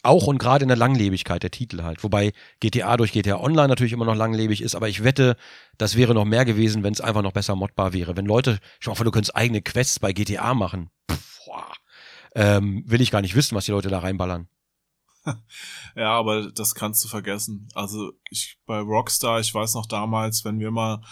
Auch 0.03 0.27
und 0.27 0.39
gerade 0.39 0.63
in 0.63 0.69
der 0.69 0.77
Langlebigkeit 0.77 1.43
der 1.43 1.51
Titel 1.51 1.83
halt. 1.83 2.05
Wobei 2.05 2.33
GTA 2.61 2.97
durch 2.97 3.13
GTA 3.13 3.41
Online 3.41 3.69
natürlich 3.69 3.93
immer 3.93 4.05
noch 4.05 4.15
langlebig 4.15 4.63
ist, 4.63 4.75
aber 4.75 4.89
ich 4.89 5.03
wette, 5.03 5.37
das 5.77 5.97
wäre 5.97 6.15
noch 6.15 6.25
mehr 6.25 6.45
gewesen, 6.45 6.83
wenn 6.85 6.93
es 6.93 7.01
einfach 7.01 7.23
noch 7.23 7.33
besser 7.33 7.57
modbar 7.57 7.93
wäre. 7.93 8.17
Wenn 8.17 8.27
Leute, 8.27 8.61
ich 8.81 8.87
hoffe, 8.87 9.05
du 9.05 9.11
könntest 9.11 9.35
eigene 9.35 9.61
Quests 9.61 9.99
bei 9.99 10.13
GTA 10.13 10.55
machen. 10.55 10.91
Pff, 11.11 11.39
ähm, 12.35 12.85
will 12.87 13.01
ich 13.01 13.11
gar 13.11 13.21
nicht 13.21 13.35
wissen, 13.35 13.57
was 13.57 13.65
die 13.65 13.73
Leute 13.73 13.89
da 13.89 13.99
reinballern. 13.99 14.49
Ja, 15.97 16.13
aber 16.13 16.53
das 16.53 16.77
kannst 16.77 17.05
du 17.05 17.09
vergessen. 17.09 17.69
Also 17.75 18.13
ich 18.31 18.61
bei 18.67 18.79
Rockstar, 18.79 19.41
ich 19.41 19.53
weiß 19.53 19.75
noch 19.75 19.87
damals, 19.87 20.45
wenn 20.45 20.61
wir 20.61 20.71
mal 20.71 21.03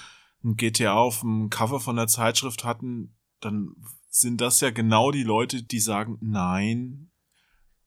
ein 0.45 0.57
GTA 0.57 0.95
auf 0.95 1.21
dem 1.21 1.51
Cover 1.51 1.81
von 1.81 1.97
der 1.97 2.07
Zeitschrift 2.07 2.65
hatten, 2.65 3.17
dann 3.41 3.75
sind 4.09 4.41
das 4.41 4.61
ja 4.61 4.71
genau 4.71 5.11
die 5.11 5.25
Leute, 5.25 5.65
die 5.65 5.81
sagen, 5.81 6.19
nein, 6.21 7.11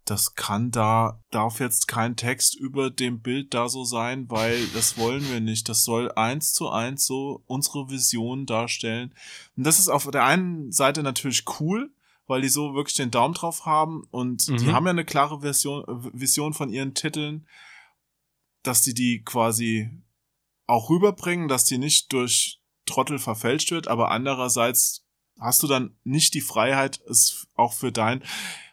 das 0.10 0.36
kann 0.36 0.72
da, 0.72 1.22
darf 1.32 1.60
jetzt 1.60 1.88
kein 1.88 2.16
Text 2.16 2.56
über 2.56 2.90
dem 2.90 3.22
Bild 3.22 3.54
da 3.54 3.70
so 3.70 3.84
sein, 3.84 4.30
weil 4.30 4.66
das 4.74 4.98
wollen 4.98 5.30
wir 5.30 5.40
nicht. 5.40 5.70
Das 5.70 5.84
soll 5.84 6.12
eins 6.14 6.54
zu 6.54 6.70
eins 6.70 7.06
so 7.06 7.44
unsere 7.46 7.90
Vision 7.90 8.46
darstellen. 8.46 9.14
Und 9.56 9.66
das 9.66 9.80
ist 9.80 9.90
auf 9.90 10.10
der 10.10 10.26
einen 10.26 10.72
Seite 10.72 11.04
natürlich 11.04 11.44
cool, 11.60 11.94
weil 12.28 12.42
die 12.42 12.50
so 12.50 12.74
wirklich 12.76 12.96
den 12.96 13.12
Daumen 13.12 13.34
drauf 13.34 13.66
haben 13.66 14.04
und 14.12 14.48
die 14.48 14.68
Mhm. 14.68 14.74
haben 14.74 14.86
ja 14.86 14.92
eine 14.92 15.06
klare 15.06 15.42
Version, 15.42 15.84
Vision 16.14 16.54
von 16.54 16.70
ihren 16.70 16.94
Titeln, 16.94 17.48
dass 18.64 18.82
die 18.82 18.94
die 18.94 19.24
quasi 19.24 19.90
auch 20.68 20.90
rüberbringen, 20.90 21.48
dass 21.48 21.66
die 21.66 21.78
nicht 21.78 22.14
durch 22.14 22.62
Trottel 22.86 23.18
verfälscht 23.20 23.72
wird, 23.72 23.88
aber 23.88 24.12
andererseits 24.12 25.06
hast 25.40 25.64
du 25.64 25.68
dann 25.68 25.96
nicht 26.04 26.34
die 26.34 26.42
Freiheit, 26.42 27.00
es 27.10 27.48
auch 27.56 27.74
für 27.74 27.92
dein, 27.92 28.24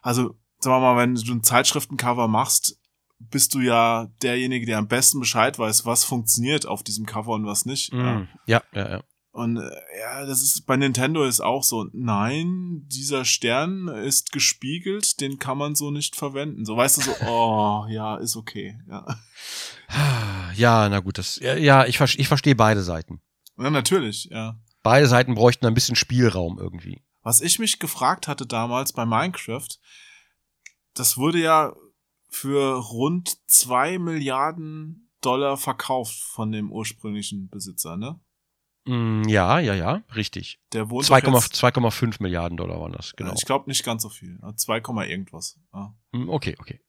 also 0.01 0.35
sagen 0.59 0.81
wir 0.81 0.93
mal, 0.93 0.97
wenn 0.97 1.15
du 1.15 1.33
ein 1.33 1.43
Zeitschriftencover 1.43 2.27
machst, 2.27 2.79
bist 3.19 3.53
du 3.53 3.59
ja 3.59 4.07
derjenige, 4.21 4.65
der 4.65 4.77
am 4.77 4.87
besten 4.87 5.19
Bescheid 5.19 5.57
weiß, 5.57 5.85
was 5.85 6.03
funktioniert 6.03 6.65
auf 6.65 6.83
diesem 6.83 7.05
Cover 7.05 7.33
und 7.33 7.45
was 7.45 7.65
nicht. 7.65 7.91
Ja. 7.91 8.19
Mm, 8.19 8.27
ja, 8.45 8.61
ja, 8.73 8.89
ja. 8.89 9.03
Und 9.31 9.57
äh, 9.57 9.69
ja, 9.99 10.25
das 10.25 10.41
ist 10.41 10.65
bei 10.65 10.77
Nintendo 10.77 11.23
ist 11.23 11.41
auch 11.41 11.63
so. 11.63 11.85
Nein, 11.93 12.87
dieser 12.87 13.23
Stern 13.23 13.87
ist 13.87 14.31
gespiegelt, 14.31 15.21
den 15.21 15.37
kann 15.37 15.57
man 15.57 15.75
so 15.75 15.91
nicht 15.91 16.15
verwenden. 16.15 16.65
So 16.65 16.75
weißt 16.75 16.97
du 16.97 17.01
so, 17.01 17.11
oh 17.27 17.85
ja, 17.89 18.17
ist 18.17 18.35
okay. 18.35 18.79
Ja, 18.89 19.05
Ja, 20.55 20.89
na 20.89 20.99
gut, 21.01 21.19
das, 21.19 21.39
ja, 21.39 21.85
ich, 21.85 21.99
ich 21.99 22.27
verstehe 22.27 22.55
beide 22.55 22.81
Seiten. 22.81 23.21
ja 23.57 23.69
natürlich, 23.69 24.25
ja. 24.31 24.59
Beide 24.81 25.07
Seiten 25.07 25.35
bräuchten 25.35 25.67
ein 25.67 25.73
bisschen 25.73 25.95
Spielraum 25.95 26.57
irgendwie. 26.59 27.03
Was 27.21 27.41
ich 27.41 27.59
mich 27.59 27.77
gefragt 27.77 28.27
hatte 28.27 28.47
damals 28.47 28.93
bei 28.93 29.05
Minecraft, 29.05 29.67
das 30.99 31.17
wurde 31.17 31.39
ja 31.39 31.75
für 32.29 32.75
rund 32.75 33.37
zwei 33.49 33.97
Milliarden 33.99 35.09
Dollar 35.21 35.57
verkauft 35.57 36.15
von 36.15 36.51
dem 36.51 36.71
ursprünglichen 36.71 37.49
Besitzer, 37.49 37.97
ne? 37.97 38.19
Mm, 38.85 39.23
ja, 39.27 39.59
ja, 39.59 39.73
ja, 39.73 40.03
richtig. 40.15 40.59
Der 40.73 40.89
wohnt 40.89 41.09
doch 41.09 41.15
2,5 41.17 41.33
jetzt, 41.33 41.63
2,5 41.63 42.23
Milliarden 42.23 42.57
Dollar 42.57 42.79
waren 42.79 42.93
das, 42.93 43.15
genau. 43.15 43.33
Ich 43.33 43.45
glaube 43.45 43.69
nicht 43.69 43.83
ganz 43.83 44.03
so 44.03 44.09
viel. 44.09 44.39
2, 44.55 44.77
irgendwas. 45.07 45.59
Ja. 45.73 45.95
Mm, 46.11 46.29
Okay, 46.29 46.55
okay. 46.59 46.81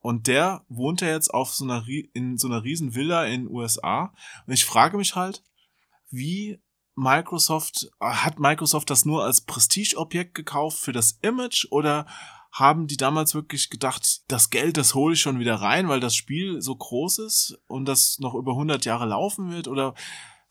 Und 0.00 0.26
der 0.26 0.66
wohnt 0.68 1.00
ja 1.00 1.08
jetzt 1.08 1.32
auf 1.32 1.54
so 1.54 1.64
einer, 1.64 1.86
in 2.12 2.36
so 2.36 2.46
einer 2.46 2.62
riesen 2.62 2.94
Villa 2.94 3.24
in 3.24 3.44
den 3.44 3.50
USA. 3.50 4.12
Und 4.46 4.52
ich 4.52 4.66
frage 4.66 4.98
mich 4.98 5.16
halt, 5.16 5.42
wie 6.10 6.60
Microsoft, 6.94 7.88
hat 8.00 8.38
Microsoft 8.38 8.90
das 8.90 9.06
nur 9.06 9.24
als 9.24 9.40
Prestigeobjekt 9.46 10.34
gekauft 10.34 10.78
für 10.78 10.92
das 10.92 11.12
Image 11.22 11.66
oder 11.70 12.06
haben 12.56 12.86
die 12.86 12.96
damals 12.96 13.34
wirklich 13.34 13.68
gedacht, 13.68 14.22
das 14.28 14.48
Geld, 14.48 14.76
das 14.76 14.94
hole 14.94 15.14
ich 15.14 15.20
schon 15.20 15.40
wieder 15.40 15.56
rein, 15.56 15.88
weil 15.88 15.98
das 16.00 16.14
Spiel 16.14 16.62
so 16.62 16.76
groß 16.76 17.18
ist 17.18 17.58
und 17.66 17.86
das 17.86 18.18
noch 18.20 18.34
über 18.34 18.52
100 18.52 18.84
Jahre 18.84 19.06
laufen 19.06 19.50
wird? 19.50 19.66
Oder 19.66 19.94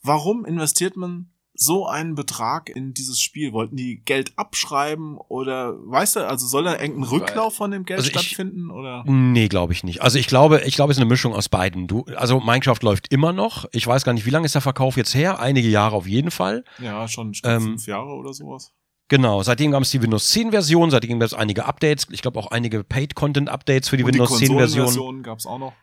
warum 0.01 0.43
investiert 0.45 0.97
man 0.97 1.29
so 1.55 1.87
einen 1.87 2.15
Betrag 2.15 2.69
in 2.69 2.93
dieses 2.93 3.21
Spiel? 3.21 3.53
Wollten 3.53 3.77
die 3.77 4.01
Geld 4.03 4.33
abschreiben 4.37 5.17
oder 5.17 5.75
weißt 5.87 6.17
du, 6.17 6.27
also 6.27 6.45
soll 6.45 6.65
da 6.65 6.73
irgendein 6.73 7.03
Rücklauf 7.03 7.55
von 7.55 7.71
dem 7.71 7.85
Geld 7.85 7.99
Also 7.99 8.09
ich- 8.11 8.19
stattfinden 8.19 8.69
oder? 8.69 9.03
Nee, 9.07 9.47
glaube 9.47 9.71
ich 9.71 9.85
nicht. 9.85 10.01
Also 10.01 10.19
ich 10.19 10.27
glaube, 10.27 10.61
ich 10.65 10.75
glaube, 10.75 10.91
es 10.91 10.97
ist 10.97 11.01
eine 11.01 11.09
Mischung 11.09 11.33
aus 11.33 11.47
beiden. 11.47 11.87
Du, 11.87 12.03
also 12.17 12.41
Minecraft 12.41 12.79
läuft 12.81 13.13
immer 13.13 13.31
noch. 13.31 13.63
Ich 13.71 13.87
weiß 13.87 14.03
gar 14.03 14.11
nicht, 14.11 14.25
wie 14.25 14.29
lange 14.31 14.45
ist 14.45 14.55
der 14.55 14.61
Verkauf 14.61 14.97
jetzt 14.97 15.15
her? 15.15 15.39
Einige 15.39 15.69
Jahre 15.69 15.95
auf 15.95 16.07
jeden 16.07 16.31
Fall. 16.31 16.65
Ja, 16.79 17.07
schon 17.07 17.31
ich 17.31 17.41
Ähm, 17.45 17.61
fünf 17.61 17.87
Jahre 17.87 18.09
oder 18.15 18.33
sowas. 18.33 18.73
Genau, 19.13 19.43
seitdem 19.43 19.69
gab 19.69 19.83
es 19.83 19.91
die 19.91 20.01
Windows 20.01 20.31
10 20.31 20.49
Version, 20.49 20.89
seitdem 20.89 21.19
gab 21.19 21.27
es 21.27 21.35
einige 21.35 21.65
Updates, 21.65 22.07
ich 22.09 22.23
glaube 22.23 22.39
auch 22.39 22.47
einige 22.47 22.83
Paid 22.83 23.13
Content 23.13 23.47
Updates 23.47 23.87
für 23.87 23.95
die 23.95 24.03
Und 24.03 24.13
Windows 24.13 24.39
die 24.39 24.47
10 24.47 24.57
Version. 24.57 24.85
Konsolenversion 24.85 25.21
gab's 25.21 25.45
auch 25.45 25.59
noch. 25.59 25.73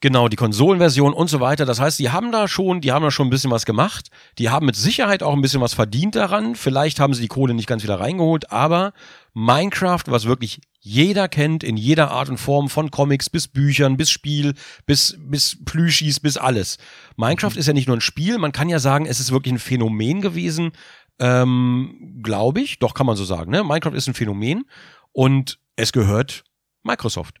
Genau, 0.00 0.28
die 0.28 0.36
Konsolenversion 0.36 1.14
und 1.14 1.30
so 1.30 1.40
weiter. 1.40 1.64
Das 1.64 1.80
heißt, 1.80 1.98
die 1.98 2.10
haben 2.10 2.30
da 2.30 2.46
schon, 2.46 2.82
die 2.82 2.92
haben 2.92 3.02
da 3.02 3.10
schon 3.10 3.28
ein 3.28 3.30
bisschen 3.30 3.50
was 3.50 3.64
gemacht. 3.64 4.10
Die 4.36 4.50
haben 4.50 4.66
mit 4.66 4.76
Sicherheit 4.76 5.22
auch 5.22 5.32
ein 5.32 5.40
bisschen 5.40 5.62
was 5.62 5.72
verdient 5.72 6.14
daran. 6.14 6.56
Vielleicht 6.56 7.00
haben 7.00 7.14
sie 7.14 7.22
die 7.22 7.28
Kohle 7.28 7.54
nicht 7.54 7.66
ganz 7.66 7.82
wieder 7.82 8.00
reingeholt, 8.00 8.52
aber 8.52 8.92
Minecraft, 9.32 10.02
was 10.08 10.26
wirklich 10.26 10.60
jeder 10.78 11.26
kennt, 11.28 11.64
in 11.64 11.78
jeder 11.78 12.10
Art 12.10 12.28
und 12.28 12.36
Form, 12.36 12.68
von 12.68 12.90
Comics 12.90 13.30
bis 13.30 13.48
Büchern, 13.48 13.96
bis 13.96 14.10
Spiel, 14.10 14.52
bis, 14.84 15.16
bis 15.18 15.56
Plüschis, 15.64 16.20
bis 16.20 16.36
alles. 16.36 16.76
Minecraft 17.16 17.56
ist 17.56 17.66
ja 17.66 17.72
nicht 17.72 17.88
nur 17.88 17.96
ein 17.96 18.02
Spiel, 18.02 18.36
man 18.36 18.52
kann 18.52 18.68
ja 18.68 18.78
sagen, 18.78 19.06
es 19.06 19.20
ist 19.20 19.32
wirklich 19.32 19.54
ein 19.54 19.58
Phänomen 19.58 20.20
gewesen, 20.20 20.72
ähm, 21.18 22.20
glaube 22.22 22.60
ich, 22.60 22.78
doch 22.78 22.94
kann 22.94 23.06
man 23.06 23.16
so 23.16 23.24
sagen, 23.24 23.50
ne? 23.50 23.62
Minecraft 23.64 23.94
ist 23.94 24.08
ein 24.08 24.14
Phänomen 24.14 24.64
und 25.12 25.58
es 25.76 25.92
gehört 25.92 26.44
Microsoft. 26.82 27.40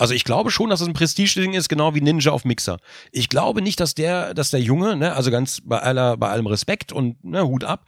Also 0.00 0.14
ich 0.14 0.24
glaube 0.24 0.50
schon, 0.50 0.70
dass 0.70 0.80
es 0.80 0.88
ein 0.88 0.94
Prestigeding 0.94 1.52
ist, 1.52 1.68
genau 1.68 1.94
wie 1.94 2.00
Ninja 2.00 2.32
auf 2.32 2.46
Mixer. 2.46 2.78
Ich 3.12 3.28
glaube 3.28 3.60
nicht, 3.60 3.80
dass 3.80 3.94
der, 3.94 4.32
dass 4.32 4.50
der 4.50 4.60
Junge, 4.60 4.96
ne, 4.96 5.14
also 5.14 5.30
ganz 5.30 5.60
bei 5.62 5.78
aller, 5.78 6.16
bei 6.16 6.30
allem 6.30 6.46
Respekt 6.46 6.90
und 6.90 7.22
ne, 7.22 7.46
Hut 7.46 7.64
ab, 7.64 7.84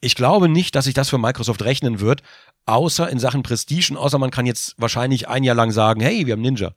ich 0.00 0.14
glaube 0.14 0.48
nicht, 0.48 0.76
dass 0.76 0.84
sich 0.84 0.94
das 0.94 1.08
für 1.08 1.18
Microsoft 1.18 1.62
rechnen 1.62 1.98
wird, 1.98 2.22
außer 2.66 3.10
in 3.10 3.18
Sachen 3.18 3.42
Prestige 3.42 3.90
und 3.90 3.96
außer 3.96 4.18
man 4.18 4.30
kann 4.30 4.46
jetzt 4.46 4.74
wahrscheinlich 4.78 5.28
ein 5.28 5.42
Jahr 5.42 5.56
lang 5.56 5.72
sagen, 5.72 6.00
hey, 6.00 6.26
wir 6.26 6.34
haben 6.34 6.42
Ninja. 6.42 6.72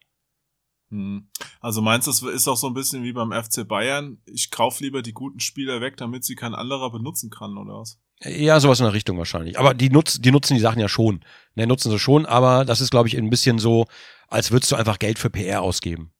Hm. 0.89 1.29
Also 1.61 1.81
meinst 1.81 2.07
du, 2.07 2.11
es 2.11 2.21
ist 2.21 2.47
auch 2.47 2.57
so 2.57 2.67
ein 2.67 2.73
bisschen 2.73 3.03
wie 3.03 3.13
beim 3.13 3.31
FC 3.31 3.67
Bayern? 3.67 4.19
Ich 4.25 4.49
kauf 4.49 4.79
lieber 4.79 5.01
die 5.01 5.13
guten 5.13 5.39
Spieler 5.39 5.81
weg, 5.81 5.97
damit 5.97 6.23
sie 6.25 6.35
kein 6.35 6.55
anderer 6.55 6.91
benutzen 6.91 7.29
kann, 7.29 7.57
oder 7.57 7.79
was? 7.79 7.99
Ja, 8.21 8.59
sowas 8.59 8.79
in 8.79 8.85
der 8.85 8.93
Richtung 8.93 9.17
wahrscheinlich. 9.17 9.57
Aber 9.59 9.73
die, 9.73 9.89
nutz, 9.89 10.19
die 10.19 10.31
nutzen 10.31 10.55
die 10.55 10.59
Sachen 10.59 10.79
ja 10.81 10.89
schon. 10.89 11.23
Ne, 11.55 11.67
nutzen 11.67 11.89
sie 11.91 11.99
schon, 11.99 12.25
aber 12.25 12.65
das 12.65 12.81
ist, 12.81 12.91
glaube 12.91 13.07
ich, 13.07 13.17
ein 13.17 13.29
bisschen 13.29 13.59
so, 13.59 13.85
als 14.27 14.51
würdest 14.51 14.71
du 14.71 14.75
einfach 14.75 14.99
Geld 14.99 15.19
für 15.19 15.29
PR 15.29 15.61
ausgeben. 15.61 16.11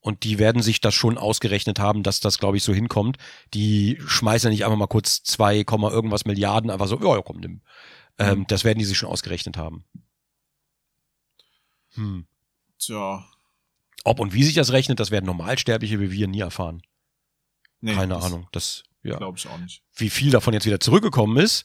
Und 0.00 0.24
die 0.24 0.38
werden 0.38 0.60
sich 0.60 0.82
das 0.82 0.92
schon 0.94 1.16
ausgerechnet 1.16 1.78
haben, 1.78 2.02
dass 2.02 2.20
das, 2.20 2.38
glaube 2.38 2.58
ich, 2.58 2.62
so 2.62 2.74
hinkommt. 2.74 3.16
Die 3.54 3.98
schmeißen 4.06 4.48
ja 4.48 4.50
nicht 4.50 4.64
einfach 4.66 4.76
mal 4.76 4.86
kurz 4.86 5.22
2, 5.22 5.60
irgendwas 5.60 6.26
Milliarden, 6.26 6.70
einfach 6.70 6.88
so, 6.88 7.00
ja, 7.00 7.16
ja, 7.16 7.22
komm, 7.22 7.38
nimm. 7.38 7.62
Ähm, 8.18 8.40
Mhm. 8.40 8.46
das 8.48 8.64
werden 8.64 8.78
die 8.78 8.84
sich 8.84 8.98
schon 8.98 9.08
ausgerechnet 9.08 9.56
haben. 9.56 9.84
Hm. 11.94 12.26
Tja. 12.78 13.24
Ob 14.04 14.20
und 14.20 14.34
wie 14.34 14.44
sich 14.44 14.54
das 14.54 14.70
rechnet, 14.72 15.00
das 15.00 15.10
werden 15.10 15.24
Normalsterbliche 15.24 15.98
wie 16.00 16.10
wir 16.12 16.28
nie 16.28 16.40
erfahren. 16.40 16.82
Nee, 17.80 17.94
Keine 17.94 18.14
das 18.14 18.24
Ahnung. 18.24 18.48
Das, 18.52 18.84
ja. 19.02 19.16
Glaube 19.16 19.38
ich 19.38 19.46
auch 19.48 19.58
nicht. 19.58 19.82
wie 19.96 20.10
viel 20.10 20.30
davon 20.30 20.54
jetzt 20.54 20.66
wieder 20.66 20.80
zurückgekommen 20.80 21.36
ist. 21.38 21.64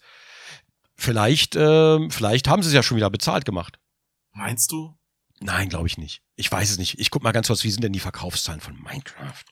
Vielleicht, 0.95 1.55
ähm, 1.55 2.11
vielleicht 2.11 2.47
haben 2.47 2.61
sie 2.61 2.69
es 2.69 2.73
ja 2.73 2.83
schon 2.83 2.97
wieder 2.97 3.09
bezahlt 3.09 3.45
gemacht. 3.45 3.79
Meinst 4.33 4.71
du? 4.71 4.97
Nein, 5.39 5.69
glaube 5.69 5.87
ich 5.87 5.97
nicht. 5.97 6.21
Ich 6.35 6.51
weiß 6.51 6.69
es 6.71 6.77
nicht. 6.77 6.99
Ich 6.99 7.11
guck 7.11 7.23
mal 7.23 7.31
ganz 7.31 7.47
kurz, 7.47 7.63
wie 7.63 7.71
sind 7.71 7.83
denn 7.83 7.93
die 7.93 7.99
Verkaufszahlen 8.01 8.59
von 8.59 8.75
Minecraft? 8.81 9.43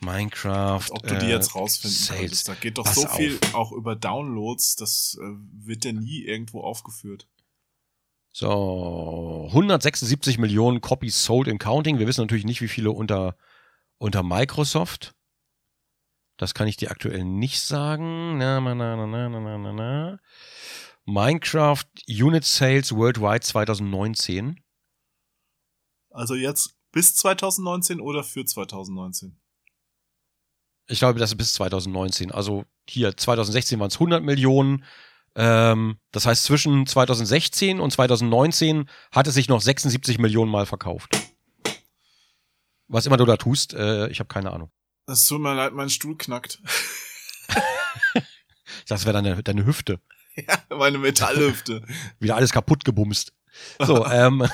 Minecraft. 0.00 0.86
Ob 0.90 1.06
du 1.06 1.18
die 1.18 1.26
äh, 1.26 1.30
jetzt 1.30 1.54
rausfinden 1.54 1.96
Sales. 1.96 2.20
könntest. 2.20 2.48
Da 2.48 2.54
geht 2.54 2.78
doch 2.78 2.84
Pass 2.84 2.94
so 2.96 3.06
viel 3.08 3.38
auf. 3.44 3.54
auch 3.54 3.72
über 3.72 3.94
Downloads, 3.94 4.74
das 4.76 5.16
äh, 5.20 5.24
wird 5.64 5.84
ja 5.84 5.92
nie 5.92 6.22
irgendwo 6.24 6.62
aufgeführt. 6.62 7.28
So, 8.32 9.46
176 9.48 10.38
Millionen 10.38 10.80
Copies 10.80 11.24
sold 11.24 11.48
in 11.48 11.58
counting. 11.58 11.98
Wir 11.98 12.06
wissen 12.06 12.22
natürlich 12.22 12.44
nicht, 12.44 12.60
wie 12.60 12.68
viele 12.68 12.92
unter, 12.92 13.36
unter 13.98 14.22
Microsoft. 14.22 15.14
Das 16.36 16.54
kann 16.54 16.68
ich 16.68 16.76
dir 16.76 16.90
aktuell 16.90 17.24
nicht 17.24 17.60
sagen. 17.60 18.38
Na, 18.38 18.60
na, 18.60 18.74
na, 18.74 18.96
na, 18.96 19.28
na, 19.28 19.40
na, 19.40 19.58
na, 19.58 19.72
na. 19.72 20.18
Minecraft 21.04 21.84
Unit 22.08 22.44
Sales 22.44 22.92
Worldwide 22.92 23.40
2019. 23.40 24.60
Also 26.10 26.34
jetzt 26.34 26.76
bis 26.92 27.14
2019 27.16 28.00
oder 28.00 28.24
für 28.24 28.44
2019? 28.44 29.40
Ich 30.86 30.98
glaube, 30.98 31.18
das 31.18 31.30
ist 31.30 31.36
bis 31.36 31.52
2019. 31.54 32.32
Also 32.32 32.64
hier 32.88 33.16
2016 33.16 33.78
waren 33.78 33.88
es 33.88 33.96
100 33.96 34.22
Millionen, 34.22 34.84
ähm, 35.36 35.98
das 36.10 36.26
heißt, 36.26 36.44
zwischen 36.44 36.86
2016 36.86 37.80
und 37.80 37.92
2019 37.92 38.88
hat 39.12 39.26
es 39.26 39.34
sich 39.34 39.48
noch 39.48 39.60
76 39.60 40.18
Millionen 40.18 40.50
Mal 40.50 40.66
verkauft. 40.66 41.16
Was 42.88 43.06
immer 43.06 43.16
du 43.16 43.24
da 43.24 43.36
tust, 43.36 43.74
äh, 43.74 44.08
ich 44.08 44.18
habe 44.18 44.28
keine 44.28 44.52
Ahnung. 44.52 44.70
Es 45.06 45.24
tut 45.26 45.40
mir 45.40 45.54
leid, 45.54 45.72
mein 45.72 45.90
Stuhl 45.90 46.16
knackt. 46.16 46.60
Das 48.88 49.04
wäre 49.04 49.12
deine, 49.12 49.42
deine 49.42 49.66
Hüfte. 49.66 50.00
ja, 50.34 50.76
meine 50.76 50.98
Metallhüfte. 50.98 51.82
Wieder 52.18 52.36
alles 52.36 52.52
kaputt 52.52 52.84
gebumst. 52.84 53.32
So, 53.78 54.06
ähm, 54.06 54.46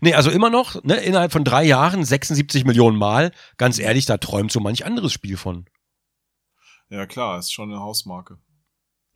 nee, 0.00 0.14
also 0.14 0.30
immer 0.30 0.50
noch, 0.50 0.82
ne, 0.84 0.96
innerhalb 0.96 1.32
von 1.32 1.44
drei 1.44 1.64
Jahren 1.64 2.04
76 2.04 2.64
Millionen 2.64 2.96
Mal. 2.98 3.32
Ganz 3.56 3.78
ehrlich, 3.78 4.06
da 4.06 4.18
träumt 4.18 4.52
so 4.52 4.60
manch 4.60 4.84
anderes 4.84 5.12
Spiel 5.12 5.36
von. 5.36 5.66
ja 6.90 7.06
klar, 7.06 7.38
ist 7.38 7.52
schon 7.52 7.70
eine 7.70 7.80
Hausmarke. 7.80 8.38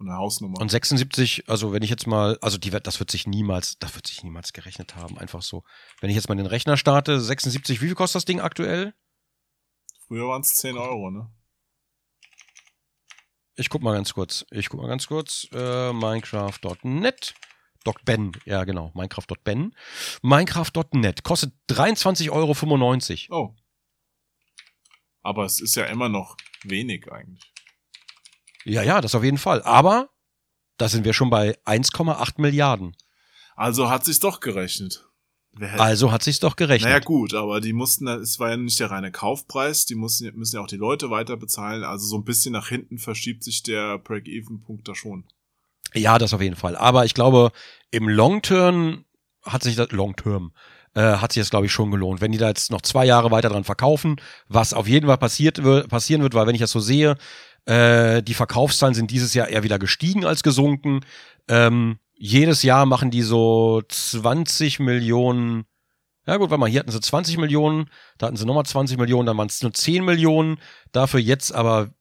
Und 0.00 0.08
eine 0.08 0.16
Hausnummer. 0.16 0.58
Und 0.58 0.70
76, 0.70 1.44
also 1.46 1.72
wenn 1.72 1.82
ich 1.82 1.90
jetzt 1.90 2.06
mal, 2.06 2.38
also 2.40 2.56
die 2.56 2.70
das 2.70 3.00
wird 3.00 3.10
sich 3.10 3.26
niemals, 3.26 3.78
das 3.80 3.94
wird 3.94 4.06
sich 4.06 4.24
niemals 4.24 4.54
gerechnet 4.54 4.96
haben, 4.96 5.18
einfach 5.18 5.42
so. 5.42 5.62
Wenn 6.00 6.08
ich 6.08 6.16
jetzt 6.16 6.30
mal 6.30 6.36
den 6.36 6.46
Rechner 6.46 6.78
starte, 6.78 7.20
76, 7.20 7.82
wie 7.82 7.86
viel 7.86 7.94
kostet 7.94 8.16
das 8.16 8.24
Ding 8.24 8.40
aktuell? 8.40 8.94
Früher 10.06 10.26
waren 10.26 10.40
es 10.40 10.54
10 10.54 10.78
Euro, 10.78 11.10
ne? 11.10 11.30
Ich 13.56 13.68
guck 13.68 13.82
mal 13.82 13.92
ganz 13.92 14.14
kurz. 14.14 14.46
Ich 14.50 14.70
guck 14.70 14.80
mal 14.80 14.88
ganz 14.88 15.06
kurz. 15.06 15.46
Äh, 15.52 15.92
Minecraft.net. 15.92 17.34
.ben, 18.04 18.32
ja 18.46 18.64
genau, 18.64 18.92
Minecraft.ben. 18.94 19.74
Minecraft.net 20.22 21.24
kostet 21.24 21.52
23,95 21.68 22.30
Euro. 23.30 23.44
Oh. 23.44 23.54
Aber 25.22 25.44
es 25.44 25.60
ist 25.60 25.74
ja 25.74 25.84
immer 25.84 26.08
noch 26.08 26.38
wenig 26.64 27.12
eigentlich. 27.12 27.52
Ja, 28.64 28.82
ja, 28.82 29.00
das 29.00 29.14
auf 29.14 29.24
jeden 29.24 29.38
Fall. 29.38 29.62
Aber 29.62 30.10
da 30.76 30.88
sind 30.88 31.04
wir 31.04 31.12
schon 31.12 31.30
bei 31.30 31.56
1,8 31.64 32.40
Milliarden. 32.40 32.96
Also 33.56 33.90
hat 33.90 34.04
sich's 34.04 34.20
doch 34.20 34.40
gerechnet. 34.40 35.06
Also 35.76 36.12
hat 36.12 36.22
sich's 36.22 36.40
doch 36.40 36.56
gerechnet. 36.56 36.88
Naja, 36.88 37.00
gut, 37.00 37.34
aber 37.34 37.60
die 37.60 37.72
mussten, 37.72 38.06
es 38.06 38.38
war 38.38 38.50
ja 38.50 38.56
nicht 38.56 38.78
der 38.78 38.90
reine 38.90 39.10
Kaufpreis, 39.10 39.84
die 39.84 39.96
mussten, 39.96 40.32
müssen 40.36 40.56
ja 40.56 40.62
auch 40.62 40.68
die 40.68 40.76
Leute 40.76 41.10
weiter 41.10 41.36
bezahlen. 41.36 41.82
Also 41.82 42.06
so 42.06 42.16
ein 42.16 42.24
bisschen 42.24 42.52
nach 42.52 42.68
hinten 42.68 42.98
verschiebt 42.98 43.42
sich 43.42 43.62
der 43.62 43.98
Break-Even-Punkt 43.98 44.86
da 44.86 44.94
schon. 44.94 45.24
Ja, 45.92 46.18
das 46.18 46.32
auf 46.32 46.40
jeden 46.40 46.56
Fall. 46.56 46.76
Aber 46.76 47.04
ich 47.04 47.14
glaube, 47.14 47.50
im 47.90 48.08
Long 48.08 48.42
Term 48.42 49.04
hat 49.42 49.62
sich 49.62 49.74
das 49.74 49.90
Long 49.90 50.14
Term 50.14 50.52
äh, 50.94 51.00
hat 51.00 51.32
sich 51.32 51.40
das 51.40 51.50
glaube 51.50 51.66
ich 51.66 51.72
schon 51.72 51.90
gelohnt. 51.90 52.20
Wenn 52.20 52.32
die 52.32 52.38
da 52.38 52.48
jetzt 52.48 52.70
noch 52.70 52.82
zwei 52.82 53.04
Jahre 53.04 53.30
weiter 53.30 53.48
dran 53.48 53.64
verkaufen, 53.64 54.20
was 54.48 54.74
auf 54.74 54.88
jeden 54.88 55.06
Fall 55.06 55.18
passiert 55.18 55.60
passieren 55.88 56.22
wird, 56.22 56.34
weil 56.34 56.46
wenn 56.46 56.54
ich 56.54 56.60
das 56.60 56.72
so 56.72 56.80
sehe, 56.80 57.16
äh, 57.66 58.22
die 58.22 58.34
Verkaufszahlen 58.34 58.94
sind 58.94 59.10
dieses 59.10 59.34
Jahr 59.34 59.48
eher 59.48 59.62
wieder 59.62 59.78
gestiegen 59.78 60.24
als 60.24 60.42
gesunken. 60.42 61.00
Ähm, 61.48 61.98
jedes 62.14 62.62
Jahr 62.62 62.86
machen 62.86 63.10
die 63.10 63.22
so 63.22 63.82
20 63.88 64.80
Millionen. 64.80 65.64
Ja 66.26 66.36
gut, 66.36 66.50
warte 66.50 66.60
mal, 66.60 66.68
hier 66.68 66.80
hatten 66.80 66.92
sie 66.92 67.00
20 67.00 67.38
Millionen, 67.38 67.88
da 68.18 68.26
hatten 68.26 68.36
sie 68.36 68.44
nochmal 68.44 68.66
20 68.66 68.98
Millionen, 68.98 69.26
dann 69.26 69.38
waren 69.38 69.48
es 69.48 69.62
nur 69.62 69.72
10 69.72 70.04
Millionen, 70.04 70.60
dafür 70.92 71.18
jetzt 71.18 71.52
aber 71.52 71.94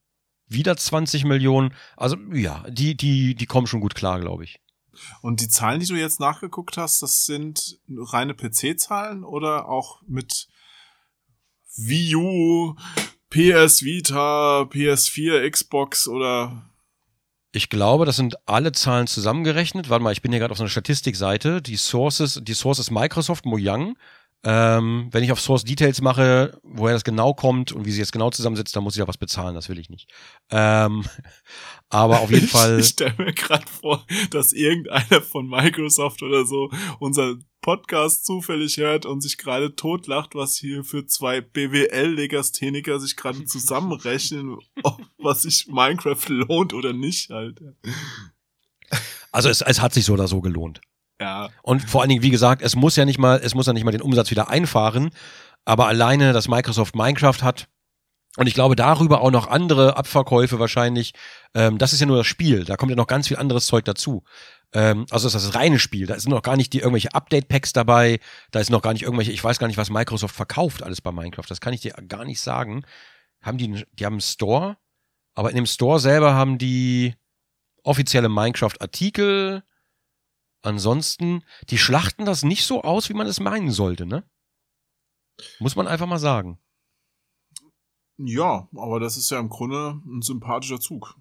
wieder 0.48 0.76
20 0.76 1.24
Millionen. 1.24 1.74
Also 1.96 2.18
ja, 2.34 2.66
die, 2.70 2.96
die, 2.96 3.36
die 3.36 3.46
kommen 3.46 3.68
schon 3.68 3.80
gut 3.80 3.96
klar, 3.96 4.20
glaube 4.20 4.44
ich. 4.44 4.60
Und 5.22 5.42
die 5.42 5.48
Zahlen, 5.48 5.80
die 5.80 5.86
du 5.86 5.96
jetzt 5.96 6.20
nachgeguckt 6.20 6.78
hast, 6.78 7.02
das 7.02 7.26
sind 7.26 7.80
reine 7.90 8.34
PC-Zahlen 8.34 9.24
oder 9.24 9.70
auch 9.70 10.02
mit 10.08 10.50
Wii 11.78 12.16
U, 12.16 12.76
PS 13.30 13.84
Vita, 13.84 14.62
PS4, 14.62 15.50
Xbox 15.50 16.08
oder 16.08 16.64
Ich 17.52 17.70
glaube, 17.70 18.06
das 18.06 18.16
sind 18.16 18.36
alle 18.48 18.72
Zahlen 18.72 19.08
zusammengerechnet. 19.08 19.90
Warte 19.90 20.04
mal, 20.04 20.14
ich 20.14 20.22
bin 20.22 20.32
hier 20.32 20.40
gerade 20.40 20.52
auf 20.52 20.58
so 20.58 20.64
einer 20.64 20.70
Statistikseite. 20.70 21.62
Die 21.62 21.78
Sources, 21.78 22.42
die 22.44 22.54
Source 22.54 22.80
ist 22.80 22.92
Microsoft 22.92 23.46
Mojang. 23.46 23.96
Ähm, 24.42 25.10
wenn 25.12 25.24
ich 25.24 25.34
auf 25.34 25.42
Source 25.42 25.66
Details 25.66 26.02
mache, 26.02 26.58
woher 26.64 26.94
das 26.94 27.04
genau 27.04 27.34
kommt 27.34 27.74
und 27.74 27.86
wie 27.86 27.92
sie 27.92 28.00
jetzt 28.00 28.14
genau 28.14 28.30
zusammensetzt, 28.30 28.74
dann 28.74 28.84
muss 28.84 28.96
ich 28.96 29.02
da 29.02 29.08
was 29.08 29.18
bezahlen. 29.18 29.54
Das 29.54 29.68
will 29.68 29.78
ich 29.78 29.90
nicht. 29.90 30.10
Ähm, 30.50 31.04
aber 31.90 32.22
auf 32.22 32.32
jeden 32.32 32.48
Fall. 32.48 32.80
Ich 32.80 32.88
stelle 32.88 33.16
mir 33.18 33.34
gerade 33.34 33.68
vor, 33.68 34.06
dass 34.32 34.54
irgendeiner 34.54 35.22
von 35.22 35.48
Microsoft 35.48 36.24
oder 36.24 36.46
so 36.46 36.72
unser 37.00 37.36
Podcast 37.62 38.26
zufällig 38.26 38.78
hört 38.78 39.06
und 39.06 39.22
sich 39.22 39.38
gerade 39.38 39.76
totlacht, 39.76 40.36
was 40.36 40.56
hier 40.56 40.84
für 40.84 41.06
zwei 41.06 41.42
BWL-Legastheniker 41.42 43.00
sich 43.00 43.16
gerade 43.16 43.46
zusammenrechnen, 43.46 44.58
ob 44.84 45.02
was 45.18 45.44
sich 45.44 45.68
Minecraft 45.68 46.28
lohnt 46.28 46.74
oder 46.74 46.94
nicht 46.94 47.30
halt. 47.30 47.62
Also 49.32 49.50
es, 49.50 49.62
es 49.62 49.82
hat 49.82 49.94
sich 49.94 50.06
so 50.06 50.14
oder 50.14 50.28
so 50.28 50.42
gelohnt. 50.42 50.82
Ja, 51.22 51.50
Und 51.64 51.82
vor 51.82 52.02
allen 52.02 52.10
Dingen, 52.10 52.24
wie 52.24 52.30
gesagt, 52.30 52.62
es 52.62 52.76
muss 52.76 52.96
ja 52.96 53.04
nicht 53.04 53.20
mal, 53.20 53.42
es 53.44 53.54
muss 53.54 53.68
ja 53.68 53.74
nicht 53.74 53.84
mal 53.84 53.92
den 53.92 54.02
Umsatz 54.02 54.32
wieder 54.32 54.50
einfahren, 54.50 55.10
aber 55.66 55.88
alleine, 55.88 56.32
dass 56.32 56.48
Microsoft 56.48 56.96
Minecraft 56.96 57.42
hat 57.42 57.68
und 58.40 58.48
ich 58.48 58.54
glaube 58.54 58.76
darüber 58.76 59.22
auch 59.22 59.32
noch 59.32 59.48
andere 59.48 59.98
Abverkäufe 59.98 60.60
wahrscheinlich, 60.60 61.14
ähm, 61.54 61.78
das 61.78 61.94
ist 61.94 62.00
ja 62.00 62.06
nur 62.06 62.18
das 62.18 62.28
Spiel, 62.28 62.66
da 62.66 62.78
kommt 62.78 62.90
ja 62.90 62.96
noch 62.96 63.08
ganz 63.08 63.28
viel 63.28 63.38
anderes 63.38 63.66
Zeug 63.66 63.86
dazu. 63.86 64.24
Ähm, 64.74 65.06
also 65.12 65.28
das 65.28 65.36
ist 65.36 65.48
das 65.48 65.56
reine 65.56 65.80
Spiel, 65.80 66.06
da 66.08 66.20
sind 66.20 66.32
noch 66.32 66.42
gar 66.42 66.56
nicht 66.56 66.74
die 66.74 66.80
irgendwelche 66.80 67.14
Update-Packs 67.14 67.74
dabei, 67.74 68.20
da 68.52 68.60
ist 68.60 68.70
noch 68.70 68.82
gar 68.82 68.94
nicht 68.94 69.04
irgendwelche, 69.04 69.32
ich 69.32 69.44
weiß 69.44 69.60
gar 69.60 69.68
nicht, 69.68 69.78
was 69.78 69.90
Microsoft 69.90 70.36
verkauft 70.36 70.84
alles 70.84 71.02
bei 71.02 71.12
Minecraft, 71.12 71.46
das 71.48 71.62
kann 71.62 71.74
ich 71.74 71.82
dir 71.82 71.94
gar 72.08 72.26
nicht 72.26 72.40
sagen. 72.42 72.86
Haben 73.42 73.58
die, 73.58 73.86
die 73.94 74.06
haben 74.06 74.14
einen 74.14 74.22
Store, 74.22 74.78
aber 75.36 75.50
in 75.50 75.56
dem 75.56 75.66
Store 75.66 76.00
selber 76.00 76.34
haben 76.34 76.58
die 76.58 77.16
offizielle 77.84 78.30
Minecraft-Artikel, 78.30 79.64
Ansonsten, 80.62 81.44
die 81.70 81.78
schlachten 81.78 82.26
das 82.26 82.44
nicht 82.44 82.66
so 82.66 82.82
aus, 82.84 83.10
wie 83.10 83.14
man 83.14 83.28
es 83.28 83.40
meinen 83.40 83.72
sollte, 83.72 84.06
ne? 84.06 84.24
Muss 85.60 85.76
man 85.78 85.88
einfach 85.88 86.06
mal 86.06 86.20
sagen. 86.20 86.60
Ja, 88.20 88.68
aber 88.76 89.00
das 89.00 89.18
ist 89.18 89.30
ja 89.32 89.40
im 89.40 89.50
Grunde 89.50 90.00
ein 90.06 90.22
sympathischer 90.22 90.80
Zug. 90.80 91.16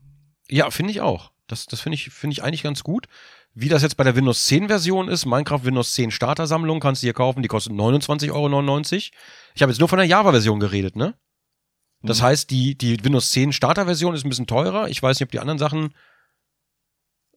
Ja, 0.48 0.70
finde 0.70 0.90
ich 0.92 1.00
auch. 1.00 1.32
Das, 1.46 1.66
das 1.66 1.80
finde 1.80 1.94
ich, 1.94 2.10
finde 2.10 2.32
ich 2.32 2.42
eigentlich 2.42 2.62
ganz 2.62 2.82
gut. 2.82 3.06
Wie 3.54 3.68
das 3.68 3.82
jetzt 3.82 3.96
bei 3.96 4.04
der 4.04 4.14
Windows 4.16 4.46
10 4.46 4.68
Version 4.68 5.08
ist, 5.08 5.24
Minecraft 5.26 5.64
Windows 5.64 5.92
10 5.94 6.10
Starter-Sammlung 6.10 6.80
kannst 6.80 7.02
du 7.02 7.06
hier 7.06 7.14
kaufen, 7.14 7.42
die 7.42 7.48
kostet 7.48 7.72
29,99 7.72 8.32
Euro. 8.32 9.12
Ich 9.54 9.62
habe 9.62 9.72
jetzt 9.72 9.78
nur 9.80 9.88
von 9.88 9.98
der 9.98 10.06
Java-Version 10.06 10.60
geredet, 10.60 10.96
ne? 10.96 11.14
Das 12.02 12.20
Mhm. 12.20 12.24
heißt, 12.24 12.50
die, 12.50 12.76
die 12.78 13.02
Windows 13.04 13.30
10 13.32 13.52
Starter-Version 13.52 14.14
ist 14.14 14.24
ein 14.24 14.28
bisschen 14.28 14.46
teurer. 14.46 14.88
Ich 14.88 15.02
weiß 15.02 15.18
nicht, 15.18 15.26
ob 15.26 15.32
die 15.32 15.40
anderen 15.40 15.58
Sachen. 15.58 15.94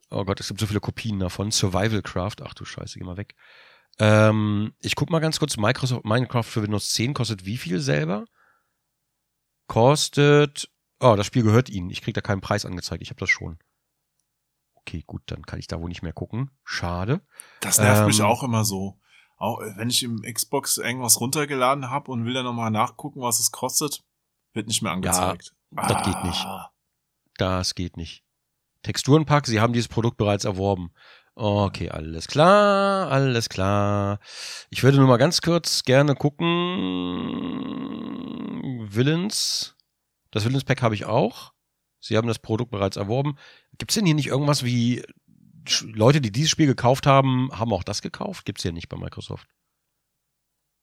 Oh 0.09 0.25
Gott, 0.25 0.39
es 0.39 0.47
gibt 0.49 0.59
so 0.59 0.67
viele 0.67 0.81
Kopien 0.81 1.19
davon. 1.19 1.51
Survival 1.51 2.01
Craft. 2.01 2.35
Ach 2.43 2.53
du 2.53 2.65
Scheiße, 2.65 2.99
geh 2.99 3.05
mal 3.05 3.17
weg. 3.17 3.35
Ähm, 3.97 4.73
ich 4.81 4.95
guck 4.95 5.09
mal 5.09 5.19
ganz 5.19 5.39
kurz. 5.39 5.57
Microsoft 5.57 6.05
Minecraft 6.05 6.43
für 6.43 6.61
Windows 6.63 6.91
10 6.91 7.13
kostet 7.13 7.45
wie 7.45 7.57
viel 7.57 7.79
selber? 7.79 8.25
Kostet. 9.71 10.69
Oh, 10.99 11.15
das 11.15 11.25
Spiel 11.25 11.43
gehört 11.43 11.69
Ihnen. 11.69 11.89
Ich 11.91 12.01
krieg 12.01 12.13
da 12.13 12.19
keinen 12.19 12.41
Preis 12.41 12.65
angezeigt. 12.65 13.01
Ich 13.01 13.09
habe 13.09 13.21
das 13.21 13.29
schon. 13.29 13.57
Okay, 14.75 15.01
gut, 15.07 15.21
dann 15.27 15.43
kann 15.45 15.59
ich 15.59 15.67
da 15.67 15.79
wohl 15.79 15.87
nicht 15.87 16.01
mehr 16.01 16.11
gucken. 16.11 16.51
Schade. 16.65 17.21
Das 17.61 17.77
nervt 17.79 18.05
mich 18.05 18.19
Ähm, 18.19 18.25
auch 18.25 18.43
immer 18.43 18.65
so. 18.65 18.99
Auch 19.37 19.61
äh, 19.61 19.71
wenn 19.77 19.89
ich 19.89 20.03
im 20.03 20.23
Xbox 20.23 20.77
irgendwas 20.77 21.21
runtergeladen 21.21 21.89
habe 21.89 22.11
und 22.11 22.25
will 22.25 22.33
dann 22.33 22.43
nochmal 22.43 22.69
nachgucken, 22.69 23.21
was 23.21 23.39
es 23.39 23.51
kostet, 23.51 24.03
wird 24.53 24.67
nicht 24.67 24.81
mehr 24.81 24.91
angezeigt. 24.91 25.55
das 25.71 26.03
geht 26.03 26.21
nicht. 26.25 26.45
Ah. 26.45 26.73
Das 27.37 27.73
geht 27.73 27.95
nicht. 27.95 28.25
Texturenpack, 28.83 29.47
Sie 29.47 29.61
haben 29.61 29.71
dieses 29.71 29.87
Produkt 29.87 30.17
bereits 30.17 30.43
erworben. 30.43 30.91
Okay, 31.33 31.89
alles 31.89 32.27
klar, 32.27 33.09
alles 33.09 33.47
klar. 33.47 34.19
Ich 34.69 34.83
würde 34.83 34.97
nur 34.97 35.07
mal 35.07 35.15
ganz 35.15 35.41
kurz 35.41 35.83
gerne 35.83 36.13
gucken. 36.15 37.71
Villains. 38.95 39.75
Das 40.31 40.45
Villains 40.45 40.63
Pack 40.63 40.81
habe 40.81 40.95
ich 40.95 41.05
auch. 41.05 41.53
Sie 41.99 42.17
haben 42.17 42.27
das 42.27 42.39
Produkt 42.39 42.71
bereits 42.71 42.97
erworben. 42.97 43.37
Gibt 43.77 43.91
es 43.91 43.95
denn 43.95 44.05
hier 44.05 44.15
nicht 44.15 44.27
irgendwas 44.27 44.63
wie 44.63 45.03
Leute, 45.81 46.21
die 46.21 46.31
dieses 46.31 46.49
Spiel 46.49 46.67
gekauft 46.67 47.05
haben, 47.05 47.49
haben 47.51 47.73
auch 47.73 47.83
das 47.83 48.01
gekauft? 48.01 48.45
Gibt 48.45 48.59
es 48.59 48.63
hier 48.63 48.71
nicht 48.71 48.89
bei 48.89 48.97
Microsoft. 48.97 49.47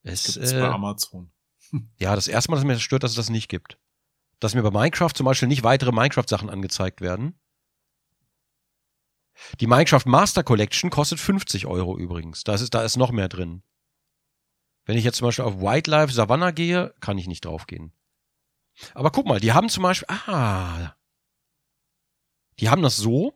Es, 0.02 0.24
Gibt 0.24 0.44
es 0.44 0.52
äh, 0.52 0.60
bei 0.60 0.68
Amazon. 0.68 1.32
ja, 1.98 2.14
das 2.14 2.28
erste 2.28 2.50
Mal, 2.50 2.56
dass 2.56 2.64
mir 2.64 2.74
das 2.74 2.82
stört, 2.82 3.02
dass 3.02 3.12
es 3.12 3.16
das 3.16 3.30
nicht 3.30 3.48
gibt. 3.48 3.78
Dass 4.38 4.54
mir 4.54 4.62
bei 4.62 4.70
Minecraft 4.70 5.12
zum 5.12 5.24
Beispiel 5.26 5.48
nicht 5.48 5.64
weitere 5.64 5.90
Minecraft-Sachen 5.90 6.48
angezeigt 6.48 7.00
werden. 7.00 7.38
Die 9.60 9.66
Minecraft 9.66 10.04
Master 10.06 10.42
Collection 10.42 10.90
kostet 10.90 11.20
50 11.20 11.66
Euro 11.66 11.98
übrigens. 11.98 12.44
Da 12.44 12.54
ist, 12.54 12.72
da 12.74 12.82
ist 12.82 12.96
noch 12.96 13.10
mehr 13.10 13.28
drin. 13.28 13.62
Wenn 14.84 14.96
ich 14.96 15.04
jetzt 15.04 15.18
zum 15.18 15.26
Beispiel 15.26 15.44
auf 15.44 15.60
Wildlife 15.60 16.12
Savannah 16.12 16.50
gehe, 16.50 16.94
kann 17.00 17.18
ich 17.18 17.26
nicht 17.26 17.44
draufgehen. 17.44 17.92
Aber 18.94 19.10
guck 19.10 19.26
mal, 19.26 19.40
die 19.40 19.52
haben 19.52 19.68
zum 19.68 19.82
Beispiel, 19.82 20.08
ah, 20.08 20.94
die 22.60 22.68
haben 22.68 22.82
das 22.82 22.96
so. 22.96 23.34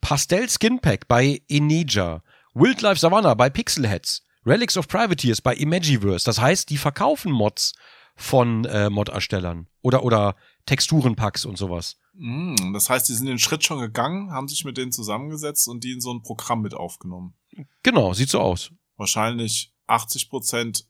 Pastel 0.00 0.48
Skin 0.48 0.80
Pack 0.80 1.08
bei 1.08 1.42
Enija. 1.48 2.22
Wildlife 2.54 2.98
Savannah 2.98 3.34
bei 3.34 3.50
Pixelheads. 3.50 4.22
Relics 4.46 4.76
of 4.76 4.88
Privateers 4.88 5.40
bei 5.40 5.54
Imagiverse. 5.54 6.24
Das 6.24 6.40
heißt, 6.40 6.70
die 6.70 6.78
verkaufen 6.78 7.30
Mods 7.30 7.74
von 8.16 8.64
äh, 8.64 8.90
Mod-Erstellern. 8.90 9.68
Oder, 9.82 10.02
oder 10.02 10.36
Texturenpacks 10.66 11.44
und 11.44 11.56
sowas. 11.56 11.96
Mm, 12.14 12.72
das 12.72 12.90
heißt, 12.90 13.08
die 13.08 13.14
sind 13.14 13.26
den 13.26 13.38
Schritt 13.38 13.64
schon 13.64 13.80
gegangen, 13.80 14.30
haben 14.32 14.48
sich 14.48 14.64
mit 14.64 14.76
denen 14.76 14.92
zusammengesetzt 14.92 15.68
und 15.68 15.84
die 15.84 15.92
in 15.92 16.00
so 16.00 16.12
ein 16.12 16.22
Programm 16.22 16.62
mit 16.62 16.74
aufgenommen. 16.74 17.34
Genau, 17.82 18.12
sieht 18.12 18.28
so 18.28 18.40
aus. 18.40 18.72
Wahrscheinlich 18.96 19.72
80 19.86 20.28
Prozent 20.28 20.86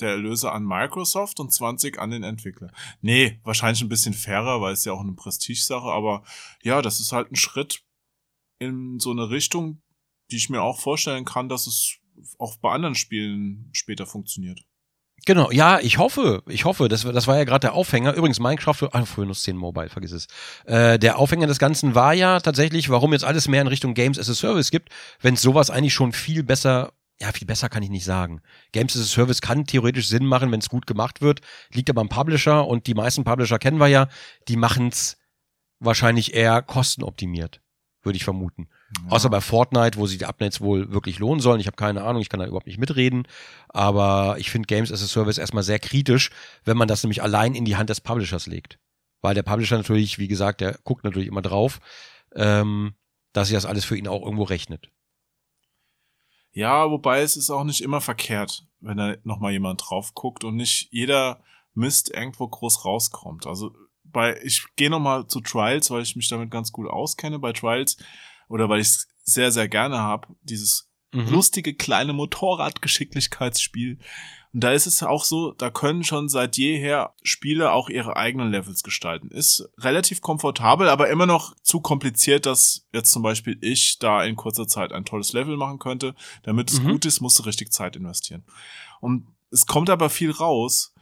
der 0.00 0.10
Erlöse 0.10 0.50
an 0.52 0.64
Microsoft 0.64 1.40
und 1.40 1.52
20 1.52 1.98
an 1.98 2.10
den 2.10 2.22
Entwickler. 2.22 2.70
Nee, 3.00 3.40
wahrscheinlich 3.44 3.82
ein 3.82 3.88
bisschen 3.88 4.14
fairer, 4.14 4.60
weil 4.60 4.72
es 4.72 4.84
ja 4.84 4.92
auch 4.92 5.00
eine 5.00 5.12
Prestigesache, 5.14 5.86
aber 5.88 6.22
ja, 6.62 6.82
das 6.82 7.00
ist 7.00 7.12
halt 7.12 7.30
ein 7.30 7.36
Schritt 7.36 7.82
in 8.58 8.98
so 8.98 9.10
eine 9.10 9.30
Richtung, 9.30 9.82
die 10.30 10.36
ich 10.36 10.50
mir 10.50 10.62
auch 10.62 10.80
vorstellen 10.80 11.24
kann, 11.24 11.48
dass 11.48 11.66
es 11.66 11.96
auch 12.38 12.56
bei 12.58 12.70
anderen 12.72 12.94
Spielen 12.94 13.70
später 13.72 14.06
funktioniert. 14.06 14.60
Genau, 15.26 15.50
ja, 15.50 15.78
ich 15.80 15.98
hoffe, 15.98 16.42
ich 16.46 16.64
hoffe, 16.64 16.88
das, 16.88 17.04
war- 17.04 17.12
das 17.12 17.26
war 17.26 17.36
ja 17.36 17.44
gerade 17.44 17.60
der 17.60 17.74
Aufhänger. 17.74 18.14
Übrigens, 18.14 18.40
Minecraft 18.40 18.74
für, 18.74 18.94
ah, 18.94 19.04
für 19.04 19.20
Windows 19.20 19.42
10 19.42 19.54
Mobile, 19.56 19.90
vergiss 19.90 20.12
es. 20.12 20.26
Äh, 20.64 20.98
der 20.98 21.18
Aufhänger 21.18 21.46
des 21.46 21.58
Ganzen 21.58 21.94
war 21.94 22.14
ja 22.14 22.40
tatsächlich, 22.40 22.88
warum 22.88 23.12
jetzt 23.12 23.24
alles 23.24 23.46
mehr 23.46 23.60
in 23.60 23.66
Richtung 23.66 23.92
Games 23.92 24.18
as 24.18 24.30
a 24.30 24.34
Service 24.34 24.70
gibt, 24.70 24.88
wenn 25.20 25.34
es 25.34 25.42
sowas 25.42 25.68
eigentlich 25.68 25.92
schon 25.92 26.12
viel 26.12 26.42
besser, 26.42 26.92
ja, 27.20 27.32
viel 27.32 27.46
besser 27.46 27.68
kann 27.68 27.82
ich 27.82 27.90
nicht 27.90 28.04
sagen. 28.04 28.40
Games 28.72 28.96
as 28.96 29.02
a 29.02 29.04
Service 29.04 29.40
kann 29.40 29.66
theoretisch 29.66 30.08
Sinn 30.08 30.24
machen, 30.24 30.50
wenn 30.52 30.60
es 30.60 30.70
gut 30.70 30.86
gemacht 30.86 31.20
wird, 31.20 31.40
liegt 31.70 31.90
aber 31.90 32.00
am 32.00 32.08
Publisher 32.08 32.66
und 32.66 32.86
die 32.86 32.94
meisten 32.94 33.24
Publisher 33.24 33.58
kennen 33.58 33.78
wir 33.78 33.88
ja, 33.88 34.08
die 34.48 34.56
machen's 34.56 35.18
wahrscheinlich 35.80 36.34
eher 36.34 36.62
kostenoptimiert, 36.62 37.60
würde 38.02 38.16
ich 38.16 38.24
vermuten. 38.24 38.68
Ja. 39.04 39.12
Außer 39.12 39.30
bei 39.30 39.40
Fortnite, 39.40 39.98
wo 39.98 40.06
sich 40.06 40.18
die 40.18 40.26
Updates 40.26 40.60
wohl 40.60 40.92
wirklich 40.92 41.18
lohnen 41.18 41.40
sollen. 41.40 41.60
Ich 41.60 41.66
habe 41.66 41.76
keine 41.76 42.02
Ahnung, 42.02 42.22
ich 42.22 42.28
kann 42.28 42.40
da 42.40 42.46
überhaupt 42.46 42.66
nicht 42.66 42.78
mitreden. 42.78 43.26
Aber 43.68 44.36
ich 44.38 44.50
finde 44.50 44.66
Games 44.66 44.92
as 44.92 45.02
a 45.02 45.06
Service 45.06 45.38
erstmal 45.38 45.62
sehr 45.62 45.78
kritisch, 45.78 46.30
wenn 46.64 46.76
man 46.76 46.88
das 46.88 47.02
nämlich 47.02 47.22
allein 47.22 47.54
in 47.54 47.64
die 47.64 47.76
Hand 47.76 47.90
des 47.90 48.00
Publishers 48.00 48.46
legt. 48.46 48.78
Weil 49.20 49.34
der 49.34 49.42
Publisher 49.42 49.76
natürlich, 49.76 50.18
wie 50.18 50.28
gesagt, 50.28 50.60
der 50.60 50.78
guckt 50.84 51.04
natürlich 51.04 51.28
immer 51.28 51.42
drauf, 51.42 51.80
ähm, 52.34 52.94
dass 53.32 53.48
sich 53.48 53.54
das 53.54 53.66
alles 53.66 53.84
für 53.84 53.96
ihn 53.96 54.08
auch 54.08 54.22
irgendwo 54.22 54.44
rechnet. 54.44 54.90
Ja, 56.52 56.90
wobei 56.90 57.20
es 57.20 57.36
ist 57.36 57.50
auch 57.50 57.64
nicht 57.64 57.80
immer 57.80 58.00
verkehrt, 58.00 58.66
wenn 58.80 58.96
da 58.96 59.14
nochmal 59.24 59.52
jemand 59.52 59.82
drauf 59.84 60.14
guckt 60.14 60.44
und 60.44 60.56
nicht 60.56 60.88
jeder 60.90 61.42
Mist 61.74 62.10
irgendwo 62.10 62.48
groß 62.48 62.84
rauskommt. 62.84 63.46
Also 63.46 63.72
bei, 64.04 64.40
ich 64.42 64.64
gehe 64.76 64.90
nochmal 64.90 65.26
zu 65.28 65.40
Trials, 65.40 65.90
weil 65.90 66.02
ich 66.02 66.16
mich 66.16 66.28
damit 66.28 66.50
ganz 66.50 66.72
gut 66.72 66.88
auskenne. 66.88 67.38
Bei 67.38 67.52
Trials 67.52 67.96
oder 68.48 68.68
weil 68.68 68.80
ich 68.80 68.88
es 68.88 69.08
sehr, 69.22 69.52
sehr 69.52 69.68
gerne 69.68 69.98
habe, 69.98 70.28
dieses 70.42 70.88
Mhm. 71.12 71.28
lustige 71.28 71.74
kleine 71.74 72.12
Motorradgeschicklichkeitsspiel. 72.12 73.98
Und 74.52 74.64
da 74.64 74.72
ist 74.72 74.86
es 74.86 75.02
auch 75.02 75.22
so, 75.24 75.52
da 75.52 75.70
können 75.70 76.02
schon 76.02 76.28
seit 76.28 76.56
jeher 76.56 77.14
Spiele 77.22 77.70
auch 77.72 77.88
ihre 77.88 78.16
eigenen 78.16 78.50
Levels 78.50 78.82
gestalten. 78.82 79.28
Ist 79.30 79.68
relativ 79.78 80.20
komfortabel, 80.20 80.88
aber 80.88 81.08
immer 81.08 81.26
noch 81.26 81.54
zu 81.62 81.80
kompliziert, 81.80 82.46
dass 82.46 82.86
jetzt 82.92 83.12
zum 83.12 83.22
Beispiel 83.22 83.56
ich 83.60 83.98
da 84.00 84.24
in 84.24 84.34
kurzer 84.34 84.66
Zeit 84.66 84.92
ein 84.92 85.04
tolles 85.04 85.32
Level 85.32 85.56
machen 85.56 85.78
könnte. 85.78 86.16
Damit 86.42 86.70
es 86.70 86.80
Mhm. 86.82 86.88
gut 86.88 87.04
ist, 87.06 87.20
musst 87.20 87.38
du 87.38 87.44
richtig 87.44 87.72
Zeit 87.72 87.94
investieren. 87.94 88.44
Und 89.00 89.28
es 89.52 89.66
kommt 89.66 89.88
aber 89.88 90.10
viel 90.10 90.32
raus. 90.32 90.94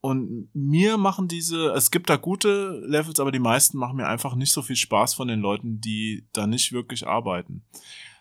Und 0.00 0.48
mir 0.52 0.96
machen 0.96 1.26
diese, 1.28 1.70
es 1.72 1.90
gibt 1.90 2.08
da 2.08 2.16
gute 2.16 2.80
Levels, 2.86 3.18
aber 3.20 3.32
die 3.32 3.40
meisten 3.40 3.78
machen 3.78 3.96
mir 3.96 4.06
einfach 4.06 4.34
nicht 4.36 4.52
so 4.52 4.62
viel 4.62 4.76
Spaß 4.76 5.14
von 5.14 5.26
den 5.28 5.40
Leuten, 5.40 5.80
die 5.80 6.26
da 6.32 6.46
nicht 6.46 6.72
wirklich 6.72 7.06
arbeiten. 7.06 7.64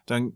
Dann 0.08 0.34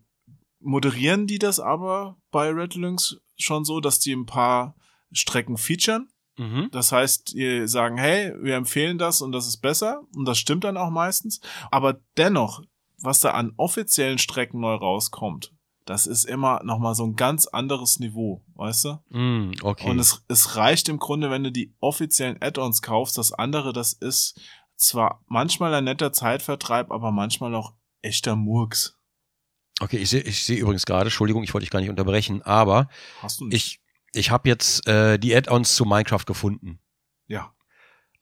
moderieren 0.62 1.28
die 1.28 1.40
das 1.40 1.60
aber 1.60 2.18
bei 2.32 2.50
Red 2.50 2.76
Lynx 2.76 3.18
schon 3.38 3.66
so, 3.66 3.80
dass 3.80 4.00
die 4.00 4.14
ein 4.14 4.26
paar 4.26 4.76
Strecken 5.12 5.58
featuren. 5.58 6.10
Mhm. 6.38 6.70
Das 6.72 6.92
heißt, 6.92 7.34
die 7.34 7.68
sagen, 7.68 7.98
hey, 7.98 8.34
wir 8.42 8.56
empfehlen 8.56 8.98
das 8.98 9.22
und 9.22 9.32
das 9.32 9.48
ist 9.48 9.58
besser. 9.58 10.02
Und 10.16 10.26
das 10.26 10.38
stimmt 10.38 10.64
dann 10.64 10.78
auch 10.78 10.90
meistens. 10.90 11.42
Aber 11.70 12.00
dennoch, 12.18 12.62
was 13.00 13.20
da 13.20 13.32
an 13.32 13.54
offiziellen 13.58 14.18
Strecken 14.18 14.60
neu 14.60 14.76
rauskommt, 14.76 15.54
das 15.86 16.08
ist 16.08 16.26
immer 16.26 16.62
nochmal 16.64 16.96
so 16.96 17.04
ein 17.04 17.16
ganz 17.16 17.48
anderes 17.48 18.00
Niveau, 18.00 18.44
weißt 18.56 18.86
du? 18.86 19.00
Mm, 19.10 19.52
okay. 19.64 19.90
Und 19.90 20.00
es, 20.00 20.24
es 20.28 20.56
reicht 20.56 20.90
im 20.90 21.00
Grunde, 21.00 21.32
wenn 21.32 21.44
du 21.44 21.52
die 21.52 21.74
offiziellen 21.80 22.42
Add-ons 22.42 22.82
kaufst. 22.82 23.18
Das 23.18 23.34
andere, 23.34 23.74
das 23.74 23.94
ist 23.94 24.40
zwar 24.76 25.24
manchmal 25.28 25.74
ein 25.74 25.86
netter 25.86 26.14
Zeitvertreib, 26.14 26.92
aber 26.92 27.12
manchmal 27.12 27.56
auch 27.56 27.74
echter 28.02 28.36
Murks. 28.36 29.01
Okay, 29.82 29.98
ich 29.98 30.10
sehe 30.10 30.22
ich 30.22 30.44
seh 30.44 30.56
übrigens 30.56 30.86
gerade, 30.86 31.06
Entschuldigung, 31.06 31.44
ich 31.44 31.54
wollte 31.54 31.64
dich 31.64 31.72
gar 31.72 31.80
nicht 31.80 31.90
unterbrechen, 31.90 32.42
aber 32.44 32.88
ich, 33.50 33.82
ich 34.14 34.32
habe 34.32 34.48
jetzt 34.50 34.88
äh, 34.88 35.18
die 35.18 35.36
Add-ons 35.36 35.76
zu 35.76 35.86
Minecraft 35.86 36.26
gefunden. 36.26 36.80
ja. 37.28 37.54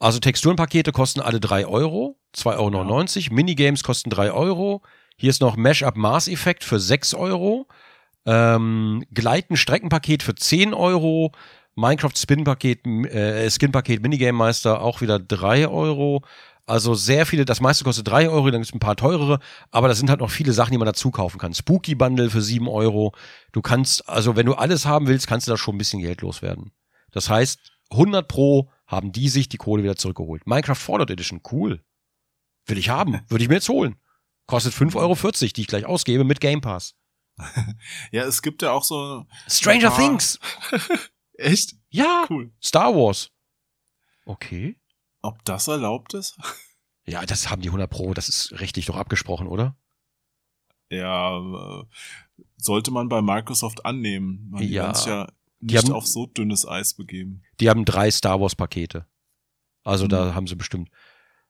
Also 0.02 0.20
Texturenpakete 0.20 0.94
kosten 0.94 1.20
alle 1.20 1.42
3 1.42 1.66
Euro, 1.68 2.18
2,99 2.34 3.26
Euro. 3.26 3.36
Minigames 3.36 3.84
kosten 3.84 4.10
3 4.10 4.32
Euro. 4.32 4.82
Hier 5.18 5.30
ist 5.30 5.42
noch 5.42 5.58
Mashup 5.58 5.98
Mars 5.98 6.30
Effekt 6.30 6.64
für 6.64 6.80
6 6.80 7.16
Euro. 7.16 7.68
Ähm, 8.26 9.04
Gleiten 9.14 9.58
Streckenpaket 9.58 10.24
für 10.24 10.36
10 10.36 10.74
Euro. 10.74 11.34
Minecraft 11.76 12.16
Spin-Paket, 12.16 12.86
äh, 12.88 13.50
Skin-Paket 13.50 14.02
Minigame 14.02 14.38
Meister 14.38 14.82
auch 14.82 15.02
wieder 15.02 15.20
3 15.20 15.68
Euro. 15.68 16.24
Also 16.70 16.94
sehr 16.94 17.26
viele, 17.26 17.46
das 17.46 17.62
meiste 17.62 17.84
kostet 17.84 18.08
3 18.08 18.30
Euro, 18.30 18.52
dann 18.52 18.62
gibt 18.62 18.70
es 18.70 18.76
ein 18.76 18.80
paar 18.80 18.96
teurere, 18.96 19.40
aber 19.72 19.88
das 19.88 19.98
sind 19.98 20.12
halt 20.12 20.20
noch 20.20 20.30
viele 20.30 20.54
Sachen, 20.54 20.72
die 20.72 20.78
man 20.78 20.86
dazu 20.86 21.10
kaufen 21.10 21.40
kann. 21.40 21.52
Spooky 21.52 21.96
Bundle 21.96 22.30
für 22.30 22.44
7 22.44 22.68
Euro. 22.68 23.16
Du 23.52 23.64
kannst, 23.64 24.08
also 24.08 24.36
wenn 24.36 24.46
du 24.46 24.54
alles 24.54 24.86
haben 24.86 25.08
willst, 25.08 25.26
kannst 25.26 25.48
du 25.48 25.52
da 25.52 25.58
schon 25.58 25.74
ein 25.74 25.78
bisschen 25.80 26.00
Geld 26.00 26.22
loswerden. 26.22 26.72
Das 27.10 27.28
heißt, 27.28 27.60
100 27.90 28.28
Pro 28.28 28.70
haben 28.86 29.12
die 29.12 29.30
sich 29.30 29.50
die 29.50 29.58
Kohle 29.58 29.82
wieder 29.82 29.96
zurückgeholt. 29.96 30.46
Minecraft 30.46 30.76
Fallout 30.76 31.10
Edition, 31.10 31.42
cool. 31.52 31.84
Will 32.68 32.78
ich 32.78 32.90
haben, 32.90 33.20
würde 33.30 33.44
ich 33.44 33.50
mir 33.50 33.56
jetzt 33.56 33.70
holen. 33.70 33.96
Kostet 34.46 34.76
5,40 34.76 34.96
Euro, 34.96 35.16
die 35.32 35.62
ich 35.62 35.68
gleich 35.68 35.86
ausgebe 35.88 36.24
mit 36.24 36.40
Game 36.40 36.62
Pass. 36.62 36.94
Ja, 38.12 38.26
es 38.26 38.44
gibt 38.44 38.62
ja 38.62 38.74
auch 38.74 38.84
so. 38.84 39.26
Stranger. 39.48 39.96
Things. 39.96 40.40
Echt? 41.34 41.74
Ja, 41.90 42.28
Cool. 42.30 42.52
Star 42.62 42.94
Wars. 42.94 43.32
Okay. 44.26 44.76
Ob 45.22 45.44
das 45.46 45.68
erlaubt 45.68 46.14
ist? 46.14 46.38
Ja, 47.06 47.26
das 47.26 47.50
haben 47.50 47.64
die 47.64 47.70
100 47.70 47.90
Pro, 47.90 48.14
das 48.14 48.30
ist 48.30 48.60
richtig 48.60 48.86
doch 48.86 48.96
abgesprochen, 48.96 49.48
oder? 49.48 49.76
Ja, 50.92 51.40
äh, 51.40 51.84
sollte 52.58 52.92
man 52.92 53.10
bei 53.10 53.22
Microsoft 53.22 53.84
annehmen. 53.84 54.54
Die 54.60 54.68
Ja. 54.70 54.94
ja 55.08 55.28
nicht 55.60 55.78
haben- 55.78 55.94
auf 55.94 56.06
so 56.06 56.28
dünnes 56.28 56.68
Eis 56.68 56.94
begeben. 56.94 57.42
Die 57.60 57.68
haben 57.70 57.84
drei 57.86 58.12
Star 58.12 58.40
Wars 58.40 58.56
Pakete. 58.56 59.08
Also 59.84 60.06
da 60.08 60.26
Mhm. 60.26 60.36
haben 60.36 60.48
sie 60.48 60.56
bestimmt. 60.56 60.92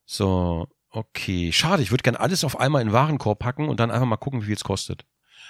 So, 0.06 0.68
okay. 0.92 1.52
Schade, 1.52 1.84
ich 1.84 1.92
würde 1.92 2.04
gern 2.04 2.16
alles 2.16 2.46
auf 2.46 2.58
einmal 2.58 2.82
in 2.82 2.94
Warenkorb 2.94 3.40
packen 3.40 3.68
und 3.68 3.82
dann 3.82 3.92
einfach 3.92 4.08
mal 4.08 4.16
gucken, 4.18 4.42
wie 4.42 4.46
viel 4.46 4.56
es 4.56 4.64
kostet. 4.64 5.06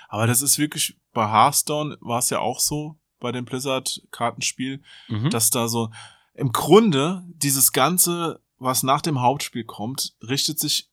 Aber 0.08 0.26
das 0.26 0.42
ist 0.42 0.58
wirklich, 0.58 1.00
bei 1.14 1.28
Hearthstone 1.30 1.98
war 2.02 2.18
es 2.20 2.32
ja 2.32 2.40
auch 2.40 2.60
so, 2.60 2.98
bei 3.20 3.32
dem 3.32 3.46
Blizzard-Kartenspiel, 3.46 4.82
Mhm. 5.08 5.30
dass 5.30 5.52
da 5.52 5.68
so, 5.68 5.92
im 6.40 6.52
Grunde, 6.52 7.26
dieses 7.30 7.72
Ganze, 7.72 8.42
was 8.58 8.84
nach 8.84 9.02
dem 9.02 9.22
Hauptspiel 9.22 9.64
kommt, 9.66 10.16
richtet 10.22 10.60
sich 10.60 10.90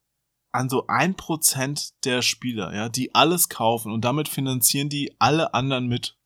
an 0.53 0.69
so 0.69 0.87
ein 0.87 1.17
Prozent 1.17 1.93
der 2.05 2.23
Spieler, 2.23 2.75
ja, 2.75 2.89
die 2.89 3.15
alles 3.15 3.49
kaufen 3.49 3.93
und 3.93 4.05
damit 4.05 4.29
finanzieren 4.29 4.89
die 4.89 5.15
alle 5.19 5.53
anderen 5.55 5.87
mit. 5.87 6.17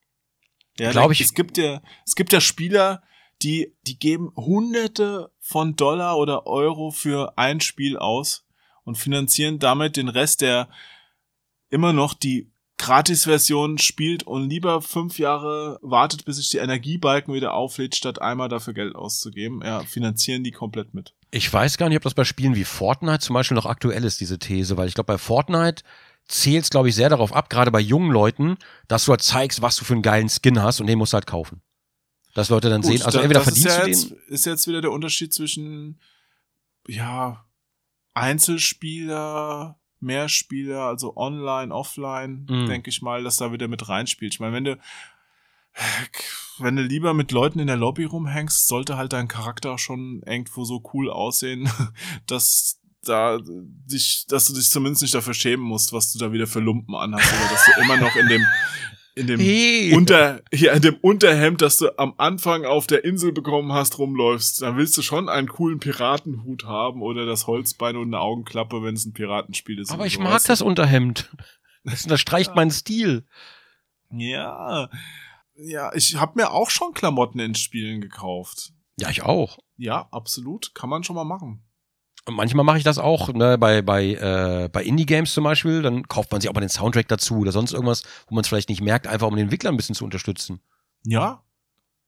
Ja, 0.79 0.91
Glaub 0.91 1.07
da- 1.07 1.11
ich- 1.11 1.21
Es 1.21 1.33
gibt 1.33 1.57
ja, 1.57 1.81
es 2.05 2.15
gibt 2.15 2.31
ja 2.33 2.39
Spieler, 2.41 3.03
die, 3.41 3.75
die 3.87 3.97
geben 3.97 4.31
Hunderte 4.35 5.31
von 5.39 5.75
Dollar 5.75 6.17
oder 6.17 6.45
Euro 6.47 6.91
für 6.91 7.37
ein 7.37 7.59
Spiel 7.59 7.97
aus 7.97 8.45
und 8.83 8.97
finanzieren 8.97 9.59
damit 9.59 9.97
den 9.97 10.09
Rest, 10.09 10.41
der 10.41 10.69
immer 11.69 11.91
noch 11.93 12.13
die 12.13 12.50
Gratis-Version 12.81 13.77
spielt 13.77 14.23
und 14.23 14.49
lieber 14.49 14.81
fünf 14.81 15.19
Jahre 15.19 15.77
wartet, 15.83 16.25
bis 16.25 16.37
sich 16.37 16.49
die 16.49 16.57
Energiebalken 16.57 17.33
wieder 17.33 17.53
auflädt, 17.53 17.95
statt 17.95 18.21
einmal 18.21 18.49
dafür 18.49 18.73
Geld 18.73 18.95
auszugeben. 18.95 19.61
Ja, 19.63 19.81
finanzieren 19.81 20.43
die 20.43 20.51
komplett 20.51 20.93
mit. 20.95 21.13
Ich 21.29 21.51
weiß 21.51 21.77
gar 21.77 21.89
nicht, 21.89 21.97
ob 21.97 22.03
das 22.03 22.15
bei 22.15 22.23
Spielen 22.23 22.55
wie 22.55 22.63
Fortnite 22.65 23.19
zum 23.19 23.35
Beispiel 23.35 23.55
noch 23.55 23.67
aktuell 23.67 24.03
ist, 24.03 24.19
diese 24.19 24.39
These, 24.39 24.77
weil 24.77 24.87
ich 24.87 24.95
glaube, 24.95 25.13
bei 25.13 25.17
Fortnite 25.19 25.83
zählst, 26.27 26.71
glaube 26.71 26.89
ich, 26.89 26.95
sehr 26.95 27.09
darauf 27.09 27.33
ab, 27.33 27.49
gerade 27.51 27.69
bei 27.71 27.79
jungen 27.79 28.11
Leuten, 28.11 28.57
dass 28.87 29.05
du 29.05 29.11
halt 29.11 29.21
zeigst, 29.21 29.61
was 29.61 29.75
du 29.75 29.85
für 29.85 29.93
einen 29.93 30.01
geilen 30.01 30.29
Skin 30.29 30.61
hast 30.61 30.81
und 30.81 30.87
den 30.87 30.97
musst 30.97 31.13
du 31.13 31.15
halt 31.15 31.27
kaufen. 31.27 31.61
Dass 32.33 32.49
Leute 32.49 32.69
dann 32.69 32.81
Gut, 32.81 32.91
sehen, 32.91 33.01
also 33.03 33.19
da- 33.19 33.23
entweder 33.23 33.41
verdienst 33.41 33.67
ja 33.67 33.81
du 33.83 33.87
jetzt, 33.89 34.09
den. 34.09 34.17
Ist 34.27 34.45
jetzt 34.45 34.67
wieder 34.67 34.81
der 34.81 34.91
Unterschied 34.91 35.33
zwischen, 35.33 35.99
ja, 36.87 37.45
Einzelspieler, 38.13 39.79
Mehrspieler, 40.01 40.81
also 40.81 41.15
online, 41.15 41.73
offline, 41.73 42.45
Mhm. 42.49 42.67
denke 42.67 42.89
ich 42.89 43.01
mal, 43.01 43.23
dass 43.23 43.37
da 43.37 43.51
wieder 43.51 43.67
mit 43.67 43.87
reinspielt. 43.87 44.33
Ich 44.33 44.39
meine, 44.39 44.53
wenn 44.55 44.63
du, 44.65 44.77
wenn 46.59 46.75
du 46.75 46.81
lieber 46.83 47.13
mit 47.13 47.31
Leuten 47.31 47.59
in 47.59 47.67
der 47.67 47.77
Lobby 47.77 48.03
rumhängst, 48.05 48.67
sollte 48.67 48.97
halt 48.97 49.13
dein 49.13 49.27
Charakter 49.27 49.77
schon 49.77 50.21
irgendwo 50.25 50.63
so 50.65 50.83
cool 50.93 51.09
aussehen, 51.09 51.69
dass 52.27 52.77
da 53.03 53.39
dich, 53.43 54.25
dass 54.27 54.45
du 54.45 54.53
dich 54.53 54.69
zumindest 54.69 55.01
nicht 55.01 55.13
dafür 55.15 55.33
schämen 55.33 55.65
musst, 55.65 55.91
was 55.93 56.11
du 56.13 56.19
da 56.19 56.31
wieder 56.31 56.45
für 56.45 56.59
Lumpen 56.59 56.93
anhast, 56.95 57.31
oder 57.33 57.49
dass 57.49 57.65
du 57.65 57.81
immer 57.81 57.97
noch 57.97 58.15
in 58.15 58.27
dem, 58.27 58.45
in 59.15 59.27
dem 59.27 59.39
Hey. 59.39 59.93
unter, 59.93 60.41
hier 60.53 60.73
in 60.73 60.81
dem 60.81 60.95
Unterhemd, 61.01 61.61
das 61.61 61.77
du 61.77 61.97
am 61.99 62.13
Anfang 62.17 62.65
auf 62.65 62.87
der 62.87 63.03
Insel 63.03 63.31
bekommen 63.31 63.73
hast, 63.73 63.97
rumläufst, 63.99 64.61
dann 64.61 64.77
willst 64.77 64.97
du 64.97 65.01
schon 65.01 65.29
einen 65.29 65.47
coolen 65.47 65.79
Piratenhut 65.79 66.65
haben 66.65 67.01
oder 67.01 67.25
das 67.25 67.47
Holzbein 67.47 67.97
und 67.97 68.07
eine 68.07 68.19
Augenklappe, 68.19 68.83
wenn 68.83 68.95
es 68.95 69.05
ein 69.05 69.13
Piratenspiel 69.13 69.79
ist. 69.79 69.91
Aber 69.91 70.05
ich 70.05 70.15
so, 70.15 70.21
mag 70.21 70.33
weißt 70.33 70.49
das 70.49 70.61
Unterhemd. 70.61 71.29
Das 71.83 72.03
unterstreicht 72.03 72.53
meinen 72.53 72.69
Stil. 72.69 73.25
Ja. 74.11 74.87
Ja, 75.55 75.91
ich 75.95 76.15
habe 76.15 76.33
mir 76.35 76.51
auch 76.51 76.69
schon 76.69 76.93
Klamotten 76.93 77.39
in 77.39 77.55
Spielen 77.55 78.01
gekauft. 78.01 78.71
Ja, 78.97 79.09
ich 79.09 79.23
auch. 79.23 79.57
Ja, 79.77 80.07
absolut. 80.11 80.75
Kann 80.75 80.91
man 80.91 81.03
schon 81.03 81.15
mal 81.15 81.23
machen. 81.23 81.63
Und 82.27 82.35
manchmal 82.35 82.63
mache 82.63 82.77
ich 82.77 82.83
das 82.83 82.99
auch, 82.99 83.33
ne, 83.33 83.57
bei, 83.57 83.81
bei, 83.81 84.13
äh, 84.13 84.69
bei 84.71 84.83
Indie-Games 84.83 85.33
zum 85.33 85.43
Beispiel, 85.43 85.81
dann 85.81 86.07
kauft 86.07 86.31
man 86.31 86.39
sich 86.39 86.49
auch 86.49 86.53
mal 86.53 86.59
den 86.61 86.69
Soundtrack 86.69 87.07
dazu 87.07 87.37
oder 87.39 87.51
sonst 87.51 87.73
irgendwas, 87.73 88.03
wo 88.27 88.35
man 88.35 88.43
es 88.43 88.47
vielleicht 88.47 88.69
nicht 88.69 88.81
merkt, 88.81 89.07
einfach 89.07 89.27
um 89.27 89.35
den 89.35 89.43
Entwickler 89.45 89.71
ein 89.71 89.77
bisschen 89.77 89.95
zu 89.95 90.05
unterstützen. 90.05 90.61
Ja. 91.03 91.43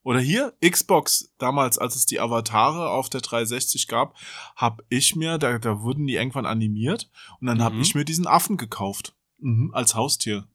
Oder 0.03 0.19
hier, 0.19 0.53
Xbox, 0.63 1.33
damals, 1.39 1.77
als 1.79 1.95
es 1.95 2.05
die 2.05 2.19
Avatare 2.19 2.89
auf 2.89 3.09
der 3.09 3.21
360 3.21 3.87
gab, 3.87 4.15
hab 4.55 4.83
ich 4.89 5.15
mir, 5.15 5.37
da, 5.37 5.57
da 5.57 5.81
wurden 5.81 6.05
die 6.05 6.15
irgendwann 6.15 6.45
animiert 6.45 7.09
und 7.39 7.47
dann 7.47 7.63
hab 7.63 7.73
Mhm. 7.73 7.81
ich 7.81 7.95
mir 7.95 8.05
diesen 8.05 8.27
Affen 8.27 8.57
gekauft. 8.57 9.15
Mhm, 9.39 9.71
als 9.73 9.95
Haustier. 9.95 10.45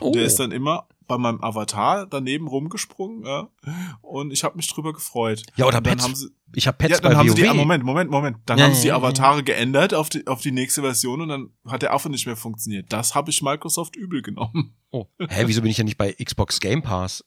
Oh. 0.00 0.10
Der 0.12 0.24
ist 0.24 0.40
dann 0.40 0.50
immer 0.50 0.88
bei 1.10 1.18
meinem 1.18 1.42
Avatar 1.42 2.06
daneben 2.06 2.46
rumgesprungen, 2.48 3.24
ja, 3.26 3.50
und 4.00 4.32
ich 4.32 4.42
habe 4.44 4.56
mich 4.56 4.72
drüber 4.72 4.92
gefreut. 4.92 5.42
ja, 5.56 5.66
oder 5.66 5.80
Pets. 5.82 6.02
haben 6.02 6.14
sie, 6.14 6.28
ich 6.54 6.66
habe 6.66 6.78
Pets 6.78 6.92
ja, 6.92 7.00
dann 7.00 7.12
bei 7.12 7.18
haben 7.18 7.28
WoW. 7.28 7.36
sie 7.36 7.42
die, 7.42 7.52
Moment, 7.54 7.84
Moment, 7.84 8.10
Moment. 8.10 8.38
Dann 8.46 8.58
Ja, 8.58 8.64
haben 8.64 8.70
ja, 8.72 8.76
sie 8.76 8.82
die 8.82 8.88
ja, 8.88 8.96
Avatare 8.96 9.42
geändert 9.44 9.92
auf 9.92 10.08
die, 10.08 10.26
auf 10.26 10.40
die 10.40 10.52
nächste 10.52 10.80
Version 10.82 11.20
und 11.20 11.28
dann 11.28 11.50
hat 11.66 11.82
der 11.82 11.92
Affe 11.92 12.08
nicht 12.10 12.24
mehr 12.26 12.36
funktioniert. 12.36 12.92
Das 12.92 13.14
habe 13.14 13.30
ich 13.30 13.42
Microsoft 13.42 13.94
übel 13.96 14.22
genommen. 14.22 14.74
Oh. 14.92 15.06
Hä, 15.18 15.42
wieso 15.46 15.60
bin 15.62 15.70
ich 15.70 15.76
denn 15.76 15.86
nicht 15.86 15.98
bei 15.98 16.12
Xbox 16.12 16.58
Game 16.60 16.82
Pass? 16.82 17.24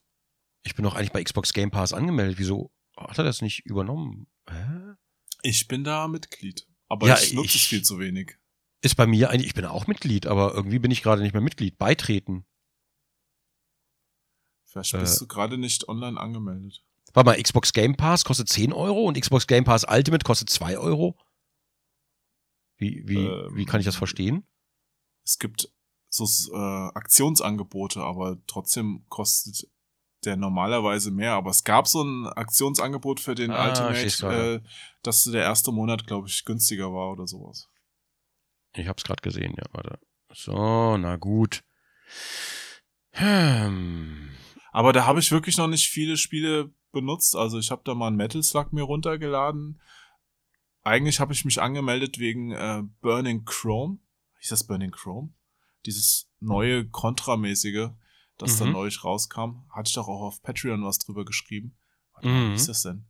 Ich 0.63 0.75
bin 0.75 0.83
doch 0.83 0.95
eigentlich 0.95 1.11
bei 1.11 1.23
Xbox 1.23 1.53
Game 1.53 1.71
Pass 1.71 1.93
angemeldet. 1.93 2.37
Wieso 2.39 2.71
hat 2.97 3.17
er 3.17 3.23
das 3.23 3.41
nicht 3.41 3.65
übernommen? 3.65 4.27
Hä? 4.49 4.93
Ich 5.43 5.67
bin 5.67 5.83
da 5.83 6.07
Mitglied. 6.07 6.65
Aber 6.89 7.07
Ja, 7.07 7.17
ich 7.21 7.33
nutze 7.33 7.57
es 7.57 7.63
viel 7.65 7.81
zu 7.81 7.99
wenig. 7.99 8.37
Ist 8.81 8.95
bei 8.95 9.07
mir 9.07 9.29
eigentlich, 9.29 9.47
ich 9.47 9.53
bin 9.53 9.63
auch 9.65 9.87
Mitglied, 9.87 10.27
aber 10.27 10.53
irgendwie 10.53 10.79
bin 10.79 10.91
ich 10.91 11.01
gerade 11.03 11.21
nicht 11.21 11.33
mehr 11.33 11.41
Mitglied. 11.41 11.77
Beitreten. 11.77 12.45
Vielleicht 14.73 14.93
Äh. 14.95 14.99
bist 14.99 15.21
du 15.21 15.27
gerade 15.27 15.57
nicht 15.57 15.87
online 15.87 16.19
angemeldet. 16.19 16.83
Warte 17.13 17.29
mal, 17.29 17.41
Xbox 17.41 17.73
Game 17.73 17.95
Pass 17.95 18.25
kostet 18.25 18.49
10 18.49 18.73
Euro 18.73 19.03
und 19.03 19.19
Xbox 19.19 19.45
Game 19.45 19.63
Pass 19.63 19.85
Ultimate 19.87 20.23
kostet 20.25 20.49
2 20.49 20.79
Euro? 20.79 21.15
Wie, 22.77 23.03
wie, 23.07 23.25
Ähm. 23.25 23.51
wie 23.55 23.65
kann 23.65 23.79
ich 23.79 23.85
das 23.85 23.95
verstehen? 23.95 24.47
Es 25.23 25.37
gibt 25.37 25.71
so 26.09 26.25
äh, 26.53 26.57
Aktionsangebote, 26.95 28.01
aber 28.01 28.37
trotzdem 28.47 29.05
kostet 29.09 29.69
der 30.25 30.37
normalerweise 30.37 31.11
mehr. 31.11 31.33
Aber 31.33 31.51
es 31.51 31.63
gab 31.63 31.87
so 31.87 32.01
ein 32.03 32.25
Aktionsangebot 32.27 33.19
für 33.19 33.35
den 33.35 33.51
Ah, 33.51 33.67
Ultimate, 33.69 34.35
äh, 34.55 34.61
dass 35.03 35.23
der 35.25 35.43
erste 35.43 35.71
Monat, 35.71 36.07
glaube 36.07 36.27
ich, 36.27 36.45
günstiger 36.45 36.91
war 36.93 37.11
oder 37.11 37.27
sowas. 37.27 37.69
Ich 38.75 38.87
hab's 38.87 39.03
gerade 39.03 39.21
gesehen, 39.21 39.53
ja, 39.55 39.65
warte. 39.71 39.99
So, 40.33 40.97
na 40.97 41.17
gut. 41.17 41.63
Hm. 43.11 44.29
Aber 44.73 44.91
da 44.91 45.05
habe 45.05 45.19
ich 45.19 45.31
wirklich 45.31 45.57
noch 45.57 45.67
nicht 45.67 45.87
viele 45.89 46.17
Spiele 46.17 46.73
benutzt. 46.91 47.35
Also 47.35 47.59
ich 47.59 47.71
habe 47.71 47.83
da 47.85 47.93
mal 47.93 48.07
ein 48.07 48.15
Metal 48.15 48.43
Slug 48.43 48.73
mir 48.73 48.83
runtergeladen. 48.83 49.79
Eigentlich 50.83 51.19
habe 51.19 51.31
ich 51.31 51.45
mich 51.45 51.61
angemeldet 51.61 52.19
wegen 52.19 52.51
äh, 52.51 52.83
Burning 53.01 53.45
Chrome. 53.45 53.99
Hieß 54.39 54.49
das 54.49 54.65
Burning 54.65 54.91
Chrome? 54.91 55.33
Dieses 55.85 56.29
neue 56.39 56.85
Contra-mäßige, 56.89 57.89
das 58.37 58.57
dann 58.57 58.67
Mhm. 58.69 58.73
neulich 58.73 59.03
rauskam. 59.03 59.63
Hatte 59.69 59.87
ich 59.89 59.93
doch 59.95 60.07
auch 60.07 60.21
auf 60.23 60.41
Patreon 60.41 60.83
was 60.83 60.97
drüber 60.99 61.23
geschrieben. 61.23 61.77
Warte 62.13 62.27
Mhm. 62.27 62.33
mal, 62.33 62.47
wie 62.47 62.51
hieß 62.53 62.65
das 62.67 62.81
denn? 62.81 63.05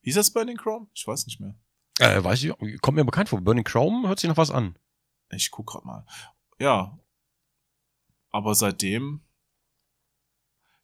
Hieß 0.00 0.14
das 0.16 0.32
Burning 0.32 0.56
Chrome? 0.56 0.88
Ich 0.94 1.06
weiß 1.06 1.26
nicht 1.26 1.38
mehr. 1.40 1.54
Äh, 2.00 2.24
weiß 2.24 2.42
ich, 2.42 2.80
kommt 2.80 2.96
mir 2.96 3.04
bekannt 3.04 3.28
vor. 3.28 3.40
Burning 3.40 3.64
Chrome 3.64 4.08
hört 4.08 4.18
sich 4.18 4.28
noch 4.28 4.36
was 4.38 4.50
an. 4.50 4.76
Ich 5.30 5.50
guck 5.50 5.66
grad 5.66 5.84
mal. 5.84 6.04
Ja. 6.58 6.98
Aber 8.30 8.54
seitdem. 8.54 9.20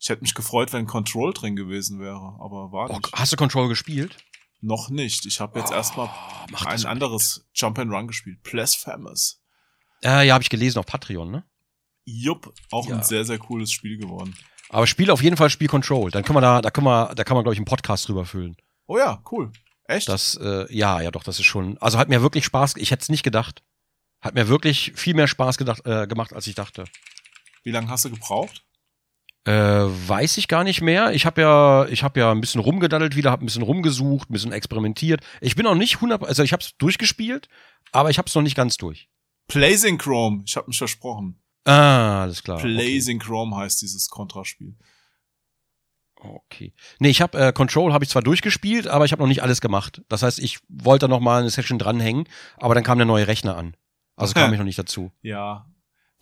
Ich 0.00 0.08
hätte 0.08 0.22
mich 0.22 0.34
gefreut, 0.34 0.72
wenn 0.72 0.86
Control 0.86 1.32
drin 1.32 1.56
gewesen 1.56 2.00
wäre, 2.00 2.36
aber 2.40 2.70
war 2.72 2.90
Oh, 2.90 2.96
nicht. 2.96 3.12
hast 3.12 3.32
du 3.32 3.36
Control 3.36 3.68
gespielt? 3.68 4.16
Noch 4.60 4.90
nicht. 4.90 5.26
Ich 5.26 5.40
habe 5.40 5.58
jetzt 5.58 5.72
erstmal 5.72 6.06
Oh, 6.08 6.46
mach 6.50 6.66
ein 6.66 6.84
anderes 6.86 7.48
Jump 7.54 7.78
and 7.78 7.92
Run 7.92 8.06
gespielt. 8.08 8.42
Blasphemous. 8.42 9.40
Äh, 10.02 10.26
ja, 10.26 10.34
habe 10.34 10.42
ich 10.42 10.50
gelesen 10.50 10.78
auf 10.78 10.86
Patreon, 10.86 11.30
ne? 11.30 11.44
Jupp, 12.04 12.52
auch 12.70 12.88
Ja. 12.88 12.96
ein 12.96 13.02
sehr, 13.02 13.24
sehr 13.24 13.38
cooles 13.38 13.70
Spiel 13.72 13.98
geworden. 13.98 14.36
Aber 14.70 14.86
spiel 14.86 15.10
auf 15.10 15.22
jeden 15.22 15.36
Fall 15.36 15.50
Spiel 15.50 15.68
Control. 15.68 16.10
Dann 16.10 16.24
können 16.24 16.36
wir 16.36 16.40
da, 16.40 16.60
da 16.60 16.70
können 16.70 16.86
wir, 16.86 17.14
da 17.14 17.24
kann 17.24 17.34
man, 17.36 17.44
glaube 17.44 17.54
ich, 17.54 17.58
einen 17.58 17.64
Podcast 17.66 18.08
drüber 18.08 18.24
füllen. 18.24 18.56
Oh 18.86 18.98
ja, 18.98 19.22
cool. 19.32 19.52
Echt? 19.84 20.08
Das, 20.08 20.34
äh, 20.36 20.66
ja, 20.74 21.00
ja, 21.00 21.10
doch, 21.10 21.22
das 21.24 21.38
ist 21.38 21.46
schon. 21.46 21.78
Also 21.78 21.98
hat 21.98 22.08
mir 22.08 22.20
wirklich 22.22 22.44
Spaß. 22.44 22.76
Ich 22.76 22.90
hätte 22.90 23.02
es 23.02 23.08
nicht 23.08 23.22
gedacht. 23.22 23.62
Hat 24.20 24.34
mir 24.34 24.48
wirklich 24.48 24.92
viel 24.96 25.14
mehr 25.14 25.26
Spaß 25.28 25.56
gedacht, 25.58 25.86
äh, 25.86 26.06
gemacht, 26.06 26.32
als 26.32 26.46
ich 26.46 26.54
dachte. 26.54 26.84
Wie 27.62 27.70
lange 27.70 27.88
hast 27.88 28.04
du 28.04 28.10
gebraucht? 28.10 28.64
Äh, 29.44 29.52
weiß 29.52 30.36
ich 30.36 30.48
gar 30.48 30.64
nicht 30.64 30.82
mehr. 30.82 31.12
Ich 31.12 31.24
habe 31.24 31.40
ja, 31.40 31.86
ich 31.86 32.02
habe 32.02 32.20
ja 32.20 32.30
ein 32.30 32.40
bisschen 32.40 32.60
rumgedaddelt 32.60 33.16
wieder, 33.16 33.30
habe 33.30 33.44
ein 33.44 33.46
bisschen 33.46 33.62
rumgesucht, 33.62 34.28
ein 34.28 34.32
bisschen 34.32 34.52
experimentiert. 34.52 35.22
Ich 35.40 35.56
bin 35.56 35.64
noch 35.64 35.74
nicht 35.74 35.96
100, 35.96 36.22
also 36.24 36.42
ich 36.42 36.52
habe 36.52 36.62
es 36.62 36.76
durchgespielt, 36.76 37.48
aber 37.92 38.10
ich 38.10 38.18
habe 38.18 38.28
es 38.28 38.34
noch 38.34 38.42
nicht 38.42 38.56
ganz 38.56 38.76
durch. 38.76 39.08
Blazing 39.46 39.96
Chrome. 39.96 40.42
Ich 40.46 40.56
habe 40.56 40.66
mich 40.66 40.76
versprochen. 40.78 41.40
Ah, 41.64 42.22
alles 42.22 42.42
klar. 42.42 42.58
Okay. 42.58 42.74
Blazing 42.74 43.18
Chrome 43.18 43.56
heißt 43.56 43.80
dieses 43.80 44.08
Kontraspiel. 44.10 44.76
okay. 46.16 46.74
Nee, 46.98 47.08
ich 47.10 47.22
habe 47.22 47.38
äh, 47.38 47.52
Control 47.52 47.92
habe 47.92 48.04
ich 48.04 48.10
zwar 48.10 48.22
durchgespielt, 48.22 48.86
aber 48.86 49.04
ich 49.04 49.12
habe 49.12 49.22
noch 49.22 49.28
nicht 49.28 49.42
alles 49.42 49.60
gemacht. 49.60 50.02
Das 50.08 50.22
heißt, 50.22 50.40
ich 50.40 50.58
wollte 50.68 51.08
noch 51.08 51.20
mal 51.20 51.40
eine 51.40 51.50
Session 51.50 51.78
dranhängen, 51.78 52.28
aber 52.56 52.74
dann 52.74 52.84
kam 52.84 52.98
der 52.98 53.06
neue 53.06 53.26
Rechner 53.28 53.56
an. 53.56 53.76
Also 54.16 54.34
kam 54.34 54.52
ich 54.52 54.58
noch 54.58 54.66
nicht 54.66 54.78
dazu. 54.78 55.12
Ja. 55.22 55.66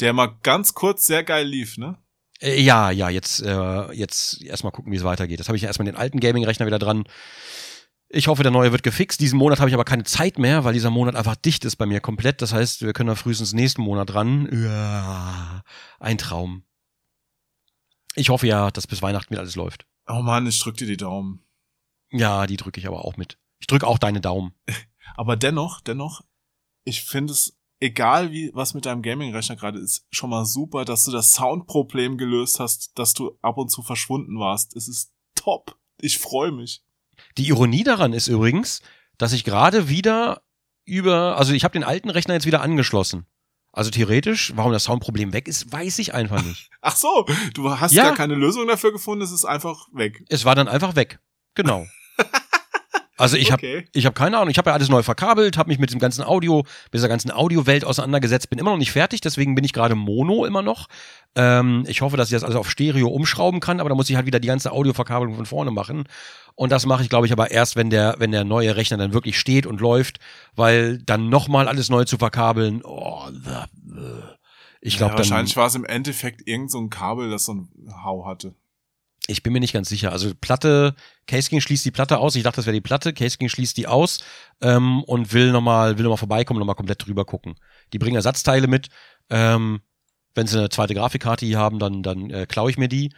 Der 0.00 0.12
mal 0.12 0.36
ganz 0.42 0.74
kurz 0.74 1.06
sehr 1.06 1.24
geil 1.24 1.46
lief, 1.46 1.78
ne? 1.78 1.96
Äh, 2.40 2.60
ja, 2.60 2.90
ja, 2.90 3.08
jetzt, 3.08 3.42
äh, 3.42 3.92
jetzt 3.92 4.42
erstmal 4.42 4.72
gucken, 4.72 4.92
wie 4.92 4.96
es 4.96 5.04
weitergeht. 5.04 5.40
Das 5.40 5.48
habe 5.48 5.56
ich 5.56 5.62
ja 5.62 5.68
erstmal 5.68 5.86
den 5.86 5.96
alten 5.96 6.20
Gaming-Rechner 6.20 6.66
wieder 6.66 6.78
dran. 6.78 7.04
Ich 8.08 8.28
hoffe, 8.28 8.42
der 8.42 8.52
neue 8.52 8.72
wird 8.72 8.82
gefixt. 8.82 9.20
Diesen 9.20 9.38
Monat 9.38 9.58
habe 9.58 9.68
ich 9.68 9.74
aber 9.74 9.84
keine 9.84 10.04
Zeit 10.04 10.38
mehr, 10.38 10.64
weil 10.64 10.72
dieser 10.72 10.90
Monat 10.90 11.16
einfach 11.16 11.36
dicht 11.36 11.64
ist 11.64 11.76
bei 11.76 11.86
mir 11.86 12.00
komplett. 12.00 12.40
Das 12.40 12.52
heißt, 12.52 12.82
wir 12.82 12.92
können 12.92 13.08
da 13.08 13.14
frühestens 13.16 13.52
nächsten 13.52 13.82
Monat 13.82 14.14
ran. 14.14 14.48
Ja, 14.52 15.62
ein 15.98 16.18
Traum. 16.18 16.64
Ich 18.14 18.28
hoffe 18.28 18.46
ja, 18.46 18.70
dass 18.70 18.86
bis 18.86 19.02
Weihnachten 19.02 19.30
wieder 19.30 19.40
alles 19.40 19.56
läuft. 19.56 19.86
Oh 20.06 20.22
Mann, 20.22 20.46
ich 20.46 20.58
drück 20.60 20.76
dir 20.76 20.86
die 20.86 20.96
Daumen. 20.96 21.44
Ja, 22.10 22.46
die 22.46 22.56
drücke 22.56 22.78
ich 22.78 22.86
aber 22.86 23.04
auch 23.04 23.16
mit. 23.16 23.38
Ich 23.58 23.66
drücke 23.66 23.86
auch 23.86 23.98
deine 23.98 24.20
Daumen. 24.20 24.54
Aber 25.16 25.36
dennoch, 25.36 25.80
dennoch, 25.80 26.22
ich 26.84 27.02
finde 27.02 27.32
es, 27.32 27.55
egal 27.80 28.32
wie, 28.32 28.50
was 28.54 28.74
mit 28.74 28.86
deinem 28.86 29.02
Gaming-Rechner 29.02 29.56
gerade 29.56 29.78
ist, 29.78 30.06
schon 30.10 30.30
mal 30.30 30.44
super, 30.44 30.84
dass 30.84 31.04
du 31.04 31.10
das 31.10 31.32
Soundproblem 31.32 32.16
gelöst 32.18 32.60
hast, 32.60 32.98
dass 32.98 33.12
du 33.14 33.38
ab 33.42 33.58
und 33.58 33.70
zu 33.70 33.82
verschwunden 33.82 34.38
warst. 34.38 34.74
Es 34.76 34.88
ist 34.88 35.12
top. 35.34 35.76
Ich 36.00 36.18
freue 36.18 36.52
mich. 36.52 36.82
Die 37.38 37.48
Ironie 37.48 37.84
daran 37.84 38.12
ist 38.12 38.28
übrigens, 38.28 38.82
dass 39.18 39.32
ich 39.32 39.44
gerade 39.44 39.88
wieder 39.88 40.42
über, 40.84 41.36
also 41.38 41.52
ich 41.52 41.64
habe 41.64 41.72
den 41.72 41.84
alten 41.84 42.10
Rechner 42.10 42.34
jetzt 42.34 42.46
wieder 42.46 42.60
angeschlossen. 42.62 43.26
Also 43.72 43.90
theoretisch, 43.90 44.52
warum 44.56 44.72
das 44.72 44.84
Soundproblem 44.84 45.32
weg 45.34 45.48
ist, 45.48 45.70
weiß 45.70 45.98
ich 45.98 46.14
einfach 46.14 46.42
nicht. 46.42 46.70
Ach 46.80 46.96
so, 46.96 47.26
du 47.52 47.78
hast 47.78 47.92
Ja. 47.92 48.04
gar 48.04 48.14
keine 48.14 48.34
Lösung 48.34 48.66
dafür 48.66 48.92
gefunden, 48.92 49.22
es 49.22 49.32
ist 49.32 49.44
einfach 49.44 49.88
weg. 49.92 50.24
Es 50.28 50.44
war 50.46 50.54
dann 50.54 50.68
einfach 50.68 50.96
weg. 50.96 51.18
Genau. 51.54 51.86
Also 53.16 53.36
ich 53.36 53.50
habe 53.50 53.62
Okay. 53.62 53.88
ich 53.92 54.04
habe 54.06 54.14
keine 54.14 54.36
Ahnung, 54.36 54.50
ich 54.50 54.58
habe 54.58 54.70
ja 54.70 54.74
alles 54.74 54.88
neu 54.88 55.02
verkabelt, 55.02 55.56
habe 55.56 55.68
mich 55.68 55.78
mit 55.78 55.90
dem 55.92 55.98
ganzen 55.98 56.22
Audio, 56.22 56.58
mit 56.58 56.94
dieser 56.94 57.08
ganzen 57.08 57.30
Audiowelt 57.30 57.84
auseinandergesetzt, 57.84 58.50
bin 58.50 58.58
immer 58.58 58.72
noch 58.72 58.78
nicht 58.78 58.92
fertig, 58.92 59.20
deswegen 59.22 59.54
bin 59.54 59.64
ich 59.64 59.72
gerade 59.72 59.94
Mono 59.94 60.44
immer 60.44 60.62
noch. 60.62 60.88
Ähm, 61.34 61.84
ich 61.86 62.00
hoffe, 62.02 62.16
dass 62.16 62.28
ich 62.28 62.34
das 62.34 62.44
alles 62.44 62.56
auf 62.56 62.70
Stereo 62.70 63.08
umschrauben 63.08 63.60
kann, 63.60 63.80
aber 63.80 63.88
da 63.88 63.94
muss 63.94 64.10
ich 64.10 64.16
halt 64.16 64.26
wieder 64.26 64.40
die 64.40 64.48
ganze 64.48 64.72
Audioverkabelung 64.72 65.34
von 65.36 65.46
vorne 65.46 65.70
machen. 65.70 66.04
Und 66.54 66.72
das 66.72 66.86
mache 66.86 67.02
ich, 67.02 67.08
glaube 67.10 67.26
ich, 67.26 67.32
aber 67.32 67.50
erst, 67.50 67.76
wenn 67.76 67.90
der, 67.90 68.16
wenn 68.18 68.32
der 68.32 68.44
neue 68.44 68.76
Rechner 68.76 68.96
dann 68.96 69.12
wirklich 69.12 69.38
steht 69.38 69.66
und 69.66 69.80
läuft, 69.80 70.18
weil 70.54 70.98
dann 70.98 71.28
nochmal 71.28 71.68
alles 71.68 71.88
neu 71.90 72.04
zu 72.04 72.16
verkabeln, 72.18 72.82
oh, 72.84 73.28
Ich 74.80 74.94
Ja, 74.94 74.98
glaube, 74.98 75.16
dann 75.16 75.18
wahrscheinlich 75.18 75.56
war 75.56 75.66
es 75.66 75.74
im 75.74 75.84
Endeffekt 75.84 76.46
irgend 76.46 76.70
so 76.70 76.78
ein 76.78 76.90
Kabel, 76.90 77.30
das 77.30 77.44
so 77.44 77.54
ein 77.54 77.68
Hau 78.04 78.24
hatte. 78.26 78.54
Ich 79.28 79.42
bin 79.42 79.52
mir 79.52 79.60
nicht 79.60 79.72
ganz 79.72 79.88
sicher. 79.88 80.12
Also 80.12 80.32
Platte, 80.40 80.94
Case 81.26 81.48
King 81.48 81.60
schließt 81.60 81.84
die 81.84 81.90
Platte 81.90 82.18
aus. 82.18 82.36
Ich 82.36 82.44
dachte, 82.44 82.56
das 82.56 82.66
wäre 82.66 82.74
die 82.74 82.80
Platte. 82.80 83.12
Case 83.12 83.38
King 83.38 83.48
schließt 83.48 83.76
die 83.76 83.86
aus 83.86 84.20
ähm, 84.60 85.02
und 85.04 85.32
will 85.32 85.50
nochmal 85.50 85.98
will 85.98 86.04
noch 86.04 86.10
mal 86.10 86.16
vorbeikommen, 86.16 86.60
nochmal 86.60 86.76
komplett 86.76 87.04
drüber 87.04 87.24
gucken. 87.24 87.56
Die 87.92 87.98
bringen 87.98 88.16
Ersatzteile 88.16 88.68
mit. 88.68 88.88
Ähm, 89.28 89.80
wenn 90.34 90.46
sie 90.46 90.58
eine 90.58 90.68
zweite 90.68 90.94
Grafikkarte 90.94 91.46
hier 91.46 91.58
haben, 91.58 91.78
dann, 91.78 92.02
dann 92.02 92.30
äh, 92.30 92.46
klaue 92.46 92.70
ich 92.70 92.78
mir 92.78 92.88
die. 92.88 93.12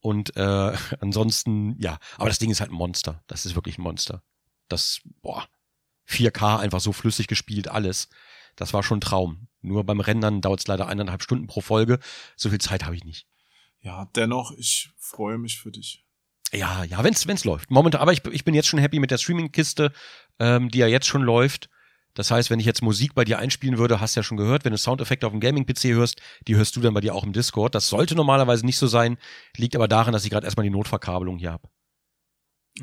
Und 0.00 0.36
äh, 0.36 0.72
ansonsten, 1.00 1.76
ja, 1.78 1.98
aber 2.16 2.28
das 2.28 2.38
Ding 2.38 2.50
ist 2.50 2.60
halt 2.60 2.70
ein 2.70 2.76
Monster. 2.76 3.22
Das 3.28 3.46
ist 3.46 3.54
wirklich 3.54 3.78
ein 3.78 3.82
Monster. 3.82 4.22
Das, 4.68 5.00
boah, 5.20 5.46
4K 6.08 6.58
einfach 6.58 6.80
so 6.80 6.92
flüssig 6.92 7.28
gespielt, 7.28 7.68
alles. 7.68 8.08
Das 8.56 8.74
war 8.74 8.82
schon 8.82 8.98
ein 8.98 9.02
Traum. 9.02 9.48
Nur 9.60 9.84
beim 9.84 10.00
Rendern 10.00 10.40
dauert 10.40 10.60
es 10.60 10.66
leider 10.66 10.88
eineinhalb 10.88 11.22
Stunden 11.22 11.46
pro 11.46 11.60
Folge. 11.60 11.98
So 12.36 12.50
viel 12.50 12.60
Zeit 12.60 12.84
habe 12.84 12.96
ich 12.96 13.04
nicht. 13.04 13.26
Ja, 13.82 14.08
dennoch, 14.16 14.52
ich 14.56 14.90
freue 14.96 15.38
mich 15.38 15.60
für 15.60 15.70
dich. 15.70 16.04
Ja, 16.52 16.84
ja, 16.84 17.02
wenn's, 17.02 17.26
wenn's 17.26 17.44
läuft. 17.44 17.70
Momentan, 17.70 18.00
aber 18.00 18.12
ich, 18.12 18.24
ich 18.26 18.44
bin 18.44 18.54
jetzt 18.54 18.68
schon 18.68 18.78
happy 18.78 19.00
mit 19.00 19.10
der 19.10 19.18
Streaming-Kiste, 19.18 19.92
ähm, 20.38 20.68
die 20.68 20.78
ja 20.78 20.86
jetzt 20.86 21.06
schon 21.06 21.22
läuft. 21.22 21.68
Das 22.14 22.30
heißt, 22.30 22.50
wenn 22.50 22.60
ich 22.60 22.66
jetzt 22.66 22.82
Musik 22.82 23.14
bei 23.14 23.24
dir 23.24 23.38
einspielen 23.38 23.78
würde, 23.78 24.00
hast 24.00 24.14
du 24.14 24.20
ja 24.20 24.24
schon 24.24 24.36
gehört, 24.36 24.64
wenn 24.64 24.72
du 24.72 24.78
Soundeffekte 24.78 25.26
auf 25.26 25.32
dem 25.32 25.40
Gaming-PC 25.40 25.94
hörst, 25.94 26.20
die 26.46 26.56
hörst 26.56 26.76
du 26.76 26.80
dann 26.80 26.92
bei 26.92 27.00
dir 27.00 27.14
auch 27.14 27.24
im 27.24 27.32
Discord. 27.32 27.74
Das 27.74 27.88
sollte 27.88 28.14
normalerweise 28.14 28.66
nicht 28.66 28.76
so 28.76 28.86
sein, 28.86 29.16
liegt 29.56 29.74
aber 29.74 29.88
daran, 29.88 30.12
dass 30.12 30.24
ich 30.24 30.30
gerade 30.30 30.44
erstmal 30.44 30.64
die 30.64 30.70
Notverkabelung 30.70 31.38
hier 31.38 31.52
habe. 31.52 31.68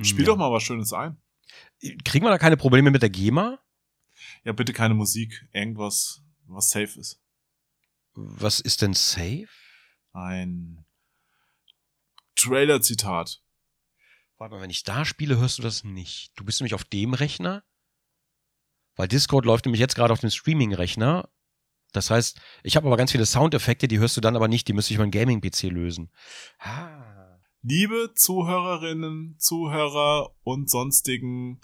Spiel 0.02 0.22
ja. 0.22 0.32
doch 0.32 0.38
mal 0.38 0.52
was 0.52 0.64
Schönes 0.64 0.92
ein. 0.94 1.18
Kriegen 2.04 2.26
wir 2.26 2.30
da 2.32 2.40
keine 2.40 2.58
Probleme 2.58 2.90
mit 2.90 3.04
der 3.04 3.10
GEMA? 3.10 3.60
Ja, 4.44 4.52
bitte 4.52 4.74
keine 4.74 4.96
Musik. 4.96 5.48
Irgendwas, 5.54 6.24
was 6.46 6.70
safe 6.70 7.00
ist. 7.00 7.22
Was 8.16 8.60
ist 8.60 8.82
denn 8.82 8.94
safe? 8.94 9.48
Ein 10.12 10.86
Trailer-Zitat. 12.42 13.42
Warte 14.38 14.56
mal, 14.56 14.62
wenn 14.62 14.70
ich 14.70 14.84
da 14.84 15.06
spiele, 15.06 15.38
hörst 15.38 15.58
du 15.58 15.62
das 15.62 15.84
nicht. 15.84 16.32
Du 16.36 16.44
bist 16.46 16.60
nämlich 16.62 16.74
auf 16.74 16.84
dem 16.86 17.14
Rechner? 17.14 17.64
Weil 18.96 19.08
Discord 19.08 19.46
läuft 19.46 19.66
nämlich 19.66 19.80
jetzt 19.80 19.96
gerade 19.96 20.14
auf 20.14 20.20
dem 20.20 20.30
Streaming-Rechner. 20.30 21.30
Das 21.92 22.10
heißt, 22.12 22.40
ich 22.64 22.76
habe 22.76 22.88
aber 22.88 22.98
ganz 22.98 23.12
viele 23.12 23.26
Soundeffekte, 23.26 23.88
die 23.88 24.00
hörst 24.00 24.16
du 24.16 24.22
dann 24.22 24.36
aber 24.36 24.48
nicht, 24.48 24.68
die 24.68 24.74
müsste 24.74 24.94
ich 24.94 25.00
meinen 25.00 25.12
Gaming-PC 25.12 25.64
lösen. 25.64 26.12
Ah. 26.60 27.40
Liebe 27.62 28.14
Zuhörerinnen, 28.16 29.36
Zuhörer 29.38 30.34
und 30.44 30.70
sonstigen 30.70 31.60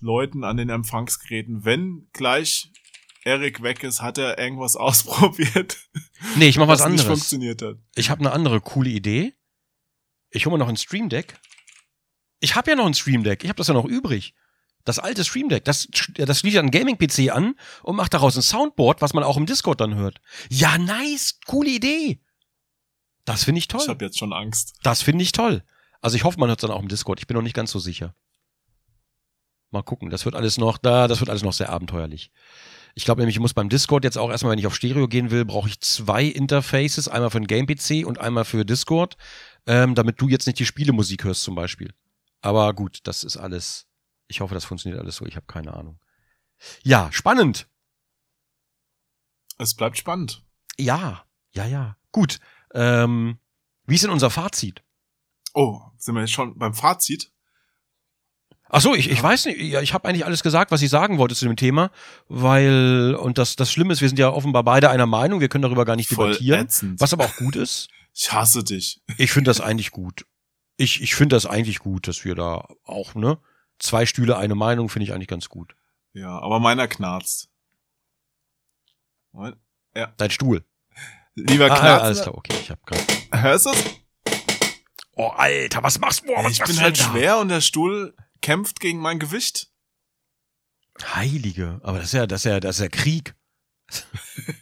Leuten 0.00 0.42
an 0.42 0.56
den 0.56 0.68
Empfangsgeräten, 0.68 1.64
wenn 1.64 2.08
gleich 2.12 2.72
Erik 3.24 3.62
weg 3.62 3.84
ist, 3.84 4.00
hat 4.02 4.18
er 4.18 4.38
irgendwas 4.38 4.74
ausprobiert, 4.76 5.76
Nee, 6.36 6.48
ich 6.48 6.56
mach 6.56 6.66
was 6.66 6.80
was 6.80 6.90
nicht 6.90 7.00
anderes. 7.02 7.18
funktioniert 7.20 7.62
hat. 7.62 7.76
Ich 7.94 8.10
habe 8.10 8.20
eine 8.20 8.32
andere 8.32 8.60
coole 8.60 8.90
Idee. 8.90 9.34
Ich 10.30 10.46
hole 10.46 10.54
mir 10.54 10.58
noch 10.58 10.68
ein 10.68 10.76
Stream 10.76 11.08
Deck. 11.08 11.38
Ich 12.40 12.54
habe 12.54 12.70
ja 12.70 12.76
noch 12.76 12.86
ein 12.86 12.94
Stream 12.94 13.24
Deck. 13.24 13.42
Ich 13.42 13.48
habe 13.48 13.56
das 13.56 13.68
ja 13.68 13.74
noch 13.74 13.84
übrig. 13.84 14.34
Das 14.84 14.98
alte 14.98 15.24
Stream 15.24 15.48
Deck, 15.48 15.64
das, 15.64 15.88
das 16.14 16.40
schließt 16.40 16.56
einen 16.56 16.70
Gaming-PC 16.70 17.30
an 17.30 17.56
und 17.82 17.96
macht 17.96 18.14
daraus 18.14 18.36
ein 18.36 18.42
Soundboard, 18.42 19.02
was 19.02 19.12
man 19.12 19.22
auch 19.22 19.36
im 19.36 19.44
Discord 19.44 19.80
dann 19.80 19.96
hört. 19.96 20.20
Ja, 20.48 20.78
nice, 20.78 21.40
coole 21.46 21.70
Idee. 21.70 22.20
Das 23.26 23.44
finde 23.44 23.58
ich 23.58 23.68
toll. 23.68 23.82
Ich 23.82 23.88
habe 23.88 24.04
jetzt 24.04 24.18
schon 24.18 24.32
Angst. 24.32 24.76
Das 24.82 25.02
finde 25.02 25.22
ich 25.24 25.32
toll. 25.32 25.62
Also 26.00 26.16
ich 26.16 26.24
hoffe, 26.24 26.40
man 26.40 26.48
hört 26.48 26.60
es 26.60 26.66
dann 26.66 26.70
auch 26.70 26.80
im 26.80 26.88
Discord. 26.88 27.20
Ich 27.20 27.26
bin 27.26 27.34
noch 27.34 27.42
nicht 27.42 27.54
ganz 27.54 27.70
so 27.70 27.78
sicher. 27.78 28.14
Mal 29.70 29.82
gucken. 29.82 30.08
Das 30.08 30.24
wird 30.24 30.34
alles 30.34 30.56
noch 30.56 30.78
da, 30.78 31.08
das 31.08 31.20
wird 31.20 31.28
alles 31.28 31.42
noch 31.42 31.52
sehr 31.52 31.68
abenteuerlich. 31.68 32.30
Ich 32.94 33.04
glaube 33.04 33.20
nämlich, 33.20 33.36
ich 33.36 33.40
muss 33.40 33.54
beim 33.54 33.68
Discord 33.68 34.04
jetzt 34.04 34.18
auch 34.18 34.30
erstmal, 34.30 34.52
wenn 34.52 34.58
ich 34.58 34.66
auf 34.66 34.74
Stereo 34.74 35.08
gehen 35.08 35.30
will, 35.30 35.44
brauche 35.44 35.68
ich 35.68 35.80
zwei 35.80 36.24
Interfaces, 36.24 37.08
einmal 37.08 37.30
für 37.30 37.40
den 37.40 37.46
Game-PC 37.46 38.06
und 38.06 38.18
einmal 38.18 38.44
für 38.44 38.64
Discord, 38.64 39.16
ähm, 39.66 39.94
damit 39.94 40.20
du 40.20 40.28
jetzt 40.28 40.46
nicht 40.46 40.58
die 40.58 40.66
Spielemusik 40.66 41.24
hörst 41.24 41.42
zum 41.42 41.54
Beispiel. 41.54 41.92
Aber 42.40 42.72
gut, 42.74 43.00
das 43.04 43.24
ist 43.24 43.36
alles. 43.36 43.86
Ich 44.26 44.40
hoffe, 44.40 44.54
das 44.54 44.64
funktioniert 44.64 45.00
alles 45.00 45.16
so. 45.16 45.26
Ich 45.26 45.36
habe 45.36 45.46
keine 45.46 45.74
Ahnung. 45.74 45.98
Ja, 46.82 47.10
spannend. 47.12 47.68
Es 49.58 49.74
bleibt 49.74 49.98
spannend. 49.98 50.44
Ja, 50.76 51.24
ja, 51.52 51.66
ja. 51.66 51.96
Gut. 52.12 52.38
Ähm, 52.74 53.38
wie 53.86 53.94
ist 53.94 54.04
denn 54.04 54.10
unser 54.10 54.30
Fazit? 54.30 54.82
Oh, 55.54 55.80
sind 55.96 56.14
wir 56.14 56.20
jetzt 56.20 56.32
schon 56.32 56.56
beim 56.58 56.74
Fazit? 56.74 57.32
Ach 58.70 58.80
so, 58.80 58.94
ich, 58.94 59.10
ich 59.10 59.22
weiß 59.22 59.46
nicht, 59.46 59.60
ja, 59.60 59.80
ich 59.80 59.94
habe 59.94 60.06
eigentlich 60.08 60.26
alles 60.26 60.42
gesagt, 60.42 60.70
was 60.70 60.82
ich 60.82 60.90
sagen 60.90 61.18
wollte 61.18 61.34
zu 61.34 61.46
dem 61.46 61.56
Thema, 61.56 61.90
weil, 62.28 63.14
und 63.18 63.38
das, 63.38 63.56
das 63.56 63.72
Schlimme 63.72 63.92
ist, 63.92 64.00
wir 64.02 64.08
sind 64.08 64.18
ja 64.18 64.28
offenbar 64.30 64.62
beide 64.62 64.90
einer 64.90 65.06
Meinung, 65.06 65.40
wir 65.40 65.48
können 65.48 65.62
darüber 65.62 65.84
gar 65.84 65.96
nicht 65.96 66.10
Voll 66.10 66.28
debattieren, 66.32 66.66
ätzend. 66.66 67.00
was 67.00 67.12
aber 67.12 67.24
auch 67.24 67.36
gut 67.36 67.56
ist. 67.56 67.88
Ich 68.20 68.32
hasse 68.32 68.64
dich. 68.64 69.00
Ich 69.16 69.30
finde 69.30 69.48
das 69.50 69.60
eigentlich 69.60 69.92
gut. 69.92 70.26
Ich, 70.76 71.00
ich 71.02 71.14
finde 71.14 71.36
das 71.36 71.46
eigentlich 71.46 71.78
gut, 71.78 72.08
dass 72.08 72.24
wir 72.24 72.34
da 72.34 72.66
auch, 72.82 73.14
ne, 73.14 73.38
zwei 73.78 74.06
Stühle, 74.06 74.36
eine 74.36 74.56
Meinung, 74.56 74.88
finde 74.88 75.04
ich 75.04 75.12
eigentlich 75.12 75.28
ganz 75.28 75.48
gut. 75.48 75.76
Ja, 76.14 76.36
aber 76.40 76.58
meiner 76.58 76.88
knarzt. 76.88 77.48
Moment. 79.30 79.56
Dein 80.16 80.30
Stuhl. 80.32 80.64
Lieber 81.36 81.66
Ah, 81.70 81.78
knarzt. 81.78 82.04
alles 82.04 82.22
klar, 82.22 82.34
okay, 82.36 82.56
ich 82.60 82.70
habe 82.70 82.80
gerade. 82.84 83.02
Hörst 83.42 83.66
du 83.66 83.70
es? 83.70 83.84
Oh, 85.12 85.28
Alter, 85.28 85.82
was 85.84 86.00
machst 86.00 86.24
du? 86.26 86.32
Was 86.34 86.50
Ich 86.52 86.62
bin 86.64 86.80
halt 86.80 86.98
da? 86.98 87.04
schwer 87.04 87.38
und 87.38 87.48
der 87.48 87.60
Stuhl 87.60 88.16
kämpft 88.48 88.80
gegen 88.80 88.98
mein 88.98 89.18
Gewicht. 89.18 89.70
Heilige, 91.04 91.80
aber 91.82 91.98
das 91.98 92.06
ist 92.06 92.12
ja, 92.14 92.26
das 92.26 92.40
ist 92.40 92.44
ja, 92.50 92.60
das 92.60 92.76
ist 92.76 92.82
ja 92.82 92.88
Krieg. 92.88 93.34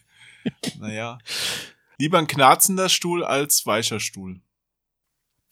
Naja. 0.79 1.19
Lieber 1.99 2.19
ein 2.19 2.29
knarzender 2.29 2.89
Stuhl 2.89 3.25
als 3.25 3.67
weicher 3.67 3.99
Stuhl. 3.99 4.41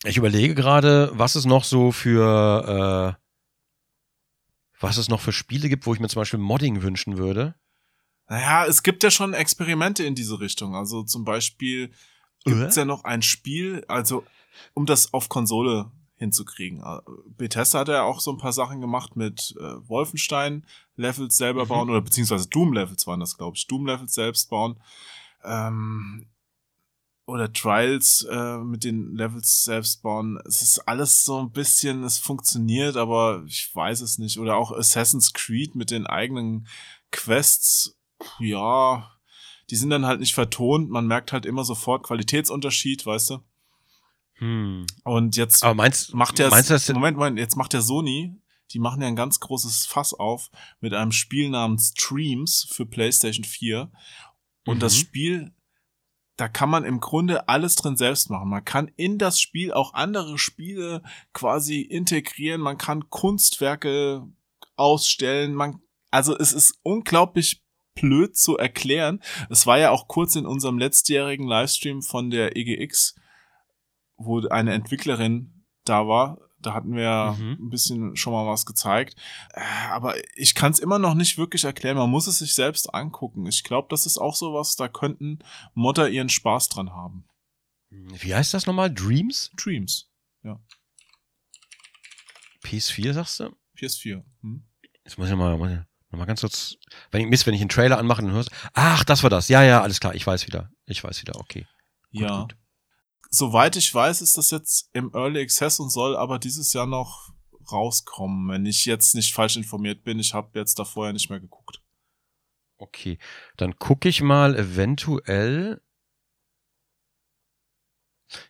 Ich 0.04 0.16
überlege 0.16 0.54
gerade, 0.54 1.10
was 1.14 1.34
es 1.34 1.46
noch 1.46 1.64
so 1.64 1.90
für, 1.90 3.16
äh, 3.18 4.80
was 4.80 4.98
es 4.98 5.08
noch 5.08 5.20
für 5.20 5.32
Spiele 5.32 5.68
gibt, 5.68 5.86
wo 5.86 5.94
ich 5.94 6.00
mir 6.00 6.08
zum 6.08 6.20
Beispiel 6.20 6.38
Modding 6.38 6.82
wünschen 6.82 7.16
würde. 7.18 7.56
Naja, 8.28 8.66
es 8.66 8.84
gibt 8.84 9.02
ja 9.02 9.10
schon 9.10 9.34
Experimente 9.34 10.04
in 10.04 10.14
diese 10.14 10.38
Richtung. 10.38 10.76
Also 10.76 11.02
zum 11.02 11.24
Beispiel 11.24 11.92
gibt's 12.44 12.76
ja 12.76 12.84
noch 12.84 13.02
ein 13.04 13.22
Spiel, 13.22 13.84
also 13.88 14.24
um 14.74 14.86
das 14.86 15.12
auf 15.12 15.28
Konsole 15.28 15.90
hinzukriegen. 16.16 16.80
Äh, 16.80 17.00
Bethesda 17.36 17.80
hat 17.80 17.88
ja 17.88 18.02
auch 18.02 18.20
so 18.20 18.30
ein 18.30 18.38
paar 18.38 18.52
Sachen 18.52 18.80
gemacht 18.80 19.16
mit 19.16 19.54
äh, 19.58 19.88
Wolfenstein 19.88 20.64
Levels 20.96 21.36
selber 21.36 21.64
Mhm. 21.64 21.68
bauen 21.68 21.90
oder 21.90 22.00
beziehungsweise 22.00 22.48
Doom 22.48 22.72
Levels 22.72 23.06
waren 23.06 23.20
das, 23.20 23.36
glaube 23.36 23.56
ich. 23.56 23.66
Doom 23.66 23.86
Levels 23.86 24.14
selbst 24.14 24.48
bauen. 24.50 24.80
Ähm, 25.42 26.28
oder 27.26 27.50
Trials 27.52 28.26
äh, 28.30 28.58
mit 28.58 28.84
den 28.84 29.14
Levels 29.16 29.64
selbst 29.64 30.02
bauen. 30.02 30.38
Es 30.44 30.60
ist 30.60 30.80
alles 30.80 31.24
so 31.24 31.40
ein 31.40 31.52
bisschen, 31.52 32.04
es 32.04 32.18
funktioniert, 32.18 32.96
aber 32.98 33.42
ich 33.46 33.74
weiß 33.74 34.02
es 34.02 34.18
nicht. 34.18 34.38
Oder 34.38 34.56
auch 34.56 34.72
Assassin's 34.72 35.32
Creed 35.32 35.74
mit 35.74 35.90
den 35.90 36.06
eigenen 36.06 36.66
Quests. 37.10 37.96
Ja, 38.38 39.10
die 39.70 39.76
sind 39.76 39.88
dann 39.90 40.04
halt 40.04 40.20
nicht 40.20 40.34
vertont. 40.34 40.90
Man 40.90 41.06
merkt 41.06 41.32
halt 41.32 41.46
immer 41.46 41.64
sofort 41.64 42.02
Qualitätsunterschied, 42.02 43.06
weißt 43.06 43.30
du? 43.30 43.38
Hm. 44.38 44.86
Und 45.04 45.36
jetzt 45.36 45.62
Aber 45.62 45.74
meinst, 45.74 46.14
macht 46.14 46.38
der 46.38 46.50
meinst 46.50 46.70
das, 46.70 46.88
Moment, 46.88 47.16
Moment, 47.16 47.38
jetzt 47.38 47.56
macht 47.56 47.72
der 47.72 47.82
Sony, 47.82 48.34
die 48.72 48.78
machen 48.78 49.00
ja 49.00 49.08
ein 49.08 49.16
ganz 49.16 49.40
großes 49.40 49.86
Fass 49.86 50.14
auf 50.14 50.50
mit 50.80 50.92
einem 50.94 51.12
Spiel 51.12 51.50
namens 51.50 51.94
Dreams 51.94 52.66
für 52.70 52.86
PlayStation 52.86 53.44
4 53.44 53.92
und 54.66 54.76
Mhm. 54.76 54.80
das 54.80 54.96
Spiel 54.96 55.52
da 56.36 56.48
kann 56.48 56.68
man 56.68 56.84
im 56.84 57.00
Grunde 57.00 57.48
alles 57.48 57.76
drin 57.76 57.96
selbst 57.96 58.28
machen. 58.28 58.48
Man 58.48 58.64
kann 58.64 58.90
in 58.96 59.18
das 59.18 59.40
Spiel 59.40 59.72
auch 59.72 59.94
andere 59.94 60.36
Spiele 60.38 61.02
quasi 61.32 61.80
integrieren, 61.80 62.60
man 62.60 62.78
kann 62.78 63.08
Kunstwerke 63.08 64.26
ausstellen, 64.76 65.54
man 65.54 65.80
also 66.10 66.36
es 66.36 66.52
ist 66.52 66.78
unglaublich 66.82 67.62
blöd 67.94 68.36
zu 68.36 68.56
erklären. 68.56 69.20
Es 69.50 69.66
war 69.66 69.78
ja 69.78 69.90
auch 69.90 70.08
kurz 70.08 70.36
in 70.36 70.46
unserem 70.46 70.78
letztjährigen 70.78 71.46
Livestream 71.46 72.02
von 72.02 72.30
der 72.30 72.56
EGX, 72.56 73.14
wo 74.16 74.46
eine 74.48 74.72
Entwicklerin 74.72 75.64
da 75.84 76.06
war. 76.08 76.38
Da 76.60 76.72
hatten 76.72 76.94
wir 76.94 77.36
Mhm. 77.38 77.58
ein 77.60 77.68
bisschen 77.70 78.16
schon 78.16 78.32
mal 78.32 78.46
was 78.46 78.64
gezeigt. 78.64 79.16
Äh, 79.52 79.60
Aber 79.90 80.14
ich 80.34 80.54
kann 80.54 80.72
es 80.72 80.78
immer 80.78 80.98
noch 80.98 81.14
nicht 81.14 81.36
wirklich 81.36 81.64
erklären. 81.64 81.96
Man 81.98 82.08
muss 82.10 82.26
es 82.26 82.38
sich 82.38 82.54
selbst 82.54 82.94
angucken. 82.94 83.44
Ich 83.46 83.64
glaube, 83.64 83.88
das 83.90 84.06
ist 84.06 84.16
auch 84.16 84.34
sowas, 84.34 84.74
da 84.76 84.88
könnten 84.88 85.40
Modder 85.74 86.08
ihren 86.08 86.30
Spaß 86.30 86.68
dran 86.70 86.92
haben. 86.92 87.26
wie 87.90 88.34
heißt 88.34 88.54
das 88.54 88.66
nochmal? 88.66 88.92
Dreams? 88.92 89.50
Dreams. 89.56 90.10
PS4, 92.64 93.12
sagst 93.12 93.40
du? 93.40 93.54
PS4. 93.76 94.22
Hm? 94.40 94.64
Jetzt 95.04 95.18
muss 95.18 95.28
ich 95.28 95.36
mal, 95.36 95.56
muss 95.58 95.70
ich 95.70 95.78
noch 96.10 96.18
mal 96.18 96.24
ganz 96.24 96.40
kurz, 96.40 96.76
wenn 97.10 97.20
ich, 97.22 97.28
Mist, 97.28 97.46
wenn 97.46 97.54
ich 97.54 97.60
einen 97.60 97.68
Trailer 97.68 97.98
anmache, 97.98 98.22
dann 98.22 98.32
hörst 98.32 98.50
ach, 98.72 99.04
das 99.04 99.22
war 99.22 99.30
das. 99.30 99.48
Ja, 99.48 99.62
ja, 99.62 99.82
alles 99.82 100.00
klar, 100.00 100.14
ich 100.14 100.26
weiß 100.26 100.46
wieder. 100.46 100.70
Ich 100.86 101.04
weiß 101.04 101.20
wieder, 101.20 101.36
okay. 101.36 101.66
Gut, 102.12 102.22
ja. 102.22 102.40
gut. 102.42 102.56
Soweit 103.34 103.74
ich 103.74 103.92
weiß, 103.92 104.20
ist 104.20 104.38
das 104.38 104.52
jetzt 104.52 104.90
im 104.92 105.12
Early 105.12 105.42
Access 105.42 105.80
und 105.80 105.90
soll 105.90 106.16
aber 106.16 106.38
dieses 106.38 106.72
Jahr 106.72 106.86
noch 106.86 107.32
rauskommen, 107.72 108.48
wenn 108.48 108.64
ich 108.64 108.84
jetzt 108.84 109.16
nicht 109.16 109.34
falsch 109.34 109.56
informiert 109.56 110.04
bin. 110.04 110.20
Ich 110.20 110.34
habe 110.34 110.56
jetzt 110.56 110.78
da 110.78 110.84
vorher 110.84 111.12
nicht 111.12 111.30
mehr 111.30 111.40
geguckt. 111.40 111.82
Okay, 112.78 113.18
dann 113.56 113.76
gucke 113.76 114.08
ich 114.08 114.22
mal 114.22 114.54
eventuell 114.54 115.82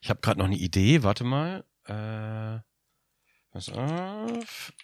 Ich 0.02 0.10
habe 0.10 0.20
gerade 0.20 0.38
noch 0.38 0.46
eine 0.46 0.56
Idee, 0.56 1.02
warte 1.02 1.24
mal. 1.24 1.64
Äh, 1.84 2.60
pass 3.52 3.70
auf. 3.70 4.74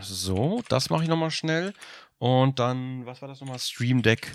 So, 0.00 0.62
das 0.68 0.88
mache 0.88 1.02
ich 1.02 1.08
nochmal 1.08 1.32
schnell. 1.32 1.74
Und 2.18 2.60
dann, 2.60 3.06
was 3.06 3.22
war 3.22 3.28
das 3.28 3.40
nochmal? 3.40 3.58
Stream 3.58 4.02
Deck 4.02 4.32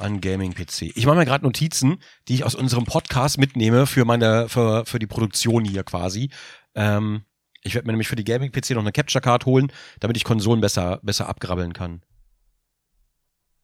an 0.00 0.20
Gaming-PC. 0.20 0.92
Ich 0.94 1.06
mache 1.06 1.16
mir 1.16 1.24
gerade 1.24 1.44
Notizen, 1.44 1.98
die 2.28 2.34
ich 2.34 2.44
aus 2.44 2.54
unserem 2.54 2.84
Podcast 2.84 3.38
mitnehme 3.38 3.86
für 3.86 4.04
meine, 4.04 4.48
für, 4.48 4.84
für 4.86 4.98
die 4.98 5.06
Produktion 5.06 5.64
hier 5.64 5.84
quasi. 5.84 6.30
Ähm, 6.74 7.22
ich 7.62 7.74
werde 7.74 7.86
mir 7.86 7.92
nämlich 7.92 8.08
für 8.08 8.16
die 8.16 8.24
Gaming-PC 8.24 8.70
noch 8.70 8.82
eine 8.82 8.92
Capture 8.92 9.20
Card 9.20 9.46
holen, 9.46 9.72
damit 10.00 10.16
ich 10.16 10.24
Konsolen 10.24 10.60
besser, 10.60 11.00
besser 11.02 11.28
abgrabbeln 11.28 11.72
kann. 11.72 12.02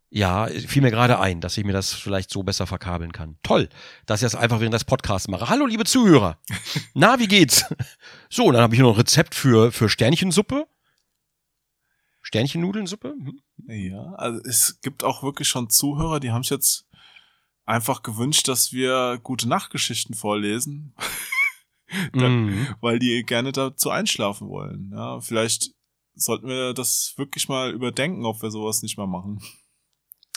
Ja, 0.09 0.47
fiel 0.47 0.83
mir 0.83 0.91
gerade 0.91 1.19
ein, 1.19 1.41
dass 1.41 1.59
ich 1.59 1.65
mir 1.65 1.73
das 1.73 1.93
vielleicht 1.93 2.31
so 2.31 2.43
besser 2.43 2.67
verkabeln 2.67 3.13
kann. 3.13 3.37
Toll, 3.43 3.69
dass 4.07 4.21
ich 4.21 4.27
das 4.27 4.37
einfach 4.37 4.61
während 4.61 4.75
des 4.75 4.85
Podcasts 4.85 5.29
mache. 5.29 5.49
Hallo, 5.49 5.67
liebe 5.67 5.85
Zuhörer. 5.85 6.39
Na, 6.95 7.19
wie 7.19 7.27
geht's? 7.27 7.65
So, 8.31 8.51
dann 8.53 8.63
habe 8.63 8.75
ich 8.75 8.81
noch 8.81 8.95
ein 8.95 9.01
Rezept 9.01 9.35
für, 9.35 9.73
für 9.73 9.89
Sternchensuppe. 9.89 10.67
Sternchennudelnsuppe? 12.27 13.11
Hm? 13.17 13.41
Ja, 13.69 14.13
also 14.17 14.41
es 14.45 14.81
gibt 14.81 15.05
auch 15.05 15.23
wirklich 15.23 15.47
schon 15.49 15.71
Zuhörer, 15.71 16.19
die 16.19 16.33
haben 16.33 16.43
sich 16.43 16.51
jetzt 16.51 16.87
einfach 17.65 18.03
gewünscht, 18.03 18.49
dass 18.49 18.73
wir 18.73 19.21
gute 19.23 19.49
Nachtgeschichten 19.49 20.15
vorlesen, 20.17 20.93
da, 22.13 22.29
Mhm. 22.29 22.75
weil 22.81 22.99
die 22.99 23.23
gerne 23.25 23.53
dazu 23.53 23.91
einschlafen 23.91 24.49
wollen. 24.49 24.91
Ja, 24.93 25.21
vielleicht 25.21 25.71
sollten 26.17 26.49
wir 26.49 26.75
das 26.75 27.15
wirklich 27.17 27.49
mal 27.49 27.71
überdenken, 27.71 28.25
ob 28.25 28.43
wir 28.43 28.51
sowas 28.51 28.83
nicht 28.83 28.97
mehr 28.97 29.07
machen. 29.07 29.41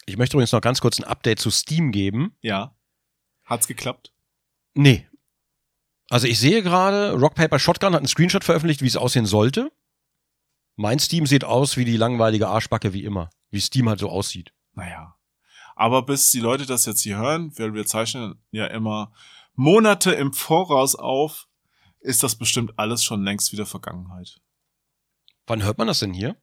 Ich 0.06 0.18
möchte 0.18 0.38
übrigens 0.38 0.52
noch 0.52 0.62
ganz 0.62 0.82
kurz 0.82 1.00
ein 1.00 1.06
Update 1.06 1.40
zu 1.40 1.50
Steam 1.50 1.92
geben. 1.92 2.36
Ja. 2.42 2.76
Hat's 3.46 3.68
geklappt? 3.68 4.14
Nee. 4.76 5.08
Also 6.12 6.28
ich 6.28 6.38
sehe 6.38 6.62
gerade, 6.62 7.14
Rock 7.14 7.34
Paper 7.34 7.58
Shotgun 7.58 7.94
hat 7.94 8.00
einen 8.00 8.08
Screenshot 8.08 8.44
veröffentlicht, 8.44 8.82
wie 8.84 8.88
es 8.88 8.96
aussehen 8.98 9.26
sollte. 9.26 9.72
Mein 10.82 10.98
Steam 11.00 11.26
sieht 11.26 11.44
aus 11.44 11.76
wie 11.76 11.84
die 11.84 11.98
langweilige 11.98 12.48
Arschbacke 12.48 12.94
wie 12.94 13.04
immer. 13.04 13.30
Wie 13.50 13.60
Steam 13.60 13.90
halt 13.90 14.00
so 14.00 14.10
aussieht. 14.10 14.54
Naja. 14.76 15.18
Aber 15.76 16.04
bis 16.04 16.32
die 16.32 16.40
Leute 16.40 16.66
das 16.66 16.86
jetzt 16.86 17.02
hier 17.02 17.18
hören, 17.18 17.52
weil 17.60 17.74
wir 17.74 17.86
zeichnen 17.86 18.42
ja 18.52 18.66
immer 18.68 19.12
Monate 19.56 20.12
im 20.14 20.32
Voraus 20.32 20.96
auf, 20.96 21.50
ist 22.00 22.24
das 22.24 22.38
bestimmt 22.38 22.80
alles 22.80 23.04
schon 23.04 23.24
längst 23.26 23.52
wieder 23.52 23.66
Vergangenheit. 23.66 24.40
Wann 25.48 25.64
hört 25.64 25.78
man 25.78 25.88
das 25.88 26.00
denn 26.00 26.14
hier? 26.14 26.42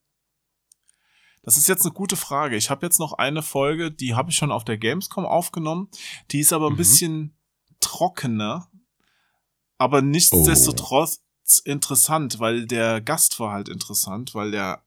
Das 1.43 1.57
ist 1.57 1.67
jetzt 1.67 1.87
eine 1.87 1.95
gute 1.95 2.17
Frage. 2.17 2.57
Ich 2.57 2.69
habe 2.69 2.85
jetzt 2.85 2.99
noch 3.01 3.15
eine 3.15 3.41
Folge, 3.41 3.91
die 3.91 4.15
habe 4.17 4.29
ich 4.29 4.37
schon 4.37 4.53
auf 4.53 4.65
der 4.65 4.77
Gamescom 4.77 5.25
aufgenommen. 5.25 5.89
Die 6.31 6.41
ist 6.41 6.53
aber 6.53 6.67
ein 6.67 6.75
Mhm. 6.75 6.77
bisschen 6.77 7.39
trockener, 7.81 8.71
aber 9.79 10.03
nichtsdestotrotz 10.03 11.23
interessant, 11.65 12.39
weil 12.41 12.67
der 12.67 13.01
Gast 13.01 13.39
war 13.41 13.53
halt 13.53 13.69
interessant, 13.69 14.35
weil 14.35 14.51
der 14.51 14.83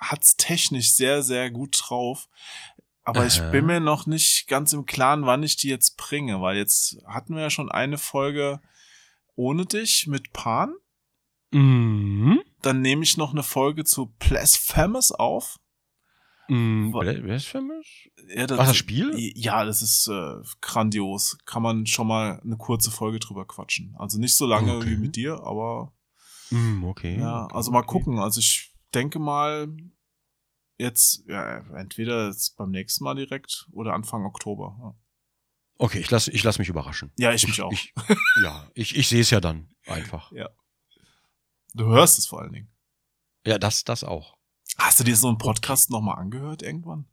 hat's 0.00 0.36
technisch 0.36 0.92
sehr, 0.92 1.22
sehr 1.22 1.50
gut 1.50 1.78
drauf. 1.82 2.28
Aber 3.02 3.24
ich 3.26 3.40
Aha. 3.40 3.50
bin 3.50 3.66
mir 3.66 3.80
noch 3.80 4.06
nicht 4.06 4.48
ganz 4.48 4.72
im 4.72 4.84
Klaren, 4.84 5.24
wann 5.24 5.42
ich 5.42 5.56
die 5.56 5.68
jetzt 5.68 5.96
bringe, 5.96 6.40
weil 6.42 6.56
jetzt 6.56 6.98
hatten 7.06 7.34
wir 7.34 7.42
ja 7.42 7.50
schon 7.50 7.70
eine 7.70 7.96
Folge 7.96 8.60
ohne 9.34 9.64
dich 9.64 10.06
mit 10.06 10.32
Pan. 10.32 10.74
Mhm. 11.50 12.40
Dann 12.60 12.82
nehme 12.82 13.02
ich 13.04 13.16
noch 13.16 13.32
eine 13.32 13.42
Folge 13.42 13.84
zu 13.84 14.12
Blasphemous 14.18 15.12
auf. 15.12 15.58
Wer 16.48 17.24
wer 17.24 17.36
ist 17.36 17.46
famous? 17.46 17.86
Ja, 18.34 18.46
das, 18.46 18.58
Ach, 18.58 18.66
das 18.68 18.76
Spiel? 18.76 19.12
Ja, 19.36 19.64
das 19.64 19.82
ist 19.82 20.08
äh, 20.08 20.36
grandios. 20.60 21.36
Kann 21.44 21.62
man 21.62 21.86
schon 21.86 22.06
mal 22.06 22.40
eine 22.42 22.56
kurze 22.56 22.90
Folge 22.90 23.18
drüber 23.18 23.46
quatschen. 23.46 23.94
Also 23.98 24.18
nicht 24.18 24.34
so 24.36 24.46
lange 24.46 24.76
Okay. 24.76 24.90
wie 24.90 24.96
mit 24.96 25.16
dir, 25.16 25.34
aber 25.44 25.92
Mhm, 26.50 26.84
okay. 26.84 27.18
ja, 27.18 27.44
okay, 27.44 27.54
also 27.54 27.70
mal 27.70 27.80
okay. 27.80 27.88
gucken. 27.88 28.18
Also 28.18 28.40
ich 28.40 28.74
denke 28.94 29.18
mal 29.18 29.68
jetzt, 30.78 31.24
ja, 31.26 31.58
entweder 31.76 32.28
jetzt 32.28 32.56
beim 32.56 32.70
nächsten 32.70 33.04
Mal 33.04 33.14
direkt 33.14 33.66
oder 33.72 33.92
Anfang 33.92 34.24
Oktober. 34.24 34.76
Ja, 34.80 34.94
Okay, 35.80 36.00
ich 36.00 36.10
lasse 36.10 36.30
ich 36.32 36.42
lass 36.42 36.58
mich 36.58 36.68
überraschen. 36.70 37.12
ja 37.18 37.32
ich 37.32 37.46
mich 37.46 37.60
auch. 37.60 37.70
Ich, 37.72 37.92
ja, 38.42 38.68
ich, 38.74 38.96
ich 38.96 39.08
sehe 39.08 39.20
es 39.20 39.30
ja 39.30 39.40
dann 39.40 39.68
einfach. 39.86 40.32
du 41.74 41.84
hörst 41.86 42.18
es 42.18 42.26
vor 42.26 42.40
allen 42.40 42.52
Dingen. 42.52 42.72
Ja, 43.46 43.58
das, 43.58 43.84
das 43.84 44.02
auch. 44.02 44.37
Hast 44.78 45.00
du 45.00 45.04
dir 45.04 45.16
so 45.16 45.28
einen 45.28 45.38
Podcast 45.38 45.90
nochmal 45.90 46.18
angehört 46.18 46.62
irgendwann? 46.62 47.06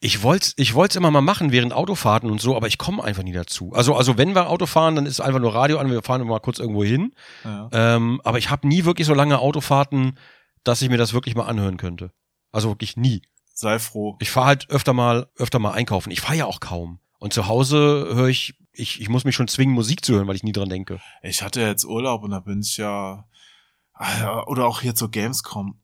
Ich 0.00 0.22
wollte 0.22 0.52
ich 0.56 0.74
wollt's 0.74 0.96
immer 0.96 1.10
mal 1.10 1.20
machen 1.20 1.52
während 1.52 1.72
Autofahrten 1.72 2.30
und 2.30 2.40
so, 2.40 2.56
aber 2.56 2.66
ich 2.66 2.78
komme 2.78 3.04
einfach 3.04 3.22
nie 3.22 3.32
dazu. 3.32 3.72
Also, 3.72 3.94
also 3.94 4.18
wenn 4.18 4.34
wir 4.34 4.48
Auto 4.48 4.66
fahren, 4.66 4.96
dann 4.96 5.06
ist 5.06 5.20
einfach 5.20 5.38
nur 5.38 5.54
Radio 5.54 5.78
an, 5.78 5.90
wir 5.90 6.02
fahren 6.02 6.20
immer 6.20 6.30
mal 6.30 6.40
kurz 6.40 6.58
irgendwo 6.58 6.82
hin. 6.82 7.14
Ja. 7.44 7.68
Ähm, 7.72 8.20
aber 8.24 8.38
ich 8.38 8.50
habe 8.50 8.66
nie 8.66 8.84
wirklich 8.84 9.06
so 9.06 9.14
lange 9.14 9.38
Autofahrten, 9.38 10.18
dass 10.64 10.82
ich 10.82 10.88
mir 10.88 10.98
das 10.98 11.12
wirklich 11.12 11.36
mal 11.36 11.46
anhören 11.46 11.76
könnte. 11.76 12.12
Also 12.50 12.70
wirklich 12.70 12.96
nie. 12.96 13.22
Sei 13.54 13.78
froh. 13.78 14.16
Ich 14.20 14.30
fahre 14.30 14.46
halt 14.46 14.70
öfter 14.70 14.92
mal, 14.92 15.28
öfter 15.36 15.58
mal 15.58 15.72
einkaufen. 15.72 16.10
Ich 16.10 16.20
fahre 16.20 16.36
ja 16.36 16.46
auch 16.46 16.60
kaum. 16.60 16.98
Und 17.18 17.32
zu 17.32 17.46
Hause 17.46 18.08
höre 18.12 18.28
ich, 18.28 18.54
ich, 18.72 19.00
ich 19.00 19.08
muss 19.08 19.24
mich 19.24 19.34
schon 19.34 19.48
zwingen, 19.48 19.74
Musik 19.74 20.04
zu 20.04 20.14
hören, 20.14 20.26
weil 20.26 20.36
ich 20.36 20.42
nie 20.42 20.52
dran 20.52 20.68
denke. 20.68 21.00
Ich 21.22 21.42
hatte 21.42 21.60
jetzt 21.60 21.84
Urlaub 21.84 22.22
und 22.22 22.32
da 22.32 22.40
bin 22.40 22.60
ich 22.60 22.76
ja, 22.76 23.26
ah 23.94 24.18
ja, 24.18 24.46
oder 24.46 24.66
auch 24.66 24.80
hier 24.80 24.94
zur 24.94 25.10
Gamescom. 25.10 25.80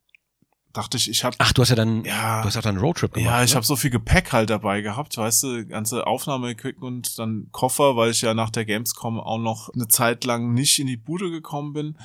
Dachte 0.72 0.96
ich, 0.96 1.10
ich 1.10 1.22
habe 1.24 1.36
Ach, 1.38 1.52
du 1.52 1.60
hast 1.62 1.68
ja 1.68 1.76
dann, 1.76 2.04
Ja. 2.04 2.40
du 2.40 2.46
hast 2.48 2.56
auch 2.56 2.62
dann 2.62 2.76
einen 2.76 2.84
Roadtrip 2.84 3.12
gemacht. 3.12 3.30
Ja, 3.30 3.42
ich 3.44 3.50
ne? 3.50 3.56
habe 3.56 3.66
so 3.66 3.76
viel 3.76 3.90
Gepäck 3.90 4.32
halt 4.32 4.48
dabei 4.50 4.80
gehabt, 4.80 5.16
weißt 5.18 5.42
du, 5.42 5.66
ganze 5.66 6.06
Aufnahmeequipment 6.06 7.08
und 7.10 7.18
dann 7.18 7.48
Koffer, 7.52 7.94
weil 7.96 8.10
ich 8.10 8.22
ja 8.22 8.32
nach 8.32 8.48
der 8.50 8.64
Gamescom 8.64 9.20
auch 9.20 9.38
noch 9.38 9.68
eine 9.74 9.88
Zeit 9.88 10.24
lang 10.24 10.54
nicht 10.54 10.78
in 10.78 10.86
die 10.86 10.96
Bude 10.96 11.30
gekommen 11.30 11.72
bin. 11.74 11.98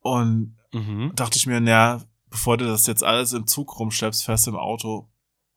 Und 0.00 0.56
Mhm. 0.72 1.12
dachte 1.16 1.38
ich 1.38 1.46
mir, 1.46 1.60
naja, 1.60 2.00
bevor 2.30 2.56
du 2.56 2.66
das 2.66 2.86
jetzt 2.86 3.04
alles 3.04 3.32
im 3.34 3.46
Zug 3.46 3.78
rumschleppst, 3.78 4.24
fährst 4.24 4.46
du 4.46 4.50
im 4.52 4.56
Auto. 4.56 5.08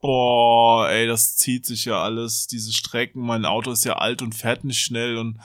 Boah, 0.01 0.89
ey, 0.89 1.05
das 1.07 1.35
zieht 1.37 1.65
sich 1.65 1.85
ja 1.85 2.01
alles, 2.01 2.47
diese 2.47 2.73
Strecken. 2.73 3.21
Mein 3.21 3.45
Auto 3.45 3.71
ist 3.71 3.85
ja 3.85 3.93
alt 3.97 4.21
und 4.21 4.33
fährt 4.33 4.63
nicht 4.63 4.81
schnell 4.81 5.17
und 5.17 5.39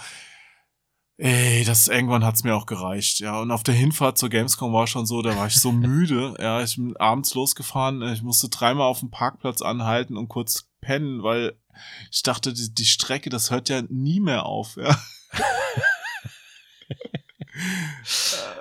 ey, 1.18 1.64
das 1.64 1.88
irgendwann 1.88 2.24
hat's 2.24 2.44
mir 2.44 2.54
auch 2.54 2.66
gereicht. 2.66 3.20
Ja, 3.20 3.40
und 3.40 3.50
auf 3.50 3.62
der 3.62 3.74
Hinfahrt 3.74 4.18
zur 4.18 4.28
Gamescom 4.28 4.72
war 4.72 4.86
schon 4.86 5.06
so, 5.06 5.22
da 5.22 5.36
war 5.36 5.46
ich 5.46 5.58
so 5.60 5.72
müde. 5.72 6.34
Ja, 6.38 6.62
ich 6.62 6.76
bin 6.76 6.96
abends 6.96 7.34
losgefahren, 7.34 8.02
ich 8.12 8.22
musste 8.22 8.48
dreimal 8.48 8.86
auf 8.86 9.00
dem 9.00 9.10
Parkplatz 9.10 9.62
anhalten 9.62 10.16
und 10.16 10.28
kurz 10.28 10.68
pennen, 10.80 11.22
weil 11.22 11.56
ich 12.10 12.22
dachte, 12.22 12.52
die, 12.52 12.72
die 12.74 12.84
Strecke, 12.86 13.28
das 13.30 13.50
hört 13.50 13.68
ja 13.68 13.82
nie 13.88 14.20
mehr 14.20 14.46
auf. 14.46 14.76
Ja. 14.76 14.96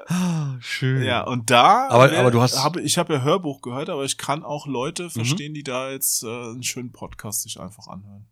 Ah, 0.07 0.55
schön. 0.59 1.03
Ja, 1.03 1.21
und 1.23 1.49
da 1.49 1.87
Aber- 1.89 2.11
wär- 2.11 2.19
aber 2.19 2.31
du 2.31 2.41
hast- 2.41 2.55
Mhm. 2.57 2.63
habe 2.63 2.81
ich 2.81 2.97
habe 2.97 3.13
ja 3.13 3.21
Hörbuch 3.21 3.61
gehört, 3.61 3.89
aber 3.89 4.03
ich 4.05 4.17
kann 4.17 4.43
auch 4.43 4.67
Leute 4.67 5.09
verstehen, 5.09 5.53
die 5.53 5.63
da 5.63 5.91
jetzt 5.91 6.23
äh, 6.23 6.27
einen 6.27 6.63
schönen 6.63 6.91
Podcast 6.91 7.43
sich 7.43 7.59
einfach 7.59 7.87
anhören. 7.87 8.27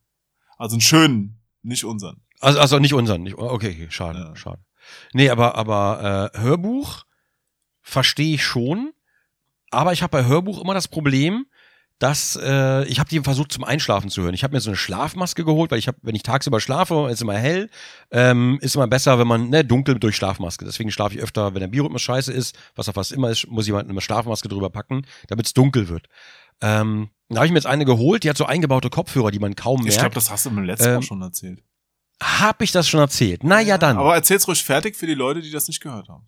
Also 0.58 0.76
einen 0.76 0.82
schönen, 0.82 1.42
nicht 1.62 1.84
unseren. 1.86 2.22
Also, 2.44 2.60
also 2.60 2.80
nicht 2.80 2.94
unseren. 2.94 3.24
Nicht, 3.24 3.38
okay, 3.38 3.70
okay, 3.70 3.88
schade, 3.90 4.20
Ja. 4.20 4.36
schade. 4.36 4.60
Nee, 5.14 5.30
aber, 5.30 5.56
aber 5.56 6.32
äh, 6.36 6.40
Hörbuch 6.40 7.04
verstehe 7.82 8.36
ich 8.36 8.44
schon. 8.44 8.92
Aber 9.72 9.94
ich 9.94 10.04
habe 10.04 10.12
bei 10.12 10.26
Hörbuch 10.26 10.62
immer 10.62 10.74
das 10.74 10.88
Problem, 10.88 11.46
dass 12.00 12.36
äh, 12.42 12.84
ich 12.86 13.00
habe 13.00 13.10
die 13.10 13.20
versucht 13.22 13.52
zum 13.52 13.64
Einschlafen 13.64 14.10
zu 14.10 14.22
hören. 14.24 14.34
Ich 14.34 14.44
habe 14.44 14.54
mir 14.54 14.60
so 14.60 14.70
eine 14.70 14.76
Schlafmaske 14.78 15.46
geholt, 15.46 15.72
weil 15.72 15.80
ich 15.80 15.88
habe, 15.88 15.98
wenn 16.02 16.16
ich 16.16 16.24
tagsüber 16.24 16.60
schlafe, 16.60 17.08
ist 17.10 17.22
immer 17.22 17.36
hell, 17.38 17.70
ähm, 18.12 18.58
ist 18.62 18.76
immer 18.76 18.88
besser, 18.88 19.20
wenn 19.20 19.28
man 19.28 19.50
ne, 19.50 19.64
dunkel 19.64 20.00
durch 20.00 20.16
Schlafmaske. 20.18 20.66
Deswegen 20.66 20.92
schlafe 20.92 21.16
ich 21.16 21.22
öfter, 21.24 21.54
wenn 21.54 21.62
der 21.62 21.68
Biorhythmus 21.70 22.02
scheiße 22.02 22.32
ist, 22.34 22.58
was 22.76 22.90
auf 22.90 22.96
fast 22.96 23.14
immer 23.14 23.30
ist, 23.30 23.48
muss 23.48 23.68
jemand 23.68 23.90
eine 23.90 24.02
Schlafmaske 24.02 24.50
drüber 24.50 24.70
packen, 24.70 25.06
damit 25.28 25.46
es 25.46 25.54
dunkel 25.54 25.88
wird. 25.88 26.08
Ähm, 26.62 27.10
da 27.30 27.38
habe 27.38 27.46
ich 27.46 27.52
mir 27.52 27.58
jetzt 27.60 27.68
eine 27.68 27.86
geholt, 27.86 28.24
die 28.24 28.30
hat 28.30 28.38
so 28.38 28.46
eingebaute 28.46 28.90
Kopfhörer, 28.90 29.32
die 29.32 29.40
man 29.40 29.56
kaum 29.56 29.80
Ich 29.82 29.86
merkt. 29.86 30.00
glaube, 30.00 30.16
das 30.16 30.30
hast 30.30 30.46
du 30.46 30.52
mir 30.52 30.62
letztes 30.66 30.88
Mal 30.88 30.96
Ähm, 30.96 31.02
schon 31.04 31.22
erzählt. 31.22 31.64
Hab 32.24 32.62
ich 32.62 32.72
das 32.72 32.88
schon 32.90 33.00
erzählt? 33.00 33.44
Na 33.44 33.60
ja, 33.60 33.78
dann. 33.78 33.98
Aber 33.98 34.16
erzähl's 34.16 34.48
ruhig 34.48 34.64
fertig 34.64 34.96
für 34.96 35.08
die 35.08 35.14
Leute, 35.14 35.42
die 35.42 35.52
das 35.52 35.68
nicht 35.68 35.82
gehört 35.82 36.08
haben. 36.10 36.26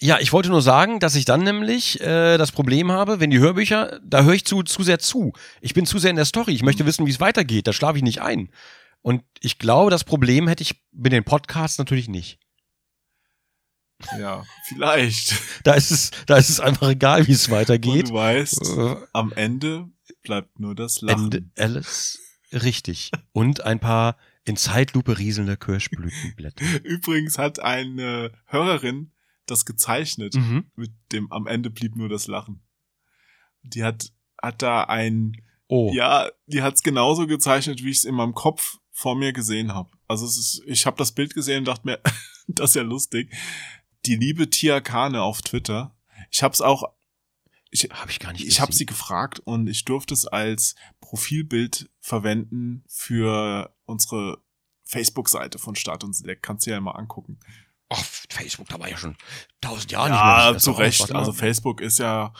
Ja, 0.00 0.18
ich 0.20 0.32
wollte 0.32 0.48
nur 0.48 0.62
sagen, 0.62 1.00
dass 1.00 1.16
ich 1.16 1.24
dann 1.24 1.42
nämlich 1.42 2.00
äh, 2.00 2.36
das 2.38 2.52
Problem 2.52 2.92
habe, 2.92 3.18
wenn 3.18 3.30
die 3.30 3.40
Hörbücher, 3.40 3.98
da 4.04 4.22
höre 4.22 4.34
ich 4.34 4.44
zu, 4.44 4.62
zu 4.62 4.84
sehr 4.84 5.00
zu. 5.00 5.32
Ich 5.60 5.74
bin 5.74 5.86
zu 5.86 5.98
sehr 5.98 6.10
in 6.10 6.16
der 6.16 6.24
Story. 6.24 6.52
Ich 6.52 6.62
möchte 6.62 6.86
wissen, 6.86 7.04
wie 7.06 7.10
es 7.10 7.18
weitergeht. 7.20 7.66
Da 7.66 7.72
schlafe 7.72 7.96
ich 7.98 8.04
nicht 8.04 8.22
ein. 8.22 8.50
Und 9.02 9.24
ich 9.40 9.58
glaube, 9.58 9.90
das 9.90 10.04
Problem 10.04 10.46
hätte 10.46 10.62
ich 10.62 10.80
mit 10.92 11.12
den 11.12 11.24
Podcasts 11.24 11.78
natürlich 11.78 12.08
nicht. 12.08 12.38
Ja, 14.18 14.44
vielleicht. 14.68 15.34
Da 15.64 15.74
ist 15.74 15.90
es, 15.90 16.10
da 16.26 16.36
ist 16.36 16.48
es 16.50 16.60
einfach 16.60 16.88
egal, 16.90 17.26
wie 17.26 17.32
es 17.32 17.48
Und 17.48 17.54
weitergeht. 17.54 18.08
du 18.10 18.14
weißt, 18.14 18.62
Äh, 18.78 18.96
am 19.12 19.32
Ende 19.32 19.88
bleibt 20.22 20.60
nur 20.60 20.74
das 20.76 21.00
Lachen. 21.00 21.24
Ende, 21.32 21.44
alles 21.58 22.20
richtig. 22.52 23.10
Und 23.32 23.62
ein 23.62 23.80
paar 23.80 24.16
in 24.48 24.56
Zeitlupe 24.56 25.18
rieselnde 25.18 25.56
Kirschblütenblätter. 25.56 26.64
Übrigens 26.84 27.38
hat 27.38 27.60
eine 27.60 28.32
Hörerin 28.46 29.12
das 29.46 29.64
gezeichnet. 29.64 30.34
Mhm. 30.34 30.70
Mit 30.76 30.92
dem 31.12 31.30
am 31.32 31.46
Ende 31.46 31.70
blieb 31.70 31.96
nur 31.96 32.08
das 32.08 32.26
Lachen. 32.26 32.62
Die 33.62 33.84
hat, 33.84 34.12
hat 34.40 34.62
da 34.62 34.84
ein, 34.84 35.42
Oh. 35.70 35.92
ja, 35.92 36.30
die 36.46 36.62
hat's 36.62 36.82
genauso 36.82 37.26
gezeichnet, 37.26 37.84
wie 37.84 37.90
ich 37.90 37.98
es 37.98 38.04
in 38.04 38.14
meinem 38.14 38.32
Kopf 38.32 38.78
vor 38.90 39.14
mir 39.16 39.34
gesehen 39.34 39.74
habe. 39.74 39.90
Also 40.06 40.24
es 40.24 40.38
ist, 40.38 40.62
ich 40.66 40.86
habe 40.86 40.96
das 40.96 41.12
Bild 41.12 41.34
gesehen 41.34 41.58
und 41.58 41.68
dachte 41.68 41.86
mir, 41.86 42.00
das 42.48 42.70
ist 42.70 42.76
ja 42.76 42.82
lustig. 42.82 43.34
Die 44.06 44.16
liebe 44.16 44.48
Tia 44.48 44.80
Kane 44.80 45.20
auf 45.22 45.42
Twitter. 45.42 45.94
Ich 46.30 46.42
habe 46.42 46.54
es 46.54 46.62
auch 46.62 46.84
ich, 47.70 47.88
Habe 47.90 48.10
ich 48.10 48.18
gar 48.18 48.32
nicht 48.32 48.46
ich 48.46 48.60
habe 48.60 48.72
sie 48.72 48.86
gefragt 48.86 49.40
und 49.40 49.66
ich 49.66 49.84
durfte 49.84 50.14
es 50.14 50.26
als 50.26 50.74
Profilbild 51.08 51.88
verwenden 52.00 52.84
für 52.86 53.74
unsere 53.86 54.42
Facebook-Seite 54.84 55.58
von 55.58 55.74
Start 55.74 56.04
und 56.04 56.12
Select. 56.12 56.42
Kannst 56.42 56.66
du 56.66 56.70
ja 56.70 56.78
mal 56.82 56.90
angucken. 56.90 57.38
Ach, 57.88 58.04
Facebook, 58.28 58.68
da 58.68 58.78
war 58.78 58.90
ja 58.90 58.98
schon 58.98 59.16
tausend 59.62 59.90
Jahre 59.90 60.10
nicht 60.10 60.22
mehr. 60.22 60.52
Ja, 60.52 60.58
zu 60.58 60.72
Recht. 60.72 61.10
Also 61.14 61.32
Facebook 61.32 61.80
ist 61.80 61.98
ja, 61.98 62.34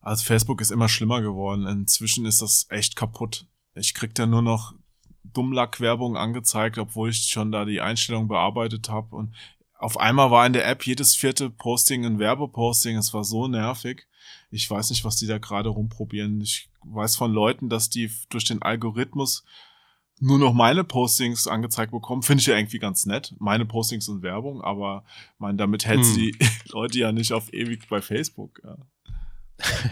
also 0.00 0.24
Facebook 0.24 0.60
ist 0.60 0.72
immer 0.72 0.88
schlimmer 0.88 1.22
geworden. 1.22 1.68
Inzwischen 1.68 2.26
ist 2.26 2.42
das 2.42 2.66
echt 2.68 2.96
kaputt. 2.96 3.46
Ich 3.74 3.94
krieg 3.94 4.12
da 4.16 4.26
nur 4.26 4.42
noch 4.42 4.74
Dummlack-Werbung 5.22 6.16
angezeigt, 6.16 6.78
obwohl 6.78 7.10
ich 7.10 7.28
schon 7.28 7.52
da 7.52 7.64
die 7.64 7.80
Einstellung 7.80 8.26
bearbeitet 8.26 8.88
habe. 8.88 9.14
Und 9.14 9.36
auf 9.78 10.00
einmal 10.00 10.32
war 10.32 10.44
in 10.46 10.52
der 10.52 10.66
App 10.66 10.84
jedes 10.84 11.14
vierte 11.14 11.48
Posting 11.48 12.04
ein 12.04 12.18
Werbeposting. 12.18 12.96
Es 12.96 13.14
war 13.14 13.22
so 13.22 13.46
nervig. 13.46 14.08
Ich 14.50 14.68
weiß 14.68 14.90
nicht, 14.90 15.04
was 15.04 15.14
die 15.14 15.28
da 15.28 15.38
gerade 15.38 15.68
rumprobieren. 15.68 16.40
Ich 16.40 16.69
weiß 16.84 17.16
von 17.16 17.32
Leuten, 17.32 17.68
dass 17.68 17.90
die 17.90 18.10
durch 18.30 18.44
den 18.44 18.62
Algorithmus 18.62 19.44
nur 20.22 20.38
noch 20.38 20.52
meine 20.52 20.84
Postings 20.84 21.46
angezeigt 21.46 21.92
bekommen. 21.92 22.22
Finde 22.22 22.42
ich 22.42 22.46
ja 22.46 22.56
irgendwie 22.56 22.78
ganz 22.78 23.06
nett. 23.06 23.34
Meine 23.38 23.64
Postings 23.64 24.08
und 24.08 24.22
Werbung, 24.22 24.60
aber 24.60 25.04
mein, 25.38 25.56
damit 25.56 25.86
hält 25.86 26.04
Hm. 26.04 26.14
die 26.14 26.36
Leute 26.72 26.98
ja 26.98 27.10
nicht 27.12 27.32
auf 27.32 27.52
ewig 27.52 27.88
bei 27.88 28.00
Facebook. 28.02 28.60
Ja. 28.64 28.76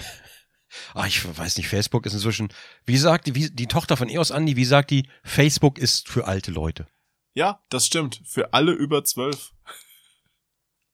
Ah, 0.95 1.07
ich 1.07 1.25
weiß 1.39 1.57
nicht, 1.57 1.67
Facebook 1.69 2.05
ist 2.07 2.13
inzwischen, 2.13 2.49
wie 2.85 2.99
sagt 2.99 3.27
die, 3.27 3.35
wie, 3.35 3.51
die 3.51 3.67
Tochter 3.67 3.97
von 3.97 4.09
EOS 4.09 4.31
Andi, 4.33 4.55
wie 4.57 4.65
sagt 4.67 4.91
die, 4.91 5.09
Facebook 5.25 5.79
ist 5.79 6.09
für 6.09 6.27
alte 6.27 6.51
Leute. 6.51 6.87
ja, 7.35 7.63
das 7.71 7.87
stimmt. 7.87 8.21
Für 8.27 8.53
alle 8.53 8.73
über 8.73 9.03
zwölf. 9.03 9.53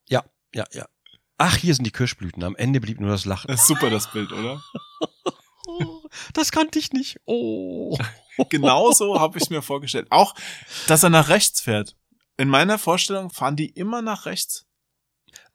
Ja, 0.09 0.25
ja, 0.55 0.65
ja. 0.73 0.87
Ach, 1.39 1.57
hier 1.57 1.75
sind 1.75 1.85
die 1.85 1.91
Kirschblüten. 1.91 2.43
Am 2.45 2.55
Ende 2.57 2.81
blieb 2.81 3.01
nur 3.01 3.11
das 3.11 3.25
Lachen. 3.25 3.49
Das 3.49 3.63
ist 3.63 3.67
super, 3.67 3.91
das 3.91 4.11
Bild, 4.13 4.33
oder? 4.33 4.63
Das 6.33 6.53
kannte 6.53 6.79
ich 6.79 6.93
nicht. 6.93 7.21
Oh. 7.25 7.97
Genauso 8.51 9.21
habe 9.21 9.39
ich 9.39 9.51
mir 9.51 9.63
vorgestellt. 9.63 10.07
Auch, 10.11 10.35
dass 10.87 11.03
er 11.03 11.11
nach 11.11 11.29
rechts 11.29 11.61
fährt. 11.61 11.97
In 12.37 12.49
meiner 12.49 12.79
Vorstellung 12.79 13.31
fahren 13.31 13.57
die 13.57 13.69
immer 13.69 14.03
nach 14.03 14.27
rechts. 14.27 14.67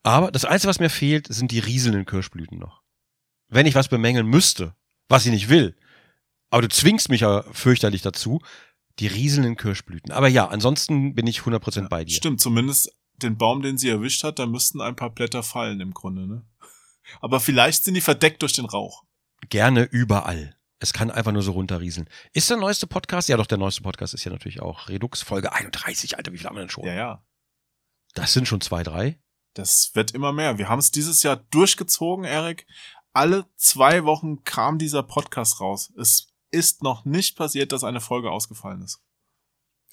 Aber 0.04 0.32
das 0.32 0.46
Einzige, 0.46 0.70
was 0.70 0.80
mir 0.80 0.90
fehlt, 0.90 1.28
sind 1.28 1.52
die 1.52 1.60
rieselnden 1.60 2.06
Kirschblüten 2.06 2.58
noch. 2.58 2.82
Wenn 3.50 3.66
ich 3.66 3.76
was 3.76 3.90
bemängeln 3.90 4.28
müsste, 4.28 4.76
was 5.10 5.26
ich 5.26 5.32
nicht 5.32 5.50
will, 5.50 5.76
aber 6.50 6.62
du 6.62 6.70
zwingst 6.70 7.10
mich 7.10 7.22
ja 7.22 7.44
fürchterlich 7.52 8.02
dazu, 8.02 8.42
die 9.00 9.08
rieselnden 9.08 9.56
Kirschblüten. 9.56 10.12
Aber 10.12 10.28
ja, 10.28 10.48
ansonsten 10.48 11.16
bin 11.16 11.28
ich 11.28 11.42
100% 11.42 11.90
bei 11.90 12.06
dir. 12.06 12.16
Stimmt, 12.16 12.42
zumindest 12.42 12.92
den 13.18 13.38
Baum, 13.38 13.62
den 13.62 13.78
sie 13.78 13.90
erwischt 13.90 14.24
hat, 14.24 14.40
da 14.40 14.46
müssten 14.46 14.82
ein 14.82 14.96
paar 14.96 15.10
Blätter 15.10 15.44
fallen 15.44 15.82
im 15.82 15.94
Grunde, 15.94 16.28
ne? 16.28 16.46
Aber 17.22 17.40
vielleicht 17.40 17.84
sind 17.84 17.96
die 17.96 18.02
verdeckt 18.02 18.42
durch 18.42 18.54
den 18.54 18.66
Rauch. 18.66 19.04
Gerne 19.48 19.84
überall. 19.84 20.56
Es 20.80 20.94
kann 20.94 21.12
einfach 21.12 21.32
nur 21.32 21.42
so 21.42 21.52
runterrieseln. 21.52 22.10
Ist 22.34 22.50
der 22.50 22.58
neueste 22.58 22.88
Podcast? 22.88 23.28
Ja, 23.30 23.38
doch, 23.38 23.48
der 23.48 23.58
neueste 23.58 23.82
Podcast 23.82 24.14
ist 24.14 24.24
ja 24.24 24.32
natürlich 24.32 24.62
auch 24.62 24.88
Redux, 24.88 25.22
Folge 25.22 25.52
31. 25.52 26.18
Alter, 26.18 26.32
wie 26.32 26.38
viel 26.38 26.48
haben 26.48 26.56
wir 26.56 26.62
denn 26.62 26.70
schon? 26.70 26.86
Ja, 26.86 26.94
ja. 26.94 27.24
Das 28.14 28.34
sind 28.34 28.48
schon 28.48 28.62
zwei, 28.62 28.84
drei. 28.84 29.20
Das 29.54 29.92
wird 29.94 30.12
immer 30.12 30.32
mehr. 30.32 30.58
Wir 30.58 30.70
haben 30.70 30.80
es 30.80 30.92
dieses 30.92 31.22
Jahr 31.24 31.36
durchgezogen, 31.36 32.24
Erik. 32.24 32.66
Alle 33.14 33.46
zwei 33.56 34.06
Wochen 34.06 34.44
kam 34.44 34.78
dieser 34.78 35.04
Podcast 35.04 35.60
raus. 35.60 35.92
Es 35.98 36.30
ist 36.52 36.84
noch 36.84 37.06
nicht 37.06 37.38
passiert, 37.38 37.72
dass 37.72 37.84
eine 37.84 38.02
Folge 38.02 38.32
ausgefallen 38.32 38.82
ist. 38.82 39.02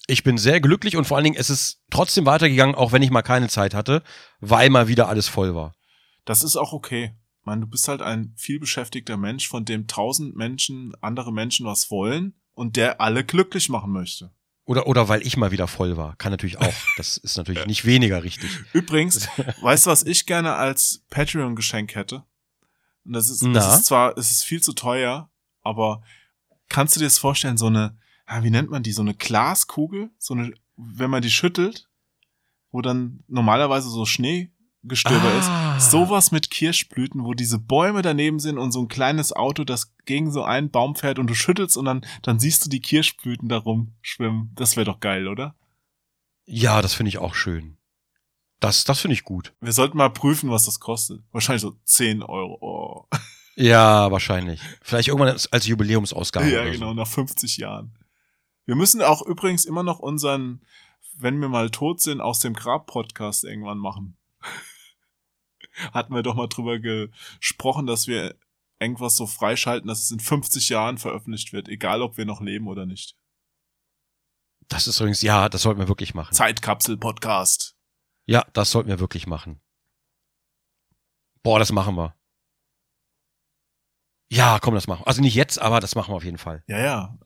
Ich 0.07 0.23
bin 0.23 0.37
sehr 0.37 0.61
glücklich 0.61 0.95
und 0.95 1.05
vor 1.05 1.17
allen 1.17 1.25
Dingen, 1.25 1.35
es 1.37 1.49
ist 1.49 1.81
trotzdem 1.89 2.25
weitergegangen, 2.25 2.75
auch 2.75 2.93
wenn 2.93 3.01
ich 3.01 3.11
mal 3.11 3.23
keine 3.23 3.49
Zeit 3.49 3.73
hatte, 3.73 4.03
weil 4.39 4.69
mal 4.69 4.87
wieder 4.87 5.09
alles 5.09 5.27
voll 5.27 5.53
war. 5.53 5.73
Das 6.23 6.43
ist 6.43 6.55
auch 6.55 6.71
okay. 6.71 7.13
Ich 7.47 7.49
meine, 7.49 7.61
du 7.61 7.67
bist 7.67 7.87
halt 7.87 8.01
ein 8.01 8.33
vielbeschäftigter 8.35 9.15
Mensch, 9.15 9.47
von 9.47 9.63
dem 9.63 9.87
tausend 9.87 10.35
Menschen, 10.35 10.93
andere 10.99 11.31
Menschen 11.31 11.65
was 11.65 11.89
wollen 11.89 12.33
und 12.53 12.75
der 12.75 12.99
alle 12.99 13.23
glücklich 13.23 13.69
machen 13.69 13.93
möchte. 13.93 14.31
Oder, 14.65 14.85
oder 14.85 15.07
weil 15.07 15.25
ich 15.25 15.37
mal 15.37 15.49
wieder 15.51 15.69
voll 15.69 15.95
war. 15.95 16.17
Kann 16.17 16.33
natürlich 16.33 16.59
auch. 16.59 16.73
Das 16.97 17.15
ist 17.15 17.37
natürlich 17.37 17.65
nicht 17.67 17.85
weniger 17.85 18.21
richtig. 18.21 18.49
Übrigens, 18.73 19.29
weißt 19.61 19.85
du, 19.85 19.91
was 19.91 20.03
ich 20.03 20.25
gerne 20.25 20.55
als 20.55 21.05
Patreon-Geschenk 21.09 21.95
hätte? 21.95 22.25
Und 23.05 23.13
das 23.13 23.29
ist, 23.29 23.41
das 23.45 23.77
ist 23.77 23.85
zwar, 23.85 24.17
es 24.17 24.29
ist 24.29 24.43
viel 24.43 24.61
zu 24.61 24.73
teuer, 24.73 25.29
aber 25.63 26.03
kannst 26.67 26.97
du 26.97 26.99
dir 26.99 27.05
das 27.05 27.17
vorstellen, 27.17 27.55
so 27.55 27.67
eine, 27.67 27.97
wie 28.41 28.49
nennt 28.49 28.71
man 28.71 28.83
die, 28.83 28.91
so 28.91 29.03
eine 29.03 29.13
Glaskugel, 29.13 30.09
so 30.17 30.33
eine, 30.33 30.53
wenn 30.75 31.09
man 31.09 31.21
die 31.21 31.31
schüttelt, 31.31 31.87
wo 32.71 32.81
dann 32.81 33.23
normalerweise 33.29 33.89
so 33.89 34.05
Schneegestöber 34.95 35.21
Ah. 35.49 35.77
ist, 35.77 35.91
sowas 35.91 36.31
mit 36.31 36.49
Kirschblüten, 36.49 37.23
wo 37.23 37.33
diese 37.33 37.59
Bäume 37.59 38.01
daneben 38.01 38.39
sind 38.39 38.57
und 38.57 38.71
so 38.71 38.81
ein 38.81 38.87
kleines 38.87 39.33
Auto, 39.33 39.63
das 39.63 39.93
gegen 40.05 40.31
so 40.31 40.43
einen 40.43 40.71
Baum 40.71 40.95
fährt 40.95 41.19
und 41.19 41.27
du 41.27 41.33
schüttelst 41.33 41.77
und 41.77 41.85
dann, 41.85 42.05
dann 42.21 42.39
siehst 42.39 42.65
du 42.65 42.69
die 42.69 42.81
Kirschblüten 42.81 43.49
da 43.49 43.57
rumschwimmen. 43.57 44.51
Das 44.55 44.75
wäre 44.75 44.85
doch 44.85 44.99
geil, 44.99 45.27
oder? 45.27 45.55
Ja, 46.45 46.81
das 46.81 46.93
finde 46.93 47.09
ich 47.09 47.17
auch 47.17 47.35
schön. 47.35 47.77
Das, 48.59 48.85
das 48.85 48.99
finde 49.01 49.13
ich 49.13 49.23
gut. 49.23 49.53
Wir 49.61 49.73
sollten 49.73 49.97
mal 49.97 50.09
prüfen, 50.09 50.49
was 50.49 50.65
das 50.65 50.79
kostet. 50.79 51.21
Wahrscheinlich 51.31 51.61
so 51.61 51.75
10 51.83 52.23
Euro. 52.23 52.57
Oh. 52.61 53.07
Ja, 53.59 54.11
wahrscheinlich. 54.11 54.61
Vielleicht 54.83 55.07
irgendwann 55.07 55.29
als, 55.29 55.51
als 55.51 55.65
Jubiläumsausgabe. 55.65 56.47
Ja, 56.47 56.61
oder 56.61 56.69
genau, 56.69 56.89
So. 56.89 56.93
nach 56.93 57.07
50 57.07 57.57
Jahren. 57.57 57.97
Wir 58.67 58.75
müssen 58.75 59.01
auch 59.01 59.23
übrigens 59.23 59.65
immer 59.65 59.81
noch 59.81 59.97
unseren, 59.97 60.61
wenn 61.17 61.39
wir 61.41 61.49
mal 61.49 61.71
tot 61.71 61.99
sind, 61.99 62.21
aus 62.21 62.37
dem 62.39 62.53
Grab-Podcast 62.53 63.43
irgendwann 63.45 63.79
machen. 63.79 64.15
Hatten 65.93 66.13
wir 66.13 66.23
doch 66.23 66.35
mal 66.35 66.47
drüber 66.47 66.79
gesprochen, 66.79 67.85
dass 67.87 68.07
wir 68.07 68.35
irgendwas 68.79 69.15
so 69.15 69.25
freischalten, 69.27 69.87
dass 69.87 70.01
es 70.03 70.11
in 70.11 70.19
50 70.19 70.69
Jahren 70.69 70.97
veröffentlicht 70.97 71.53
wird, 71.53 71.67
egal 71.67 72.01
ob 72.01 72.17
wir 72.17 72.25
noch 72.25 72.41
leben 72.41 72.67
oder 72.67 72.85
nicht. 72.85 73.15
Das 74.67 74.87
ist 74.87 74.99
übrigens, 74.99 75.21
ja, 75.21 75.49
das 75.49 75.61
sollten 75.61 75.79
wir 75.79 75.87
wirklich 75.87 76.13
machen. 76.13 76.33
Zeitkapsel-Podcast. 76.33 77.75
Ja, 78.25 78.45
das 78.53 78.71
sollten 78.71 78.89
wir 78.89 78.99
wirklich 78.99 79.25
machen. 79.27 79.61
Boah, 81.43 81.59
das 81.59 81.71
machen 81.71 81.95
wir. 81.95 82.15
Ja, 84.29 84.59
komm, 84.59 84.73
das 84.73 84.87
machen 84.87 85.01
wir. 85.03 85.07
Also 85.07 85.21
nicht 85.21 85.35
jetzt, 85.35 85.59
aber 85.61 85.79
das 85.79 85.95
machen 85.95 86.11
wir 86.11 86.17
auf 86.17 86.25
jeden 86.25 86.37
Fall. 86.37 86.63
Ja, 86.67 86.79
ja. 86.79 87.17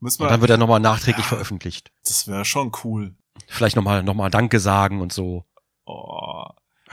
Müssen 0.00 0.20
Und 0.22 0.26
wir, 0.26 0.30
dann 0.32 0.40
wird 0.42 0.50
er 0.50 0.58
nochmal 0.58 0.80
nachträglich 0.80 1.24
Ja. 1.24 1.30
veröffentlicht. 1.30 1.90
das 2.04 2.28
wäre 2.28 2.44
schon 2.44 2.72
cool. 2.84 3.16
Vielleicht 3.46 3.76
nochmal 3.76 4.02
noch 4.02 4.14
mal 4.14 4.30
Danke 4.30 4.60
sagen 4.60 5.00
und 5.00 5.12
so. 5.12 5.46
Oh. 5.86 6.44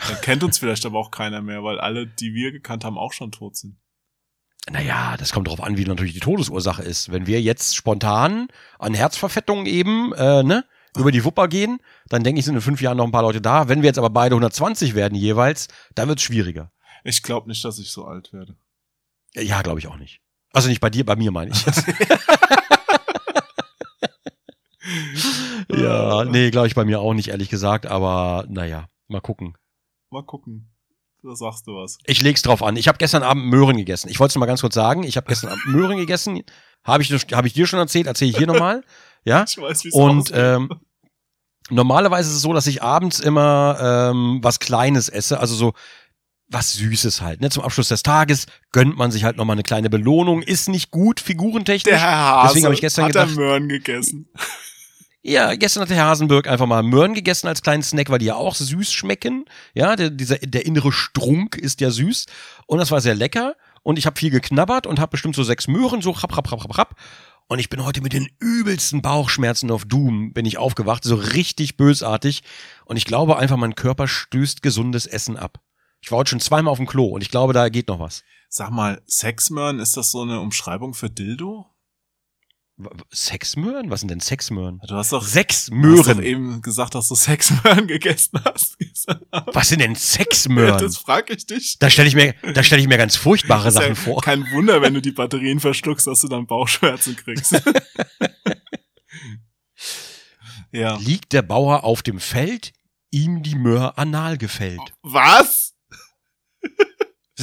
Dann 0.10 0.22
kennt 0.22 0.44
uns 0.44 0.58
vielleicht 0.58 0.86
aber 0.86 1.00
auch 1.00 1.12
keiner 1.12 1.42
mehr, 1.42 1.64
weil 1.64 1.80
alle, 1.80 2.08
die 2.08 2.34
wir 2.34 2.52
gekannt 2.52 2.84
haben, 2.84 2.98
auch 2.98 3.14
schon 3.14 3.32
tot 3.32 3.56
sind. 3.56 3.78
Naja, 4.72 5.16
das 5.18 5.32
kommt 5.32 5.48
darauf 5.48 5.62
an, 5.62 5.78
wie 5.78 5.86
natürlich 5.86 6.14
die 6.14 6.20
Todesursache 6.20 6.84
ist. 6.84 7.12
Wenn 7.12 7.28
wir 7.28 7.42
jetzt 7.42 7.76
spontan 7.76 8.48
an 8.78 8.94
Herzverfettungen 8.94 9.66
eben, 9.66 10.14
äh, 10.14 10.44
ne, 10.44 10.66
über 10.98 11.12
die 11.12 11.24
Wupper 11.24 11.48
gehen, 11.48 11.80
dann 12.08 12.24
denke 12.24 12.40
ich, 12.40 12.46
sind 12.46 12.56
in 12.56 12.62
fünf 12.62 12.82
Jahren 12.82 12.98
noch 12.98 13.06
ein 13.06 13.12
paar 13.12 13.22
Leute 13.22 13.42
da. 13.42 13.68
Wenn 13.68 13.82
wir 13.82 13.88
jetzt 13.88 14.00
aber 14.00 14.10
beide 14.10 14.36
120 14.36 14.96
werden 14.96 15.16
jeweils, 15.16 15.68
dann 15.96 16.08
wird's 16.08 16.24
schwieriger. 16.24 16.72
Ich 17.04 17.24
glaube 17.24 17.48
nicht, 17.48 17.64
dass 17.64 17.80
ich 17.80 17.92
so 17.92 18.06
alt 18.06 18.34
werde. 18.34 18.56
Ja, 19.36 19.62
glaube 19.62 19.80
ich 19.80 19.88
auch 19.88 19.98
nicht. 19.98 20.22
Also 20.52 20.68
nicht 20.68 20.82
bei 20.82 20.90
dir, 20.90 21.06
bei 21.06 21.16
mir 21.16 21.32
meine 21.32 21.52
ich 21.52 21.66
jetzt. 21.66 21.86
ja, 25.72 26.26
nee, 26.26 26.50
glaube 26.50 26.68
ich 26.68 26.76
bei 26.76 26.86
mir 26.86 27.00
auch 27.00 27.14
nicht, 27.14 27.30
ehrlich 27.30 27.50
gesagt. 27.50 27.86
Aber 27.86 28.46
naja, 28.50 28.90
mal 29.08 29.22
gucken. 29.22 29.56
Mal 30.12 30.24
gucken. 30.24 30.70
Da 31.22 31.36
sagst 31.36 31.68
du 31.68 31.76
was. 31.76 31.98
Ich 32.06 32.22
leg's 32.22 32.42
drauf 32.42 32.64
an. 32.64 32.78
Ich 32.78 32.88
habe 32.88 32.98
gestern 32.98 33.24
Abend 33.24 33.46
Möhren 33.46 33.76
gegessen. 33.78 34.10
Ich 34.10 34.20
wollte 34.20 34.32
es 34.32 34.36
mal 34.38 34.46
ganz 34.46 34.62
kurz 34.62 34.74
sagen. 34.74 35.04
Ich 35.04 35.18
habe 35.18 35.28
gestern 35.28 35.50
Abend 35.52 35.66
Möhren 35.68 35.98
gegessen. 35.98 36.42
Habe 36.84 37.04
ich, 37.04 37.12
hab 37.12 37.46
ich 37.46 37.54
dir 37.54 37.68
schon 37.68 37.80
erzählt? 37.80 38.08
Erzähle 38.08 38.32
ich 38.32 38.38
hier 38.38 38.48
nochmal. 38.48 38.84
Ja. 39.26 39.44
Ich 39.48 39.58
weiß, 39.58 39.84
wie 39.84 39.90
es 39.90 39.94
Und 39.94 40.32
ähm, 40.34 40.70
normalerweise 41.70 42.30
ist 42.30 42.38
es 42.38 42.42
so, 42.42 42.54
dass 42.54 42.68
ich 42.68 42.82
abends 42.82 43.20
immer 43.20 44.10
ähm, 44.12 44.40
was 44.42 44.60
Kleines 44.60 45.10
esse, 45.10 45.40
also 45.42 45.56
so 45.56 45.74
was 46.48 46.74
Süßes 46.74 47.22
halt. 47.22 47.42
Ne? 47.42 47.50
Zum 47.50 47.64
Abschluss 47.64 47.90
des 47.90 48.02
Tages 48.02 48.48
gönnt 48.72 48.98
man 48.98 49.12
sich 49.12 49.24
halt 49.26 49.36
nochmal 49.38 49.56
eine 49.56 49.64
kleine 49.64 49.90
Belohnung. 49.90 50.42
Ist 50.42 50.70
nicht 50.70 50.90
gut, 50.90 51.20
figurentechnisch. 51.20 51.92
der 51.92 52.00
Herr 52.00 52.18
Hase 52.18 52.48
deswegen 52.48 52.66
hab 52.66 52.74
ich 52.74 52.82
gestern 52.82 53.06
hat 53.06 53.12
gedacht- 53.12 53.36
Möhren 53.36 53.68
gegessen. 53.68 54.30
Ja, 55.22 55.56
gestern 55.56 55.82
hat 55.82 55.90
der 55.90 55.98
Herr 55.98 56.06
Hasenberg 56.06 56.48
einfach 56.48 56.66
mal 56.66 56.82
Möhren 56.82 57.14
gegessen 57.14 57.48
als 57.48 57.62
kleinen 57.62 57.84
Snack, 57.84 58.10
weil 58.10 58.20
die 58.20 58.28
ja 58.28 58.36
auch 58.36 58.56
süß 58.56 58.92
schmecken. 58.94 59.46
Ja, 59.74 59.98
der, 59.98 60.10
dieser, 60.10 60.38
der 60.38 60.66
innere 60.66 60.94
Strunk 60.94 61.58
ist 61.58 61.82
ja 61.82 61.92
süß. 61.92 62.26
Und 62.68 62.78
das 62.78 62.92
war 62.92 63.02
sehr 63.02 63.16
lecker. 63.16 63.56
Und 63.84 64.00
ich 64.00 64.06
habe 64.06 64.18
viel 64.18 64.30
geknabbert 64.30 64.88
und 64.88 65.00
habe 65.00 65.12
bestimmt 65.12 65.36
so 65.36 65.44
sechs 65.44 65.68
Möhren, 65.68 66.02
so 66.02 66.12
rapp, 66.12 66.38
rapp, 66.38 66.52
rapp, 66.52 66.64
rapp, 66.64 66.78
rapp. 66.78 66.96
Und 67.48 67.60
ich 67.60 67.70
bin 67.70 67.84
heute 67.84 68.02
mit 68.02 68.14
den 68.14 68.30
übelsten 68.40 69.02
Bauchschmerzen 69.02 69.72
auf 69.72 69.84
Doom, 69.84 70.34
bin 70.34 70.46
ich 70.46 70.58
aufgewacht, 70.58 71.04
so 71.04 71.16
richtig 71.16 71.78
bösartig. 71.78 72.44
Und 72.86 72.96
ich 72.96 73.06
glaube 73.06 73.38
einfach, 73.38 73.58
mein 73.58 73.76
Körper 73.76 74.08
stößt 74.08 74.62
gesundes 74.62 75.06
Essen 75.08 75.36
ab. 75.36 75.60
Ich 76.02 76.12
war 76.12 76.20
heute 76.20 76.30
schon 76.30 76.40
zweimal 76.40 76.72
auf 76.72 76.78
dem 76.78 76.88
Klo 76.88 77.08
und 77.08 77.22
ich 77.22 77.32
glaube, 77.32 77.54
da 77.54 77.70
geht 77.70 77.88
noch 77.88 78.00
was. 78.00 78.24
Sag 78.50 78.70
mal, 78.70 79.02
Sexmöhren, 79.08 79.80
ist 79.80 79.98
das 79.98 80.12
so 80.12 80.22
eine 80.22 80.40
Umschreibung 80.40 80.94
für 80.94 81.10
Dildo? 81.10 81.66
W- 82.82 82.88
Sexmöhren? 83.14 83.90
Was 83.92 84.00
sind 84.00 84.10
denn 84.10 84.22
Sexmöhren? 84.22 84.80
Du 84.88 84.96
hast 84.96 85.12
doch, 85.12 85.22
Sechs 85.24 85.66
du 85.66 85.74
hast 85.76 85.82
doch 85.82 86.06
Möhren. 86.16 86.24
eben 86.24 86.62
gesagt, 86.62 86.96
dass 86.96 87.10
du 87.10 87.16
Sexmöhren 87.16 87.88
gegessen 87.88 88.40
hast. 88.46 88.78
Was 89.54 89.68
sind 89.70 89.80
denn 89.82 89.96
Sexmöhren? 89.96 90.80
Das 90.80 90.98
frage 90.98 91.34
ich 91.34 91.46
dich. 91.46 91.78
Da 91.80 91.90
stelle 91.90 92.08
ich 92.08 92.16
mir, 92.16 92.34
da 92.54 92.64
stelle 92.64 92.82
ich 92.82 92.88
mir 92.88 92.98
ganz 92.98 93.16
furchtbare 93.18 93.72
Sachen 93.72 93.90
ja 93.90 93.96
vor. 93.96 94.22
Kein 94.22 94.50
Wunder, 94.52 94.82
wenn 94.82 94.94
du 94.94 95.02
die 95.02 95.12
Batterien 95.12 95.60
verschluckst, 95.60 96.08
dass 96.08 96.22
du 96.22 96.28
dann 96.30 96.48
Bauchschmerzen 96.48 97.16
kriegst. 97.18 97.54
ja. 100.72 100.96
Liegt 100.98 101.34
der 101.34 101.42
Bauer 101.42 101.84
auf 101.84 102.02
dem 102.02 102.20
Feld, 102.20 102.72
ihm 103.12 103.44
die 103.44 103.56
Möhr 103.56 103.98
anal 104.00 104.38
gefällt. 104.38 104.80
Was? 105.02 105.74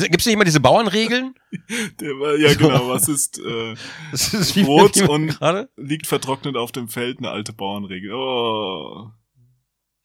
Gibt 0.02 0.20
es 0.20 0.26
nicht 0.26 0.34
immer 0.34 0.44
diese 0.44 0.60
Bauernregeln? 0.60 1.34
War, 1.50 2.36
ja, 2.38 2.50
So. 2.50 2.58
genau. 2.58 2.88
Was 2.88 3.08
ist, 3.08 3.38
äh, 3.38 3.74
Das 4.12 4.32
ist 4.34 4.56
wie 4.56 4.62
Rot 4.62 4.96
wie 4.96 5.00
man 5.02 5.10
und- 5.10 5.26
gerade. 5.28 5.70
liegt 5.76 6.06
vertrocknet 6.06 6.56
auf 6.56 6.72
dem 6.72 6.88
Feld, 6.88 7.18
eine 7.18 7.30
alte 7.30 7.52
Bauernregel. 7.52 8.12
Oh. 8.12 9.10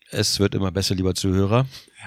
Es 0.09 0.39
wird 0.39 0.55
immer 0.55 0.71
besser, 0.71 0.95
lieber 0.95 1.15
Zuhörer. 1.15 1.65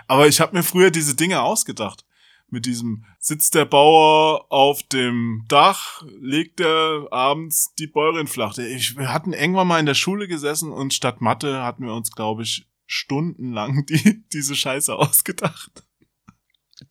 Aber 0.09 0.29
ich 0.29 0.41
habe 0.41 0.57
mir 0.57 0.63
früher 0.63 0.91
diese 0.91 1.17
Dinge 1.17 1.41
ausgedacht. 1.43 2.05
Mit 2.51 2.67
diesem 2.67 3.05
sitzt 3.19 3.55
der 3.55 3.65
Bauer 3.65 4.47
auf 4.53 4.83
dem 4.85 5.45
Dach, 5.49 6.03
legt 6.21 6.61
er 6.61 7.09
abends 7.11 7.75
die 7.79 7.87
Bäuerin 7.87 8.27
flach. 8.27 8.57
Ich, 8.59 8.97
wir 8.99 9.13
hatten 9.13 9.33
irgendwann 9.33 9.67
mal 9.67 9.81
in 9.81 9.87
der 9.87 9.95
Schule 9.95 10.29
gesessen 10.29 10.71
und 10.71 10.93
statt 10.95 11.21
Mathe 11.23 11.63
hatten 11.63 11.85
wir 11.87 11.95
uns, 11.95 12.13
glaube 12.13 12.43
ich, 12.43 12.67
stundenlang 12.87 13.87
die, 13.89 14.23
diese 14.33 14.55
Scheiße 14.55 14.95
ausgedacht. 14.95 15.85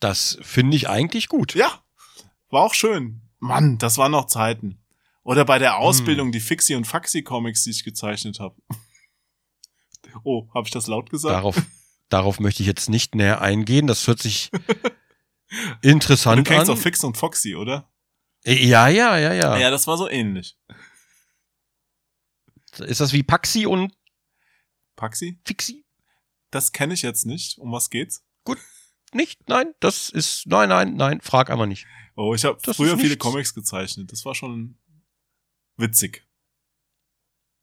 Das 0.03 0.37
finde 0.41 0.75
ich 0.75 0.89
eigentlich 0.89 1.29
gut. 1.29 1.55
Ja, 1.55 1.81
war 2.49 2.63
auch 2.63 2.73
schön. 2.73 3.21
Mann, 3.39 3.77
das 3.77 3.97
waren 3.97 4.11
noch 4.11 4.27
Zeiten. 4.27 4.83
Oder 5.23 5.45
bei 5.45 5.59
der 5.59 5.77
Ausbildung 5.77 6.33
die 6.33 6.41
Fixie 6.41 6.75
und 6.75 6.85
Faxi 6.85 7.23
Comics, 7.23 7.63
die 7.63 7.69
ich 7.69 7.83
gezeichnet 7.83 8.39
habe. 8.39 8.55
Oh, 10.23 10.47
habe 10.53 10.67
ich 10.67 10.71
das 10.71 10.85
laut 10.85 11.09
gesagt? 11.09 11.33
Darauf, 11.33 11.59
darauf 12.09 12.39
möchte 12.39 12.61
ich 12.61 12.67
jetzt 12.67 12.87
nicht 12.87 13.15
näher 13.15 13.41
eingehen. 13.41 13.87
Das 13.87 14.05
hört 14.05 14.21
sich 14.21 14.51
du 15.81 15.89
interessant 15.89 16.45
kennst 16.45 16.69
an. 16.69 16.75
doch 16.75 16.81
Fix 16.81 17.03
und 17.03 17.17
Foxy, 17.17 17.55
oder? 17.55 17.91
Ja, 18.45 18.89
ja, 18.89 19.17
ja, 19.17 19.33
ja. 19.33 19.57
Ja, 19.57 19.71
das 19.71 19.87
war 19.87 19.97
so 19.97 20.07
ähnlich. 20.07 20.55
Ist 22.77 22.99
das 23.01 23.11
wie 23.11 23.23
Paxi 23.23 23.65
und 23.65 23.91
Paxi? 24.95 25.39
Fixi? 25.45 25.83
Das 26.51 26.73
kenne 26.73 26.93
ich 26.93 27.01
jetzt 27.01 27.25
nicht. 27.25 27.57
Um 27.57 27.71
was 27.71 27.89
geht's? 27.89 28.23
Nicht? 29.13 29.47
Nein, 29.47 29.73
das 29.79 30.09
ist, 30.09 30.45
nein, 30.47 30.69
nein, 30.69 30.95
nein, 30.95 31.19
frag 31.21 31.49
einmal 31.49 31.67
nicht. 31.67 31.85
Oh, 32.15 32.33
ich 32.35 32.45
habe 32.45 32.57
Das 32.63 32.77
früher 32.77 32.97
viele. 32.97 33.17
Comics 33.17 33.53
gezeichnet. 33.53 34.11
Das 34.11 34.23
war 34.25 34.35
schon 34.35 34.77
witzig. 35.77 36.25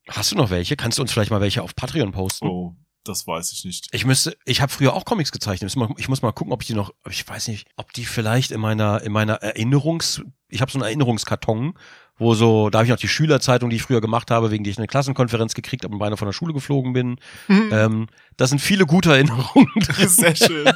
Hast 0.09 0.31
du 0.31 0.35
noch 0.35 0.49
welche? 0.49 0.75
Kannst 0.75 0.97
du 0.97 1.01
uns 1.03 1.11
vielleicht 1.11 1.31
mal 1.31 1.41
welche 1.41 1.61
auf 1.61 1.75
Patreon 1.75 2.11
posten? 2.11 2.47
Oh, 2.47 2.75
das 3.03 3.25
weiß 3.27 3.51
ich 3.53 3.63
nicht. 3.65 3.87
Ich 3.91 4.03
müsste, 4.05 4.35
ich 4.45 4.61
habe 4.61 4.71
früher 4.71 4.93
auch 4.93 5.05
Comics 5.05 5.31
gezeichnet. 5.31 5.69
Ich 5.71 5.75
muss 5.77 5.89
mal- 5.89 5.95
Ich 5.97 6.09
muss 6.09 6.21
mal 6.21 6.31
gucken, 6.33 6.51
ob 6.53 6.61
ich 6.63 6.67
die 6.67 6.73
noch, 6.73 6.93
ich 7.09 7.27
weiß 7.27 7.47
nicht, 7.47 7.67
ob 7.77 7.93
die 7.93 8.05
vielleicht 8.05 8.51
in 8.51 8.59
meiner, 8.59 9.01
in 9.03 9.11
meiner 9.11 9.35
Erinnerungs, 9.35 10.21
ich 10.49 10.61
habe 10.61 10.71
so 10.71 10.77
einen 10.79 10.83
Erinnerungskarton, 10.85 11.77
wo 12.17 12.33
so, 12.35 12.69
da 12.69 12.79
habe 12.79 12.85
ich 12.87 12.91
noch 12.91 12.97
die 12.99 13.07
Schülerzeitung, 13.07 13.69
die 13.69 13.77
ich 13.77 13.83
früher 13.83 14.01
gemacht 14.01 14.29
habe, 14.31 14.51
wegen 14.51 14.63
die 14.63 14.69
ich 14.69 14.77
eine 14.77 14.87
Klassenkonferenz 14.87 15.53
gekriegt 15.53 15.83
habe 15.83 15.93
und 15.93 15.99
beinahe 15.99 16.17
von 16.17 16.27
der 16.27 16.33
Schule 16.33 16.53
geflogen 16.53 16.93
bin. 16.93 17.19
Ähm, 17.47 18.07
da 18.37 18.47
sind 18.47 18.59
viele 18.59 18.85
gute 18.85 19.11
Erinnerungen 19.11 19.71
drin. 19.79 20.09
Sehr 20.09 20.35
schön. 20.35 20.69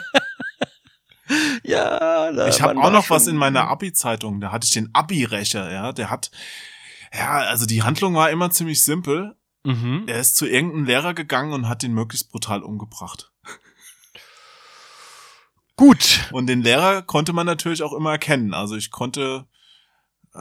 Ja, 1.64 2.32
da, 2.32 2.48
Ich 2.48 2.62
habe 2.62 2.80
auch 2.80 2.92
noch 2.92 3.10
was 3.10 3.28
in 3.28 3.36
meiner 3.36 3.68
Abi-Zeitung. 3.68 4.42
Da 4.42 4.52
hatte 4.52 4.66
ich 4.66 4.72
den 4.72 4.90
Abi-Rächer, 4.94 5.72
ja. 5.72 5.92
Der 5.92 6.10
hat, 6.10 6.32
ja, 7.14 7.38
also 7.38 7.66
die 7.66 7.84
Handlung 7.84 8.16
war 8.16 8.30
immer 8.30 8.52
ziemlich 8.52 8.84
simpel. 8.84 9.36
Mhm. 9.64 10.04
Er 10.06 10.20
ist 10.20 10.36
zu 10.36 10.46
irgendeinem 10.46 10.86
Lehrer 10.86 11.14
gegangen 11.14 11.54
und 11.54 11.68
hat 11.68 11.84
ihn 11.84 11.94
möglichst 11.94 12.32
brutal 12.32 12.62
umgebracht. 12.62 13.32
Gut. 15.76 16.30
Und 16.32 16.48
den 16.48 16.62
Lehrer 16.62 17.02
konnte 17.02 17.34
man 17.34 17.48
natürlich 17.48 17.82
auch 17.82 17.94
immer 17.94 18.12
erkennen. 18.12 18.54
Also 18.54 18.76
ich 18.76 18.92
konnte, 18.92 19.48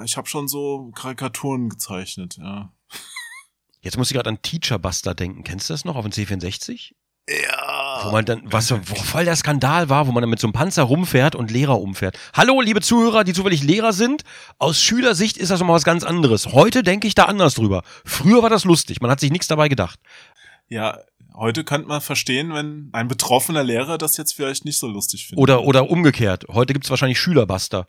ich 0.04 0.16
habe 0.16 0.28
schon 0.28 0.46
so 0.46 0.92
Karikaturen 0.94 1.70
gezeichnet, 1.70 2.36
ja. 2.36 2.70
Jetzt 3.80 3.98
muss 3.98 4.10
ich 4.10 4.14
gerade 4.14 4.30
an 4.30 4.40
Teacher 4.40 4.78
Buster 4.78 5.14
denken. 5.14 5.44
Kennst 5.44 5.68
du 5.68 5.74
das 5.74 5.84
noch 5.84 5.96
auf 5.96 6.04
dem 6.04 6.12
C64? 6.12 6.94
Ja. 7.28 7.73
Wo 8.04 8.12
man 8.12 8.24
dann, 8.24 8.42
was 8.44 8.68
so, 8.68 8.78
wo 8.86 8.94
voll 8.96 9.24
der 9.24 9.36
Skandal 9.36 9.88
war, 9.88 10.06
wo 10.06 10.12
man 10.12 10.20
dann 10.20 10.30
mit 10.30 10.40
so 10.40 10.46
einem 10.46 10.52
Panzer 10.52 10.82
rumfährt 10.82 11.34
und 11.34 11.50
Lehrer 11.50 11.80
umfährt. 11.80 12.18
Hallo, 12.34 12.60
liebe 12.60 12.80
Zuhörer, 12.80 13.24
die 13.24 13.32
zufällig 13.32 13.62
Lehrer 13.62 13.92
sind. 13.92 14.22
Aus 14.58 14.80
Schülersicht 14.80 15.36
ist 15.36 15.50
das 15.50 15.60
nochmal 15.60 15.76
was 15.76 15.84
ganz 15.84 16.04
anderes. 16.04 16.52
Heute 16.52 16.82
denke 16.82 17.06
ich 17.06 17.14
da 17.14 17.24
anders 17.24 17.54
drüber. 17.54 17.82
Früher 18.04 18.42
war 18.42 18.50
das 18.50 18.64
lustig, 18.64 19.00
man 19.00 19.10
hat 19.10 19.20
sich 19.20 19.30
nichts 19.30 19.48
dabei 19.48 19.68
gedacht. 19.68 19.98
Ja, 20.68 20.98
heute 21.34 21.64
könnte 21.64 21.88
man 21.88 22.00
verstehen, 22.00 22.52
wenn 22.52 22.90
ein 22.92 23.08
betroffener 23.08 23.64
Lehrer 23.64 23.98
das 23.98 24.16
jetzt 24.16 24.34
vielleicht 24.34 24.64
nicht 24.64 24.78
so 24.78 24.86
lustig 24.86 25.26
findet. 25.26 25.42
Oder, 25.42 25.64
oder 25.64 25.90
umgekehrt. 25.90 26.44
Heute 26.48 26.72
gibt's 26.72 26.90
wahrscheinlich 26.90 27.18
Schülerbuster. 27.20 27.88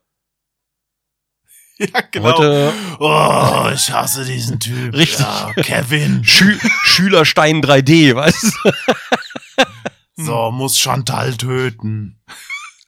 ja, 1.77 2.01
genau. 2.09 2.25
Heute 2.27 2.73
oh, 2.99 3.69
ich 3.73 3.91
hasse 3.91 4.23
diesen 4.23 4.59
Typ. 4.59 4.93
Richtig. 4.93 5.19
Ja, 5.19 5.51
Kevin. 5.57 6.23
Schü 6.23 6.57
Schülerstein 6.83 7.61
3D, 7.61 8.15
weißt 8.15 8.43
du? 8.63 8.71
So, 10.17 10.51
muss 10.51 10.79
Chantal 10.79 11.35
töten. 11.35 12.19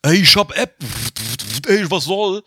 Ey, 0.02 0.16
ich 0.16 0.36
hab 0.36 0.56
App. 0.56 0.76
Ey, 1.66 1.90
was 1.90 2.04
soll? 2.04 2.42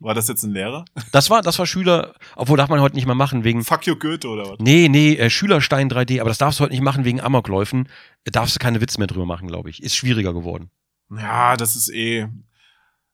War 0.00 0.14
das 0.14 0.28
jetzt 0.28 0.42
ein 0.42 0.50
Lehrer? 0.50 0.84
Das 1.12 1.30
war, 1.30 1.40
das 1.40 1.58
war 1.58 1.66
Schüler, 1.66 2.14
obwohl 2.36 2.56
darf 2.56 2.68
man 2.68 2.80
heute 2.80 2.96
nicht 2.96 3.06
mehr 3.06 3.14
machen 3.14 3.44
wegen, 3.44 3.64
Fuck 3.64 3.86
you 3.86 3.96
Goethe 3.96 4.28
oder 4.28 4.50
was? 4.50 4.58
Nee, 4.58 4.88
nee, 4.88 5.14
äh, 5.14 5.30
Schülerstein 5.30 5.88
3D, 5.88 6.20
aber 6.20 6.30
das 6.30 6.38
darfst 6.38 6.58
du 6.58 6.64
heute 6.64 6.72
nicht 6.72 6.82
machen 6.82 7.04
wegen 7.04 7.20
Amokläufen. 7.20 7.88
Da 8.24 8.32
darfst 8.32 8.56
du 8.56 8.58
keine 8.58 8.80
Witze 8.80 8.98
mehr 8.98 9.06
drüber 9.06 9.24
machen, 9.24 9.46
glaube 9.48 9.70
ich. 9.70 9.82
Ist 9.82 9.94
schwieriger 9.94 10.34
geworden. 10.34 10.70
Ja, 11.10 11.56
das 11.56 11.76
ist 11.76 11.90
eh. 11.90 12.28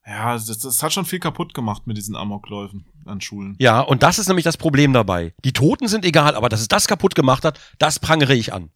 Ja, 0.06 0.32
das, 0.32 0.46
das 0.46 0.82
hat 0.82 0.92
schon 0.92 1.04
viel 1.04 1.20
kaputt 1.20 1.52
gemacht 1.52 1.86
mit 1.86 1.96
diesen 1.96 2.16
Amokläufen 2.16 2.86
an 3.04 3.20
Schulen. 3.20 3.56
Ja, 3.60 3.80
und 3.80 4.02
das 4.02 4.18
ist 4.18 4.28
nämlich 4.28 4.44
das 4.44 4.56
Problem 4.56 4.92
dabei. 4.92 5.34
Die 5.44 5.52
Toten 5.52 5.86
sind 5.86 6.04
egal, 6.04 6.34
aber 6.34 6.48
dass 6.48 6.60
es 6.60 6.68
das 6.68 6.88
kaputt 6.88 7.14
gemacht 7.14 7.44
hat, 7.44 7.60
das 7.78 7.98
prangere 7.98 8.34
ich 8.34 8.52
an. 8.52 8.70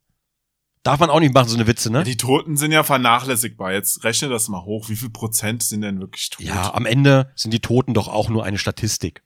Darf 0.85 0.99
man 0.99 1.09
auch 1.09 1.19
nicht 1.19 1.33
machen, 1.33 1.49
so 1.49 1.55
eine 1.55 1.65
Witze, 1.65 1.89
Ja, 1.89 1.97
ne? 1.97 2.03
die 2.03 2.15
Toten 2.15 2.57
sind 2.57 2.71
ja 2.71 2.83
vernachlässigbar. 2.83 3.73
Jetzt 3.73 4.03
rechne 4.03 4.29
das 4.29 4.49
mal 4.49 4.61
hoch. 4.61 4.87
Wie 4.87 4.95
viel 4.95 5.09
Prozent 5.09 5.63
sind 5.63 5.81
denn 5.81 5.99
wirklich 5.99 6.29
tot? 6.29 6.45
Ja, 6.45 6.75
am 6.75 6.85
Ende 6.85 7.33
sind 7.35 7.51
die 7.51 7.59
Toten 7.59 7.95
doch 7.95 8.07
auch 8.07 8.29
nur 8.29 8.43
eine 8.43 8.59
Statistik. 8.59 9.23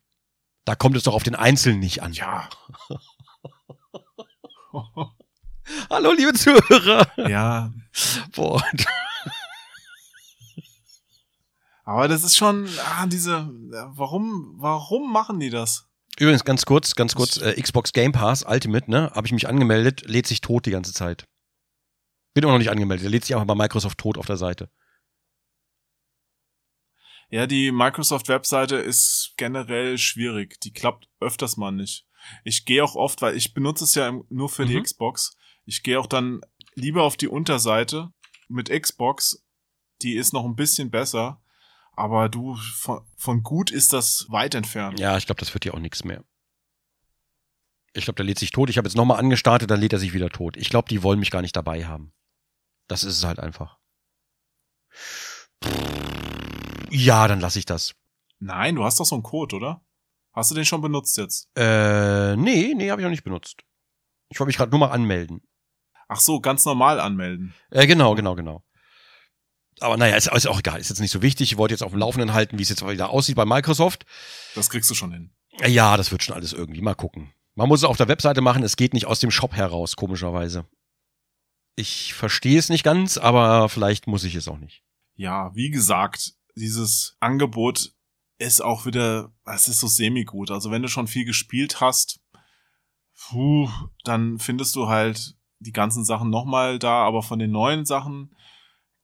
Da 0.63 0.75
kommt 0.75 0.95
es 0.95 1.03
doch 1.03 1.13
auf 1.13 1.23
den 1.23 1.35
Einzelnen 1.35 1.81
nicht 1.81 2.01
an. 2.01 2.13
Ja. 2.13 2.47
Hallo, 5.89 6.13
liebe 6.13 6.31
Zuhörer. 6.31 7.11
ja. 7.29 7.73
Boah. 8.33 8.63
Aber 11.83 12.07
das 12.07 12.23
ist 12.23 12.37
schon, 12.37 12.69
ah, 12.85 13.05
diese, 13.05 13.49
warum, 13.97 14.53
warum 14.59 15.11
machen 15.11 15.41
die 15.41 15.49
das? 15.49 15.87
Übrigens, 16.17 16.45
ganz 16.45 16.65
kurz, 16.65 16.95
ganz 16.95 17.15
kurz, 17.15 17.35
äh, 17.35 17.61
Xbox 17.61 17.91
Game 17.91 18.13
Pass 18.13 18.45
Ultimate, 18.47 18.89
ne? 18.89 19.11
Habe 19.13 19.27
ich 19.27 19.33
mich 19.33 19.49
angemeldet, 19.49 20.03
lädt 20.07 20.25
sich 20.25 20.39
tot 20.39 20.65
die 20.65 20.71
ganze 20.71 20.93
Zeit. 20.93 21.25
Bin 22.39 22.45
immer 22.45 22.53
noch 22.53 22.59
nicht 22.59 22.71
angemeldet, 22.71 23.03
der 23.03 23.11
lädt 23.11 23.25
sich 23.25 23.35
einfach 23.35 23.47
bei 23.47 23.55
Microsoft 23.55 23.97
tot 23.97 24.17
auf 24.17 24.25
der 24.25 24.37
Seite. 24.37 24.71
Ja, 27.29 27.47
die 27.47 27.73
Microsoft-Webseite 27.73 28.77
ist 28.77 29.33
generell 29.35 29.97
schwierig. 29.97 30.57
Die 30.61 30.71
klappt 30.71 31.09
öfters 31.19 31.57
mal 31.57 31.71
nicht. 31.73 32.07
Ich 32.45 32.63
gehe 32.63 32.81
auch 32.81 32.95
oft, 32.95 33.21
weil 33.21 33.35
ich 33.35 33.53
benutze 33.53 33.83
es 33.83 33.93
ja 33.93 34.13
nur 34.29 34.47
für 34.47 34.65
die 34.65 34.77
Mhm. 34.77 34.83
Xbox. 34.83 35.35
Ich 35.65 35.83
gehe 35.83 35.99
auch 35.99 36.07
dann 36.07 36.39
lieber 36.75 37.03
auf 37.03 37.17
die 37.17 37.27
Unterseite 37.27 38.13
mit 38.47 38.69
Xbox. 38.69 39.45
Die 40.01 40.15
ist 40.15 40.31
noch 40.31 40.45
ein 40.45 40.55
bisschen 40.55 40.89
besser. 40.91 41.41
Aber 41.91 42.29
du, 42.29 42.55
von, 42.55 43.01
von 43.17 43.43
gut 43.43 43.69
ist 43.69 43.91
das 43.91 44.27
weit 44.29 44.55
entfernt. 44.55 44.97
Ja, 44.97 45.17
ich 45.17 45.25
glaube, 45.25 45.39
das 45.41 45.53
wird 45.53 45.65
ja 45.65 45.73
auch 45.73 45.79
nichts 45.79 46.05
mehr. 46.05 46.23
Ich 47.91 48.05
glaube, 48.05 48.15
der 48.15 48.25
lädt 48.25 48.39
sich 48.39 48.51
tot. 48.51 48.69
Ich 48.69 48.77
habe 48.77 48.87
jetzt 48.87 48.95
nochmal 48.95 49.19
angestartet, 49.19 49.69
dann 49.69 49.81
lädt 49.81 49.91
er 49.91 49.99
sich 49.99 50.13
wieder 50.13 50.29
tot. 50.29 50.55
Ich 50.55 50.69
glaube, 50.69 50.87
die 50.87 51.03
wollen 51.03 51.19
mich 51.19 51.31
gar 51.31 51.41
nicht 51.41 51.57
dabei 51.57 51.85
haben. 51.85 52.13
Das 52.89 53.03
ist 53.05 53.17
es 53.17 53.23
halt 53.23 53.39
einfach. 53.39 53.77
Ja, 56.89 57.27
dann 57.27 57.39
lasse 57.39 57.59
ich 57.59 57.65
das. 57.65 57.93
Nein, 58.39 58.75
du 58.75 58.83
hast 58.83 58.99
doch 58.99 59.05
so 59.05 59.15
einen 59.15 59.23
Code, 59.23 59.55
oder? 59.55 59.85
Hast 60.33 60.51
du 60.51 60.55
den 60.55 60.65
schon 60.65 60.81
benutzt 60.81 61.17
jetzt? 61.17 61.49
Äh, 61.55 62.35
nee, 62.35 62.73
nee, 62.75 62.89
habe 62.91 63.01
ich 63.01 63.03
noch 63.03 63.11
nicht 63.11 63.23
benutzt. 63.23 63.61
Ich 64.29 64.39
wollte 64.39 64.47
mich 64.47 64.57
gerade 64.57 64.71
nur 64.71 64.79
mal 64.79 64.91
anmelden. 64.91 65.41
Ach 66.07 66.19
so, 66.19 66.39
ganz 66.39 66.65
normal 66.65 66.99
anmelden. 66.99 67.53
Äh, 67.69 67.85
genau, 67.87 68.15
genau, 68.15 68.35
genau. 68.35 68.63
Aber 69.81 69.97
naja, 69.97 70.15
ist, 70.15 70.27
ist 70.27 70.47
auch 70.47 70.59
egal, 70.59 70.79
ist 70.79 70.89
jetzt 70.89 70.99
nicht 70.99 71.11
so 71.11 71.21
wichtig. 71.21 71.51
Ich 71.51 71.57
wollte 71.57 71.73
jetzt 71.73 71.83
auf 71.83 71.91
dem 71.91 71.99
Laufenden 71.99 72.33
halten, 72.33 72.57
wie 72.57 72.63
es 72.63 72.69
jetzt 72.69 72.85
wieder 72.87 73.09
aussieht 73.11 73.35
bei 73.35 73.45
Microsoft. 73.45 74.05
Das 74.55 74.69
kriegst 74.69 74.89
du 74.89 74.95
schon 74.95 75.11
hin. 75.13 75.31
Äh, 75.59 75.69
Ja, 75.69 75.95
das 75.97 76.11
wird 76.11 76.23
schon 76.23 76.35
alles 76.35 76.53
irgendwie. 76.53 76.81
Mal 76.81 76.95
gucken. 76.95 77.33
Man 77.55 77.67
muss 77.67 77.81
es 77.81 77.85
auf 77.85 77.97
der 77.97 78.07
Webseite 78.07 78.41
machen, 78.41 78.63
es 78.63 78.77
geht 78.77 78.93
nicht 78.93 79.05
aus 79.05 79.19
dem 79.19 79.31
Shop 79.31 79.53
heraus, 79.53 79.95
komischerweise. 79.95 80.65
Ich 81.79 82.13
verstehe 82.13 82.59
es 82.59 82.67
nicht 82.67 82.83
ganz, 82.83 83.17
aber 83.17 83.69
vielleicht 83.69 84.05
muss 84.05 84.25
ich 84.25 84.35
es 84.35 84.49
auch 84.49 84.57
nicht. 84.57 84.83
Ja, 85.15 85.55
wie 85.55 85.69
gesagt, 85.69 86.33
dieses 86.55 87.15
Angebot 87.21 87.93
ist 88.37 88.61
auch 88.61 88.85
wieder, 88.85 89.31
es 89.45 89.69
ist 89.69 89.79
so 89.79 89.87
semi-gut. 89.87 90.51
Also 90.51 90.71
wenn 90.71 90.81
du 90.81 90.89
schon 90.89 91.07
viel 91.07 91.23
gespielt 91.23 91.79
hast, 91.79 92.19
Puh, 93.29 93.69
dann 94.03 94.39
findest 94.39 94.75
du 94.75 94.87
halt 94.87 95.35
die 95.59 95.71
ganzen 95.73 96.03
Sachen 96.05 96.29
nochmal 96.29 96.79
da, 96.79 97.03
aber 97.05 97.21
von 97.21 97.39
den 97.39 97.51
neuen 97.51 97.85
Sachen 97.85 98.35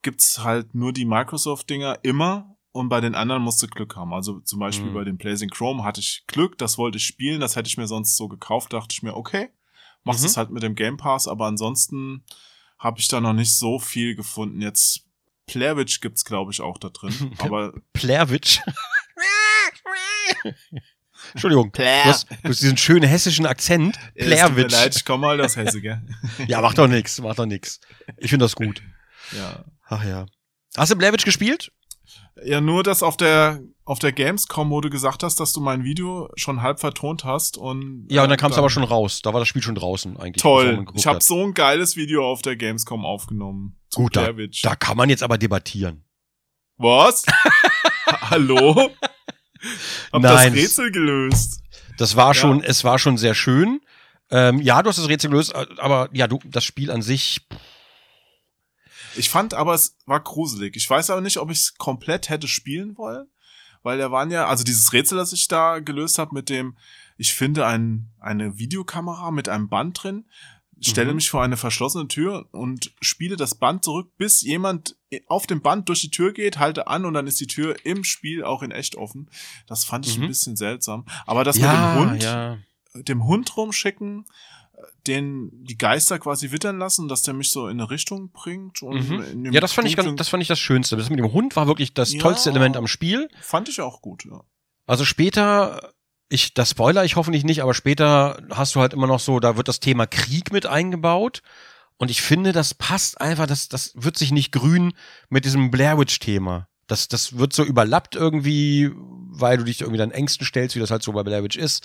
gibt's 0.02 0.40
halt 0.44 0.74
nur 0.76 0.94
die 0.94 1.06
Microsoft-Dinger 1.06 2.00
immer 2.04 2.56
und 2.72 2.90
bei 2.90 3.02
den 3.02 3.16
anderen 3.16 3.42
musst 3.44 3.62
du 3.64 3.68
Glück 3.68 3.96
haben. 3.96 4.14
Also 4.14 4.40
zum 4.42 4.60
Beispiel 4.60 4.90
Mhm. 4.90 4.94
bei 4.94 5.04
dem 5.04 5.18
Blazing 5.18 5.50
Chrome 5.50 5.84
hatte 5.84 6.00
ich 6.02 6.24
Glück, 6.28 6.58
das 6.58 6.78
wollte 6.78 6.98
ich 6.98 7.06
spielen, 7.06 7.40
das 7.42 7.56
hätte 7.56 7.68
ich 7.68 7.78
mir 7.78 7.88
sonst 7.88 8.16
so 8.18 8.28
gekauft, 8.28 8.74
dachte 8.74 8.92
ich 8.94 9.04
mir, 9.04 9.16
okay, 9.16 9.50
machst 10.06 10.24
Mhm. 10.24 10.28
es 10.28 10.38
halt 10.38 10.50
mit 10.50 10.64
dem 10.64 10.76
Game 10.76 10.98
Pass, 10.98 11.28
aber 11.28 11.46
ansonsten 11.46 12.24
habe 12.86 13.00
ich 13.00 13.08
da 13.08 13.20
noch 13.20 13.34
nicht 13.34 13.54
so 13.58 13.80
viel 13.80 14.16
gefunden. 14.16 14.62
Jetzt 14.62 15.02
Plerwitch 15.48 16.02
gibt's 16.02 16.24
glaube 16.24 16.52
ich 16.52 16.62
auch 16.62 16.78
da 16.78 16.90
drin, 16.90 17.34
aber 17.40 17.74
Plärwitsch. 17.94 18.60
Entschuldigung. 21.34 21.72
Plär. 21.72 22.04
Du 22.04 22.10
hast, 22.10 22.30
du 22.30 22.50
hast 22.50 22.62
diesen 22.62 22.78
schönen 22.78 23.08
hessischen 23.10 23.46
Akzent. 23.48 23.98
Ja, 23.98 24.02
es 24.04 24.14
tut 24.14 24.28
mir 24.28 24.28
Plärwitsch. 24.36 24.72
leid, 24.72 24.96
ich 24.96 25.06
komme 25.06 25.22
mal 25.28 25.42
aus 25.42 25.56
Hesse, 25.56 25.82
gell? 25.82 26.02
Ja, 26.48 26.62
macht 26.62 26.78
doch 26.78 26.88
nix, 26.88 27.20
macht 27.20 27.40
doch 27.40 27.46
nix. 27.48 27.80
Ich 28.18 28.30
finde 28.30 28.46
das 28.46 28.56
gut. 28.56 28.82
ja. 29.32 29.66
Ach 29.88 30.04
ja. 30.04 30.26
Hast 30.78 30.92
du 30.92 30.96
Blair 30.96 31.14
Witch 31.14 31.26
gespielt? 31.26 31.72
Ja, 32.44 32.62
nur 32.62 32.84
das 32.84 33.04
auf 33.04 33.18
der 33.18 33.62
auf 33.84 34.00
der 34.00 34.12
Gamescom, 34.12 34.72
wo 34.72 34.82
du 34.82 34.90
gesagt 34.90 35.22
hast, 35.24 35.40
dass 35.40 35.54
du 35.54 35.62
mein 35.62 35.84
Video 35.84 36.30
schon 36.36 36.62
halb 36.64 36.80
vertont 36.80 37.24
hast 37.24 37.58
und 37.58 38.08
Ja, 38.10 38.24
und 38.24 38.30
dann 38.30 38.38
äh, 38.38 38.42
kam 38.42 38.52
es 38.52 38.58
aber 38.58 38.70
schon 38.72 38.84
raus. 38.84 39.22
Da 39.22 39.32
war 39.34 39.40
das 39.40 39.48
Spiel 39.48 39.62
schon 39.62 39.76
draußen 39.76 40.18
eigentlich. 40.18 40.42
toll. 40.42 40.86
Ich 40.96 41.06
habe 41.06 41.22
so 41.22 41.44
ein 41.44 41.54
geiles 41.54 41.96
Video 41.96 42.26
auf 42.30 42.42
der 42.42 42.56
Gamescom 42.56 43.06
aufgenommen. 43.06 43.78
Gut, 43.94 44.16
da, 44.16 44.32
da 44.64 44.76
kann 44.76 44.98
man 44.98 45.10
jetzt 45.10 45.22
aber 45.24 45.38
debattieren. 45.38 46.04
Was? 46.78 47.24
Hallo? 48.08 48.90
Hab 50.12 50.22
Nein. 50.22 50.54
das 50.54 50.54
Rätsel 50.54 50.92
gelöst. 50.92 51.62
Das 51.98 52.16
war 52.16 52.28
Ja. 52.30 52.34
schon, 52.34 52.64
es 52.64 52.84
war 52.84 53.00
schon 53.00 53.18
sehr 53.18 53.36
schön. 53.36 53.82
Ähm, 54.32 54.60
ja, 54.62 54.82
du 54.82 54.90
hast 54.90 54.98
das 54.98 55.08
Rätsel 55.08 55.30
gelöst, 55.30 55.54
aber 55.56 56.10
ja, 56.12 56.28
du, 56.28 56.40
das 56.46 56.64
Spiel 56.66 56.92
an 56.92 57.02
sich, 57.02 57.42
Ich 59.18 59.30
fand 59.30 59.54
aber, 59.54 59.74
es 59.74 59.98
war 60.06 60.20
gruselig. 60.20 60.76
Ich 60.76 60.90
weiß 60.90 61.10
aber 61.10 61.22
nicht, 61.22 61.38
ob 61.38 61.52
ich 61.52 61.60
es 61.60 61.78
komplett 61.78 62.30
hätte 62.30 62.48
spielen 62.48 62.98
wollen, 62.98 63.28
weil 63.84 63.98
da 63.98 64.12
waren 64.12 64.32
ja, 64.32 64.48
also 64.48 64.64
dieses 64.64 64.94
Rätsel, 64.94 65.18
das 65.18 65.34
ich 65.34 65.48
da 65.48 65.80
gelöst 65.80 66.18
habe 66.20 66.34
mit 66.34 66.50
dem, 66.50 66.78
ich 67.18 67.34
finde 67.34 67.66
ein, 67.66 68.10
eine 68.20 68.58
Videokamera 68.58 69.32
mit 69.32 69.48
einem 69.50 69.70
Band 69.70 70.04
drin, 70.04 70.26
stelle 70.82 71.12
Mhm. 71.12 71.16
mich 71.16 71.30
vor 71.30 71.42
eine 71.44 71.56
verschlossene 71.56 72.08
Tür 72.10 72.48
und 72.52 72.94
spiele 73.02 73.38
das 73.38 73.56
Band 73.56 73.86
zurück, 73.86 74.12
bis 74.18 74.42
jemand 74.42 74.98
auf 75.28 75.48
dem 75.48 75.62
Band 75.62 75.88
durch 75.88 76.02
die 76.02 76.12
Tür 76.12 76.34
geht, 76.34 76.60
halte 76.60 76.88
an 76.88 77.06
und 77.06 77.14
dann 77.14 77.28
ist 77.28 77.40
die 77.40 77.48
Tür 77.48 77.78
im 77.86 78.04
Spiel 78.04 78.44
auch 78.44 78.62
in 78.62 78.72
echt 78.72 78.98
offen. 78.98 79.30
Das 79.68 79.86
fand 79.86 80.06
ich 80.06 80.18
Mhm. 80.18 80.24
ein 80.26 80.28
bisschen 80.28 80.58
seltsam. 80.58 81.06
Aber 81.26 81.46
das 81.46 81.58
ja, 81.58 81.72
mit 81.72 81.80
dem 81.80 82.10
Hund, 82.12 82.24
ja. 82.24 82.58
dem 82.96 83.24
Hund 83.26 83.56
rumschicken, 83.56 84.26
den 85.08 85.50
die 85.64 85.78
Geister 85.78 86.20
quasi 86.20 86.52
wittern 86.52 86.78
lassen, 86.80 87.08
dass 87.08 87.22
der 87.22 87.34
mich 87.34 87.52
so 87.52 87.68
in 87.68 87.80
eine 87.80 87.90
Richtung 87.90 88.32
bringt. 88.32 88.82
Und 88.82 89.10
Mhm. 89.10 89.22
in 89.24 89.44
dem 89.46 89.54
Ja, 89.54 89.62
das 89.62 89.74
fand 89.74 89.88
ich 89.88 89.96
ganz, 89.96 90.16
das 90.18 90.30
fand 90.30 90.42
ich 90.42 90.48
das 90.48 90.60
Schönste. 90.60 90.96
Das 90.98 91.10
mit 91.10 91.20
dem 91.20 91.32
Hund 91.32 91.56
war 91.56 91.68
wirklich 91.68 91.94
das 91.94 92.14
Ja. 92.14 92.20
tollste 92.20 92.50
Element 92.50 92.78
am 92.78 92.88
Spiel. 92.88 93.30
Fand 93.42 93.70
ich 93.70 93.82
auch 93.82 94.02
gut, 94.02 94.26
ja. 94.26 94.42
Also 94.88 95.06
später, 95.06 95.92
ich, 96.30 96.54
das 96.54 96.72
Spoiler 96.72 97.06
ich 97.06 97.16
hoffentlich 97.16 97.44
nicht, 97.44 97.62
aber 97.62 97.74
später 97.74 98.42
hast 98.52 98.76
du 98.76 98.80
halt 98.82 98.94
immer 98.94 99.08
noch 99.08 99.20
so, 99.20 99.40
da 99.40 99.58
wird 99.58 99.68
das 99.68 99.80
Thema 99.80 100.06
Krieg 100.08 100.52
mit 100.52 100.66
eingebaut. 100.66 101.42
Und 101.98 102.12
ich 102.12 102.22
finde, 102.22 102.52
das 102.52 102.74
passt 102.74 103.22
einfach, 103.22 103.48
das, 103.48 103.70
das 103.70 103.94
wird 103.96 104.18
sich 104.18 104.32
nicht 104.32 104.52
grün 104.52 104.94
mit 105.30 105.46
diesem 105.46 105.72
Blair 105.72 105.98
Witch-Thema. 105.98 106.68
Das, 106.88 107.08
das 107.08 107.38
wird 107.38 107.54
so 107.54 107.64
überlappt 107.64 108.16
irgendwie, 108.16 108.92
weil 108.94 109.58
du 109.58 109.64
dich 109.64 109.82
irgendwie 109.82 109.98
dann 109.98 110.12
Ängsten 110.12 110.46
stellst, 110.46 110.76
wie 110.76 110.80
das 110.80 110.92
halt 110.92 111.04
so 111.04 111.14
bei 111.14 111.24
Blair 111.24 111.44
Witch 111.44 111.56
ist. 111.58 111.84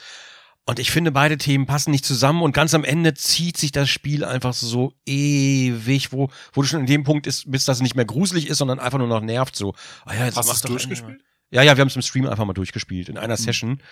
Und 0.67 0.79
ich 0.79 0.91
finde, 0.91 1.11
beide 1.11 1.37
Themen 1.37 1.67
passen 1.67 1.91
nicht 1.91 2.05
zusammen 2.05 2.43
und 2.43 2.53
ganz 2.53 2.75
am 2.75 2.85
Ende 2.85 3.15
zieht 3.15 3.57
sich 3.57 3.73
das 3.73 3.89
Spiel 3.91 4.25
einfach 4.25 4.53
so 4.53 4.93
ewig, 5.07 6.13
wo, 6.13 6.29
wo 6.53 6.63
du 6.63 6.69
schon 6.69 6.81
in 6.81 6.87
dem 6.87 7.03
Punkt 7.05 7.27
ist, 7.27 7.51
bist, 7.51 7.67
dass 7.67 7.79
es 7.79 7.83
nicht 7.83 7.97
mehr 7.97 8.05
gruselig 8.05 8.47
ist, 8.49 8.59
sondern 8.59 8.79
einfach 8.79 8.99
nur 8.99 9.09
noch 9.09 9.21
nervt 9.21 9.57
so. 9.57 9.75
Ah 10.05 10.15
ja, 10.15 10.27
jetzt 10.27 10.37
Hast 10.37 10.49
du 10.49 10.53
es 10.53 10.63
durchgespielt? 10.63 11.21
ja, 11.51 11.63
ja, 11.63 11.77
wir 11.77 11.81
haben 11.81 11.89
es 11.89 11.97
im 11.97 12.03
Stream 12.03 12.27
einfach 12.27 12.45
mal 12.45 12.53
durchgespielt, 12.53 13.09
in 13.09 13.19
einer 13.19 13.35
Mhm. 13.35 13.43
Session. 13.43 13.83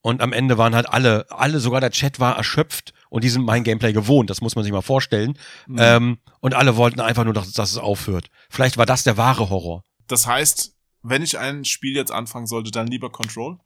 Und 0.00 0.20
am 0.20 0.32
Ende 0.32 0.58
waren 0.58 0.74
halt 0.74 0.88
alle, 0.88 1.26
alle, 1.30 1.60
sogar 1.60 1.80
der 1.80 1.90
Chat 1.90 2.18
war 2.18 2.36
erschöpft 2.36 2.92
und 3.08 3.22
die 3.22 3.28
sind 3.28 3.44
mein 3.44 3.62
Gameplay 3.62 3.92
gewohnt, 3.92 4.30
das 4.30 4.40
muss 4.40 4.56
man 4.56 4.64
sich 4.64 4.72
mal 4.72 4.80
vorstellen. 4.82 5.38
Mhm. 5.66 5.76
Ähm, 5.78 6.18
und 6.40 6.54
alle 6.54 6.76
wollten 6.76 7.00
einfach 7.00 7.24
nur, 7.24 7.34
dass, 7.34 7.52
dass 7.52 7.70
es 7.70 7.78
aufhört. 7.78 8.28
Vielleicht 8.50 8.78
war 8.78 8.86
das 8.86 9.04
der 9.04 9.16
wahre 9.16 9.50
Horror. 9.50 9.84
Das 10.08 10.26
heißt, 10.26 10.74
wenn 11.02 11.22
ich 11.22 11.38
ein 11.38 11.64
Spiel 11.64 11.94
jetzt 11.94 12.10
anfangen 12.10 12.46
sollte, 12.46 12.70
dann 12.70 12.86
lieber 12.86 13.10
Control. 13.10 13.58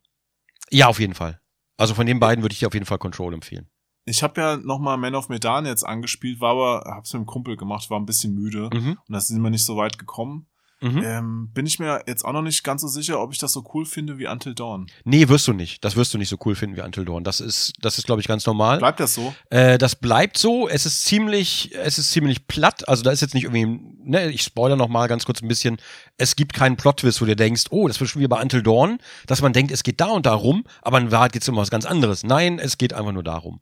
Ja, 0.70 0.88
auf 0.88 0.98
jeden 1.00 1.14
Fall. 1.14 1.40
Also 1.76 1.94
von 1.94 2.06
den 2.06 2.20
beiden 2.20 2.42
würde 2.42 2.52
ich 2.52 2.58
dir 2.60 2.68
auf 2.68 2.74
jeden 2.74 2.86
Fall 2.86 2.98
Control 2.98 3.34
empfehlen. 3.34 3.68
Ich 4.04 4.22
habe 4.22 4.40
ja 4.40 4.56
nochmal 4.56 4.96
Man 4.98 5.14
of 5.16 5.28
Medan 5.28 5.66
jetzt 5.66 5.82
angespielt, 5.84 6.40
war 6.40 6.52
aber, 6.52 6.94
hab's 6.94 7.12
mit 7.12 7.22
dem 7.22 7.26
Kumpel 7.26 7.56
gemacht, 7.56 7.90
war 7.90 7.98
ein 7.98 8.06
bisschen 8.06 8.34
müde 8.34 8.70
Mhm. 8.72 8.98
und 9.06 9.12
da 9.12 9.20
sind 9.20 9.40
wir 9.42 9.50
nicht 9.50 9.64
so 9.64 9.76
weit 9.76 9.98
gekommen. 9.98 10.46
Mhm. 10.92 11.02
Ähm, 11.04 11.50
bin 11.52 11.66
ich 11.66 11.78
mir 11.78 12.02
jetzt 12.06 12.24
auch 12.24 12.32
noch 12.32 12.42
nicht 12.42 12.64
ganz 12.64 12.82
so 12.82 12.88
sicher, 12.88 13.20
ob 13.20 13.32
ich 13.32 13.38
das 13.38 13.52
so 13.52 13.64
cool 13.74 13.84
finde 13.84 14.18
wie 14.18 14.26
Until 14.26 14.54
Dawn. 14.54 14.86
Nee, 15.04 15.28
wirst 15.28 15.48
du 15.48 15.52
nicht. 15.52 15.84
Das 15.84 15.96
wirst 15.96 16.14
du 16.14 16.18
nicht 16.18 16.28
so 16.28 16.36
cool 16.44 16.54
finden 16.54 16.76
wie 16.76 16.80
Until 16.80 17.04
Dawn. 17.04 17.24
Das 17.24 17.40
ist, 17.40 17.74
das 17.80 17.98
ist, 17.98 18.06
glaube 18.06 18.20
ich, 18.20 18.28
ganz 18.28 18.46
normal. 18.46 18.78
Bleibt 18.78 19.00
das 19.00 19.14
so? 19.14 19.34
Äh, 19.50 19.78
das 19.78 19.96
bleibt 19.96 20.38
so. 20.38 20.68
Es 20.68 20.86
ist 20.86 21.04
ziemlich, 21.04 21.74
es 21.74 21.98
ist 21.98 22.12
ziemlich 22.12 22.46
platt. 22.46 22.88
Also 22.88 23.02
da 23.02 23.10
ist 23.10 23.20
jetzt 23.20 23.34
nicht 23.34 23.44
irgendwie, 23.44 23.80
ne, 24.04 24.30
ich 24.30 24.42
spoilere 24.42 24.76
noch 24.76 24.88
mal 24.88 25.06
ganz 25.08 25.24
kurz 25.24 25.42
ein 25.42 25.48
bisschen. 25.48 25.78
Es 26.16 26.36
gibt 26.36 26.54
keinen 26.54 26.76
Plot-Twist, 26.76 27.20
wo 27.20 27.26
du 27.26 27.36
denkst, 27.36 27.64
oh, 27.70 27.88
das 27.88 28.00
wird 28.00 28.10
schon 28.10 28.22
wie 28.22 28.28
bei 28.28 28.40
Until 28.40 28.62
Dawn, 28.62 28.98
dass 29.26 29.42
man 29.42 29.52
denkt, 29.52 29.72
es 29.72 29.82
geht 29.82 30.00
da 30.00 30.06
und 30.06 30.26
darum, 30.26 30.64
aber 30.82 30.98
in 30.98 31.10
Wahrheit 31.10 31.32
geht 31.32 31.42
es 31.42 31.48
um 31.48 31.56
was 31.56 31.70
ganz 31.70 31.86
anderes. 31.86 32.24
Nein, 32.24 32.58
es 32.58 32.78
geht 32.78 32.92
einfach 32.92 33.12
nur 33.12 33.24
darum. 33.24 33.60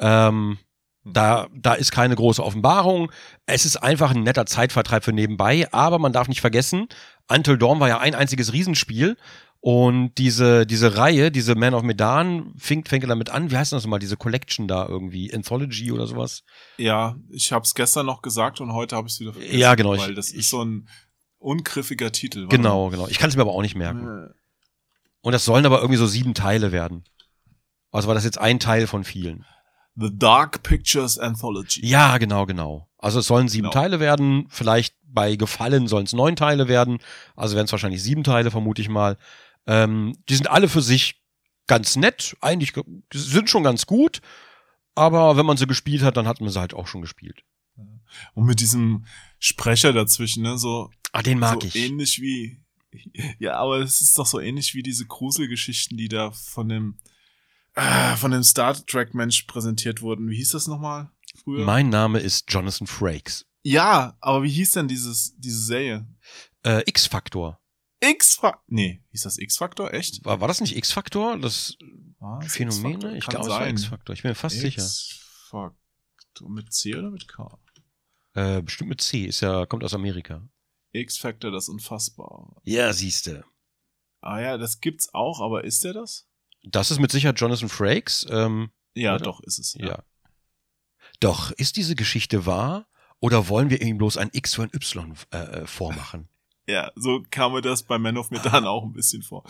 Ähm, 0.00 0.58
da, 1.12 1.48
da 1.54 1.74
ist 1.74 1.92
keine 1.92 2.14
große 2.16 2.42
Offenbarung. 2.44 3.10
Es 3.46 3.64
ist 3.64 3.76
einfach 3.76 4.10
ein 4.12 4.22
netter 4.22 4.46
Zeitvertreib 4.46 5.04
für 5.04 5.12
nebenbei, 5.12 5.68
aber 5.72 5.98
man 5.98 6.12
darf 6.12 6.28
nicht 6.28 6.40
vergessen, 6.40 6.88
Until 7.30 7.58
Dawn 7.58 7.78
war 7.80 7.88
ja 7.88 7.98
ein 7.98 8.14
einziges 8.14 8.52
Riesenspiel. 8.52 9.16
Und 9.60 10.14
diese, 10.18 10.66
diese 10.66 10.96
Reihe, 10.96 11.32
diese 11.32 11.56
Man 11.56 11.74
of 11.74 11.82
Medan, 11.82 12.54
fängt, 12.56 12.88
fängt 12.88 13.02
damit 13.10 13.28
an. 13.30 13.50
Wie 13.50 13.56
heißt 13.56 13.72
das 13.72 13.82
nochmal? 13.82 13.98
Diese 13.98 14.16
Collection 14.16 14.68
da 14.68 14.86
irgendwie? 14.86 15.34
Anthology 15.34 15.90
oder 15.90 16.06
sowas? 16.06 16.44
Ja, 16.76 17.16
ich 17.30 17.50
habe 17.50 17.64
es 17.64 17.74
gestern 17.74 18.06
noch 18.06 18.22
gesagt 18.22 18.60
und 18.60 18.72
heute 18.72 18.94
habe 18.94 19.08
ich 19.08 19.14
es 19.14 19.20
wieder 19.20 19.32
vergessen. 19.32 19.58
Ja, 19.58 19.74
genau, 19.74 19.94
ich- 19.94 20.00
Weil 20.02 20.14
das 20.14 20.30
ich- 20.30 20.36
ist 20.38 20.50
so 20.50 20.64
ein 20.64 20.88
ungriffiger 21.38 22.12
Titel. 22.12 22.46
Genau, 22.46 22.88
genau. 22.90 23.08
Ich 23.08 23.18
kann 23.18 23.28
es 23.30 23.36
mir 23.36 23.42
aber 23.42 23.52
auch 23.52 23.62
nicht 23.62 23.74
merken. 23.74 24.30
Und 25.22 25.32
das 25.32 25.44
sollen 25.44 25.66
aber 25.66 25.78
irgendwie 25.80 25.98
so 25.98 26.06
sieben 26.06 26.34
Teile 26.34 26.70
werden. 26.70 27.02
Also 27.90 28.06
war 28.06 28.14
das 28.14 28.24
jetzt 28.24 28.38
ein 28.38 28.60
Teil 28.60 28.86
von 28.86 29.02
vielen. 29.02 29.44
The 30.00 30.10
Dark 30.12 30.62
Pictures 30.62 31.18
Anthology. 31.18 31.84
Ja, 31.86 32.18
genau, 32.18 32.46
genau. 32.46 32.88
Also 32.98 33.20
es 33.20 33.26
sollen 33.26 33.48
sieben 33.48 33.64
Genau. 33.70 33.72
Teile 33.72 34.00
werden. 34.00 34.46
Vielleicht 34.48 34.94
bei 35.02 35.36
Gefallen 35.36 35.88
sollen 35.88 36.04
es 36.06 36.12
neun 36.12 36.36
Teile 36.36 36.68
werden. 36.68 36.98
Also 37.36 37.54
werden 37.56 37.66
es 37.66 37.72
wahrscheinlich 37.72 38.02
sieben 38.02 38.22
Teile, 38.24 38.50
vermute 38.50 38.82
ich 38.82 38.88
mal. 38.88 39.16
Ähm, 39.66 40.16
die 40.28 40.34
sind 40.36 40.48
alle 40.50 40.68
für 40.68 40.82
sich 40.82 41.20
ganz 41.66 41.96
nett. 41.96 42.36
Eigentlich 42.40 42.72
ge- 42.74 42.84
sind 43.12 43.50
schon 43.50 43.62
ganz 43.64 43.86
gut. 43.86 44.20
Aber 44.94 45.36
wenn 45.36 45.46
man 45.46 45.56
sie 45.56 45.66
gespielt 45.66 46.02
hat, 46.02 46.16
dann 46.16 46.26
hat 46.28 46.40
man 46.40 46.50
sie 46.50 46.58
halt 46.60 46.74
auch 46.74 46.86
schon 46.86 47.00
gespielt. 47.02 47.42
Und 48.34 48.46
mit 48.46 48.60
diesem 48.60 49.04
Sprecher 49.38 49.92
dazwischen, 49.92 50.42
ne, 50.42 50.58
so, 50.58 50.90
Ah, 51.12 51.22
den 51.22 51.38
mag 51.38 51.60
so 51.62 51.68
ich. 51.68 51.76
ähnlich 51.76 52.20
wie. 52.20 52.60
Ja, 53.38 53.56
aber 53.58 53.78
es 53.80 54.00
ist 54.00 54.18
doch 54.18 54.26
so 54.26 54.40
ähnlich 54.40 54.74
wie 54.74 54.82
diese 54.82 55.06
Gruselgeschichten, 55.06 55.96
die 55.98 56.08
da 56.08 56.30
von 56.32 56.68
dem 56.68 56.96
äh, 57.78 58.16
von 58.16 58.30
dem 58.30 58.42
Star 58.42 58.74
Trek 58.86 59.14
Mensch 59.14 59.42
präsentiert 59.42 60.02
wurden. 60.02 60.28
Wie 60.28 60.36
hieß 60.36 60.50
das 60.50 60.66
nochmal 60.66 61.10
früher? 61.42 61.64
Mein 61.64 61.88
Name 61.88 62.18
ist 62.20 62.50
Jonathan 62.52 62.86
Frakes. 62.86 63.46
ja, 63.62 64.16
aber 64.20 64.42
wie 64.42 64.50
hieß 64.50 64.72
denn 64.72 64.88
dieses 64.88 65.34
diese 65.38 65.62
Serie? 65.62 66.06
Äh, 66.64 66.82
X-Faktor. 66.86 67.60
X-Faktor. 68.00 68.62
Nee, 68.68 69.02
hieß 69.10 69.22
das 69.22 69.38
X-Faktor? 69.38 69.92
Echt? 69.92 70.24
War, 70.24 70.40
war 70.40 70.48
das 70.48 70.60
nicht 70.60 70.76
X-Faktor? 70.76 71.38
Das 71.38 71.76
Ah, 72.20 72.40
Phänomene? 72.40 73.16
X-Faktor? 73.16 73.16
Ich 73.16 73.26
glaube, 73.26 73.46
es 73.46 73.50
war. 73.52 73.68
X-Faktor. 73.68 74.14
Ich 74.14 74.22
bin 74.22 74.30
mir 74.30 74.34
fast 74.34 74.58
sicher. 74.58 74.82
X-Faktor. 74.82 76.50
Mit 76.50 76.72
C 76.72 76.94
oder 76.94 77.10
mit 77.10 77.26
K? 77.26 77.58
Äh, 78.34 78.62
bestimmt 78.62 78.90
mit 78.90 79.00
C. 79.00 79.24
Ist 79.24 79.40
ja, 79.40 79.66
kommt 79.66 79.82
aus 79.82 79.94
Amerika. 79.94 80.48
X-Factor, 80.92 81.50
das 81.50 81.68
Unfassbare. 81.68 82.60
Ja, 82.64 82.92
siehste. 82.92 83.44
Ah 84.20 84.40
ja, 84.40 84.56
das 84.58 84.80
gibt's 84.80 85.12
auch, 85.14 85.40
aber 85.40 85.64
ist 85.64 85.82
der 85.84 85.92
das? 85.94 86.27
Das 86.64 86.90
ist 86.90 86.98
mit 86.98 87.10
Sicherheit 87.12 87.40
Jonathan 87.40 87.68
Frakes. 87.68 88.26
Ähm, 88.30 88.70
Ja, 88.94 89.14
Oder? 89.14 89.24
doch, 89.24 89.40
ist 89.40 89.58
es. 89.58 89.74
ja. 89.78 90.02
Doch, 91.20 91.50
ist 91.52 91.76
diese 91.76 91.94
Geschichte 91.96 92.46
wahr? 92.46 92.86
Oder 93.20 93.48
wollen 93.48 93.70
wir 93.70 93.80
ihm 93.82 93.98
bloß 93.98 94.16
ein 94.18 94.30
X 94.32 94.54
für 94.54 94.62
ein 94.62 94.70
Y 94.72 95.14
äh, 95.32 95.36
äh, 95.38 95.66
vormachen? 95.66 96.28
Ja, 96.70 96.92
so 96.96 97.22
kam 97.30 97.54
mir 97.54 97.62
das 97.62 97.82
bei 97.82 97.96
Man 97.96 98.18
of 98.18 98.30
Medan 98.30 98.66
auch 98.66 98.84
ein 98.84 98.92
bisschen 98.92 99.22
vor. 99.22 99.42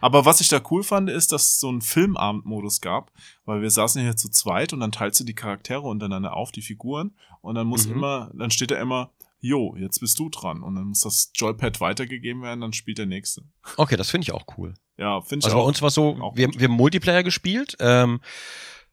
Aber 0.00 0.24
was 0.24 0.40
ich 0.40 0.48
da 0.48 0.60
cool 0.72 0.82
fand, 0.82 1.08
ist, 1.08 1.30
dass 1.30 1.44
es 1.46 1.60
so 1.60 1.68
einen 1.68 1.80
Filmabendmodus 1.80 2.80
gab, 2.80 3.12
weil 3.44 3.62
wir 3.62 3.70
saßen 3.70 4.02
hier 4.02 4.16
zu 4.16 4.28
zweit 4.30 4.72
und 4.72 4.80
dann 4.80 4.90
teilst 4.90 5.20
du 5.20 5.24
die 5.24 5.36
Charaktere 5.36 5.82
untereinander 5.82 6.34
auf, 6.34 6.50
die 6.50 6.62
Figuren, 6.62 7.14
und 7.40 7.54
dann 7.54 7.68
muss 7.68 7.86
Mhm. 7.86 7.92
immer, 7.92 8.32
dann 8.34 8.50
steht 8.50 8.72
da 8.72 8.80
immer, 8.80 9.12
jo, 9.40 9.76
jetzt 9.76 10.00
bist 10.00 10.18
du 10.18 10.28
dran. 10.28 10.62
Und 10.62 10.74
dann 10.74 10.84
muss 10.84 11.00
das 11.00 11.30
Joypad 11.34 11.80
weitergegeben 11.80 12.42
werden, 12.42 12.60
dann 12.60 12.72
spielt 12.72 12.98
der 12.98 13.06
nächste. 13.06 13.42
Okay, 13.76 13.96
das 13.96 14.10
finde 14.10 14.24
ich 14.24 14.32
auch 14.32 14.44
cool. 14.58 14.74
Ja, 14.98 15.20
finde 15.20 15.40
ich 15.40 15.44
Also 15.46 15.56
bei 15.58 15.62
auch. 15.62 15.66
uns 15.68 15.82
war 15.82 15.90
so, 15.90 16.16
auch 16.20 16.36
wir, 16.36 16.48
wir 16.54 16.68
haben 16.68 16.74
Multiplayer 16.74 17.22
gespielt. 17.22 17.76
Ähm, 17.80 18.20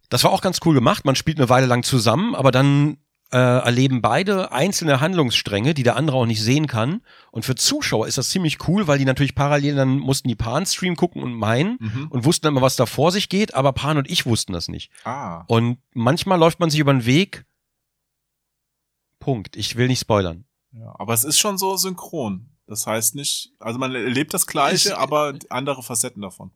Das 0.09 0.23
war 0.23 0.31
auch 0.31 0.41
ganz 0.41 0.59
cool 0.65 0.75
gemacht. 0.75 1.05
Man 1.05 1.15
spielt 1.15 1.39
eine 1.39 1.49
Weile 1.49 1.65
lang 1.65 1.83
zusammen, 1.83 2.35
aber 2.35 2.51
dann 2.51 2.97
äh, 3.31 3.37
erleben 3.37 4.03
beide 4.03 4.51
einzelne 4.51 4.99
Handlungsstränge, 5.01 5.73
die 5.73 5.81
der 5.81 5.95
andere 5.95 6.17
auch 6.17 6.27
nicht 6.27 6.43
sehen 6.43 6.67
kann. 6.67 7.01
Und 7.31 7.45
für 7.45 7.55
Zuschauer 7.55 8.05
ist 8.05 8.19
das 8.19 8.29
ziemlich 8.29 8.67
cool, 8.67 8.85
weil 8.85 8.99
die 8.99 9.05
natürlich 9.05 9.33
parallel 9.33 9.73
dann 9.75 9.97
mussten 9.97 10.27
die 10.27 10.35
Pan-Stream 10.35 10.95
gucken 10.95 11.23
und 11.23 11.33
meinen 11.33 11.77
Mhm. 11.79 12.07
und 12.11 12.25
wussten 12.25 12.43
dann 12.43 12.53
immer, 12.53 12.61
was 12.61 12.75
da 12.75 12.85
vor 12.85 13.11
sich 13.11 13.29
geht, 13.29 13.55
aber 13.55 13.71
Pan 13.73 13.97
und 13.97 14.07
ich 14.07 14.27
wussten 14.27 14.53
das 14.53 14.67
nicht. 14.67 14.91
Ah. 15.03 15.45
Und 15.47 15.79
manchmal 15.93 16.37
läuft 16.37 16.59
man 16.59 16.69
sich 16.69 16.79
über 16.79 16.93
den 16.93 17.05
Weg. 17.07 17.45
Punkt. 19.23 19.55
Ich 19.55 19.75
will 19.75 19.87
nicht 19.87 19.99
spoilern. 19.99 20.45
Ja, 20.71 20.93
aber 20.99 21.13
es 21.13 21.23
ist 21.23 21.37
schon 21.39 21.57
so 21.57 21.77
synchron. 21.77 22.49
Das 22.67 22.87
heißt 22.87 23.15
nicht, 23.15 23.51
also 23.59 23.77
man 23.79 23.93
erlebt 23.93 24.33
das 24.33 24.47
Gleiche, 24.47 24.89
Es- 24.89 24.95
aber 24.95 25.33
andere 25.49 25.83
Facetten 25.83 26.21
davon. 26.21 26.51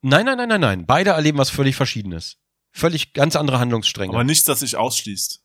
Nein, 0.00 0.24
nein, 0.26 0.36
nein, 0.36 0.48
nein, 0.48 0.60
nein. 0.60 0.86
Beide 0.86 1.10
erleben 1.10 1.38
was 1.38 1.50
völlig 1.50 1.76
Verschiedenes. 1.76 2.38
Völlig 2.72 3.12
ganz 3.12 3.36
andere 3.36 3.58
Handlungsstränge. 3.58 4.12
Aber 4.14 4.24
nichts, 4.24 4.44
das 4.44 4.60
sich 4.60 4.76
ausschließt. 4.76 5.41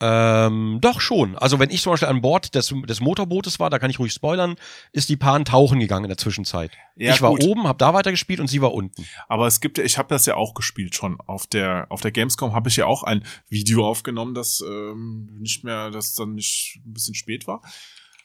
Ähm, 0.00 0.78
doch 0.80 1.00
schon. 1.00 1.36
Also 1.38 1.58
wenn 1.60 1.70
ich 1.70 1.80
zum 1.82 1.92
Beispiel 1.92 2.08
an 2.08 2.20
Bord 2.20 2.54
des, 2.54 2.74
des 2.86 3.00
Motorbootes 3.00 3.60
war, 3.60 3.70
da 3.70 3.78
kann 3.78 3.90
ich 3.90 3.98
ruhig 4.00 4.12
spoilern, 4.12 4.56
ist 4.92 5.08
die 5.08 5.16
Pan 5.16 5.44
tauchen 5.44 5.78
gegangen 5.78 6.04
in 6.04 6.08
der 6.08 6.18
Zwischenzeit. 6.18 6.72
Ja, 6.96 7.14
ich 7.14 7.22
war 7.22 7.30
gut. 7.30 7.44
oben, 7.44 7.68
hab 7.68 7.78
da 7.78 7.94
weitergespielt 7.94 8.40
und 8.40 8.48
sie 8.48 8.60
war 8.60 8.74
unten. 8.74 9.06
Aber 9.28 9.46
es 9.46 9.60
gibt 9.60 9.78
ja, 9.78 9.84
ich 9.84 9.96
habe 9.96 10.08
das 10.08 10.26
ja 10.26 10.34
auch 10.34 10.54
gespielt 10.54 10.94
schon. 10.96 11.20
Auf 11.26 11.46
der, 11.46 11.86
auf 11.90 12.00
der 12.00 12.10
Gamescom 12.10 12.52
habe 12.54 12.68
ich 12.68 12.76
ja 12.76 12.86
auch 12.86 13.04
ein 13.04 13.24
Video 13.48 13.86
aufgenommen, 13.88 14.34
das 14.34 14.62
ähm, 14.66 15.28
nicht 15.38 15.62
mehr, 15.64 15.90
das 15.90 16.14
dann 16.14 16.34
nicht 16.34 16.80
ein 16.84 16.92
bisschen 16.92 17.14
spät 17.14 17.46
war 17.46 17.62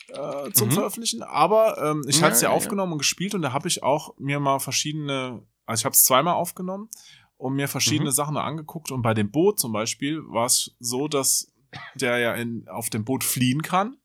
äh, 0.09 0.51
zum 0.51 0.69
Mhm. 0.69 0.73
Veröffentlichen. 0.73 1.21
Aber 1.23 1.77
ähm, 1.81 2.03
ich 2.07 2.17
Ja, 2.17 2.23
hatte 2.23 2.33
es 2.35 2.41
ja, 2.41 2.49
ja, 2.49 2.51
ja. 2.51 2.57
aufgenommen 2.57 2.93
und 2.93 2.97
gespielt 2.97 3.35
und 3.35 3.43
da 3.43 3.53
habe 3.53 3.67
ich 3.67 3.83
auch 3.83 4.15
mir 4.17 4.39
mal 4.39 4.59
verschiedene, 4.59 5.43
also 5.67 5.81
ich 5.81 5.85
habe 5.85 5.93
es 5.93 6.03
zweimal 6.03 6.33
aufgenommen 6.33 6.89
und 7.37 7.53
mir 7.53 7.67
verschiedene 7.67 8.09
Mhm. 8.09 8.15
Sachen 8.15 8.37
angeguckt. 8.37 8.91
Und 8.91 9.01
bei 9.03 9.13
dem 9.13 9.29
Boot 9.31 9.59
zum 9.59 9.71
Beispiel 9.71 10.19
war 10.27 10.47
es 10.47 10.75
so, 10.79 11.07
dass 11.07 11.51
der 11.95 12.17
ja 12.19 12.33
in, 12.35 12.67
auf 12.67 12.89
dem 12.89 13.05
Boot 13.05 13.23
fliehen 13.23 13.61
kann. 13.61 13.97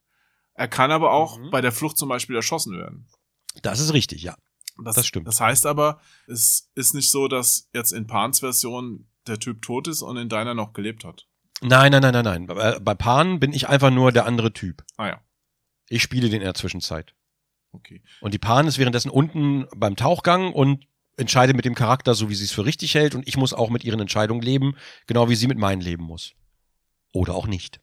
Er 0.55 0.69
kann 0.69 0.91
aber 0.91 1.13
auch 1.13 1.39
Mhm. 1.39 1.51
bei 1.51 1.61
der 1.61 1.73
Flucht 1.73 1.97
zum 1.99 2.09
Beispiel 2.09 2.37
erschossen 2.37 2.77
werden. 2.79 3.09
Das 3.63 3.81
ist 3.81 3.93
richtig, 3.93 4.23
ja. 4.23 4.37
Das, 4.83 4.97
Das 4.97 5.07
stimmt. 5.07 5.27
Das 5.29 5.41
heißt 5.41 5.67
aber, 5.67 6.01
es 6.27 6.71
ist 6.75 6.95
nicht 6.95 7.11
so, 7.11 7.29
dass 7.29 7.69
jetzt 7.73 7.93
in 7.93 8.07
Pans 8.07 8.41
Version 8.41 9.09
der 9.27 9.39
Typ 9.39 9.63
tot 9.63 9.87
ist 9.89 10.03
und 10.03 10.17
in 10.17 10.29
deiner 10.29 10.55
noch 10.55 10.73
gelebt 10.73 11.05
hat. 11.05 11.27
Nein, 11.63 11.93
nein, 11.93 12.03
nein, 12.03 12.13
nein, 12.13 12.25
nein. 12.25 12.47
Bei, 12.47 12.79
bei 12.81 12.95
Pan 12.95 13.39
bin 13.41 13.53
ich 13.53 13.69
einfach 13.69 13.91
nur 13.91 14.11
der 14.13 14.27
andere 14.27 14.53
Typ. 14.53 14.85
Ah 14.97 15.07
ja, 15.07 15.21
Ich 15.89 16.03
spiele 16.03 16.29
den 16.29 16.41
in 16.41 16.45
der 16.45 16.55
Zwischenzeit. 16.55 17.15
okay. 17.73 18.03
Und 18.21 18.35
die 18.35 18.39
Pan 18.39 18.67
ist 18.67 18.79
währenddessen 18.79 19.11
unten 19.11 19.67
beim 19.77 19.95
Tauchgang 19.97 20.53
und 20.53 20.87
entscheidet 21.17 21.55
mit 21.55 21.65
dem 21.65 21.77
Charakter, 21.77 22.15
so 22.17 22.29
wie 22.29 22.35
sie 22.35 22.45
es 22.45 22.53
für 22.53 22.65
richtig 22.65 22.95
hält. 22.97 23.15
Und 23.15 23.27
ich 23.29 23.37
muss 23.37 23.55
auch 23.55 23.71
mit 23.71 23.85
ihren 23.85 24.01
Entscheidungen 24.01 24.43
leben, 24.43 24.77
genau 25.07 25.29
wie 25.29 25.37
sie 25.37 25.47
mit 25.47 25.59
meinen 25.59 25.81
leben 25.81 26.03
muss. 26.05 26.35
Oder 27.15 27.35
auch 27.35 27.47
nicht. 27.47 27.81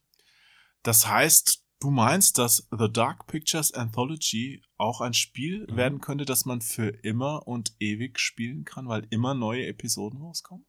Das 0.83 1.07
heißt, 1.07 1.63
du 1.79 1.89
meinst, 1.89 2.37
dass 2.37 2.67
The 2.77 2.91
Dark 2.91 3.25
Pictures 3.27 3.73
Anthology 3.73 4.61
auch 4.77 5.01
ein 5.01 5.13
Spiel 5.13 5.65
Mhm. 5.69 5.75
werden 5.77 6.01
könnte, 6.01 6.25
das 6.25 6.45
man 6.45 6.61
für 6.61 6.89
immer 6.89 7.47
und 7.47 7.73
ewig 7.79 8.19
spielen 8.19 8.65
kann, 8.65 8.87
weil 8.87 9.07
immer 9.09 9.33
neue 9.33 9.65
Episoden 9.65 10.21
rauskommen? 10.21 10.65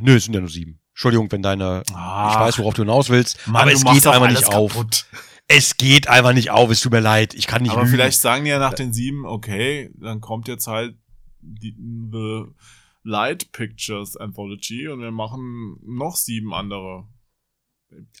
Nö, 0.00 0.16
es 0.16 0.24
sind 0.24 0.34
ja 0.34 0.40
nur 0.40 0.50
sieben. 0.50 0.80
Entschuldigung, 0.90 1.30
wenn 1.32 1.42
deine, 1.42 1.82
ich 1.88 1.94
weiß, 1.94 2.58
worauf 2.58 2.74
du 2.74 2.82
hinaus 2.82 3.08
willst, 3.10 3.46
Mann, 3.48 3.62
aber 3.62 3.72
es 3.72 3.84
geht 3.84 4.06
einfach 4.06 4.28
nicht 4.30 4.46
auf. 4.46 4.72
kaputt. 4.74 5.06
Es 5.46 5.76
geht 5.76 6.08
einfach 6.08 6.32
nicht 6.32 6.50
auf, 6.50 6.70
es 6.70 6.80
tut 6.80 6.92
mir 6.92 7.00
leid, 7.00 7.34
ich 7.34 7.46
kann 7.46 7.62
nicht 7.62 7.72
Aber 7.72 7.82
lügen. 7.82 7.92
vielleicht 7.92 8.20
sagen 8.20 8.44
die 8.44 8.50
ja 8.50 8.58
nach 8.58 8.72
den 8.74 8.92
sieben, 8.92 9.24
okay, 9.26 9.90
dann 9.98 10.20
kommt 10.20 10.48
jetzt 10.48 10.66
halt 10.66 10.96
die, 11.40 11.76
The 12.12 12.44
Light 13.02 13.52
Pictures 13.52 14.16
Anthology 14.16 14.88
und 14.88 15.00
wir 15.00 15.10
machen 15.10 15.76
noch 15.84 16.16
sieben 16.16 16.54
andere. 16.54 17.06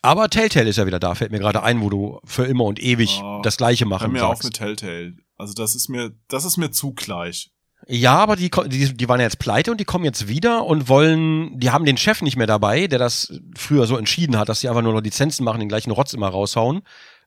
Aber 0.02 0.28
Telltale 0.28 0.68
ist 0.68 0.76
ja 0.76 0.86
wieder 0.86 1.00
da, 1.00 1.14
fällt 1.14 1.32
mir 1.32 1.38
gerade 1.38 1.62
ein, 1.62 1.80
wo 1.80 1.90
du 1.90 2.20
für 2.24 2.44
immer 2.44 2.64
und 2.64 2.80
ewig 2.80 3.20
Oh, 3.22 3.40
das 3.42 3.56
Gleiche 3.56 3.84
Hör 3.84 3.90
machen 3.90 4.12
mir 4.12 4.26
auf 4.26 4.36
sagst. 4.36 4.44
mit 4.44 4.54
Telltale. 4.54 5.14
Also 5.36 5.54
das 5.54 5.74
ist 5.74 5.88
mir, 5.88 6.12
das 6.28 6.44
ist 6.44 6.56
mir 6.56 6.70
zu 6.70 6.92
gleich. 6.92 7.50
Ja, 7.86 8.16
aber 8.16 8.36
die, 8.36 8.50
die, 8.50 8.94
die 8.94 9.08
waren 9.08 9.20
ja 9.20 9.26
jetzt 9.26 9.38
pleite 9.38 9.70
und 9.70 9.78
die 9.78 9.84
kommen 9.84 10.04
jetzt 10.04 10.28
wieder 10.28 10.64
und 10.64 10.88
wollen, 10.88 11.58
die 11.58 11.70
haben 11.70 11.84
den 11.84 11.96
Chef 11.98 12.22
nicht 12.22 12.36
mehr 12.36 12.46
dabei, 12.46 12.86
der 12.86 12.98
das 12.98 13.38
früher 13.56 13.86
so 13.86 13.96
entschieden 13.98 14.38
hat, 14.38 14.48
dass 14.48 14.60
sie 14.60 14.68
einfach 14.68 14.82
nur 14.82 14.94
noch 14.94 15.02
Lizenzen 15.02 15.44
machen, 15.44 15.60
den 15.60 15.68
gleichen 15.68 15.90
Rotz 15.90 16.14
immer 16.14 16.28
raushauen. 16.28 16.82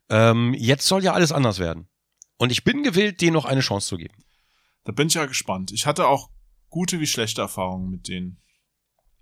Ähm, 0.09 0.55
jetzt 0.57 0.87
soll 0.87 1.03
ja 1.03 1.13
alles 1.13 1.31
anders 1.31 1.59
werden. 1.59 1.87
Und 2.37 2.51
ich 2.51 2.63
bin 2.63 2.81
gewillt, 2.83 3.21
denen 3.21 3.33
noch 3.33 3.45
eine 3.45 3.61
Chance 3.61 3.87
zu 3.87 3.97
geben. 3.97 4.15
Da 4.83 4.93
bin 4.93 5.07
ich 5.07 5.15
ja 5.15 5.25
gespannt. 5.25 5.71
Ich 5.71 5.85
hatte 5.85 6.07
auch 6.07 6.29
gute 6.69 6.99
wie 6.99 7.07
schlechte 7.07 7.41
Erfahrungen 7.41 7.89
mit 7.89 8.07
denen. 8.07 8.37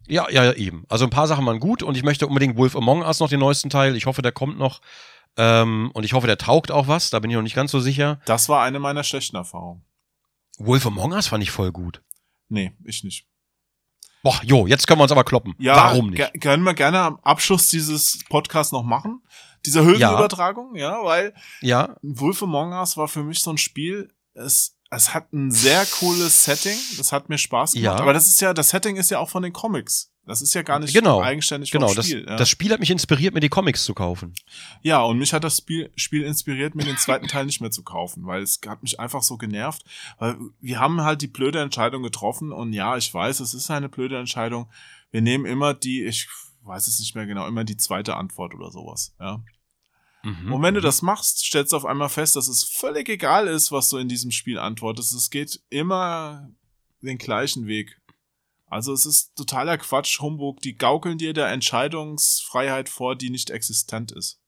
Ja, 0.08 0.30
ja, 0.30 0.44
ja, 0.46 0.54
eben. 0.54 0.86
Also 0.90 1.06
ein 1.06 1.10
paar 1.10 1.28
Sachen 1.28 1.46
waren 1.46 1.60
gut 1.60 1.84
und 1.84 1.96
ich 1.96 2.04
möchte 2.04 2.28
unbedingt 2.28 2.58
Wolf 2.58 2.76
Among 2.76 3.02
Us 3.02 3.20
noch 3.20 3.30
den 3.30 3.40
neuesten 3.40 3.70
Teil. 3.70 3.96
Ich 3.96 4.06
hoffe, 4.06 4.22
der 4.22 4.32
kommt 4.32 4.58
noch. 4.58 4.82
Ähm, 5.38 5.92
und 5.94 6.04
ich 6.04 6.14
hoffe, 6.14 6.28
der 6.28 6.38
taugt 6.38 6.72
auch 6.72 6.88
was. 6.88 7.10
Da 7.10 7.20
bin 7.20 7.30
ich 7.30 7.36
noch 7.36 7.44
nicht 7.44 7.56
ganz 7.56 7.72
so 7.72 7.80
sicher. 7.80 8.20
Das 8.26 8.48
war 8.50 8.64
eine 8.64 8.80
meiner 8.80 9.04
schlechten 9.04 9.36
Erfahrungen. 9.36 9.84
Wolf 10.58 10.86
Among 10.86 11.12
Us 11.12 11.28
fand 11.28 11.44
ich 11.44 11.52
voll 11.52 11.72
gut. 11.72 12.02
Nee, 12.48 12.74
ich 12.84 13.04
nicht. 13.04 13.28
Boah, 14.24 14.40
jo, 14.44 14.66
jetzt 14.66 14.88
können 14.88 15.00
wir 15.00 15.04
uns 15.04 15.12
aber 15.12 15.24
kloppen. 15.24 15.54
Ja, 15.60 15.76
Warum 15.76 16.10
nicht? 16.10 16.42
können 16.42 16.64
wir 16.64 16.74
gerne 16.74 17.00
am 17.00 17.20
Abschluss 17.22 17.68
dieses 17.68 18.24
Podcasts 18.28 18.72
noch 18.72 18.84
machen. 18.84 19.22
Dieser 19.66 19.84
Höhlenübertragung, 19.84 20.76
ja. 20.76 21.04
weil 21.04 21.34
Ja, 21.62 21.96
Wolf 22.02 22.42
Among 22.42 22.72
Us 22.74 22.98
war 22.98 23.08
für 23.08 23.24
mich 23.24 23.42
so 23.42 23.52
ein 23.52 23.58
Spiel, 23.58 24.12
es, 24.34 24.75
es 24.92 25.14
hat 25.14 25.34
ein 25.34 25.52
sehr 25.52 25.86
cooles 25.86 26.44
Setting, 26.46 26.78
das 26.98 27.12
hat 27.12 27.30
mir 27.30 27.38
Spaß 27.38 27.74
gemacht, 27.74 27.84
Ja. 27.84 27.96
aber 28.02 28.14
das 28.14 28.28
ist 28.28 28.40
ja, 28.42 28.54
das 28.54 28.70
Setting 28.70 28.96
ist 28.96 29.12
ja 29.12 29.20
auch 29.20 29.30
von 29.30 29.44
den 29.44 29.54
Comics. 29.54 30.12
Das 30.28 30.42
ist 30.42 30.56
ja 30.56 30.64
gar 30.64 30.80
nicht 30.80 30.92
Genau, 30.94 31.22
eigenständig 31.22 31.70
genau. 31.70 31.86
vom 31.88 31.96
Das, 31.98 32.06
Spiel. 32.08 32.26
ja. 32.28 32.36
das 32.36 32.50
Spiel 32.50 32.72
hat 32.72 32.80
mich 32.80 32.90
inspiriert, 32.90 33.36
mir 33.36 33.42
die 33.42 33.50
Comics 33.50 33.84
zu 33.84 33.94
kaufen. 33.94 34.34
Ja, 34.82 35.02
und 35.04 35.20
mich 35.20 35.34
hat 35.34 35.44
das 35.44 35.58
Spiel, 35.58 35.92
Spiel 35.96 36.24
inspiriert, 36.24 36.74
mir 36.74 36.84
den 36.84 36.98
zweiten 36.98 37.28
Teil 37.28 37.46
nicht 37.46 37.62
mehr 37.62 37.70
zu 37.70 37.84
kaufen, 37.84 38.26
weil 38.26 38.42
es 38.42 38.60
hat 38.66 38.82
mich 38.82 39.00
einfach 39.00 39.22
so 39.22 39.38
genervt. 39.38 39.84
Weil 40.18 40.36
wir 40.62 40.80
haben 40.80 41.02
halt 41.02 41.22
die 41.22 41.28
blöde 41.28 41.62
Entscheidung 41.62 42.02
getroffen 42.02 42.52
und 42.52 42.74
ja, 42.74 42.98
ich 42.98 43.14
weiß, 43.14 43.40
es 43.40 43.54
ist 43.54 43.70
eine 43.70 43.88
blöde 43.88 44.18
Entscheidung. 44.18 44.68
Wir 45.12 45.22
nehmen 45.22 45.46
immer 45.46 45.76
die, 45.76 46.04
ich 46.04 46.28
weiß 46.64 46.88
es 46.88 47.00
nicht 47.00 47.14
mehr 47.14 47.28
genau, 47.28 47.46
immer 47.48 47.64
die 47.64 47.78
zweite 47.78 48.16
Antwort 48.16 48.56
oder 48.56 48.72
sowas, 48.72 49.14
ja. 49.20 49.44
Mhm. 50.26 50.54
Und 50.54 50.64
wenn 50.64 50.74
du 50.74 50.82
das 50.82 51.04
machst, 51.04 51.46
stellst 51.46 51.72
du 51.72 51.78
auf 51.78 51.86
einmal 51.86 52.10
fest, 52.10 52.36
dass 52.36 52.48
es 52.48 52.64
völlig 52.64 53.08
egal 53.10 53.48
ist, 53.48 53.72
was 53.72 53.90
du 53.90 53.98
in 53.98 54.10
diesem 54.10 54.32
Spiel 54.32 54.58
antwortest. 54.58 55.14
Es 55.14 55.30
geht 55.30 55.62
immer 55.70 56.50
den 57.02 57.20
gleichen 57.20 57.68
Weg. 57.68 58.02
Also 58.66 58.92
es 58.92 59.06
ist 59.06 59.36
totaler 59.36 59.78
Quatsch, 59.78 60.20
Humbug. 60.20 60.62
Die 60.62 60.76
gaukeln 60.76 61.20
dir 61.20 61.34
der 61.34 61.50
Entscheidungsfreiheit 61.50 62.90
vor, 62.90 63.16
die 63.16 63.30
nicht 63.30 63.52
existent 63.52 64.12
ist. 64.12 64.42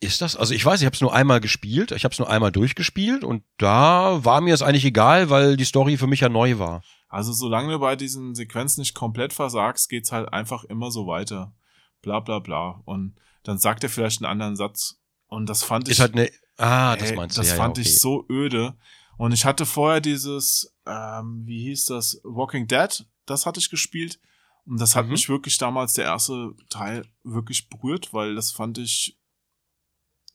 Ist 0.00 0.22
das? 0.22 0.34
Also 0.34 0.54
ich 0.54 0.64
weiß, 0.64 0.80
ich 0.80 0.86
habe 0.86 0.94
es 0.94 1.00
nur 1.02 1.14
einmal 1.14 1.40
gespielt, 1.40 1.92
ich 1.92 2.04
habe 2.04 2.12
es 2.12 2.18
nur 2.18 2.30
einmal 2.30 2.52
durchgespielt 2.52 3.22
und 3.22 3.44
da 3.58 4.24
war 4.24 4.40
mir 4.40 4.54
es 4.54 4.62
eigentlich 4.62 4.84
egal, 4.84 5.30
weil 5.30 5.56
die 5.56 5.64
Story 5.64 5.96
für 5.96 6.06
mich 6.06 6.20
ja 6.20 6.28
neu 6.28 6.58
war. 6.58 6.82
Also 7.08 7.32
solange 7.32 7.72
du 7.72 7.78
bei 7.78 7.96
diesen 7.96 8.34
Sequenzen 8.34 8.80
nicht 8.80 8.94
komplett 8.94 9.32
versagst, 9.32 9.88
geht's 9.88 10.12
halt 10.12 10.32
einfach 10.32 10.64
immer 10.64 10.90
so 10.90 11.06
weiter. 11.06 11.54
Bla 12.02 12.20
bla 12.20 12.40
bla. 12.40 12.82
Und 12.84 13.14
dann 13.46 13.58
sagt 13.58 13.82
er 13.82 13.90
vielleicht 13.90 14.20
einen 14.22 14.30
anderen 14.30 14.56
Satz. 14.56 15.00
Und 15.28 15.46
das 15.48 15.62
fand 15.62 15.88
ich. 15.88 15.92
Ist 15.92 16.00
halt 16.00 16.14
eine. 16.14 16.30
Ah, 16.56 16.96
das 16.96 17.10
Ey, 17.10 17.16
meinst 17.16 17.36
du. 17.36 17.40
das 17.40 17.50
ja, 17.50 17.56
fand 17.56 17.76
ja, 17.76 17.82
okay. 17.82 17.90
ich 17.90 18.00
so 18.00 18.24
öde. 18.30 18.76
Und 19.18 19.32
ich 19.32 19.44
hatte 19.44 19.66
vorher 19.66 20.00
dieses, 20.00 20.74
ähm, 20.86 21.42
wie 21.46 21.62
hieß 21.64 21.86
das, 21.86 22.20
Walking 22.24 22.66
Dead, 22.66 23.06
das 23.26 23.46
hatte 23.46 23.60
ich 23.60 23.70
gespielt. 23.70 24.20
Und 24.66 24.80
das 24.80 24.96
hat 24.96 25.06
Mhm. 25.06 25.12
mich 25.12 25.28
wirklich 25.28 25.58
damals, 25.58 25.92
der 25.94 26.06
erste 26.06 26.54
Teil, 26.70 27.06
wirklich 27.22 27.68
berührt, 27.68 28.12
weil 28.12 28.34
das 28.34 28.50
fand 28.52 28.78
ich, 28.78 29.18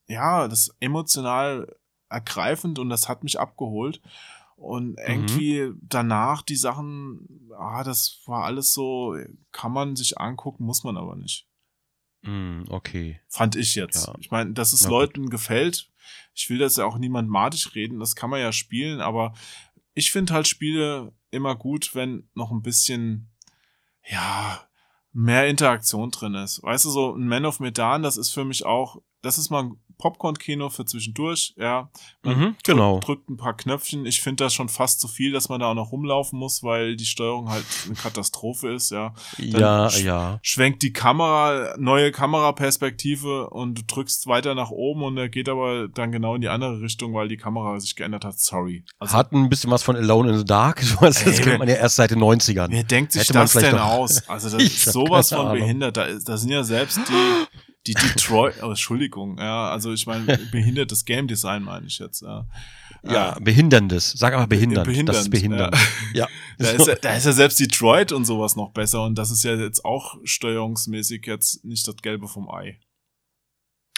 ja, 0.08 0.48
das 0.48 0.76
emotional 0.80 1.76
ergreifend 2.10 2.80
und 2.80 2.90
das 2.90 3.08
hat 3.10 3.24
mich 3.24 3.40
abgeholt. 3.40 4.02
Und 4.56 5.00
irgendwie 5.08 5.72
danach 5.82 6.44
die 6.44 6.56
Sachen, 6.56 7.50
ah, 7.58 7.84
das 7.84 8.22
war 8.26 8.44
alles 8.46 8.74
so, 8.74 9.16
kann 9.52 9.72
man 9.72 9.96
sich 9.96 10.20
angucken, 10.20 10.66
muss 10.66 10.84
man 10.84 10.98
aber 10.98 11.16
nicht. 11.16 11.48
Hm, 12.24 12.66
okay. 12.70 13.20
Fand 13.28 13.56
ich 13.56 13.76
jetzt. 13.76 14.08
Ja. 14.08 14.16
Ich 14.20 14.32
meine, 14.32 14.54
dass 14.54 14.74
es 14.74 14.84
Na 14.84 14.90
gut. 14.90 15.00
Leuten 15.00 15.30
gefällt. 15.30 15.90
Ich 16.34 16.50
will 16.50 16.58
das 16.58 16.78
ja 16.78 16.86
auch 16.86 16.98
niemand 16.98 17.30
madig 17.30 17.76
reden, 17.76 18.00
das 18.00 18.16
kann 18.16 18.30
man 18.30 18.40
ja 18.40 18.52
spielen, 18.52 19.02
aber 19.02 19.34
ich 19.94 20.12
finde 20.12 20.34
halt 20.34 20.48
Spiele 20.48 21.14
immer 21.30 21.56
gut, 21.56 21.94
wenn 21.94 22.30
noch 22.34 22.52
ein 22.52 22.62
bisschen, 22.62 23.30
ja, 24.10 24.68
mehr 25.14 25.48
Interaktion 25.48 26.10
drin 26.12 26.36
ist. 26.36 26.64
Weißt 26.64 26.86
du, 26.86 26.90
so 26.90 27.14
ein 27.14 27.28
Man 27.28 27.46
of 27.46 27.60
Medan, 27.60 28.02
das 28.02 28.16
ist 28.16 28.32
für 28.32 28.46
mich 28.46 28.66
auch 28.66 29.02
das 29.22 29.38
ist 29.38 29.50
mal 29.50 29.64
ein 29.64 29.82
Popcorn-Kino 30.02 30.70
für 30.70 30.84
zwischendurch, 30.86 31.54
ja. 31.58 31.90
Man 32.24 32.36
Mhm, 32.38 32.42
drückt, 32.44 32.64
genau. 32.64 33.00
drückt 33.00 33.30
ein 33.30 33.38
paar 33.38 33.56
Knöpfchen. 33.56 34.06
Ich 34.06 34.20
finde 34.22 34.44
das 34.44 34.54
schon 34.54 34.68
fast 34.68 35.00
zu 35.00 35.08
viel, 35.08 35.32
dass 35.32 35.48
man 35.48 35.60
da 35.62 35.68
auch 35.68 35.76
noch 35.76 35.92
rumlaufen 35.92 36.38
muss, 36.40 36.64
weil 36.64 36.96
die 36.96 37.06
Steuerung 37.06 37.50
halt 37.50 37.64
eine 37.86 37.96
Katastrophe 37.96 38.74
ist, 38.74 38.90
ja. 38.92 39.14
Ja, 39.38 39.88
sch- 39.88 40.04
ja. 40.04 40.40
Schwenkt 40.42 40.82
die 40.82 40.92
Kamera, 40.92 41.76
neue 41.78 42.12
Kameraperspektive 42.12 43.50
und 43.50 43.78
du 43.78 43.82
drückst 43.88 44.28
weiter 44.28 44.56
nach 44.56 44.72
oben 44.72 45.04
und 45.04 45.18
er 45.18 45.30
geht 45.30 45.50
aber 45.50 45.88
dann 45.88 46.12
genau 46.12 46.36
in 46.36 46.42
die 46.42 46.50
andere 46.50 46.82
Richtung, 46.82 47.14
weil 47.14 47.28
die 47.28 47.38
Kamera 47.38 47.80
sich 47.80 47.96
geändert 47.96 48.26
hat. 48.26 48.40
Sorry. 48.40 48.84
Also, 49.00 49.14
Hat 49.16 49.32
ein 49.32 49.50
bisschen 49.50 49.72
was 49.72 49.84
von 49.84 49.96
Alone 49.96 50.32
in 50.32 50.38
the 50.40 50.46
Dark. 50.46 50.82
Das 51.02 51.26
Ey, 51.26 51.34
kennt 51.42 51.60
man 51.60 51.68
ja 51.68 51.76
erst 51.76 51.96
seit 51.98 52.12
den 52.12 52.20
90ern. 52.20 52.68
Wer 52.70 52.84
denkt 52.84 53.12
sich 53.12 53.22
Hätte 53.24 53.34
das 53.34 53.54
denn 53.54 53.78
aus? 53.78 54.28
Also 54.30 54.50
das 54.50 54.64
ist 54.64 54.86
sowas 54.92 55.30
von 55.30 55.52
behindert. 55.52 55.98
Da, 55.98 56.08
da 56.08 56.38
sind 56.38 56.50
ja 56.50 56.64
selbst 56.64 57.00
die, 57.08 57.46
die 57.88 57.94
Detroit, 57.94 58.62
oh, 58.62 58.70
Entschuldigung, 58.70 59.38
ja, 59.40 59.70
also 59.70 59.92
ich 59.92 60.06
meine, 60.06 60.38
behindertes 60.52 61.06
Game 61.06 61.28
Design 61.28 61.64
meine 61.64 61.88
ich 61.88 62.00
jetzt, 62.00 62.22
ja. 62.22 62.48
Ja, 63.04 63.38
behinderndes. 63.42 64.12
Sag 64.12 64.34
aber 64.36 64.46
behindert. 64.46 64.86
behindernd, 64.86 65.10
das 65.18 65.24
ist 65.26 65.32
behindert. 65.32 65.76
Ja. 66.14 66.28
Da 66.60 66.70
ist, 66.70 66.88
ja, 66.88 66.96
da 66.96 67.16
ist 67.16 67.26
ja 67.26 67.32
selbst 67.32 67.60
Detroit 67.60 68.12
und 68.12 68.26
sowas 68.26 68.56
noch 68.56 68.72
besser 68.72 69.04
und 69.04 69.16
das 69.16 69.32
ist 69.32 69.44
ja 69.44 69.56
jetzt 69.56 69.84
auch 69.84 70.18
steuerungsmäßig 70.24 71.26
jetzt 71.26 71.66
nicht 71.66 71.88
das 71.88 71.96
Gelbe 71.96 72.28
vom 72.28 72.50
Ei. 72.52 72.80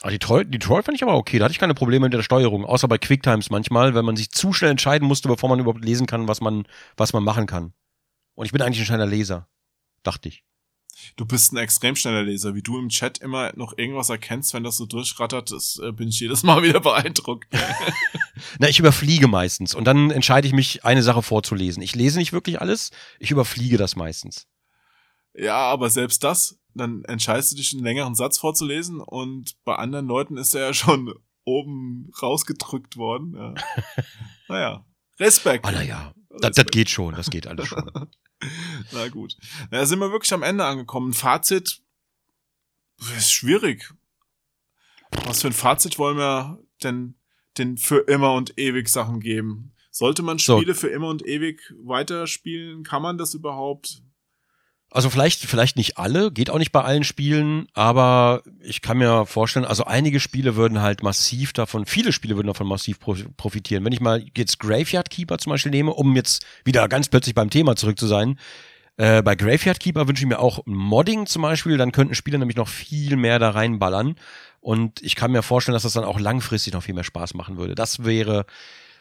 Ah, 0.02 0.10
Detroit, 0.10 0.54
Detroit 0.54 0.86
fand 0.86 0.96
ich 0.96 1.04
aber 1.04 1.16
okay. 1.16 1.40
Da 1.40 1.46
hatte 1.46 1.54
ich 1.54 1.60
keine 1.60 1.74
Probleme 1.74 2.06
mit 2.06 2.14
der 2.14 2.24
Steuerung. 2.24 2.66
Außer 2.66 2.88
bei 2.88 2.98
Quicktimes 2.98 3.50
manchmal, 3.50 3.96
wenn 3.96 4.06
man 4.06 4.16
sich 4.16 4.32
zu 4.32 4.54
schnell 4.54 4.72
entscheiden 4.72 5.08
musste, 5.08 5.28
bevor 5.28 5.50
man 5.50 5.60
überhaupt 5.60 5.84
lesen 5.84 6.08
kann, 6.08 6.28
was 6.28 6.42
man, 6.42 6.68
was 6.98 7.14
man 7.14 7.24
machen 7.24 7.48
kann. 7.48 7.74
Und 8.36 8.46
ich 8.46 8.52
bin 8.52 8.62
eigentlich 8.62 8.80
ein 8.80 8.86
schneller 8.86 9.06
Leser. 9.06 9.48
Dachte 10.04 10.28
ich. 10.30 10.44
Du 11.16 11.26
bist 11.26 11.52
ein 11.52 11.58
extrem 11.58 11.96
schneller 11.96 12.24
Leser, 12.24 12.56
wie 12.56 12.62
du 12.62 12.78
im 12.78 12.90
Chat 12.90 13.18
immer 13.20 13.52
noch 13.56 13.78
irgendwas 13.78 14.10
erkennst, 14.10 14.54
wenn 14.54 14.64
das 14.64 14.78
so 14.78 14.86
durchrattert, 14.86 15.52
das 15.52 15.80
äh, 15.84 15.92
bin 15.92 16.10
ich 16.10 16.20
jedes 16.20 16.44
Mal 16.44 16.64
wieder 16.64 16.80
beeindruckt. 16.80 17.48
Na, 18.60 18.68
ich 18.68 18.80
überfliege 18.80 19.28
meistens. 19.28 19.76
Und 19.76 19.86
dann 19.86 20.12
entscheide 20.12 20.48
ich 20.48 20.54
mich, 20.54 20.86
eine 20.86 21.04
Sache 21.04 21.22
vorzulesen. 21.22 21.82
Ich 21.84 21.96
lese 21.96 22.20
nicht 22.20 22.34
wirklich 22.34 22.62
alles. 22.62 22.92
Ich 23.20 23.32
überfliege 23.32 23.78
das 23.78 23.96
meistens. 23.96 24.48
Ja, 25.36 25.58
aber 25.58 25.90
selbst 25.90 26.24
das, 26.24 26.60
dann 26.74 27.04
entscheidest 27.06 27.52
du 27.52 27.56
dich, 27.56 27.74
einen 27.74 27.84
längeren 27.84 28.16
Satz 28.16 28.38
vorzulesen 28.38 29.00
und 29.00 29.56
bei 29.66 29.76
anderen 29.76 30.08
Leuten 30.08 30.38
ist 30.38 30.54
er 30.54 30.68
ja 30.68 30.74
schon 30.74 31.14
oben 31.44 32.12
rausgedrückt 32.22 32.98
worden. 32.98 33.36
Ja. 33.36 33.54
naja, 34.48 34.86
Respekt. 35.20 35.66
Ah, 35.66 35.72
naja. 35.72 36.14
Das, 36.40 36.56
das 36.56 36.66
geht 36.68 36.90
schon. 36.90 37.16
Das 37.16 37.30
geht 37.30 37.48
alles 37.48 37.68
schon. 37.68 37.90
Na 38.92 39.08
gut. 39.10 39.38
Da 39.72 39.86
sind 39.86 40.00
wir 40.00 40.12
wirklich 40.12 40.34
am 40.34 40.44
Ende 40.44 40.66
angekommen. 40.66 41.14
Fazit 41.14 41.82
ist 43.18 43.32
schwierig. 43.32 43.94
Was 45.26 45.42
für 45.42 45.48
ein 45.48 45.54
Fazit 45.54 46.00
wollen 46.00 46.18
wir 46.18 46.60
denn 46.84 47.16
den 47.58 47.78
für 47.78 48.00
immer 48.08 48.34
und 48.34 48.58
ewig 48.58 48.90
Sachen 48.90 49.20
geben? 49.20 49.74
Sollte 49.92 50.24
man 50.24 50.40
So. 50.40 50.58
Spiele 50.58 50.74
für 50.74 50.88
immer 50.88 51.08
und 51.10 51.26
ewig 51.26 51.74
weiterspielen? 51.78 52.84
Kann 52.84 53.02
man 53.02 53.18
das 53.18 53.34
überhaupt? 53.36 54.02
Also 54.96 55.10
vielleicht, 55.10 55.40
vielleicht 55.40 55.76
nicht 55.76 55.98
alle, 55.98 56.32
geht 56.32 56.52
auch 56.52 56.60
nicht 56.60 56.72
bei 56.72 56.84
allen 56.84 57.04
Spielen, 57.04 57.68
aber 57.74 58.44
ich 58.62 58.84
kann 58.84 59.00
mir 59.00 59.26
vorstellen, 59.26 59.66
also 59.66 59.86
einige 59.86 60.20
Spiele 60.20 60.56
würden 60.56 60.84
halt 60.84 61.02
massiv 61.02 61.52
davon, 61.52 61.88
viele 61.88 62.12
Spiele 62.12 62.36
würden 62.36 62.46
davon 62.46 62.68
massiv 62.68 63.00
pro- 63.00 63.16
profitieren. 63.36 63.84
Wenn 63.84 63.92
ich 63.92 64.02
mal 64.02 64.24
jetzt 64.38 64.60
Graveyard 64.60 65.10
Keeper 65.10 65.40
zum 65.40 65.50
Beispiel 65.50 65.72
nehme, 65.72 65.92
um 65.96 66.16
jetzt 66.16 66.46
wieder 66.64 66.88
ganz 66.88 67.10
plötzlich 67.10 67.34
beim 67.34 67.50
Thema 67.50 67.76
zurück 67.76 67.98
zu 67.98 68.06
sein, 68.06 68.38
äh, 68.98 69.24
bei 69.24 69.36
Graveyard 69.36 69.80
Keeper 69.80 70.08
wünsche 70.08 70.22
ich 70.22 70.30
mir 70.30 70.38
auch 70.38 70.62
Modding 70.66 71.26
zum 71.26 71.42
Beispiel, 71.42 71.78
dann 71.78 71.92
könnten 71.92 72.14
Spieler 72.14 72.38
nämlich 72.38 72.58
noch 72.58 72.68
viel 72.68 73.16
mehr 73.16 73.40
da 73.40 73.50
reinballern. 73.50 74.14
Und 74.62 75.02
ich 75.02 75.16
kann 75.16 75.32
mir 75.32 75.42
vorstellen, 75.42 75.74
dass 75.74 75.84
das 75.84 75.94
dann 75.94 76.04
auch 76.04 76.20
langfristig 76.20 76.72
noch 76.74 76.84
viel 76.84 76.94
mehr 76.94 77.04
Spaß 77.04 77.34
machen 77.34 77.58
würde. 77.58 77.74
Das 77.74 78.06
wäre 78.06 78.46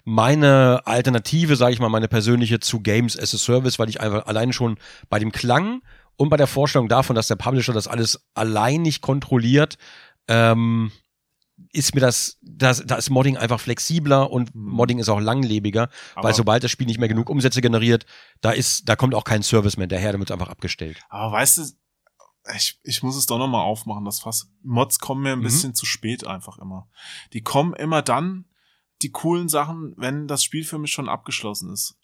meine 0.04 0.82
Alternative, 0.84 1.56
sage 1.56 1.74
ich 1.74 1.80
mal, 1.80 1.88
meine 1.88 2.08
persönliche 2.08 2.60
zu 2.60 2.80
Games 2.80 3.18
as 3.18 3.34
a 3.34 3.38
Service, 3.38 3.78
weil 3.78 3.88
ich 3.88 4.00
einfach 4.00 4.26
alleine 4.26 4.52
schon 4.52 4.78
bei 5.08 5.18
dem 5.18 5.32
Klang 5.32 5.82
und 6.16 6.28
bei 6.28 6.36
der 6.36 6.46
Vorstellung 6.46 6.88
davon, 6.88 7.14
dass 7.16 7.28
der 7.28 7.36
Publisher 7.36 7.72
das 7.72 7.86
alles 7.88 8.26
allein 8.34 8.82
nicht 8.82 9.00
kontrolliert, 9.00 9.78
ähm, 10.28 10.92
ist 11.72 11.94
mir 11.94 12.00
das, 12.00 12.38
das, 12.42 12.82
da 12.84 12.96
ist 12.96 13.10
Modding 13.10 13.36
einfach 13.36 13.60
flexibler 13.60 14.30
und 14.30 14.54
Mhm. 14.54 14.70
Modding 14.72 14.98
ist 14.98 15.08
auch 15.08 15.20
langlebiger, 15.20 15.88
Aber, 16.14 16.28
weil 16.28 16.34
sobald 16.34 16.64
das 16.64 16.70
Spiel 16.70 16.86
nicht 16.86 16.98
mehr 16.98 17.08
genug 17.08 17.30
Umsätze 17.30 17.60
generiert, 17.60 18.04
da 18.40 18.50
ist, 18.50 18.88
da 18.88 18.96
kommt 18.96 19.14
auch 19.14 19.24
kein 19.24 19.42
Service 19.42 19.76
mehr 19.76 19.86
daher, 19.86 20.12
damit 20.12 20.30
einfach 20.32 20.48
abgestellt. 20.48 20.98
aber 21.08 21.32
weißt 21.32 21.58
du, 21.58 21.62
ich, 22.56 22.80
ich 22.82 23.02
muss 23.04 23.14
es 23.16 23.26
doch 23.26 23.38
nochmal 23.38 23.62
aufmachen, 23.62 24.04
das 24.04 24.18
Fass. 24.20 24.50
Mods 24.64 24.98
kommen 24.98 25.22
mir 25.22 25.32
ein 25.32 25.38
Mhm. 25.38 25.44
bisschen 25.44 25.74
zu 25.76 25.86
spät 25.86 26.26
einfach 26.26 26.58
immer. 26.58 26.88
Die 27.32 27.42
kommen 27.42 27.72
immer 27.74 28.02
dann, 28.02 28.46
die 29.02 29.10
coolen 29.10 29.48
Sachen, 29.48 29.94
wenn 29.96 30.28
das 30.28 30.44
Spiel 30.44 30.64
für 30.64 30.78
mich 30.78 30.92
schon 30.92 31.08
abgeschlossen 31.08 31.72
ist. 31.72 31.96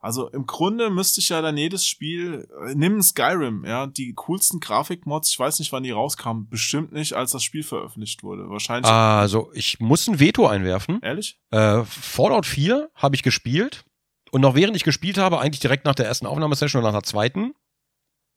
Also 0.00 0.28
im 0.28 0.46
Grunde 0.46 0.90
müsste 0.90 1.20
ich 1.20 1.30
ja 1.30 1.42
dann 1.42 1.56
jedes 1.56 1.86
Spiel, 1.86 2.46
äh, 2.64 2.74
nimm 2.74 3.02
Skyrim, 3.02 3.64
ja, 3.64 3.86
die 3.86 4.14
coolsten 4.14 4.60
Grafikmods, 4.60 5.30
ich 5.30 5.38
weiß 5.38 5.58
nicht, 5.58 5.72
wann 5.72 5.82
die 5.82 5.90
rauskamen, 5.90 6.48
bestimmt 6.48 6.92
nicht, 6.92 7.14
als 7.14 7.32
das 7.32 7.42
Spiel 7.42 7.62
veröffentlicht 7.62 8.22
wurde. 8.22 8.48
Wahrscheinlich. 8.48 8.90
Also, 8.90 9.50
ich 9.52 9.80
muss 9.80 10.06
ein 10.06 10.20
Veto 10.20 10.46
einwerfen. 10.46 11.00
Ehrlich? 11.02 11.40
Äh, 11.50 11.82
Fallout 11.84 12.46
4 12.46 12.90
habe 12.94 13.16
ich 13.16 13.22
gespielt. 13.22 13.84
Und 14.30 14.42
noch 14.42 14.54
während 14.54 14.76
ich 14.76 14.84
gespielt 14.84 15.18
habe, 15.18 15.40
eigentlich 15.40 15.60
direkt 15.60 15.84
nach 15.84 15.94
der 15.94 16.06
ersten 16.06 16.26
Aufnahmesession 16.26 16.82
oder 16.82 16.92
nach 16.92 17.00
der 17.00 17.08
zweiten, 17.08 17.54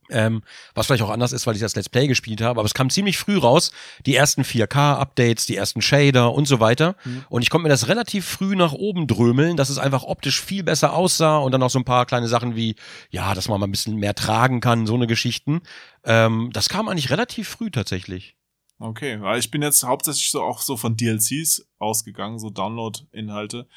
ähm, 0.10 0.44
was 0.74 0.88
vielleicht 0.88 1.04
auch 1.04 1.10
anders 1.10 1.32
ist, 1.32 1.48
weil 1.48 1.56
ich 1.56 1.62
das 1.62 1.76
Let's 1.76 1.90
Play 1.90 2.08
gespielt 2.08 2.42
habe, 2.42 2.60
aber 2.60 2.66
es 2.66 2.74
kam 2.74 2.90
ziemlich 2.90 3.18
früh 3.18 3.38
raus, 3.38 3.72
die 4.06 4.16
ersten 4.16 4.44
4K-Updates, 4.44 5.46
die 5.46 5.56
ersten 5.56 5.82
Shader 5.82 6.34
und 6.34 6.48
so 6.48 6.60
weiter. 6.60 6.96
Mhm. 7.04 7.26
Und 7.30 7.42
ich 7.42 7.50
konnte 7.50 7.64
mir 7.64 7.70
das 7.70 7.88
relativ 7.88 8.26
früh 8.26 8.56
nach 8.56 8.74
oben 8.74 9.08
drömeln, 9.08 9.58
dass 9.58 9.70
es 9.70 9.78
einfach 9.78 10.04
optisch 10.04 10.42
viel 10.42 10.64
besser 10.64 10.94
aussah 10.94 11.38
und 11.38 11.52
dann 11.52 11.64
auch 11.64 11.70
so 11.70 11.80
ein 11.80 11.86
paar 11.86 12.06
kleine 12.06 12.28
Sachen 12.28 12.56
wie, 12.56 12.76
ja, 13.10 13.34
dass 13.34 13.48
man 13.48 13.60
mal 13.60 13.68
ein 13.68 13.72
bisschen 13.72 13.96
mehr 13.96 14.16
tragen 14.16 14.62
kann, 14.62 14.88
so 14.88 14.96
eine 14.96 15.08
Geschichten. 15.08 15.62
Ähm, 16.04 16.50
das 16.54 16.70
kam 16.70 16.88
eigentlich 16.88 17.10
relativ 17.10 17.48
früh 17.50 17.72
tatsächlich. 17.72 18.36
Okay, 18.80 19.20
weil 19.22 19.40
ich 19.40 19.52
bin 19.52 19.62
jetzt 19.62 19.84
hauptsächlich 19.84 20.32
so 20.32 20.42
auch 20.42 20.62
so 20.62 20.78
von 20.78 20.96
DLCs 20.96 21.68
ausgegangen, 21.80 22.40
so 22.40 22.50
Download-Inhalte. 22.50 23.68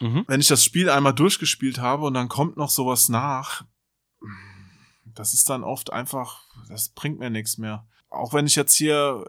Mhm. 0.00 0.24
wenn 0.26 0.40
ich 0.40 0.48
das 0.48 0.62
Spiel 0.62 0.90
einmal 0.90 1.14
durchgespielt 1.14 1.78
habe 1.78 2.04
und 2.04 2.14
dann 2.14 2.28
kommt 2.28 2.56
noch 2.56 2.68
sowas 2.68 3.08
nach, 3.08 3.64
das 5.16 5.32
ist 5.34 5.50
dann 5.50 5.64
oft 5.64 5.92
einfach, 5.92 6.44
das 6.68 6.90
bringt 6.90 7.18
mir 7.18 7.30
nichts 7.30 7.58
mehr. 7.58 7.86
Auch 8.08 8.32
wenn 8.32 8.46
ich 8.46 8.54
jetzt 8.54 8.74
hier, 8.74 9.26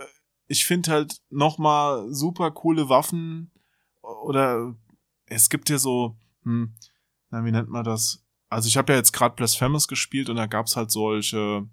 ich 0.48 0.66
finde 0.66 0.92
halt 0.92 1.22
noch 1.30 1.58
mal 1.58 2.14
super 2.14 2.52
coole 2.52 2.90
Waffen 2.90 3.52
oder 4.02 4.76
es 5.26 5.50
gibt 5.50 5.70
hier 5.70 5.80
so, 5.80 6.16
hm, 6.44 6.76
na, 7.30 7.44
wie 7.44 7.52
nennt 7.52 7.70
man 7.70 7.84
das? 7.84 8.24
Also 8.50 8.68
ich 8.68 8.78
habe 8.78 8.94
ja 8.94 9.00
jetzt 9.00 9.12
gerade 9.12 9.36
Blasphemous 9.36 9.88
gespielt 9.88 10.30
und 10.30 10.36
da 10.38 10.46
gab's 10.46 10.76
halt 10.76 10.92
solche, 10.92 11.68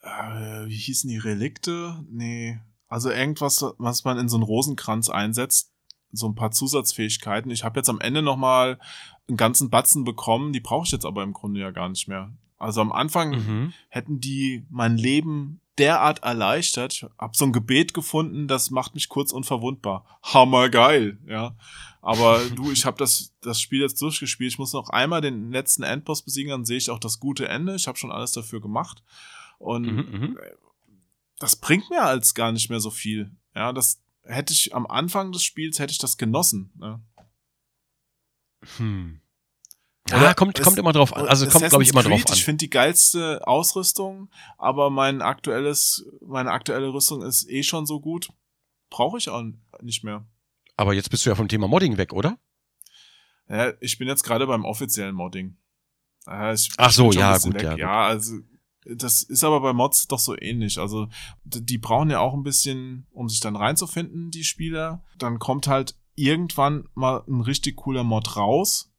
äh, 0.00 0.66
wie 0.66 0.76
hießen 0.76 1.08
die 1.08 1.18
Relikte? 1.18 2.04
Nee, 2.10 2.60
also 2.88 3.10
irgendwas, 3.10 3.64
was 3.78 4.04
man 4.04 4.18
in 4.18 4.28
so 4.28 4.36
einen 4.36 4.44
Rosenkranz 4.44 5.08
einsetzt, 5.08 5.72
so 6.12 6.26
ein 6.28 6.34
paar 6.34 6.50
Zusatzfähigkeiten. 6.50 7.50
Ich 7.50 7.64
habe 7.64 7.78
jetzt 7.80 7.88
am 7.90 8.00
Ende 8.00 8.22
noch 8.22 8.36
mal 8.36 8.78
einen 9.28 9.36
ganzen 9.36 9.70
Batzen 9.70 10.04
bekommen, 10.04 10.52
die 10.52 10.60
brauche 10.60 10.86
ich 10.86 10.92
jetzt 10.92 11.04
aber 11.04 11.22
im 11.22 11.32
Grunde 11.32 11.60
ja 11.60 11.70
gar 11.70 11.88
nicht 11.88 12.08
mehr. 12.08 12.32
Also 12.58 12.80
am 12.80 12.92
Anfang 12.92 13.30
Mhm. 13.30 13.72
hätten 13.88 14.20
die 14.20 14.64
mein 14.70 14.96
Leben 14.96 15.60
derart 15.76 16.24
erleichtert. 16.24 17.06
Hab 17.18 17.36
so 17.36 17.44
ein 17.44 17.52
Gebet 17.52 17.94
gefunden, 17.94 18.48
das 18.48 18.70
macht 18.70 18.94
mich 18.94 19.08
kurz 19.08 19.30
unverwundbar. 19.32 20.18
Hammergeil, 20.24 21.18
ja. 21.26 21.54
Aber 22.02 22.40
du, 22.56 22.72
ich 22.72 22.84
habe 22.84 22.96
das 22.96 23.32
das 23.42 23.60
Spiel 23.60 23.82
jetzt 23.82 24.00
durchgespielt. 24.02 24.52
Ich 24.52 24.58
muss 24.58 24.72
noch 24.72 24.88
einmal 24.90 25.20
den 25.20 25.52
letzten 25.52 25.82
Endboss 25.84 26.22
besiegen, 26.22 26.50
dann 26.50 26.64
sehe 26.64 26.78
ich 26.78 26.90
auch 26.90 26.98
das 26.98 27.20
gute 27.20 27.48
Ende. 27.48 27.76
Ich 27.76 27.86
habe 27.86 27.98
schon 27.98 28.10
alles 28.10 28.32
dafür 28.32 28.60
gemacht 28.60 29.02
und 29.58 29.82
Mhm, 29.82 29.96
mhm. 30.20 30.38
das 31.38 31.54
bringt 31.56 31.88
mir 31.90 32.02
als 32.02 32.34
gar 32.34 32.50
nicht 32.50 32.70
mehr 32.70 32.80
so 32.80 32.90
viel. 32.90 33.30
Ja, 33.54 33.72
das 33.72 34.00
hätte 34.28 34.52
ich 34.52 34.74
am 34.74 34.86
Anfang 34.86 35.32
des 35.32 35.42
Spiels 35.42 35.78
hätte 35.78 35.92
ich 35.92 35.98
das 35.98 36.16
genossen. 36.16 36.72
Ne? 36.76 37.00
Hm. 38.76 39.20
Ja, 40.10 40.32
kommt, 40.34 40.58
es- 40.58 40.64
kommt 40.64 40.78
immer 40.78 40.92
drauf 40.92 41.14
an. 41.14 41.26
Also 41.28 41.46
kommt, 41.48 41.68
glaube 41.68 41.82
ich, 41.82 41.90
immer 41.90 42.00
Assassin's 42.00 42.04
drauf 42.04 42.20
Creed, 42.24 42.30
an. 42.30 42.36
Ich 42.36 42.44
finde 42.44 42.58
die 42.64 42.70
geilste 42.70 43.46
Ausrüstung, 43.46 44.30
aber 44.56 44.88
mein 44.90 45.20
aktuelles, 45.20 46.06
meine 46.26 46.50
aktuelle 46.50 46.92
Rüstung 46.92 47.22
ist 47.22 47.48
eh 47.50 47.62
schon 47.62 47.84
so 47.86 48.00
gut. 48.00 48.28
Brauche 48.90 49.18
ich 49.18 49.28
auch 49.28 49.42
nicht 49.82 50.04
mehr. 50.04 50.26
Aber 50.76 50.94
jetzt 50.94 51.10
bist 51.10 51.26
du 51.26 51.30
ja 51.30 51.36
vom 51.36 51.48
Thema 51.48 51.68
Modding 51.68 51.98
weg, 51.98 52.12
oder? 52.14 52.38
Ja, 53.48 53.72
ich 53.80 53.98
bin 53.98 54.08
jetzt 54.08 54.22
gerade 54.22 54.46
beim 54.46 54.64
offiziellen 54.64 55.14
Modding. 55.14 55.58
Ja, 56.26 56.52
ich, 56.54 56.70
Ach 56.78 56.90
so, 56.90 57.12
ja, 57.12 57.36
gut, 57.38 57.60
ja, 57.60 57.70
gut. 57.70 57.78
Ja, 57.78 58.06
also 58.06 58.34
das 58.96 59.22
ist 59.22 59.44
aber 59.44 59.60
bei 59.60 59.72
Mods 59.72 60.08
doch 60.08 60.18
so 60.18 60.36
ähnlich. 60.38 60.78
Also 60.78 61.08
die 61.44 61.78
brauchen 61.78 62.10
ja 62.10 62.20
auch 62.20 62.34
ein 62.34 62.42
bisschen, 62.42 63.06
um 63.12 63.28
sich 63.28 63.40
dann 63.40 63.56
reinzufinden, 63.56 64.30
die 64.30 64.44
Spieler. 64.44 65.04
Dann 65.18 65.38
kommt 65.38 65.66
halt 65.66 65.96
irgendwann 66.14 66.88
mal 66.94 67.22
ein 67.28 67.40
richtig 67.40 67.76
cooler 67.76 68.04
Mod 68.04 68.36
raus. 68.36 68.90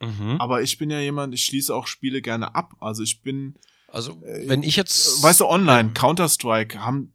Mhm. 0.00 0.36
Aber 0.38 0.62
ich 0.62 0.78
bin 0.78 0.90
ja 0.90 1.00
jemand, 1.00 1.34
ich 1.34 1.44
schließe 1.44 1.74
auch 1.74 1.86
Spiele 1.86 2.22
gerne 2.22 2.54
ab. 2.54 2.74
Also 2.80 3.02
ich 3.02 3.22
bin 3.22 3.58
Also, 3.88 4.12
Äh, 4.22 4.48
wenn 4.48 4.62
ich 4.62 4.76
jetzt. 4.76 5.22
Weißt 5.22 5.40
du, 5.40 5.46
online, 5.46 5.90
Counter-Strike 5.92 6.80
haben, 6.80 7.12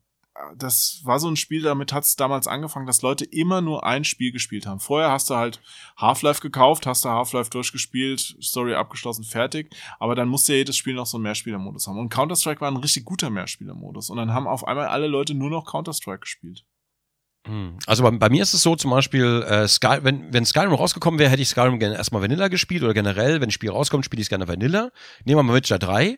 das 0.58 1.02
war 1.04 1.20
so 1.20 1.30
ein 1.30 1.38
Spiel, 1.38 1.62
damit 1.62 1.94
hat 1.94 2.04
es 2.04 2.16
damals 2.16 2.48
angefangen, 2.48 2.86
dass 2.86 3.02
Leute 3.02 3.24
immer 3.26 3.62
nur 3.62 3.86
ein 3.86 4.04
Spiel 4.04 4.32
gespielt 4.32 4.66
haben. 4.66 4.80
Vorher 4.80 5.12
hast 5.12 5.30
du 5.30 5.36
halt 5.36 5.62
Half-Life 5.98 6.42
gekauft, 6.42 6.86
hast 6.86 7.06
du 7.06 7.10
Half-Life 7.10 7.50
durchgespielt, 7.50 8.36
Story 8.42 8.76
abgeschlossen, 8.76 9.24
fertig. 9.24 9.74
Aber 10.00 10.16
dann 10.16 10.28
musste 10.28 10.54
ja 10.54 10.58
jedes 10.60 10.76
Spiel 10.76 10.94
noch 10.94 11.06
so 11.06 11.18
einen 11.18 11.24
Mehrspielermodus 11.24 11.88
haben. 11.88 12.00
Und 12.00 12.10
Counter-Strike 12.10 12.60
war 12.60 12.70
ein 12.70 12.78
richtig 12.78 13.06
guter 13.06 13.30
Mehrspielermodus. 13.30 14.10
Und 14.10 14.18
dann 14.18 14.34
haben 14.34 14.48
auf 14.48 14.68
einmal 14.68 14.88
alle 14.88 15.08
Leute 15.08 15.34
nur 15.34 15.50
noch 15.50 15.66
Counter-Strike 15.66 16.20
gespielt. 16.20 16.66
Hm. 17.48 17.78
Also 17.86 18.04
bei, 18.04 18.12
bei, 18.12 18.30
mir 18.30 18.44
ist 18.44 18.54
es 18.54 18.64
so, 18.64 18.76
zum 18.76 18.92
Beispiel, 18.92 19.46
äh, 19.48 19.68
Sky, 19.68 20.00
wenn, 20.02 20.34
wenn 20.34 20.46
Skyrim 20.46 20.74
rausgekommen 20.74 21.20
wäre, 21.20 21.30
hätte 21.30 21.44
ich 21.44 21.50
Skyrim 21.50 21.80
gerne 21.80 21.96
erstmal 21.96 22.22
Vanilla 22.22 22.48
gespielt 22.50 22.84
oder 22.84 22.94
generell, 22.94 23.36
wenn 23.36 23.50
ein 23.50 23.52
Spiel 23.52 23.70
rauskommt, 23.70 24.04
spiele 24.04 24.20
ich 24.20 24.26
es 24.26 24.30
gerne 24.30 24.48
Vanilla. 24.48 24.92
Nehmen 25.24 25.40
wir 25.40 25.44
mal 25.44 25.56
Witcher 25.56 25.80
3. 25.80 26.18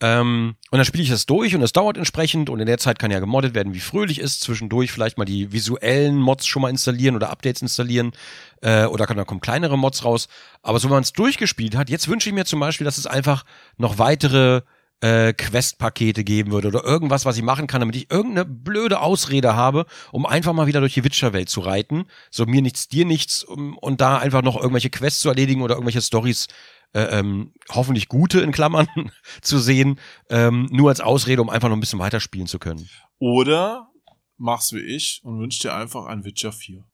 Ähm, 0.00 0.56
und 0.70 0.78
dann 0.78 0.84
spiele 0.84 1.04
ich 1.04 1.10
das 1.10 1.26
durch 1.26 1.54
und 1.54 1.62
es 1.62 1.72
dauert 1.72 1.96
entsprechend 1.96 2.50
und 2.50 2.60
in 2.60 2.66
der 2.66 2.78
Zeit 2.78 2.98
kann 2.98 3.10
ja 3.10 3.20
gemoddet 3.20 3.54
werden, 3.54 3.74
wie 3.74 3.80
fröhlich 3.80 4.18
ist. 4.18 4.40
Zwischendurch 4.40 4.90
vielleicht 4.90 5.18
mal 5.18 5.24
die 5.24 5.52
visuellen 5.52 6.16
Mods 6.16 6.46
schon 6.46 6.62
mal 6.62 6.70
installieren 6.70 7.14
oder 7.14 7.30
Updates 7.30 7.62
installieren 7.62 8.12
äh, 8.60 8.86
oder 8.86 9.06
kann, 9.06 9.16
da 9.16 9.24
kommen 9.24 9.40
kleinere 9.40 9.78
Mods 9.78 10.04
raus. 10.04 10.28
Aber 10.62 10.78
so, 10.80 10.88
wenn 10.88 10.96
man 10.96 11.04
es 11.04 11.12
durchgespielt 11.12 11.76
hat, 11.76 11.90
jetzt 11.90 12.08
wünsche 12.08 12.28
ich 12.28 12.34
mir 12.34 12.44
zum 12.44 12.60
Beispiel, 12.60 12.84
dass 12.84 12.98
es 12.98 13.06
einfach 13.06 13.44
noch 13.76 13.98
weitere 13.98 14.62
äh, 15.00 15.32
Quest-Pakete 15.32 16.24
geben 16.24 16.50
würde 16.50 16.68
oder 16.68 16.82
irgendwas, 16.82 17.24
was 17.24 17.36
ich 17.36 17.42
machen 17.42 17.66
kann, 17.66 17.80
damit 17.80 17.94
ich 17.94 18.10
irgendeine 18.10 18.46
blöde 18.46 19.00
Ausrede 19.00 19.54
habe, 19.54 19.86
um 20.12 20.24
einfach 20.24 20.54
mal 20.54 20.66
wieder 20.66 20.80
durch 20.80 20.94
die 20.94 21.04
Witcher-Welt 21.04 21.48
zu 21.48 21.60
reiten. 21.60 22.06
So 22.30 22.46
mir 22.46 22.62
nichts, 22.62 22.88
dir 22.88 23.04
nichts 23.04 23.44
um, 23.44 23.76
und 23.78 24.00
da 24.00 24.18
einfach 24.18 24.42
noch 24.42 24.56
irgendwelche 24.56 24.90
Quests 24.90 25.20
zu 25.20 25.28
erledigen 25.28 25.62
oder 25.62 25.74
irgendwelche 25.74 26.02
Stories 26.02 26.48
äh, 26.94 27.18
ähm, 27.18 27.52
hoffentlich 27.70 28.08
gute 28.08 28.40
in 28.40 28.52
Klammern 28.52 28.88
zu 29.42 29.58
sehen, 29.58 30.00
ähm, 30.30 30.68
nur 30.70 30.88
als 30.88 31.00
Ausrede, 31.00 31.42
um 31.42 31.50
einfach 31.50 31.68
noch 31.68 31.76
ein 31.76 31.80
bisschen 31.80 31.98
weiterspielen 31.98 32.46
zu 32.46 32.58
können. 32.58 32.88
Oder 33.18 33.90
mach's 34.36 34.72
wie 34.72 34.80
ich 34.80 35.20
und 35.24 35.40
wünsch 35.40 35.58
dir 35.58 35.74
einfach 35.74 36.06
ein 36.06 36.24
Witcher 36.24 36.52
4. 36.52 36.84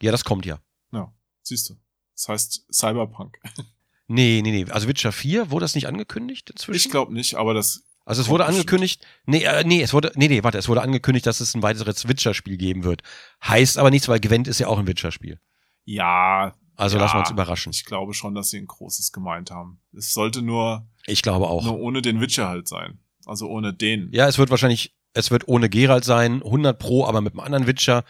Ja, 0.00 0.12
das 0.12 0.24
kommt 0.24 0.46
ja. 0.46 0.58
Ja, 0.92 1.12
siehst 1.42 1.70
du. 1.70 1.74
Das 2.14 2.28
heißt 2.28 2.66
Cyberpunk. 2.72 3.38
Nee, 4.08 4.42
nee, 4.42 4.50
nee. 4.50 4.70
Also 4.70 4.88
Witcher 4.88 5.10
4, 5.10 5.50
wurde 5.50 5.64
das 5.64 5.74
nicht 5.74 5.86
angekündigt 5.86 6.50
inzwischen? 6.50 6.76
Ich 6.76 6.90
glaube 6.90 7.14
nicht, 7.14 7.36
aber 7.36 7.54
das. 7.54 7.84
Also 8.04 8.20
es 8.20 8.28
wurde 8.28 8.44
angekündigt, 8.44 9.06
nee, 9.24 9.44
äh, 9.44 9.64
nee, 9.64 9.80
es 9.80 9.94
wurde, 9.94 10.12
nee, 10.16 10.28
nee, 10.28 10.42
warte, 10.42 10.58
es 10.58 10.68
wurde 10.68 10.82
angekündigt, 10.82 11.24
dass 11.24 11.40
es 11.40 11.54
ein 11.54 11.62
weiteres 11.62 12.08
Witcher-Spiel 12.08 12.58
geben 12.58 12.84
wird. 12.84 13.02
Heißt 13.42 13.78
aber 13.78 13.90
nichts, 13.90 14.08
weil 14.08 14.20
Gwent 14.20 14.48
ist 14.48 14.58
ja 14.58 14.66
auch 14.66 14.78
ein 14.78 14.86
Witcher-Spiel. 14.86 15.38
Ja, 15.84 16.54
also 16.76 16.96
ja, 16.96 17.02
lassen 17.02 17.14
wir 17.14 17.20
uns 17.20 17.30
überraschen. 17.30 17.70
Ich 17.70 17.84
glaube 17.84 18.14
schon, 18.14 18.34
dass 18.34 18.50
sie 18.50 18.58
ein 18.58 18.66
großes 18.66 19.12
gemeint 19.12 19.50
haben. 19.50 19.80
Es 19.96 20.12
sollte 20.12 20.42
nur. 20.42 20.86
Ich 21.06 21.22
glaube 21.22 21.48
auch. 21.48 21.64
Nur 21.64 21.78
ohne 21.78 22.02
den 22.02 22.20
Witcher 22.20 22.48
halt 22.48 22.68
sein. 22.68 22.98
Also 23.26 23.48
ohne 23.48 23.72
den. 23.72 24.10
Ja, 24.12 24.28
es 24.28 24.38
wird 24.38 24.50
wahrscheinlich, 24.50 24.96
es 25.14 25.30
wird 25.30 25.48
ohne 25.48 25.68
Geralt 25.68 26.04
sein, 26.04 26.42
100 26.42 26.78
pro, 26.78 27.06
aber 27.06 27.20
mit 27.20 27.34
einem 27.34 27.40
anderen 27.40 27.66
Witcher. 27.66 28.04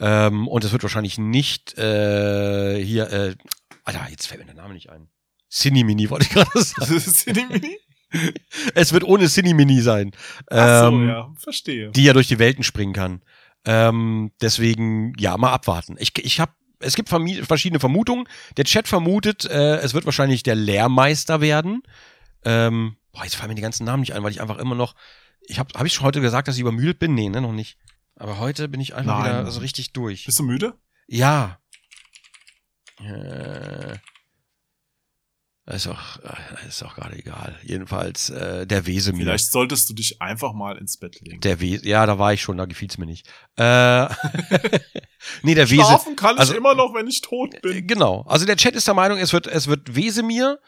Ähm, 0.00 0.48
und 0.48 0.64
es 0.64 0.72
wird 0.72 0.82
wahrscheinlich 0.82 1.18
nicht 1.18 1.76
äh, 1.78 2.82
hier, 2.82 3.10
äh, 3.12 3.36
Alter, 3.84 4.06
jetzt 4.10 4.26
fällt 4.26 4.40
mir 4.40 4.46
der 4.46 4.54
Name 4.54 4.74
nicht 4.74 4.90
ein. 4.90 5.08
Cinemini 5.50 6.08
wollte 6.10 6.26
ich 6.26 6.30
gerade 6.30 6.50
sagen. 6.62 7.00
Cinemini? 7.00 7.78
es 8.74 8.92
wird 8.92 9.04
ohne 9.04 9.28
Cinemini 9.28 9.80
sein. 9.80 10.12
Ach 10.50 10.84
so, 10.84 10.88
ähm, 10.88 11.08
ja, 11.08 11.32
verstehe. 11.36 11.90
Die 11.90 12.04
ja 12.04 12.12
durch 12.12 12.28
die 12.28 12.38
Welten 12.38 12.64
springen 12.64 12.92
kann. 12.92 13.22
Ähm, 13.64 14.32
deswegen, 14.40 15.12
ja, 15.18 15.36
mal 15.36 15.52
abwarten. 15.52 15.96
Ich, 15.98 16.12
ich 16.18 16.40
habe 16.40 16.52
es 16.80 16.96
gibt 16.96 17.08
verschiedene 17.08 17.78
Vermutungen. 17.78 18.26
Der 18.56 18.64
Chat 18.64 18.88
vermutet, 18.88 19.44
äh, 19.44 19.76
es 19.76 19.94
wird 19.94 20.06
wahrscheinlich 20.06 20.42
der 20.42 20.54
Lehrmeister 20.54 21.40
werden. 21.40 21.82
Ähm, 22.44 22.96
boah, 23.12 23.24
jetzt 23.24 23.36
fallen 23.36 23.50
mir 23.50 23.54
die 23.54 23.62
ganzen 23.62 23.84
Namen 23.84 24.00
nicht 24.00 24.14
ein, 24.14 24.22
weil 24.22 24.32
ich 24.32 24.40
einfach 24.40 24.58
immer 24.58 24.74
noch. 24.74 24.94
Ich 25.42 25.58
habe 25.58 25.78
hab 25.78 25.86
ich 25.86 25.92
schon 25.92 26.06
heute 26.06 26.20
gesagt, 26.20 26.48
dass 26.48 26.56
ich 26.56 26.62
übermüdet 26.62 26.98
bin? 26.98 27.14
Nee, 27.14 27.28
ne, 27.28 27.40
noch 27.40 27.52
nicht. 27.52 27.76
Aber 28.16 28.38
heute 28.38 28.68
bin 28.68 28.80
ich 28.80 28.94
einfach 28.94 29.20
Nein. 29.20 29.40
wieder 29.42 29.50
so 29.50 29.60
richtig 29.60 29.92
durch. 29.92 30.26
Bist 30.26 30.38
du 30.38 30.42
müde? 30.42 30.74
Ja. 31.06 31.58
Äh, 32.98 33.96
ist 35.74 35.86
auch, 35.86 36.18
äh, 36.18 36.68
ist 36.68 36.82
auch 36.82 36.94
gerade 36.94 37.18
egal. 37.18 37.58
Jedenfalls 37.62 38.30
äh, 38.30 38.66
der 38.66 38.86
Wesemir. 38.86 39.24
Vielleicht 39.24 39.50
solltest 39.50 39.88
du 39.88 39.94
dich 39.94 40.20
einfach 40.20 40.52
mal 40.52 40.78
ins 40.78 40.96
Bett 40.96 41.20
legen. 41.20 41.40
Der 41.40 41.60
Wes 41.60 41.84
ja, 41.84 42.06
da 42.06 42.18
war 42.18 42.32
ich 42.32 42.42
schon, 42.42 42.56
da 42.56 42.66
gefiel's 42.66 42.98
mir 42.98 43.06
nicht. 43.06 43.28
Äh, 43.56 44.04
nee, 45.42 45.54
der 45.54 45.70
Wese 45.70 45.82
Schlafen 45.82 46.16
kann 46.16 46.38
also, 46.38 46.52
ich 46.52 46.58
immer 46.58 46.74
noch, 46.74 46.94
wenn 46.94 47.06
ich 47.06 47.20
tot 47.20 47.60
bin. 47.62 47.76
Äh, 47.76 47.82
genau. 47.82 48.24
Also 48.26 48.46
der 48.46 48.56
Chat 48.56 48.74
ist 48.74 48.86
der 48.86 48.94
Meinung, 48.94 49.18
es 49.18 49.32
wird, 49.32 49.46
es 49.46 49.66
wird 49.66 49.94
Wesemir. 49.94 50.58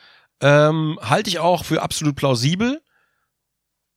Ähm, 0.41 0.99
halte 1.03 1.31
ich 1.31 1.39
auch 1.39 1.65
für 1.65 1.83
absolut 1.83 2.17
plausibel. 2.17 2.83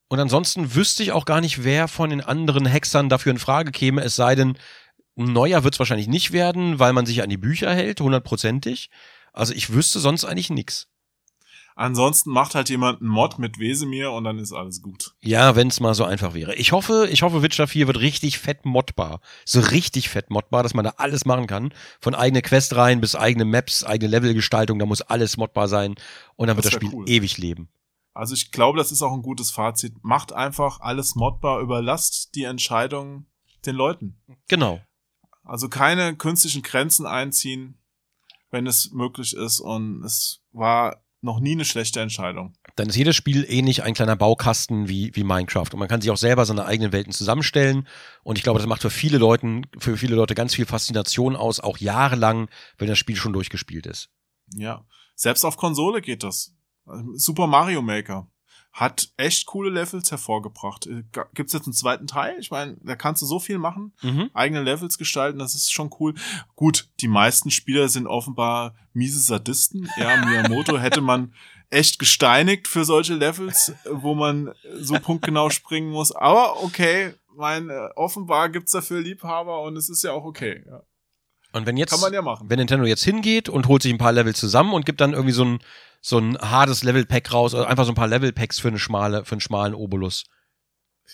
Und 0.07 0.19
ansonsten 0.19 0.75
wüsste 0.75 1.03
ich 1.03 1.11
auch 1.11 1.25
gar 1.25 1.41
nicht, 1.41 1.63
wer 1.63 1.87
von 1.87 2.11
den 2.11 2.21
anderen 2.21 2.65
Hexern 2.65 3.09
dafür 3.09 3.31
in 3.31 3.39
Frage 3.39 3.71
käme, 3.71 4.03
es 4.03 4.15
sei 4.15 4.35
denn, 4.35 4.57
ein 5.17 5.33
neuer 5.33 5.63
wird's 5.63 5.79
wahrscheinlich 5.79 6.07
nicht 6.07 6.31
werden, 6.31 6.77
weil 6.79 6.93
man 6.93 7.05
sich 7.05 7.23
an 7.23 7.29
die 7.29 7.37
Bücher 7.37 7.73
hält, 7.73 8.01
hundertprozentig. 8.01 8.89
Also 9.33 9.53
ich 9.53 9.73
wüsste 9.73 9.99
sonst 9.99 10.25
eigentlich 10.25 10.49
nix. 10.49 10.87
Ansonsten 11.77 12.31
macht 12.31 12.55
halt 12.55 12.69
jemand 12.69 13.01
einen 13.01 13.09
Mod 13.09 13.37
mit 13.37 13.59
Wesemir 13.59 14.11
und 14.13 14.23
dann 14.23 14.39
ist 14.39 14.53
alles 14.53 14.81
gut. 14.81 15.13
Ja, 15.21 15.57
wenn 15.57 15.67
es 15.67 15.81
mal 15.81 15.93
so 15.93 16.05
einfach 16.05 16.33
wäre. 16.33 16.55
Ich 16.55 16.71
hoffe, 16.71 17.09
ich 17.11 17.21
hoffe, 17.21 17.41
Witcher 17.41 17.67
4 17.67 17.87
wird 17.87 17.99
richtig 17.99 18.39
fett 18.39 18.63
modbar. 18.63 19.19
So 19.43 19.59
richtig 19.59 20.07
fett 20.07 20.29
modbar, 20.29 20.63
dass 20.63 20.73
man 20.73 20.85
da 20.85 20.93
alles 20.95 21.25
machen 21.25 21.47
kann. 21.47 21.73
Von 21.99 22.15
eigene 22.15 22.41
Questreihen 22.41 23.01
bis 23.01 23.15
eigene 23.15 23.43
Maps, 23.43 23.83
eigene 23.83 24.09
Levelgestaltung, 24.09 24.79
da 24.79 24.85
muss 24.85 25.01
alles 25.01 25.35
modbar 25.35 25.67
sein. 25.67 25.95
Und 26.37 26.47
dann 26.47 26.55
das 26.55 26.63
wird 26.63 26.73
das 26.75 26.81
Spiel 26.81 26.97
cool. 26.97 27.09
ewig 27.09 27.37
leben. 27.37 27.67
Also 28.13 28.33
ich 28.35 28.51
glaube, 28.51 28.77
das 28.77 28.93
ist 28.93 29.01
auch 29.01 29.11
ein 29.11 29.21
gutes 29.21 29.51
Fazit. 29.51 30.01
Macht 30.01 30.31
einfach 30.31 30.79
alles 30.79 31.15
modbar, 31.15 31.59
überlasst 31.59 32.35
die 32.35 32.45
Entscheidung 32.45 33.25
den 33.65 33.75
Leuten. 33.75 34.15
Genau. 34.47 34.79
Also 35.43 35.67
keine 35.67 36.15
künstlichen 36.15 36.61
Grenzen 36.61 37.05
einziehen, 37.05 37.77
wenn 38.49 38.65
es 38.65 38.91
möglich 38.93 39.35
ist. 39.35 39.59
Und 39.59 40.05
es 40.05 40.39
war 40.53 41.01
noch 41.25 41.41
nie 41.41 41.51
eine 41.51 41.65
schlechte 41.65 41.99
Entscheidung. 41.99 42.53
Dann 42.75 42.87
ist 42.87 42.95
jedes 42.95 43.15
Spiel 43.15 43.45
ähnlich 43.49 43.83
ein 43.83 43.93
kleiner 43.93 44.15
Baukasten 44.15 44.87
wie, 44.87 45.13
wie 45.15 45.23
Minecraft. 45.23 45.67
Und 45.73 45.79
man 45.79 45.89
kann 45.89 45.99
sich 45.99 46.11
auch 46.11 46.17
selber 46.17 46.45
seine 46.45 46.65
eigenen 46.65 46.93
Welten 46.93 47.11
zusammenstellen. 47.11 47.87
Und 48.23 48.37
ich 48.37 48.43
glaube, 48.43 48.59
das 48.59 48.67
macht 48.67 48.81
für 48.81 48.89
viele 48.89 49.17
Leute, 49.17 49.61
für 49.77 49.97
viele 49.97 50.15
Leute 50.15 50.35
ganz 50.35 50.55
viel 50.55 50.65
Faszination 50.65 51.35
aus, 51.35 51.59
auch 51.59 51.77
jahrelang, 51.77 52.49
wenn 52.77 52.87
das 52.87 52.97
Spiel 52.97 53.17
schon 53.17 53.33
durchgespielt 53.33 53.85
ist. 53.85 54.09
Ja. 54.53 54.85
Selbst 55.15 55.43
auf 55.43 55.57
Konsole 55.57 56.01
geht 56.01 56.23
das. 56.23 56.55
Super 57.15 57.47
Mario 57.47 57.81
Maker 57.81 58.29
hat 58.75 59.07
echt 59.15 59.45
coole 59.45 59.69
Levels 59.69 60.11
hervorgebracht. 60.11 60.85
Äh, 60.85 61.03
gibt's 61.33 61.53
jetzt 61.53 61.65
einen 61.65 61.73
zweiten 61.73 62.07
Teil? 62.07 62.35
Ich 62.39 62.51
meine, 62.51 62.75
da 62.83 62.97
kannst 62.97 63.21
du 63.21 63.25
so 63.25 63.39
viel 63.39 63.57
machen, 63.57 63.93
mhm. 64.01 64.29
eigene 64.33 64.61
Levels 64.63 64.97
gestalten, 64.97 65.39
das 65.39 65.55
ist 65.55 65.71
schon 65.71 65.89
cool. 66.01 66.13
Gut, 66.57 66.89
die 66.99 67.07
meisten 67.07 67.51
Spieler 67.51 67.87
sind 67.87 68.05
offenbar 68.05 68.75
miese 68.91 69.21
Sadisten. 69.21 69.89
Ja, 69.97 70.17
Miyamoto 70.25 70.77
hätte 70.77 70.99
man 70.99 71.33
echt 71.69 71.99
gesteinigt 71.99 72.67
für 72.67 72.83
solche 72.83 73.13
Levels, 73.13 73.71
wo 73.89 74.13
man 74.13 74.53
so 74.73 74.95
punktgenau 74.95 75.49
springen 75.49 75.89
muss. 75.89 76.11
Aber 76.13 76.61
okay, 76.61 77.13
mein, 77.33 77.69
äh, 77.69 77.87
offenbar 77.95 78.49
gibt's 78.49 78.73
dafür 78.73 78.99
Liebhaber 78.99 79.61
und 79.61 79.77
es 79.77 79.87
ist 79.87 80.03
ja 80.03 80.11
auch 80.11 80.25
okay. 80.25 80.65
Ja. 80.67 80.83
Und 81.53 81.65
wenn 81.65 81.77
jetzt, 81.77 81.91
Kann 81.91 82.01
man 82.01 82.11
ja 82.11 82.21
machen. 82.21 82.49
wenn 82.49 82.59
Nintendo 82.59 82.85
jetzt 82.85 83.05
hingeht 83.05 83.47
und 83.47 83.69
holt 83.69 83.81
sich 83.81 83.93
ein 83.93 83.97
paar 83.97 84.11
Level 84.11 84.35
zusammen 84.35 84.73
und 84.73 84.85
gibt 84.85 84.99
dann 84.99 85.13
irgendwie 85.13 85.31
so 85.31 85.45
ein, 85.45 85.59
so 86.07 86.19
ein 86.19 86.37
hartes 86.37 86.83
Level-Pack 86.83 87.33
raus, 87.33 87.55
oder 87.55 87.67
einfach 87.67 87.83
so 87.83 87.91
ein 87.91 87.95
paar 87.95 88.07
Level-Packs 88.07 88.59
für 88.59 88.67
eine 88.67 88.77
schmale, 88.77 89.25
für 89.25 89.31
einen 89.31 89.41
schmalen 89.41 89.73
Obolus. 89.73 90.25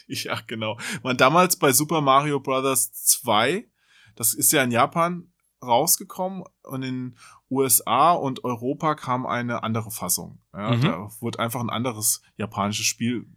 Ja, 0.08 0.40
genau. 0.48 0.78
Man 1.04 1.18
damals 1.18 1.58
bei 1.58 1.74
Super 1.74 2.00
Mario 2.00 2.40
Bros. 2.40 2.94
2, 2.94 3.68
das 4.16 4.34
ist 4.34 4.54
ja 4.54 4.64
in 4.64 4.72
Japan 4.72 5.34
rausgekommen 5.62 6.44
und 6.64 6.84
in 6.84 7.18
USA 7.50 8.14
und 8.14 8.46
Europa 8.46 8.96
kam 8.96 9.26
eine 9.26 9.64
andere 9.64 9.92
Fassung. 9.92 10.40
Ja, 10.54 10.72
mhm. 10.72 10.82
Da 10.82 11.10
wurde 11.20 11.40
einfach 11.40 11.60
ein 11.60 11.70
anderes 11.70 12.22
japanisches 12.38 12.86
Spiel 12.86 13.28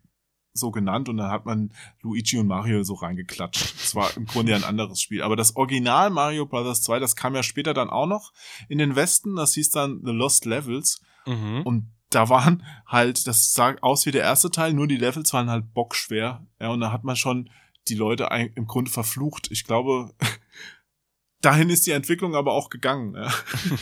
so 0.52 0.70
genannt 0.70 1.08
und 1.08 1.16
dann 1.16 1.30
hat 1.30 1.44
man 1.44 1.72
Luigi 2.02 2.38
und 2.38 2.46
Mario 2.46 2.84
so 2.84 2.94
reingeklatscht. 2.94 3.74
Das 3.82 3.96
war 3.96 4.16
im 4.16 4.26
Grunde 4.26 4.52
ja 4.52 4.56
ein 4.56 4.64
anderes 4.64 5.00
Spiel. 5.00 5.22
Aber 5.22 5.34
das 5.34 5.56
Original 5.56 6.10
Mario 6.10 6.46
Bros. 6.46 6.82
2, 6.82 7.00
das 7.00 7.16
kam 7.16 7.34
ja 7.34 7.42
später 7.42 7.74
dann 7.74 7.90
auch 7.90 8.06
noch 8.06 8.32
in 8.68 8.78
den 8.78 8.94
Westen. 8.94 9.34
Das 9.34 9.54
hieß 9.54 9.70
dann 9.70 10.02
The 10.04 10.12
Lost 10.12 10.44
Levels. 10.44 11.00
Mhm. 11.26 11.62
Und 11.62 11.90
da 12.10 12.28
waren 12.28 12.64
halt, 12.86 13.26
das 13.26 13.52
sah 13.52 13.74
aus 13.80 14.06
wie 14.06 14.12
der 14.12 14.22
erste 14.22 14.50
Teil, 14.50 14.72
nur 14.72 14.86
die 14.86 14.96
Levels 14.96 15.32
waren 15.32 15.50
halt 15.50 15.72
bockschwer. 15.74 16.46
Ja, 16.60 16.68
und 16.68 16.80
da 16.80 16.92
hat 16.92 17.04
man 17.04 17.16
schon 17.16 17.50
die 17.88 17.94
Leute 17.94 18.28
im 18.54 18.66
Grunde 18.66 18.90
verflucht. 18.90 19.50
Ich 19.50 19.64
glaube, 19.64 20.14
dahin 21.40 21.70
ist 21.70 21.86
die 21.86 21.90
Entwicklung 21.90 22.34
aber 22.34 22.52
auch 22.52 22.70
gegangen. 22.70 23.14
Ja. 23.14 23.32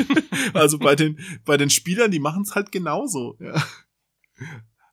also 0.54 0.78
bei 0.78 0.96
den, 0.96 1.18
bei 1.44 1.56
den 1.56 1.70
Spielern, 1.70 2.10
die 2.10 2.20
machen 2.20 2.42
es 2.42 2.54
halt 2.54 2.72
genauso. 2.72 3.36
Ja 3.38 3.62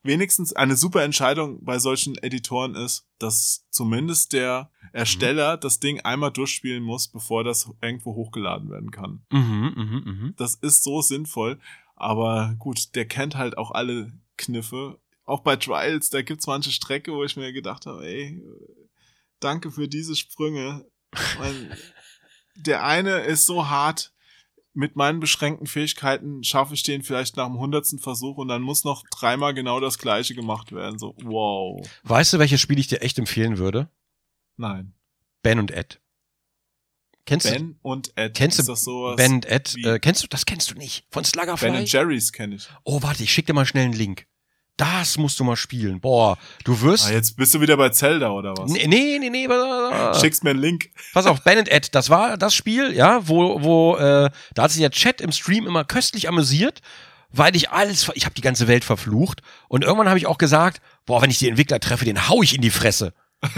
wenigstens 0.03 0.53
eine 0.53 0.75
super 0.75 1.03
Entscheidung 1.03 1.63
bei 1.63 1.79
solchen 1.79 2.17
Editoren 2.17 2.75
ist, 2.75 3.07
dass 3.19 3.65
zumindest 3.69 4.33
der 4.33 4.71
Ersteller 4.93 5.57
mhm. 5.57 5.59
das 5.61 5.79
Ding 5.79 5.99
einmal 6.01 6.31
durchspielen 6.31 6.83
muss, 6.83 7.07
bevor 7.07 7.43
das 7.43 7.69
irgendwo 7.81 8.15
hochgeladen 8.15 8.69
werden 8.69 8.91
kann. 8.91 9.25
Mhm, 9.31 9.73
mh, 9.75 10.11
mh. 10.11 10.33
Das 10.37 10.55
ist 10.55 10.83
so 10.83 11.01
sinnvoll, 11.01 11.59
aber 11.99 12.55
gut, 12.57 12.95
der 12.95 13.05
kennt 13.05 13.35
halt 13.35 13.57
auch 13.57 13.71
alle 13.71 14.11
Kniffe. 14.37 14.99
Auch 15.25 15.41
bei 15.41 15.55
Trials, 15.55 16.09
da 16.09 16.23
gibt's 16.23 16.47
manche 16.47 16.71
Strecke, 16.71 17.13
wo 17.13 17.23
ich 17.23 17.37
mir 17.37 17.53
gedacht 17.53 17.85
habe, 17.85 18.05
ey, 18.07 18.41
Danke 19.39 19.71
für 19.71 19.87
diese 19.87 20.15
Sprünge. 20.15 20.85
Der 22.55 22.83
eine 22.83 23.19
ist 23.19 23.45
so 23.45 23.69
hart. 23.69 24.13
Mit 24.73 24.95
meinen 24.95 25.19
beschränkten 25.19 25.65
Fähigkeiten 25.65 26.43
schaffe 26.43 26.73
ich 26.73 26.83
den 26.83 27.01
vielleicht 27.01 27.35
nach 27.35 27.47
dem 27.47 27.57
hundertsten 27.57 27.99
Versuch 27.99 28.37
und 28.37 28.47
dann 28.49 28.61
muss 28.61 28.83
noch 28.83 29.03
dreimal 29.09 29.53
genau 29.53 29.79
das 29.79 29.97
gleiche 29.97 30.35
gemacht 30.35 30.71
werden. 30.71 30.99
So, 30.99 31.15
wow. 31.23 31.85
Weißt 32.03 32.33
du, 32.33 32.39
welches 32.39 32.61
Spiel 32.61 32.77
ich 32.77 32.87
dir 32.87 33.01
echt 33.01 33.17
empfehlen 33.17 33.57
würde? 33.57 33.89
Nein. 34.57 34.93
Ben 35.41 35.59
und 35.59 35.71
Ed. 35.71 35.99
Kennst 37.29 37.45
du 37.45 37.51
Ben 37.51 37.75
und 37.83 38.11
Ed. 38.15 38.33
Kennst 38.33 38.57
du 38.57 38.73
sowas? 38.73 39.15
Ben 39.15 39.33
und 39.33 39.45
Ed? 39.45 39.75
Äh, 39.85 39.99
kennst 39.99 40.23
du? 40.23 40.27
Das 40.27 40.47
kennst 40.47 40.71
du 40.71 40.75
nicht. 40.75 41.05
Von 41.11 41.23
Sluggerfly? 41.23 41.69
Ben 41.69 41.79
und 41.81 41.91
Jerry's 41.91 42.31
kenne 42.31 42.55
ich. 42.55 42.67
oh, 42.83 43.03
warte, 43.03 43.21
ich 43.21 43.31
schick 43.31 43.45
dir 43.45 43.53
mal 43.53 43.67
schnell 43.67 43.85
einen 43.85 43.93
Link. 43.93 44.25
Das 44.77 45.19
musst 45.19 45.39
du 45.39 45.43
mal 45.43 45.55
spielen. 45.55 45.99
Boah, 45.99 46.39
du 46.63 46.81
wirst. 46.81 47.05
Ah, 47.07 47.11
jetzt 47.11 47.37
bist 47.37 47.53
du 47.53 47.61
wieder 47.61 47.77
bei 47.77 47.89
Zelda 47.89 48.31
oder 48.31 48.55
was? 48.57 48.71
nee, 48.71 48.87
nee, 48.87 49.19
nee, 49.19 49.29
nee. 49.29 49.47
Schickst 50.19 50.43
mir 50.43 50.51
einen 50.51 50.59
Link. 50.59 50.89
Pass 51.13 51.27
auf, 51.27 51.43
Ben 51.43 51.59
und 51.59 51.69
Ed, 51.69 51.93
das 51.93 52.09
war 52.09 52.35
das 52.35 52.55
Spiel, 52.55 52.93
ja, 52.93 53.27
wo, 53.27 53.61
wo, 53.61 53.97
äh, 53.97 54.31
da 54.55 54.63
hat 54.63 54.71
sich 54.71 54.79
der 54.79 54.89
Chat 54.89 55.21
im 55.21 55.31
Stream 55.31 55.67
immer 55.67 55.83
köstlich 55.83 56.29
amüsiert, 56.29 56.79
weil 57.29 57.55
ich 57.55 57.69
alles, 57.69 58.09
ich 58.15 58.25
habe 58.25 58.33
die 58.33 58.41
ganze 58.41 58.67
Welt 58.67 58.83
verflucht 58.83 59.41
und 59.67 59.83
irgendwann 59.83 60.07
habe 60.07 60.17
ich 60.17 60.25
auch 60.25 60.39
gesagt, 60.39 60.81
boah, 61.05 61.21
wenn 61.21 61.29
ich 61.29 61.37
die 61.37 61.49
Entwickler 61.49 61.79
treffe, 61.79 62.05
den 62.05 62.27
hau 62.27 62.41
ich 62.41 62.55
in 62.55 62.61
die 62.61 62.71
Fresse. 62.71 63.13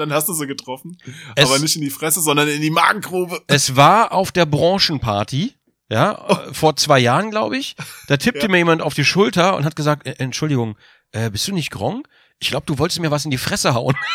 Dann 0.00 0.12
hast 0.12 0.28
du 0.28 0.34
sie 0.34 0.46
getroffen. 0.48 0.98
Es- 1.36 1.44
aber 1.48 1.58
nicht 1.60 1.76
in 1.76 1.82
die 1.82 1.90
Fresse, 1.90 2.20
sondern 2.20 2.48
in 2.48 2.60
die 2.60 2.70
Magengrube. 2.70 3.40
Es 3.46 3.76
war 3.76 4.12
auf 4.12 4.32
der 4.32 4.46
Branchenparty, 4.46 5.54
ja, 5.88 6.46
äh, 6.48 6.54
vor 6.54 6.74
zwei 6.76 6.98
Jahren, 6.98 7.30
glaube 7.30 7.56
ich. 7.56 7.76
Da 8.08 8.16
tippte 8.16 8.42
Ja. 8.42 8.48
mir 8.48 8.58
jemand 8.58 8.82
auf 8.82 8.94
die 8.94 9.04
Schulter 9.04 9.56
und 9.56 9.64
hat 9.64 9.76
gesagt, 9.76 10.06
äh, 10.06 10.14
Entschuldigung, 10.18 10.76
äh, 11.12 11.30
bist 11.30 11.46
du 11.46 11.52
nicht 11.54 11.70
Gronk? 11.70 12.08
Ich 12.40 12.48
glaube, 12.48 12.66
du 12.66 12.78
wolltest 12.78 13.00
mir 13.00 13.10
was 13.10 13.24
in 13.24 13.30
die 13.30 13.38
Fresse 13.38 13.74
hauen. 13.74 13.94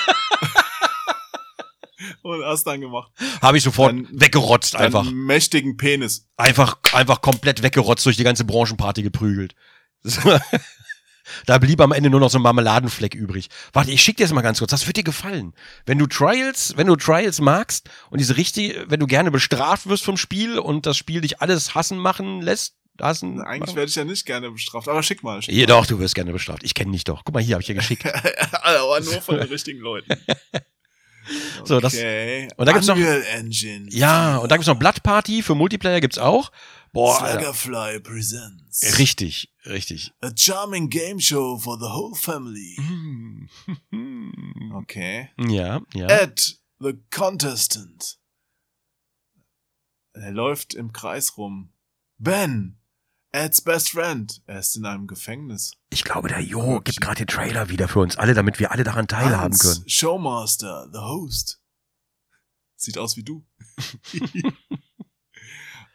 Und 2.21 2.43
hast 2.43 2.65
dann 2.65 2.81
gemacht. 2.81 3.11
Habe 3.41 3.57
ich 3.57 3.63
sofort 3.63 3.91
Dann- 3.91 4.07
weggerotzt 4.11 4.75
einfach. 4.75 5.05
Einen 5.05 5.25
mächtigen 5.25 5.77
Penis. 5.77 6.27
einfach, 6.37 6.77
einfach 6.93 7.21
komplett 7.21 7.61
weggerotzt 7.63 8.05
durch 8.05 8.17
die 8.17 8.23
ganze 8.23 8.43
Branchenparty 8.45 9.03
geprügelt. 9.03 9.55
Da 11.45 11.57
blieb 11.57 11.81
am 11.81 11.91
Ende 11.91 12.09
nur 12.09 12.19
noch 12.19 12.29
so 12.29 12.37
ein 12.39 12.41
Marmeladenfleck 12.41 13.15
übrig. 13.15 13.49
Warte, 13.73 13.91
ich 13.91 14.01
schick 14.01 14.17
dir 14.17 14.23
das 14.25 14.33
mal 14.33 14.41
ganz 14.41 14.59
kurz. 14.59 14.71
Das 14.71 14.87
wird 14.87 14.97
dir 14.97 15.03
gefallen. 15.03 15.53
Wenn 15.85 15.97
du 15.97 16.07
Trials, 16.07 16.73
wenn 16.77 16.87
du 16.87 16.95
Trials 16.95 17.41
magst 17.41 17.89
und 18.09 18.19
diese 18.19 18.37
richtige, 18.37 18.85
wenn 18.87 18.99
du 18.99 19.07
gerne 19.07 19.31
bestraft 19.31 19.87
wirst 19.87 20.03
vom 20.03 20.17
Spiel 20.17 20.59
und 20.59 20.85
das 20.85 20.97
Spiel 20.97 21.21
dich 21.21 21.41
alles 21.41 21.75
hassen 21.75 21.97
machen 21.97 22.41
lässt, 22.41 22.75
hassen. 23.01 23.41
Eigentlich 23.41 23.75
werde 23.75 23.89
ich 23.89 23.95
ja 23.95 24.05
nicht 24.05 24.25
gerne 24.25 24.51
bestraft. 24.51 24.87
Aber 24.87 25.03
schick 25.03 25.21
mal. 25.23 25.41
Schick 25.41 25.53
Jedoch, 25.53 25.85
du 25.85 25.99
wirst 25.99 26.15
gerne 26.15 26.31
bestraft. 26.31 26.63
Ich 26.63 26.73
kenne 26.73 26.91
dich 26.93 27.03
doch. 27.03 27.23
Guck 27.25 27.33
mal 27.33 27.43
hier, 27.43 27.55
habe 27.55 27.61
ich 27.61 27.67
dir 27.67 27.75
geschickt. 27.75 28.05
mal. 28.05 28.13
aber 28.63 28.99
nur 29.01 29.21
von 29.21 29.37
den 29.37 29.47
richtigen 29.47 29.79
Leuten. 29.79 30.13
So, 31.63 31.79
das- 31.79 31.95
Okay. 31.95 32.47
und 32.55 32.67
da 32.67 32.71
gibt's 32.71 32.87
noch- 32.87 32.97
Engine. 32.97 33.87
Ja, 33.89 34.37
und 34.37 34.51
da 34.51 34.57
gibt's 34.57 34.67
noch 34.67 34.77
Blood 34.77 35.01
Party 35.01 35.41
für 35.41 35.55
Multiplayer 35.55 35.99
gibt's 35.99 36.19
auch. 36.19 36.51
Boah, 36.95 37.21
Alter. 37.21 37.53
Sluggerfly 37.53 37.99
presents. 37.99 38.97
richtig, 38.97 39.51
richtig. 39.65 40.13
A 40.21 40.31
charming 40.33 40.89
game 40.89 41.19
show 41.19 41.57
for 41.57 41.77
the 41.77 41.89
whole 41.89 42.15
family. 42.15 42.77
Mm. 43.91 44.71
Okay. 44.75 45.29
Ja, 45.37 45.81
ja. 45.93 46.07
Ed, 46.07 46.57
the 46.79 46.93
contestant. 47.11 48.17
Er 50.13 50.31
läuft 50.31 50.73
im 50.73 50.93
Kreis 50.93 51.37
rum. 51.37 51.73
Ben, 52.17 52.77
Eds 53.33 53.59
best 53.59 53.89
friend. 53.89 54.41
Er 54.45 54.59
ist 54.59 54.77
in 54.77 54.85
einem 54.85 55.07
Gefängnis. 55.07 55.73
Ich 55.89 56.05
glaube, 56.05 56.29
der 56.29 56.39
Jo 56.39 56.79
gibt 56.79 57.01
gerade 57.01 57.17
den 57.17 57.27
Trailer 57.27 57.67
wieder 57.67 57.89
für 57.89 57.99
uns 57.99 58.15
alle, 58.15 58.33
damit 58.33 58.59
wir 58.59 58.71
alle 58.71 58.85
daran 58.85 59.09
teilhaben 59.09 59.51
Hans, 59.51 59.59
können. 59.59 59.89
Showmaster, 59.89 60.89
the 60.93 60.99
host. 60.99 61.59
Sieht 62.77 62.97
aus 62.97 63.17
wie 63.17 63.23
du. 63.23 63.45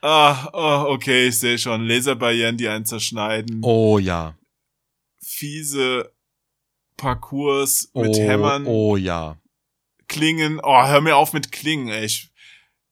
ah, 0.02 0.48
oh, 0.52 0.93
okay, 0.93 1.28
ich 1.28 1.39
sehe 1.39 1.59
schon. 1.59 1.86
Laserbarrieren, 1.86 2.56
die 2.56 2.68
einen 2.68 2.85
zerschneiden. 2.85 3.60
Oh 3.62 3.98
ja. 3.98 4.36
Fiese 5.22 6.12
Parcours 6.97 7.89
Oh, 7.94 8.02
mit 8.02 8.16
Hämmern, 8.18 8.66
oh 8.66 8.97
ja. 8.97 9.36
Klingen. 10.09 10.60
Oh, 10.62 10.86
hör 10.86 11.01
mir 11.01 11.16
auf 11.16 11.32
mit 11.32 11.52
Klingen, 11.52 11.89
ey. 11.89 12.05
Ich, 12.05 12.31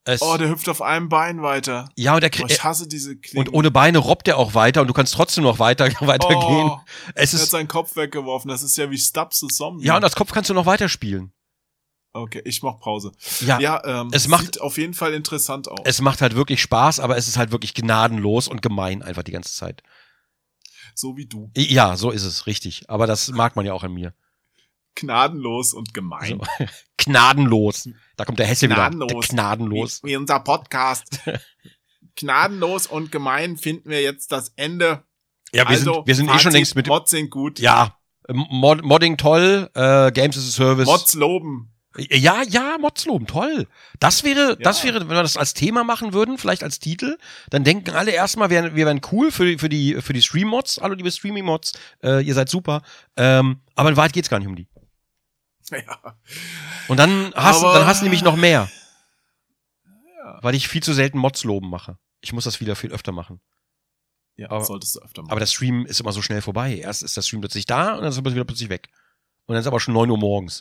Es, 0.05 0.22
oh, 0.22 0.36
der 0.39 0.48
hüpft 0.48 0.68
auf 0.68 0.80
einem 0.80 1.09
Bein 1.09 1.43
weiter. 1.43 1.90
ja, 1.97 2.14
und, 2.14 2.22
der, 2.22 2.30
Oh, 2.40 2.47
ich 2.48 2.62
hasse 2.64 2.86
diese 2.89 3.16
Klingen. 3.16 3.47
und 3.48 3.52
ohne 3.55 3.70
Beine 3.70 3.98
robbt 3.98 4.28
er 4.28 4.39
auch 4.39 4.55
weiter 4.55 4.80
und 4.80 4.86
du 4.86 4.94
kannst 4.94 5.12
trotzdem 5.14 5.44
noch 5.44 5.59
weiter, 5.59 5.86
weitergehen. 6.01 6.70
Oh, 6.70 6.80
es 7.14 7.35
er 7.35 7.40
hat 7.40 7.48
seinen 7.48 7.68
Kopf 7.68 7.97
weggeworfen. 7.97 8.48
Das 8.48 8.62
ist 8.62 8.76
ja 8.78 8.90
wie 8.90 8.98
Stubbs 8.98 9.40
the 9.40 9.48
Zombie. 9.48 9.85
ja, 9.85 9.97
und 9.97 10.05
als 10.05 10.14
Kopf 10.14 10.32
kannst 10.32 10.48
du 10.48 10.55
noch 10.55 10.66
weiterspielen. 10.66 11.32
Okay, 12.20 12.43
ich 12.45 12.62
mach 12.62 12.78
Pause. 12.81 13.12
Ja, 13.40 13.59
Ja, 13.61 13.82
ähm, 13.85 14.09
es 14.12 14.28
macht- 14.28 14.45
sieht 14.45 14.61
auf 14.61 14.78
jeden 14.78 14.95
Fall 14.95 15.15
interessant 15.15 15.69
aus. 15.69 15.81
es 15.85 16.01
macht 16.01 16.20
halt 16.20 16.35
wirklich 16.35 16.61
Spaß, 16.62 17.01
aber 17.01 17.16
es 17.16 17.28
ist 17.28 17.36
halt 17.36 17.51
wirklich 17.51 17.74
gnadenlos 17.74 18.49
und 18.49 18.62
gemein 18.62 19.03
einfach 19.03 19.23
die 19.23 19.32
ganze 19.32 19.53
Zeit. 19.53 19.82
so 20.95 21.16
wie 21.16 21.27
du. 21.27 21.51
Ja, 21.57 21.97
so 21.97 22.11
ist 22.11 22.24
es, 22.24 22.47
richtig. 22.47 22.89
Aber 22.90 23.07
das 23.07 23.28
mag 23.28 23.55
man 23.57 23.65
ja 23.65 23.73
auch 23.73 23.85
an 23.85 23.93
mir. 23.93 24.15
Gnadenlos 24.97 25.73
und 25.74 25.95
gemein. 25.95 26.40
So. 26.59 26.66
Gnadenlos. 26.97 27.89
Da 28.16 28.24
kommt 28.24 28.40
der 28.40 28.47
Hesse 28.47 28.66
wieder. 28.66 28.74
Der 28.77 28.90
Gnadenlos. 28.90 29.28
Gnadenlos. 29.28 30.03
Wie, 30.03 30.09
wie 30.09 30.16
unser 30.16 30.40
Podcast. 30.40 31.20
Gnadenlos 32.16 32.86
und 32.89 33.12
gemein 33.12 33.57
finden 33.57 33.90
wir 33.90 34.03
jetzt 34.03 34.32
das 34.32 34.53
Ende. 34.57 35.05
Ja, 35.53 35.62
wir 35.65 35.69
also, 35.69 35.95
sind, 35.95 36.07
wir 36.07 36.15
sind 36.15 36.28
eh 36.31 36.39
schon 36.40 36.53
längst 36.53 36.74
mit 36.74 36.89
Mods 36.89 37.11
sind 37.11 37.31
gut. 37.31 37.59
ja, 37.61 37.97
Mod, 38.31 38.82
Modding 38.82 39.16
toll, 39.16 39.70
äh, 39.74 40.12
Games 40.12 40.36
as 40.36 40.49
a 40.49 40.51
Service. 40.51 40.86
Mods 40.86 41.15
loben. 41.15 41.73
Ja, 41.97 42.43
ja, 42.43 42.77
Mods 42.78 43.06
loben, 43.06 43.27
toll. 43.27 43.66
Das 43.98 44.23
wäre, 44.23 44.56
das 44.59 44.82
Ja. 44.82 44.93
wäre, 44.93 45.01
wenn 45.09 45.16
wir 45.16 45.23
das 45.23 45.36
als 45.39 45.55
Thema 45.55 45.85
machen 45.85 46.12
würden, 46.12 46.36
vielleicht 46.39 46.62
als 46.62 46.78
Titel, 46.78 47.16
dann 47.51 47.65
denken 47.65 47.90
alle 47.90 48.10
erstmal, 48.12 48.51
wir, 48.51 48.74
wir 48.77 48.86
wären 48.86 49.01
cool 49.10 49.32
für, 49.32 49.59
für 49.59 49.69
die, 49.70 49.94
für 50.02 50.12
die 50.12 50.23
Stream-Mods. 50.23 50.81
Hallo, 50.82 50.94
liebe 50.94 51.10
Streaming-Mods, 51.10 51.73
äh, 52.05 52.23
ihr 52.24 52.35
seid 52.35 52.51
super. 52.51 52.82
Ähm, 53.16 53.60
aber 53.74 53.89
in 53.89 53.97
Wahrheit 53.97 54.12
geht's 54.12 54.28
gar 54.28 54.39
nicht 54.39 54.48
um 54.48 54.55
die. 54.56 54.69
Ja. 55.70 56.16
Und 56.89 56.98
dann 56.98 57.32
hast, 57.35 57.62
Aber- 57.65 57.74
dann 57.74 57.86
hast 57.86 58.01
du 58.01 58.05
nämlich 58.05 58.23
noch 58.23 58.36
mehr. 58.36 58.70
Ja. 60.16 60.39
Weil 60.43 60.55
ich 60.55 60.69
viel 60.69 60.82
zu 60.82 60.93
selten 60.93 61.19
Mods 61.19 61.44
loben 61.44 61.69
mache. 61.70 61.98
Ich 62.20 62.32
muss 62.32 62.44
das 62.44 62.60
wieder 62.60 62.77
viel 62.77 62.93
öfter 62.93 63.12
machen. 63.12 63.40
Ja, 64.36 64.51
Aber- 64.51 64.65
solltest 64.65 64.94
du 64.97 65.01
öfter 65.01 65.23
machen. 65.23 65.31
Aber 65.32 65.40
der 65.40 65.47
Stream 65.47 65.85
ist 65.86 66.01
immer 66.01 66.12
so 66.12 66.23
schnell 66.23 66.43
vorbei. 66.43 66.77
Erst 66.77 67.02
ist 67.02 67.16
der 67.16 67.23
Stream 67.23 67.40
plötzlich 67.40 67.66
da 67.66 67.94
und 67.94 68.02
dann 68.02 68.10
ist 68.10 68.16
er 68.19 68.24
wieder 68.24 68.44
plötzlich 68.44 68.69
weg. 68.69 68.89
Und 69.47 69.55
dann 69.55 69.60
ist 69.60 69.66
aber 69.66 69.81
schon 69.81 69.94
9 69.94 70.10
Uhr 70.10 70.19
morgens. 70.19 70.60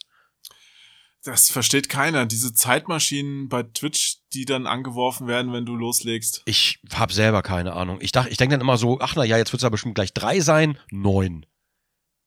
Das 1.27 1.49
versteht 1.49 1.89
keiner. 1.89 2.25
Diese 2.25 2.53
Zeitmaschinen 2.53 3.49
bei 3.49 3.63
Twitch, 3.63 4.19
die 4.33 4.45
dann 4.45 4.65
angeworfen 4.65 5.27
werden, 5.27 5.51
wenn 5.51 5.65
du 5.65 5.75
loslegst. 5.75 6.41
Ich 6.45 6.79
habe 6.93 7.11
selber 7.11 7.41
keine 7.41 7.73
Ahnung. 7.73 7.97
Ich 7.99 8.13
dachte, 8.13 8.29
ich 8.29 8.37
denke 8.37 8.53
dann 8.53 8.61
immer 8.61 8.77
so, 8.77 8.99
ach 9.01 9.15
na 9.17 9.25
ja, 9.25 9.37
jetzt 9.37 9.51
wird 9.51 9.59
es 9.59 9.65
aber 9.65 9.71
bestimmt 9.71 9.95
gleich 9.95 10.13
drei 10.13 10.39
sein. 10.39 10.79
Neun. 10.89 11.45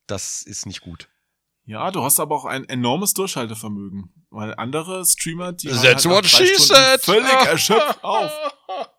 Das 0.06 0.42
ist 0.42 0.66
nicht 0.66 0.82
gut. 0.82 1.08
Ja, 1.64 1.90
du 1.90 2.02
hast 2.02 2.20
aber 2.20 2.34
auch 2.34 2.44
ein 2.44 2.68
enormes 2.68 3.14
Durchhaltevermögen. 3.14 4.12
Weil 4.28 4.54
andere 4.56 5.06
Streamer, 5.06 5.52
die 5.52 5.68
That's 5.68 5.82
halt 5.82 6.04
what 6.04 6.26
she 6.26 6.56
said. 6.56 7.00
völlig 7.00 7.32
erschöpft 7.46 8.04
auf. 8.04 8.30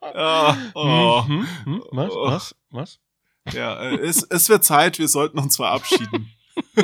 Ja, 0.01 0.57
oh. 0.73 1.25
Hm, 1.27 1.47
hm, 1.65 1.65
hm, 1.65 1.83
was? 1.91 2.11
Oh. 2.11 2.25
Was? 2.25 2.55
Was? 2.71 2.99
ja 3.53 3.79
äh, 3.81 3.97
es, 3.97 4.23
es 4.23 4.49
wird 4.49 4.63
Zeit, 4.63 4.97
wir 4.97 5.07
sollten 5.07 5.37
uns 5.37 5.57
verabschieden. 5.57 6.31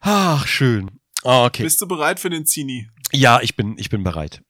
Ach, 0.00 0.46
schön. 0.46 0.99
Ah, 1.24 1.44
okay. 1.44 1.62
Bist 1.64 1.80
du 1.80 1.86
bereit 1.88 2.20
für 2.20 2.30
den 2.30 2.46
Zini? 2.46 2.88
Ja, 3.12 3.40
ich 3.42 3.56
bin, 3.56 3.76
ich 3.78 3.90
bin 3.90 4.02
bereit. 4.04 4.42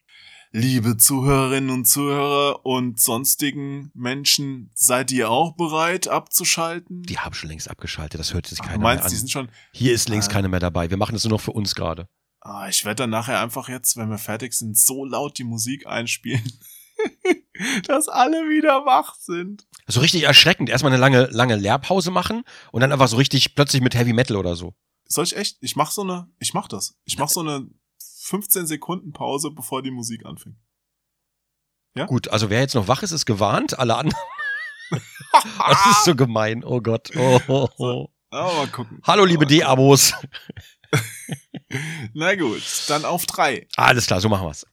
Liebe 0.52 0.96
Zuhörerinnen 0.96 1.70
und 1.70 1.84
Zuhörer 1.84 2.66
und 2.66 2.98
sonstigen 3.00 3.92
Menschen, 3.94 4.70
seid 4.74 5.12
ihr 5.12 5.30
auch 5.30 5.54
bereit 5.56 6.08
abzuschalten? 6.08 7.02
Die 7.04 7.18
haben 7.18 7.34
schon 7.34 7.50
längst 7.50 7.70
abgeschaltet. 7.70 8.18
Das 8.18 8.34
hört 8.34 8.46
sich 8.48 8.58
Ach, 8.60 8.64
keiner 8.64 8.78
du 8.78 8.82
meinst, 8.82 9.04
mehr 9.04 9.10
die 9.10 9.14
an. 9.14 9.18
sind 9.20 9.30
schon. 9.30 9.48
Hier 9.72 9.92
ist 9.94 10.08
längst 10.08 10.28
Ah. 10.30 10.32
keiner 10.32 10.48
mehr 10.48 10.58
dabei. 10.60 10.90
Wir 10.90 10.96
machen 10.96 11.12
das 11.14 11.22
nur 11.24 11.30
noch 11.32 11.40
für 11.40 11.52
uns 11.52 11.74
gerade. 11.76 12.08
Ah, 12.40 12.68
ich 12.68 12.84
werde 12.84 13.02
dann 13.04 13.10
nachher 13.10 13.40
einfach 13.40 13.68
jetzt, 13.68 13.96
wenn 13.96 14.08
wir 14.10 14.18
fertig 14.18 14.54
sind, 14.54 14.76
so 14.76 15.04
laut 15.04 15.38
die 15.38 15.44
Musik 15.44 15.86
einspielen, 15.86 16.42
dass 17.86 18.08
alle 18.08 18.48
wieder 18.48 18.86
wach 18.86 19.14
sind. 19.14 19.66
So 19.86 20.00
richtig 20.00 20.24
erschreckend. 20.24 20.68
Erstmal 20.68 20.92
eine 20.92 21.00
lange, 21.00 21.26
lange 21.30 21.56
Lehrpause 21.56 22.10
machen 22.10 22.42
und 22.72 22.80
dann 22.80 22.92
einfach 22.92 23.08
so 23.08 23.18
richtig 23.18 23.54
plötzlich 23.54 23.82
mit 23.82 23.94
Heavy 23.94 24.12
Metal 24.14 24.36
oder 24.36 24.56
so. 24.56 24.74
Soll 25.12 25.24
ich 25.24 25.36
echt? 25.36 25.58
Ich 25.60 25.74
mach 25.76 25.90
so 25.90 26.02
eine, 26.02 26.28
ich 26.38 26.54
mach 26.54 26.68
das. 26.68 26.96
Ich 27.04 27.18
mach 27.18 27.28
so 27.28 27.40
eine 27.40 27.68
15 28.22 28.66
Sekunden 28.66 29.12
Pause, 29.12 29.50
bevor 29.50 29.82
die 29.82 29.90
Musik 29.90 30.24
anfängt. 30.24 30.56
Gut, 32.06 32.28
also 32.28 32.48
wer 32.48 32.60
jetzt 32.60 32.74
noch 32.74 32.86
wach 32.88 33.02
ist, 33.02 33.10
ist 33.10 33.26
gewarnt. 33.26 33.78
Alle 33.78 33.96
anderen. 33.96 34.22
Das 35.32 35.86
ist 35.98 36.04
so 36.04 36.16
gemein. 36.16 36.64
Oh 36.64 36.80
Gott. 36.80 37.10
Oh, 37.16 37.40
oh, 37.46 37.68
oh. 37.78 38.08
Aber 38.30 38.52
mal 38.54 38.66
gucken. 38.66 39.00
Hallo, 39.04 39.24
liebe 39.24 39.46
D-Abos. 39.46 40.14
Na 42.14 42.34
gut, 42.34 42.62
dann 42.88 43.04
auf 43.04 43.26
drei. 43.26 43.68
Alles 43.76 44.06
klar, 44.06 44.20
so 44.20 44.28
machen 44.28 44.46
wir's. 44.48 44.66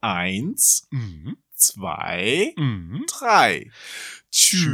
Eins, 0.00 0.88
Mhm. 0.90 1.36
zwei, 1.54 2.52
Mhm. 2.56 3.04
drei. 3.06 3.70
Tschüss. 4.32 4.66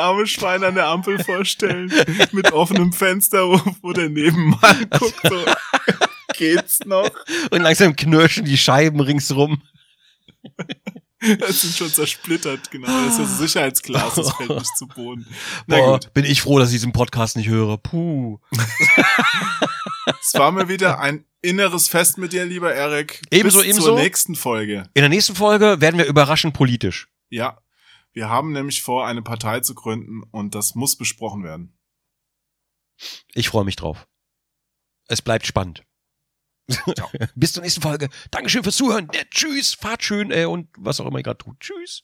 Arme 0.00 0.26
Schwein 0.26 0.64
an 0.64 0.74
der 0.74 0.86
Ampel 0.86 1.22
vorstellen. 1.22 1.92
Mit 2.32 2.52
offenem 2.52 2.92
Fenster, 2.92 3.48
wo, 3.48 3.60
wo 3.82 3.92
der 3.92 4.08
Nebenmann 4.08 4.88
guckt. 4.98 5.20
So. 5.28 5.44
Geht's 6.36 6.80
noch? 6.86 7.10
Und 7.50 7.60
langsam 7.62 7.94
knirschen 7.96 8.44
die 8.44 8.56
Scheiben 8.58 9.00
ringsrum. 9.00 9.62
Das 11.38 11.60
sind 11.60 11.76
schon 11.76 11.90
zersplittert, 11.92 12.70
genau. 12.70 12.86
Das 12.86 13.18
ist 13.18 13.20
das 13.20 13.38
Sicherheitsglas, 13.38 14.14
das 14.14 14.32
fällt 14.32 14.48
nicht 14.50 14.76
zu 14.78 14.86
Boden. 14.86 15.26
Na 15.66 15.76
Boah, 15.76 15.92
gut. 16.00 16.14
bin 16.14 16.24
ich 16.24 16.40
froh, 16.40 16.58
dass 16.58 16.70
ich 16.70 16.76
diesen 16.76 16.92
Podcast 16.92 17.36
nicht 17.36 17.48
höre. 17.48 17.76
Puh. 17.76 18.38
Es 20.22 20.32
war 20.34 20.50
mir 20.50 20.68
wieder 20.68 20.98
ein 21.00 21.24
inneres 21.42 21.88
Fest 21.88 22.16
mit 22.16 22.32
dir, 22.32 22.46
lieber 22.46 22.72
Erik. 22.74 23.20
Ebenso, 23.30 23.58
Bis 23.58 23.68
ebenso. 23.68 23.88
zur 23.88 23.98
nächsten 23.98 24.34
Folge. 24.34 24.84
In 24.94 25.02
der 25.02 25.08
nächsten 25.10 25.34
Folge 25.34 25.80
werden 25.80 25.98
wir 25.98 26.06
überraschend 26.06 26.54
politisch. 26.54 27.08
Ja, 27.28 27.58
wir 28.12 28.28
haben 28.28 28.52
nämlich 28.52 28.82
vor, 28.82 29.06
eine 29.06 29.22
Partei 29.22 29.60
zu 29.60 29.74
gründen 29.74 30.22
und 30.30 30.54
das 30.54 30.74
muss 30.74 30.96
besprochen 30.96 31.44
werden. 31.44 31.78
Ich 33.32 33.48
freue 33.48 33.64
mich 33.64 33.76
drauf. 33.76 34.08
Es 35.08 35.22
bleibt 35.22 35.46
spannend. 35.46 35.84
Bis 37.34 37.52
zur 37.52 37.62
nächsten 37.62 37.82
Folge. 37.82 38.08
Dankeschön 38.30 38.62
fürs 38.62 38.76
Zuhören. 38.76 39.08
Ja, 39.12 39.22
tschüss, 39.30 39.74
fahrt 39.74 40.04
schön 40.04 40.30
äh, 40.30 40.44
und 40.44 40.68
was 40.76 41.00
auch 41.00 41.06
immer 41.06 41.18
ihr 41.18 41.24
gerade 41.24 41.38
tut. 41.38 41.58
Tschüss. 41.60 42.02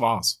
War's. 0.00 0.40